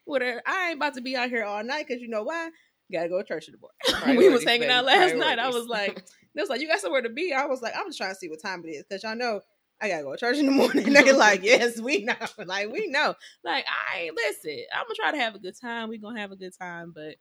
whatever, 0.06 0.42
I 0.44 0.70
ain't 0.70 0.78
about 0.78 0.96
to 0.96 1.02
be 1.02 1.16
out 1.16 1.30
here 1.30 1.44
all 1.44 1.64
night 1.64 1.86
because 1.88 2.02
you 2.02 2.08
know 2.08 2.24
why? 2.24 2.50
Gotta 2.92 3.10
go 3.10 3.22
to 3.22 3.28
church 3.28 3.48
in 3.48 3.54
the 3.54 3.60
morning. 4.00 4.18
we 4.18 4.30
was 4.30 4.44
hanging 4.44 4.70
out 4.72 4.86
last 4.86 5.16
night. 5.16 5.38
I 5.38 5.50
was 5.50 5.68
like, 5.68 5.96
they 6.36 6.42
was 6.42 6.50
like, 6.50 6.62
you 6.62 6.68
got 6.68 6.80
somewhere 6.80 7.04
to 7.04 7.10
be. 7.10 7.32
I 7.32 7.46
was 7.46 7.62
like, 7.62 7.74
I'm 7.78 7.86
just 7.88 8.00
trying 8.00 8.12
to 8.12 8.16
see 8.16 8.30
what 8.30 8.42
time 8.42 8.64
it 8.66 8.70
is 8.72 8.86
because 8.90 9.04
y'all 9.04 9.16
know 9.16 9.42
I 9.82 9.90
gotta 9.90 10.04
go 10.04 10.12
to 10.14 10.18
church 10.18 10.38
in 10.38 10.46
the 10.46 10.52
morning. 10.52 10.94
They're 10.94 11.14
like, 11.16 11.44
yes, 11.44 11.80
we 11.80 12.04
know. 12.04 12.14
Like 12.46 12.72
we 12.72 12.88
know. 12.88 13.16
Like 13.44 13.66
I 13.68 14.00
ain't 14.02 14.16
listen. 14.16 14.64
I'm 14.74 14.84
gonna 14.86 14.96
try 14.96 15.12
to 15.12 15.18
have 15.18 15.36
a 15.36 15.40
good 15.40 15.60
time. 15.60 15.90
We 15.90 15.98
gonna 15.98 16.20
have 16.20 16.32
a 16.32 16.36
good 16.36 16.54
time, 16.58 16.92
but 16.96 17.16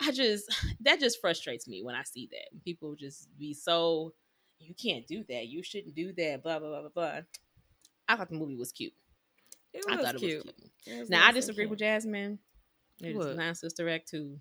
I 0.00 0.12
just 0.12 0.50
that 0.80 1.00
just 1.00 1.20
frustrates 1.20 1.68
me 1.68 1.82
when 1.82 1.94
I 1.94 2.02
see 2.04 2.28
that 2.32 2.62
people 2.64 2.94
just 2.94 3.28
be 3.38 3.54
so 3.54 4.14
you 4.58 4.74
can't 4.74 5.06
do 5.06 5.24
that. 5.28 5.46
You 5.46 5.62
shouldn't 5.62 5.94
do 5.94 6.12
that. 6.14 6.42
Blah 6.42 6.58
blah 6.58 6.68
blah 6.68 6.80
blah 6.80 6.90
blah. 6.94 7.20
I 8.08 8.16
thought 8.16 8.30
the 8.30 8.36
movie 8.36 8.56
was 8.56 8.72
cute. 8.72 8.94
It 9.74 9.84
I 9.88 9.96
was 9.96 10.04
thought 10.06 10.14
it 10.14 10.18
cute. 10.18 10.44
was 10.44 10.54
cute. 10.54 10.96
It 10.96 11.00
was 11.00 11.10
Now 11.10 11.22
I 11.22 11.26
nice 11.26 11.34
disagree 11.34 11.66
with 11.66 11.78
Jasmine. 11.78 12.38
It 13.00 13.14
was 13.14 13.36
not 13.36 13.56
Sister 13.56 13.88
Act 13.88 14.08
two. 14.08 14.40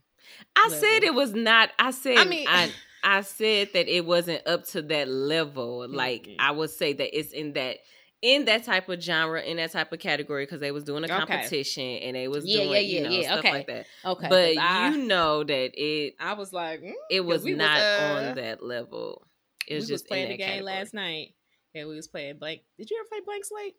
I 0.55 0.67
level. 0.69 0.79
said 0.79 1.03
it 1.03 1.13
was 1.13 1.33
not. 1.33 1.69
I 1.79 1.91
said 1.91 2.17
I 2.17 2.21
I 2.21 2.25
mean- 2.25 2.47
I, 2.47 2.73
I 3.03 3.21
said 3.21 3.69
that 3.73 3.87
it 3.87 4.05
wasn't 4.05 4.45
up 4.47 4.65
to 4.69 4.81
that 4.83 5.07
level. 5.07 5.87
Like 5.87 6.23
Mhm. 6.27 6.35
I 6.39 6.51
would 6.51 6.69
say 6.71 6.93
that 6.93 7.17
it's 7.17 7.31
in 7.31 7.53
that 7.53 7.77
in 8.23 8.45
that 8.45 8.63
type 8.63 8.89
of 8.89 8.99
genre, 8.99 9.39
in 9.41 9.57
that 9.57 9.71
type 9.71 9.93
of 9.93 9.99
category, 9.99 10.43
because 10.43 10.59
they 10.59 10.71
was 10.71 10.83
doing 10.83 11.03
a 11.03 11.05
Okay. 11.05 11.15
competition 11.15 11.83
and 11.83 12.15
they 12.15 12.27
was 12.27 12.45
Yeah, 12.47 12.63
doing 12.63 12.71
yeah, 12.71 12.79
you 12.79 12.95
yeah, 12.97 13.03
know 13.03 13.09
yeah, 13.11 13.27
stuff 13.27 13.39
okay. 13.39 13.51
like 13.51 13.67
that. 13.67 13.85
Okay, 14.03 14.27
but 14.27 14.57
I, 14.57 14.89
you 14.89 15.05
know 15.05 15.43
that 15.43 15.71
it 15.79 16.15
I 16.19 16.33
was 16.33 16.51
like, 16.51 16.81
mm, 16.81 16.91
it 17.11 17.21
was 17.21 17.43
we 17.43 17.51
was, 17.53 17.59
not 17.59 17.79
uh, 17.79 18.01
on 18.29 18.35
that 18.35 18.63
level. 18.63 19.27
It 19.67 19.73
we 19.73 19.75
was 19.75 19.83
was 19.83 19.89
just 19.89 20.05
in 20.05 20.07
playing 20.09 20.29
the 20.29 20.37
game 20.37 20.47
category. 20.47 20.63
last 20.63 20.93
night, 20.95 21.35
and 21.75 21.87
we 21.87 21.95
was 21.95 22.07
playing 22.07 22.39
blank. 22.39 22.61
Did 22.79 22.89
you 22.89 22.97
ever 22.99 23.07
play 23.09 23.19
blank 23.23 23.45
slate? 23.45 23.75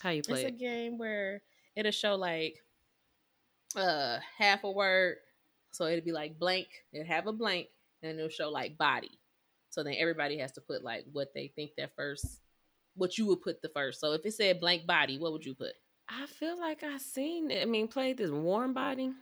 How 0.00 0.10
you 0.10 0.22
play 0.22 0.42
It's 0.44 0.48
a 0.48 0.56
game 0.56 0.96
where 0.96 1.42
it'll 1.76 1.90
show 1.92 2.14
like 2.14 2.56
uh 3.76 4.18
half 4.38 4.64
a 4.64 4.70
word. 4.70 5.16
So 5.72 5.86
it'll 5.86 6.04
be 6.04 6.12
like 6.12 6.38
blank, 6.38 6.68
it'll 6.92 7.06
have 7.06 7.26
a 7.26 7.32
blank, 7.32 7.68
and 8.02 8.18
it'll 8.18 8.28
show 8.28 8.50
like 8.50 8.76
body. 8.76 9.18
So 9.70 9.82
then 9.82 9.94
everybody 9.98 10.38
has 10.38 10.52
to 10.52 10.60
put 10.60 10.84
like 10.84 11.04
what 11.12 11.32
they 11.34 11.52
think 11.54 11.72
that 11.78 11.96
first 11.96 12.42
what 12.94 13.16
you 13.18 13.26
would 13.26 13.42
put 13.42 13.62
the 13.62 13.68
first. 13.68 14.00
So 14.00 14.12
if 14.12 14.24
it 14.24 14.34
said 14.34 14.60
blank 14.60 14.86
body, 14.86 15.18
what 15.18 15.32
would 15.32 15.44
you 15.44 15.54
put? 15.54 15.72
I 16.08 16.26
feel 16.26 16.58
like 16.58 16.82
I 16.82 16.98
seen 16.98 17.50
it. 17.50 17.62
I 17.62 17.64
mean, 17.64 17.88
played 17.88 18.18
this 18.18 18.30
warm 18.30 18.74
body. 18.74 19.12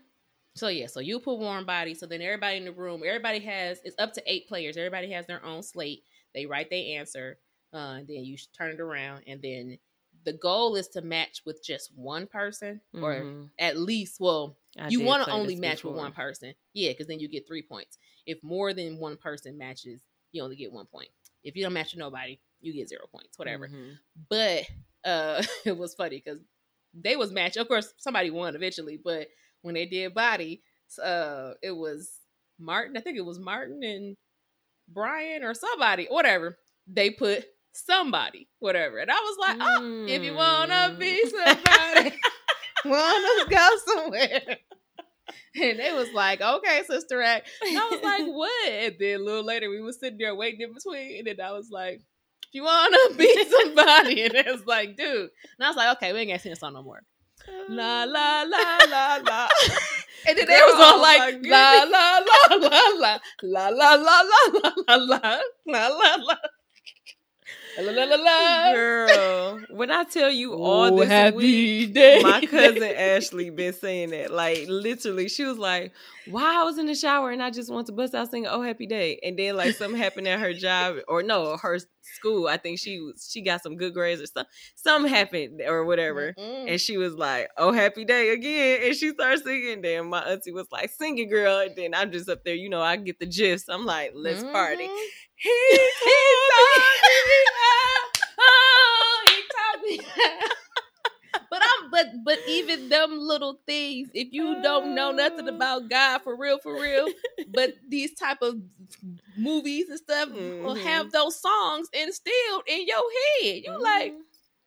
So 0.56 0.68
yeah, 0.68 0.86
so 0.86 1.00
you 1.00 1.20
put 1.20 1.38
warm 1.38 1.64
body. 1.64 1.94
So 1.94 2.06
then 2.06 2.22
everybody 2.22 2.56
in 2.56 2.64
the 2.64 2.72
room, 2.72 3.02
everybody 3.06 3.38
has 3.40 3.80
it's 3.84 3.96
up 3.98 4.12
to 4.14 4.22
eight 4.26 4.48
players. 4.48 4.76
Everybody 4.76 5.12
has 5.12 5.26
their 5.26 5.44
own 5.44 5.62
slate. 5.62 6.02
They 6.34 6.46
write 6.46 6.70
their 6.70 6.98
answer, 6.98 7.38
uh, 7.72 7.98
and 7.98 8.08
then 8.08 8.24
you 8.24 8.36
turn 8.56 8.72
it 8.72 8.80
around, 8.80 9.22
and 9.26 9.40
then 9.42 9.78
the 10.24 10.32
goal 10.34 10.76
is 10.76 10.88
to 10.88 11.00
match 11.00 11.42
with 11.46 11.62
just 11.64 11.92
one 11.96 12.26
person, 12.26 12.80
or 12.94 13.14
Mhm. 13.22 13.50
at 13.58 13.78
least, 13.78 14.20
well, 14.20 14.56
I 14.78 14.88
you 14.88 15.00
want 15.00 15.24
to 15.24 15.30
only 15.32 15.56
match 15.56 15.82
with 15.82 15.94
one 15.94 16.12
person. 16.12 16.54
Yeah, 16.74 16.90
because 16.90 17.06
then 17.06 17.20
you 17.20 17.28
get 17.28 17.46
three 17.46 17.62
points. 17.62 17.96
If 18.26 18.42
more 18.42 18.72
than 18.74 18.98
one 18.98 19.16
person 19.16 19.56
matches, 19.56 20.02
you 20.32 20.42
only 20.42 20.56
get 20.56 20.72
one 20.72 20.86
point. 20.86 21.08
If 21.42 21.56
you 21.56 21.62
don't 21.62 21.72
match 21.72 21.92
with 21.92 21.98
nobody, 22.00 22.38
you 22.60 22.72
get 22.72 22.88
zero 22.88 23.06
points. 23.06 23.38
Whatever. 23.38 23.68
Mhm. 23.68 23.98
But 24.28 24.66
uh 25.04 25.42
it 25.64 25.76
was 25.76 25.94
funny 25.94 26.20
because 26.24 26.40
they 26.92 27.16
was 27.16 27.32
matched. 27.32 27.56
Of 27.56 27.68
course, 27.68 27.94
somebody 27.96 28.30
won 28.30 28.54
eventually, 28.54 28.98
but 28.98 29.28
when 29.62 29.74
they 29.74 29.86
did 29.86 30.12
body, 30.14 30.62
uh 31.02 31.54
it 31.62 31.70
was 31.72 32.20
Martin. 32.58 32.96
I 32.96 33.00
think 33.00 33.16
it 33.16 33.24
was 33.24 33.38
Martin 33.38 33.82
and 33.82 34.16
Brian 34.88 35.44
or 35.44 35.54
somebody, 35.54 36.06
whatever. 36.06 36.58
They 36.86 37.10
put 37.10 37.46
somebody, 37.72 38.48
whatever. 38.58 38.98
And 38.98 39.10
I 39.10 39.14
was 39.14 39.36
like, 39.38 39.56
oh, 39.60 40.06
if 40.08 40.22
you 40.22 40.34
wanna 40.34 40.96
be 40.98 41.22
Mm. 41.24 41.30
somebody, 41.30 42.20
wanna 42.84 43.48
go 43.48 43.68
somewhere. 43.86 44.58
And 45.60 45.78
they 45.80 45.92
was 45.92 46.12
like, 46.12 46.40
okay, 46.40 46.82
Sister 46.86 47.20
Act. 47.22 47.48
And 47.66 47.76
I 47.78 47.88
was 47.90 48.00
like, 48.02 48.24
what? 48.26 48.68
And 48.68 48.94
then 48.98 49.20
a 49.20 49.22
little 49.22 49.44
later, 49.44 49.68
we 49.68 49.80
was 49.80 49.98
sitting 49.98 50.18
there 50.18 50.34
waiting 50.34 50.60
in 50.60 50.72
between. 50.72 51.18
And 51.18 51.26
then 51.26 51.44
I 51.44 51.52
was 51.52 51.70
like, 51.70 51.96
if 51.96 52.02
you 52.52 52.62
want 52.64 52.94
to 53.10 53.16
be 53.16 53.44
somebody. 53.50 54.22
And 54.22 54.34
it 54.34 54.46
was 54.46 54.64
like, 54.66 54.96
dude. 54.96 55.30
And 55.58 55.64
I 55.64 55.68
was 55.68 55.76
like, 55.76 55.96
okay, 55.96 56.12
we 56.12 56.20
ain't 56.20 56.30
to 56.30 56.38
sing 56.38 56.50
this 56.50 56.60
song 56.60 56.74
no 56.74 56.82
more. 56.82 57.00
La, 57.68 58.04
la, 58.04 58.42
la, 58.42 58.78
la, 58.88 59.18
la. 59.26 59.48
And 60.28 60.36
then 60.38 60.46
they 60.46 60.60
was 60.60 60.74
all 60.74 60.98
oh 60.98 61.02
like, 61.02 61.40
my 61.42 61.48
la, 61.50 61.82
la, 61.84 62.18
la, 62.18 62.68
la, 62.68 63.18
la, 63.42 63.68
la, 63.68 63.68
la, 63.68 63.94
la, 63.94 63.94
la, 63.94 64.20
la, 64.22 64.96
la, 64.96 65.40
la, 65.66 65.88
la, 65.88 66.16
la. 66.16 66.36
La, 67.80 67.92
la, 67.92 68.04
la, 68.04 68.16
la. 68.16 68.72
Girl, 68.72 69.60
when 69.70 69.90
I 69.90 70.04
tell 70.04 70.30
you 70.30 70.54
all 70.54 70.92
Oh, 71.00 71.04
this 71.04 71.34
week, 71.34 71.94
day. 71.94 72.20
my 72.22 72.44
cousin 72.46 72.82
Ashley 72.82 73.50
been 73.50 73.72
saying 73.72 74.10
that. 74.10 74.30
Like 74.32 74.66
literally, 74.68 75.28
she 75.28 75.44
was 75.44 75.58
like, 75.58 75.92
"Why 76.26 76.60
I 76.60 76.64
was 76.64 76.78
in 76.78 76.86
the 76.86 76.94
shower 76.94 77.30
and 77.30 77.42
I 77.42 77.50
just 77.50 77.70
want 77.72 77.86
to 77.88 77.92
bust 77.92 78.14
out 78.14 78.30
singing 78.30 78.48
Oh 78.50 78.62
Happy 78.62 78.86
Day," 78.86 79.18
and 79.22 79.38
then 79.38 79.56
like 79.56 79.74
something 79.74 79.98
happened 80.00 80.28
at 80.28 80.40
her 80.40 80.52
job 80.54 80.96
or 81.08 81.22
no, 81.22 81.56
her 81.56 81.78
school. 82.02 82.48
I 82.48 82.56
think 82.56 82.78
she 82.78 83.10
she 83.30 83.40
got 83.42 83.62
some 83.62 83.76
good 83.76 83.94
grades 83.94 84.20
or 84.20 84.26
something. 84.26 84.50
Something 84.76 85.10
happened 85.12 85.60
or 85.66 85.84
whatever. 85.84 86.34
Mm-mm. 86.38 86.70
And 86.70 86.80
she 86.80 86.96
was 86.96 87.14
like, 87.14 87.48
"Oh, 87.56 87.72
happy 87.72 88.04
day 88.04 88.30
again!" 88.30 88.80
And 88.84 88.96
she 88.96 89.10
started 89.10 89.42
singing. 89.44 89.82
Then 89.82 90.06
my 90.06 90.20
auntie 90.20 90.52
was 90.52 90.66
like, 90.72 90.90
"Sing 90.90 91.18
it, 91.18 91.26
girl." 91.26 91.58
And 91.60 91.74
then 91.76 91.94
I'm 91.94 92.10
just 92.12 92.28
up 92.28 92.44
there, 92.44 92.54
you 92.54 92.68
know. 92.68 92.80
I 92.82 92.96
get 92.96 93.18
the 93.18 93.26
gist. 93.26 93.66
I'm 93.68 93.84
like, 93.86 94.12
"Let's 94.14 94.42
party." 94.42 94.88
He, 95.40 95.50
he 96.04 96.16
Oh, 98.38 99.24
he 99.28 99.42
taught 99.52 99.82
me. 99.84 100.00
but 101.50 101.60
I'm 101.62 101.90
but 101.90 102.06
but 102.24 102.38
even 102.46 102.88
them 102.88 103.18
little 103.18 103.60
things, 103.66 104.08
if 104.14 104.28
you 104.32 104.60
don't 104.62 104.94
know 104.94 105.12
nothing 105.12 105.48
Uh. 105.48 105.52
about 105.54 105.88
God 105.90 106.20
for 106.22 106.36
real, 106.36 106.58
for 106.58 106.80
real, 106.80 107.08
but 107.48 107.74
these 107.88 108.14
type 108.14 108.38
of 108.42 108.56
movies 109.36 109.88
and 109.88 109.98
stuff 109.98 110.28
will 110.30 110.76
Mhm. 110.76 110.82
have 110.82 111.12
those 111.12 111.40
songs 111.40 111.88
instilled 111.92 112.62
in 112.66 112.86
your 112.86 113.02
head. 113.42 113.62
You're 113.64 113.82
like, 113.82 114.12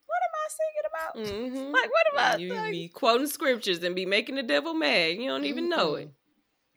what 0.08 0.22
am 0.28 0.36
I 0.36 0.48
singing 0.60 0.88
about? 0.90 1.16
Mhm. 1.18 1.74
Like, 1.74 1.92
what 1.92 2.08
about 2.14 2.40
you 2.42 2.54
like, 2.54 2.72
be 2.72 2.88
quoting 2.90 3.28
scriptures 3.28 3.84
and 3.84 3.96
be 3.96 4.06
making 4.06 4.36
the 4.36 4.44
devil 4.44 4.74
mad. 4.74 5.18
You 5.18 5.30
don't 5.30 5.46
even 5.46 5.70
know 5.70 5.96
it. 5.96 6.10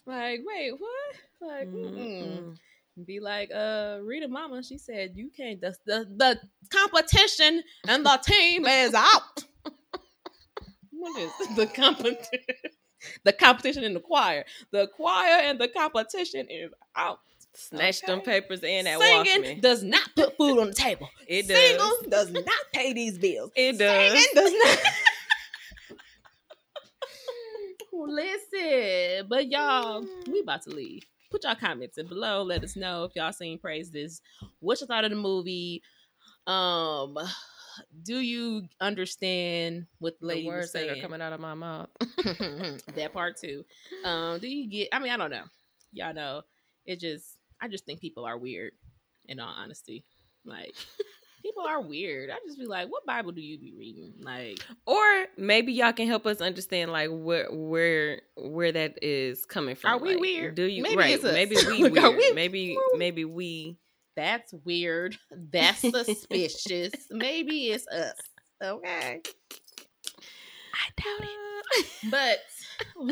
Like, 0.06 0.40
wait, 0.44 0.72
what? 0.78 1.16
Like, 1.40 1.68
mm-mm. 1.68 2.20
Mm-mm. 2.22 2.58
Be 3.04 3.20
like, 3.20 3.50
uh, 3.54 3.98
Rita 4.02 4.28
Mama, 4.28 4.62
she 4.62 4.78
said 4.78 5.12
you 5.14 5.30
can't 5.36 5.60
the 5.60 5.74
the, 5.84 6.06
the 6.16 6.40
competition 6.70 7.62
and 7.88 8.04
the 8.06 8.18
team 8.24 8.64
is 8.66 8.94
out. 8.94 9.44
what 10.90 11.20
is 11.20 11.32
the 11.56 11.66
competition? 11.66 12.40
The 13.24 13.32
competition 13.32 13.84
in 13.84 13.94
the 13.94 14.00
choir. 14.00 14.44
The 14.72 14.88
choir 14.88 15.40
and 15.42 15.60
the 15.60 15.68
competition 15.68 16.46
is 16.50 16.72
out. 16.96 17.20
Snatch 17.54 18.02
them 18.02 18.18
Okay. 18.20 18.40
papers 18.40 18.60
and 18.64 18.86
that 18.86 18.98
Singing 18.98 19.42
Walkman. 19.56 19.60
does 19.62 19.82
not 19.82 20.08
put 20.14 20.36
food 20.36 20.58
on 20.60 20.68
the 20.68 20.74
table. 20.74 21.08
It 21.26 21.46
does. 21.48 21.56
Singing 21.56 22.10
does 22.10 22.30
not 22.32 22.72
pay 22.72 22.92
these 22.92 23.16
bills. 23.18 23.50
It 23.54 23.78
does. 23.78 24.12
Singing 24.12 24.26
does 24.34 24.52
not. 24.64 24.78
Listen, 27.92 29.26
but 29.28 29.48
y'all, 29.48 30.04
we 30.30 30.40
about 30.40 30.62
to 30.62 30.70
leave. 30.70 31.02
Put 31.30 31.44
y'all 31.44 31.54
comments 31.54 31.98
in 31.98 32.06
below. 32.06 32.42
Let 32.42 32.62
us 32.64 32.76
know 32.76 33.04
if 33.04 33.16
y'all 33.16 33.32
seen 33.32 33.58
praise 33.58 33.90
this. 33.90 34.20
What 34.60 34.80
you 34.80 34.86
thought 34.86 35.04
of 35.04 35.10
the 35.10 35.16
movie? 35.16 35.82
Um, 36.46 37.18
do 38.02 38.18
you 38.18 38.62
understand 38.80 39.86
what 39.98 40.18
the 40.20 40.26
lady 40.26 40.42
the 40.42 40.46
was 40.48 40.54
words 40.54 40.72
that 40.72 40.78
saying? 40.86 40.98
are 40.98 41.02
coming 41.02 41.20
out 41.20 41.32
of 41.32 41.40
my 41.40 41.54
mouth. 41.54 41.88
that 42.94 43.10
part 43.12 43.36
too. 43.36 43.64
Um, 44.04 44.38
do 44.38 44.48
you 44.48 44.68
get? 44.68 44.88
I 44.92 44.98
mean, 44.98 45.12
I 45.12 45.16
don't 45.16 45.30
know. 45.30 45.44
Y'all 45.92 46.14
know. 46.14 46.42
It 46.84 47.00
just, 47.00 47.36
I 47.60 47.68
just 47.68 47.84
think 47.84 48.00
people 48.00 48.24
are 48.24 48.38
weird. 48.38 48.72
In 49.28 49.40
all 49.40 49.52
honesty, 49.52 50.04
like 50.44 50.72
People 51.46 51.62
are 51.64 51.80
weird. 51.80 52.30
I 52.30 52.34
just 52.44 52.58
be 52.58 52.66
like, 52.66 52.88
what 52.88 53.06
Bible 53.06 53.30
do 53.30 53.40
you 53.40 53.56
be 53.58 53.72
reading? 53.78 54.14
Like, 54.20 54.58
or 54.84 55.26
maybe 55.36 55.72
y'all 55.72 55.92
can 55.92 56.08
help 56.08 56.26
us 56.26 56.40
understand 56.40 56.90
like 56.90 57.08
where 57.12 57.46
where 57.52 58.22
where 58.36 58.72
that 58.72 58.98
is 59.00 59.44
coming 59.46 59.76
from. 59.76 59.92
Are 59.92 59.98
we 59.98 60.14
Like, 60.14 60.20
weird? 60.20 60.54
Do 60.56 60.64
you 60.64 60.82
Maybe 60.82 60.96
right? 60.96 61.22
Maybe 61.22 61.56
we 61.68 61.88
weird. 61.88 62.16
we- 62.16 62.32
maybe 62.34 62.76
maybe 62.96 63.24
we. 63.24 63.76
that's 64.16 64.52
weird. 64.64 65.16
That's 65.52 65.78
suspicious. 65.80 66.92
Maybe 67.12 67.66
it's 67.68 67.86
us. 67.86 68.14
Okay. 68.64 69.20
I 70.74 71.02
doubt 71.02 71.28
it. 71.28 71.78
Uh, 71.78 72.08
but 72.10 72.38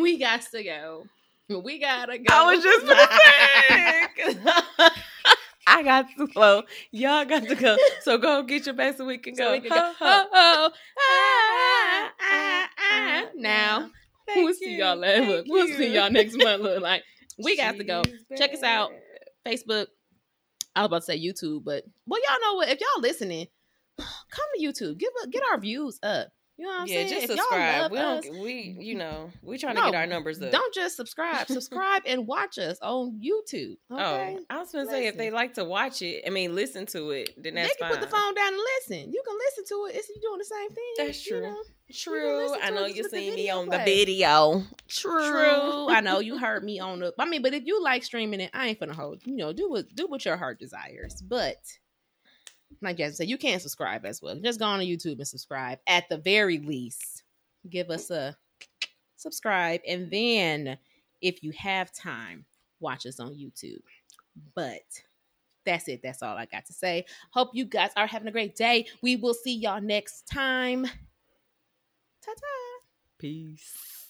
we 0.00 0.18
got 0.18 0.42
to 0.42 0.64
go. 0.64 1.06
We 1.48 1.78
gotta 1.78 2.18
go. 2.18 2.24
I 2.30 2.54
was 2.54 2.64
just 2.64 2.86
gonna 2.86 3.08
say. 4.88 5.00
I 5.74 5.82
got 5.82 6.06
to 6.16 6.26
go. 6.28 6.62
Y'all 6.92 7.24
got 7.24 7.42
to 7.48 7.54
go. 7.56 7.76
So 8.02 8.16
go 8.16 8.44
get 8.44 8.64
your 8.66 8.76
bags 8.76 8.96
so 8.98 9.04
we 9.04 9.18
can 9.18 9.34
So 9.34 9.44
go. 9.44 9.52
we 9.52 9.60
can 9.60 9.70
go. 9.70 9.76
Ho, 9.76 9.92
ho. 9.98 10.26
Oh, 10.32 10.70
oh, 10.70 10.70
ah, 11.00 12.12
ah, 12.20 12.68
ah. 12.78 13.22
Now, 13.34 13.90
Thank 14.26 14.44
we'll 14.44 14.54
see 14.54 14.76
y'all 14.76 14.96
later. 14.96 15.42
We'll 15.48 15.66
see 15.66 15.92
y'all 15.94 16.10
next 16.12 16.36
month. 16.36 16.62
Look 16.62 16.80
like 16.80 17.02
we 17.42 17.56
got 17.56 17.76
to 17.76 17.84
go. 17.84 18.02
Check 18.36 18.54
us 18.54 18.62
out. 18.62 18.92
Facebook. 19.44 19.86
I 20.76 20.82
was 20.82 20.86
about 20.86 20.98
to 20.98 21.02
say 21.02 21.20
YouTube, 21.20 21.64
but 21.64 21.82
well, 22.06 22.20
y'all 22.28 22.40
know 22.40 22.54
what? 22.54 22.68
If 22.68 22.80
y'all 22.80 23.00
listening, 23.02 23.48
come 23.98 24.46
to 24.56 24.64
YouTube. 24.64 24.96
Give 24.98 25.10
a, 25.24 25.28
get 25.28 25.42
our 25.50 25.58
views 25.58 25.98
up. 26.04 26.28
You 26.56 26.66
know 26.66 26.70
what 26.70 26.80
I'm 26.82 26.86
Yeah, 26.86 26.94
saying? 26.94 27.08
just 27.08 27.24
If 27.24 27.30
subscribe. 27.30 27.90
We 27.90 27.98
us, 27.98 28.24
don't. 28.24 28.38
We, 28.40 28.76
you 28.78 28.94
know, 28.94 29.30
we 29.42 29.58
trying 29.58 29.74
to 29.74 29.82
get 29.82 29.94
our 29.94 30.06
numbers 30.06 30.40
up. 30.40 30.52
don't 30.52 30.72
just 30.72 30.96
subscribe. 30.96 31.48
Subscribe 31.48 32.02
and 32.06 32.26
watch 32.28 32.58
us 32.58 32.78
on 32.80 33.20
YouTube. 33.20 33.76
Okay. 33.90 34.36
Oh, 34.38 34.44
I 34.50 34.58
was 34.58 34.70
gonna 34.70 34.88
say 34.88 35.06
if 35.08 35.16
they 35.16 35.30
like 35.32 35.54
to 35.54 35.64
watch 35.64 36.00
it, 36.02 36.22
I 36.26 36.30
mean, 36.30 36.54
listen 36.54 36.86
to 36.86 37.10
it, 37.10 37.30
then 37.36 37.54
that's 37.54 37.70
they 37.70 37.74
can 37.74 37.88
fine. 37.88 37.98
put 37.98 38.00
the 38.08 38.16
phone 38.16 38.34
down 38.34 38.52
and 38.52 38.62
listen. 38.78 39.12
You 39.12 39.22
can 39.26 39.36
listen 39.36 39.64
to 39.76 39.86
it. 39.86 39.96
It's 39.96 40.08
you 40.08 40.20
doing 40.22 40.38
the 40.38 40.44
same 40.44 40.68
thing. 40.68 40.94
That's 40.98 41.26
you 41.26 41.32
true. 41.32 41.42
know? 41.42 41.56
True. 41.92 42.54
I 42.62 42.70
know 42.70 42.86
you 42.86 43.08
seen 43.08 43.34
me 43.34 43.50
on 43.50 43.68
the 43.68 43.78
video. 43.78 44.62
True. 44.88 45.30
True. 45.30 45.88
I 45.90 46.00
know 46.00 46.20
you 46.20 46.38
heard 46.38 46.62
me 46.64 46.78
on 46.78 47.00
the. 47.00 47.12
I 47.18 47.26
mean, 47.26 47.42
but 47.42 47.52
if 47.52 47.64
you 47.66 47.82
like 47.82 48.04
streaming 48.04 48.40
it, 48.40 48.50
I 48.54 48.68
ain't 48.68 48.80
finna 48.80 48.92
hold. 48.94 49.20
You 49.26 49.36
know, 49.36 49.52
do 49.52 49.68
what 49.68 49.94
do 49.94 50.06
what 50.06 50.24
your 50.24 50.36
heart 50.36 50.58
desires. 50.58 51.20
But 51.20 51.56
like 52.84 52.96
Jasmine 52.96 53.16
said, 53.16 53.28
you 53.28 53.38
can 53.38 53.60
subscribe 53.60 54.04
as 54.04 54.22
well. 54.22 54.36
Just 54.36 54.58
go 54.58 54.66
on 54.66 54.78
to 54.78 54.86
YouTube 54.86 55.18
and 55.18 55.28
subscribe. 55.28 55.78
At 55.86 56.08
the 56.08 56.18
very 56.18 56.58
least, 56.58 57.24
give 57.68 57.90
us 57.90 58.10
a 58.10 58.36
subscribe, 59.16 59.80
and 59.88 60.10
then 60.10 60.78
if 61.20 61.42
you 61.42 61.52
have 61.52 61.92
time, 61.92 62.44
watch 62.80 63.06
us 63.06 63.18
on 63.20 63.34
YouTube. 63.34 63.82
But 64.54 64.82
that's 65.64 65.88
it. 65.88 66.02
That's 66.02 66.22
all 66.22 66.36
I 66.36 66.46
got 66.46 66.66
to 66.66 66.72
say. 66.72 67.06
Hope 67.30 67.50
you 67.54 67.64
guys 67.64 67.90
are 67.96 68.06
having 68.06 68.28
a 68.28 68.32
great 68.32 68.56
day. 68.56 68.86
We 69.02 69.16
will 69.16 69.34
see 69.34 69.56
y'all 69.56 69.80
next 69.80 70.26
time. 70.26 70.84
Ta 70.84 72.32
ta. 72.32 72.86
Peace. 73.18 74.03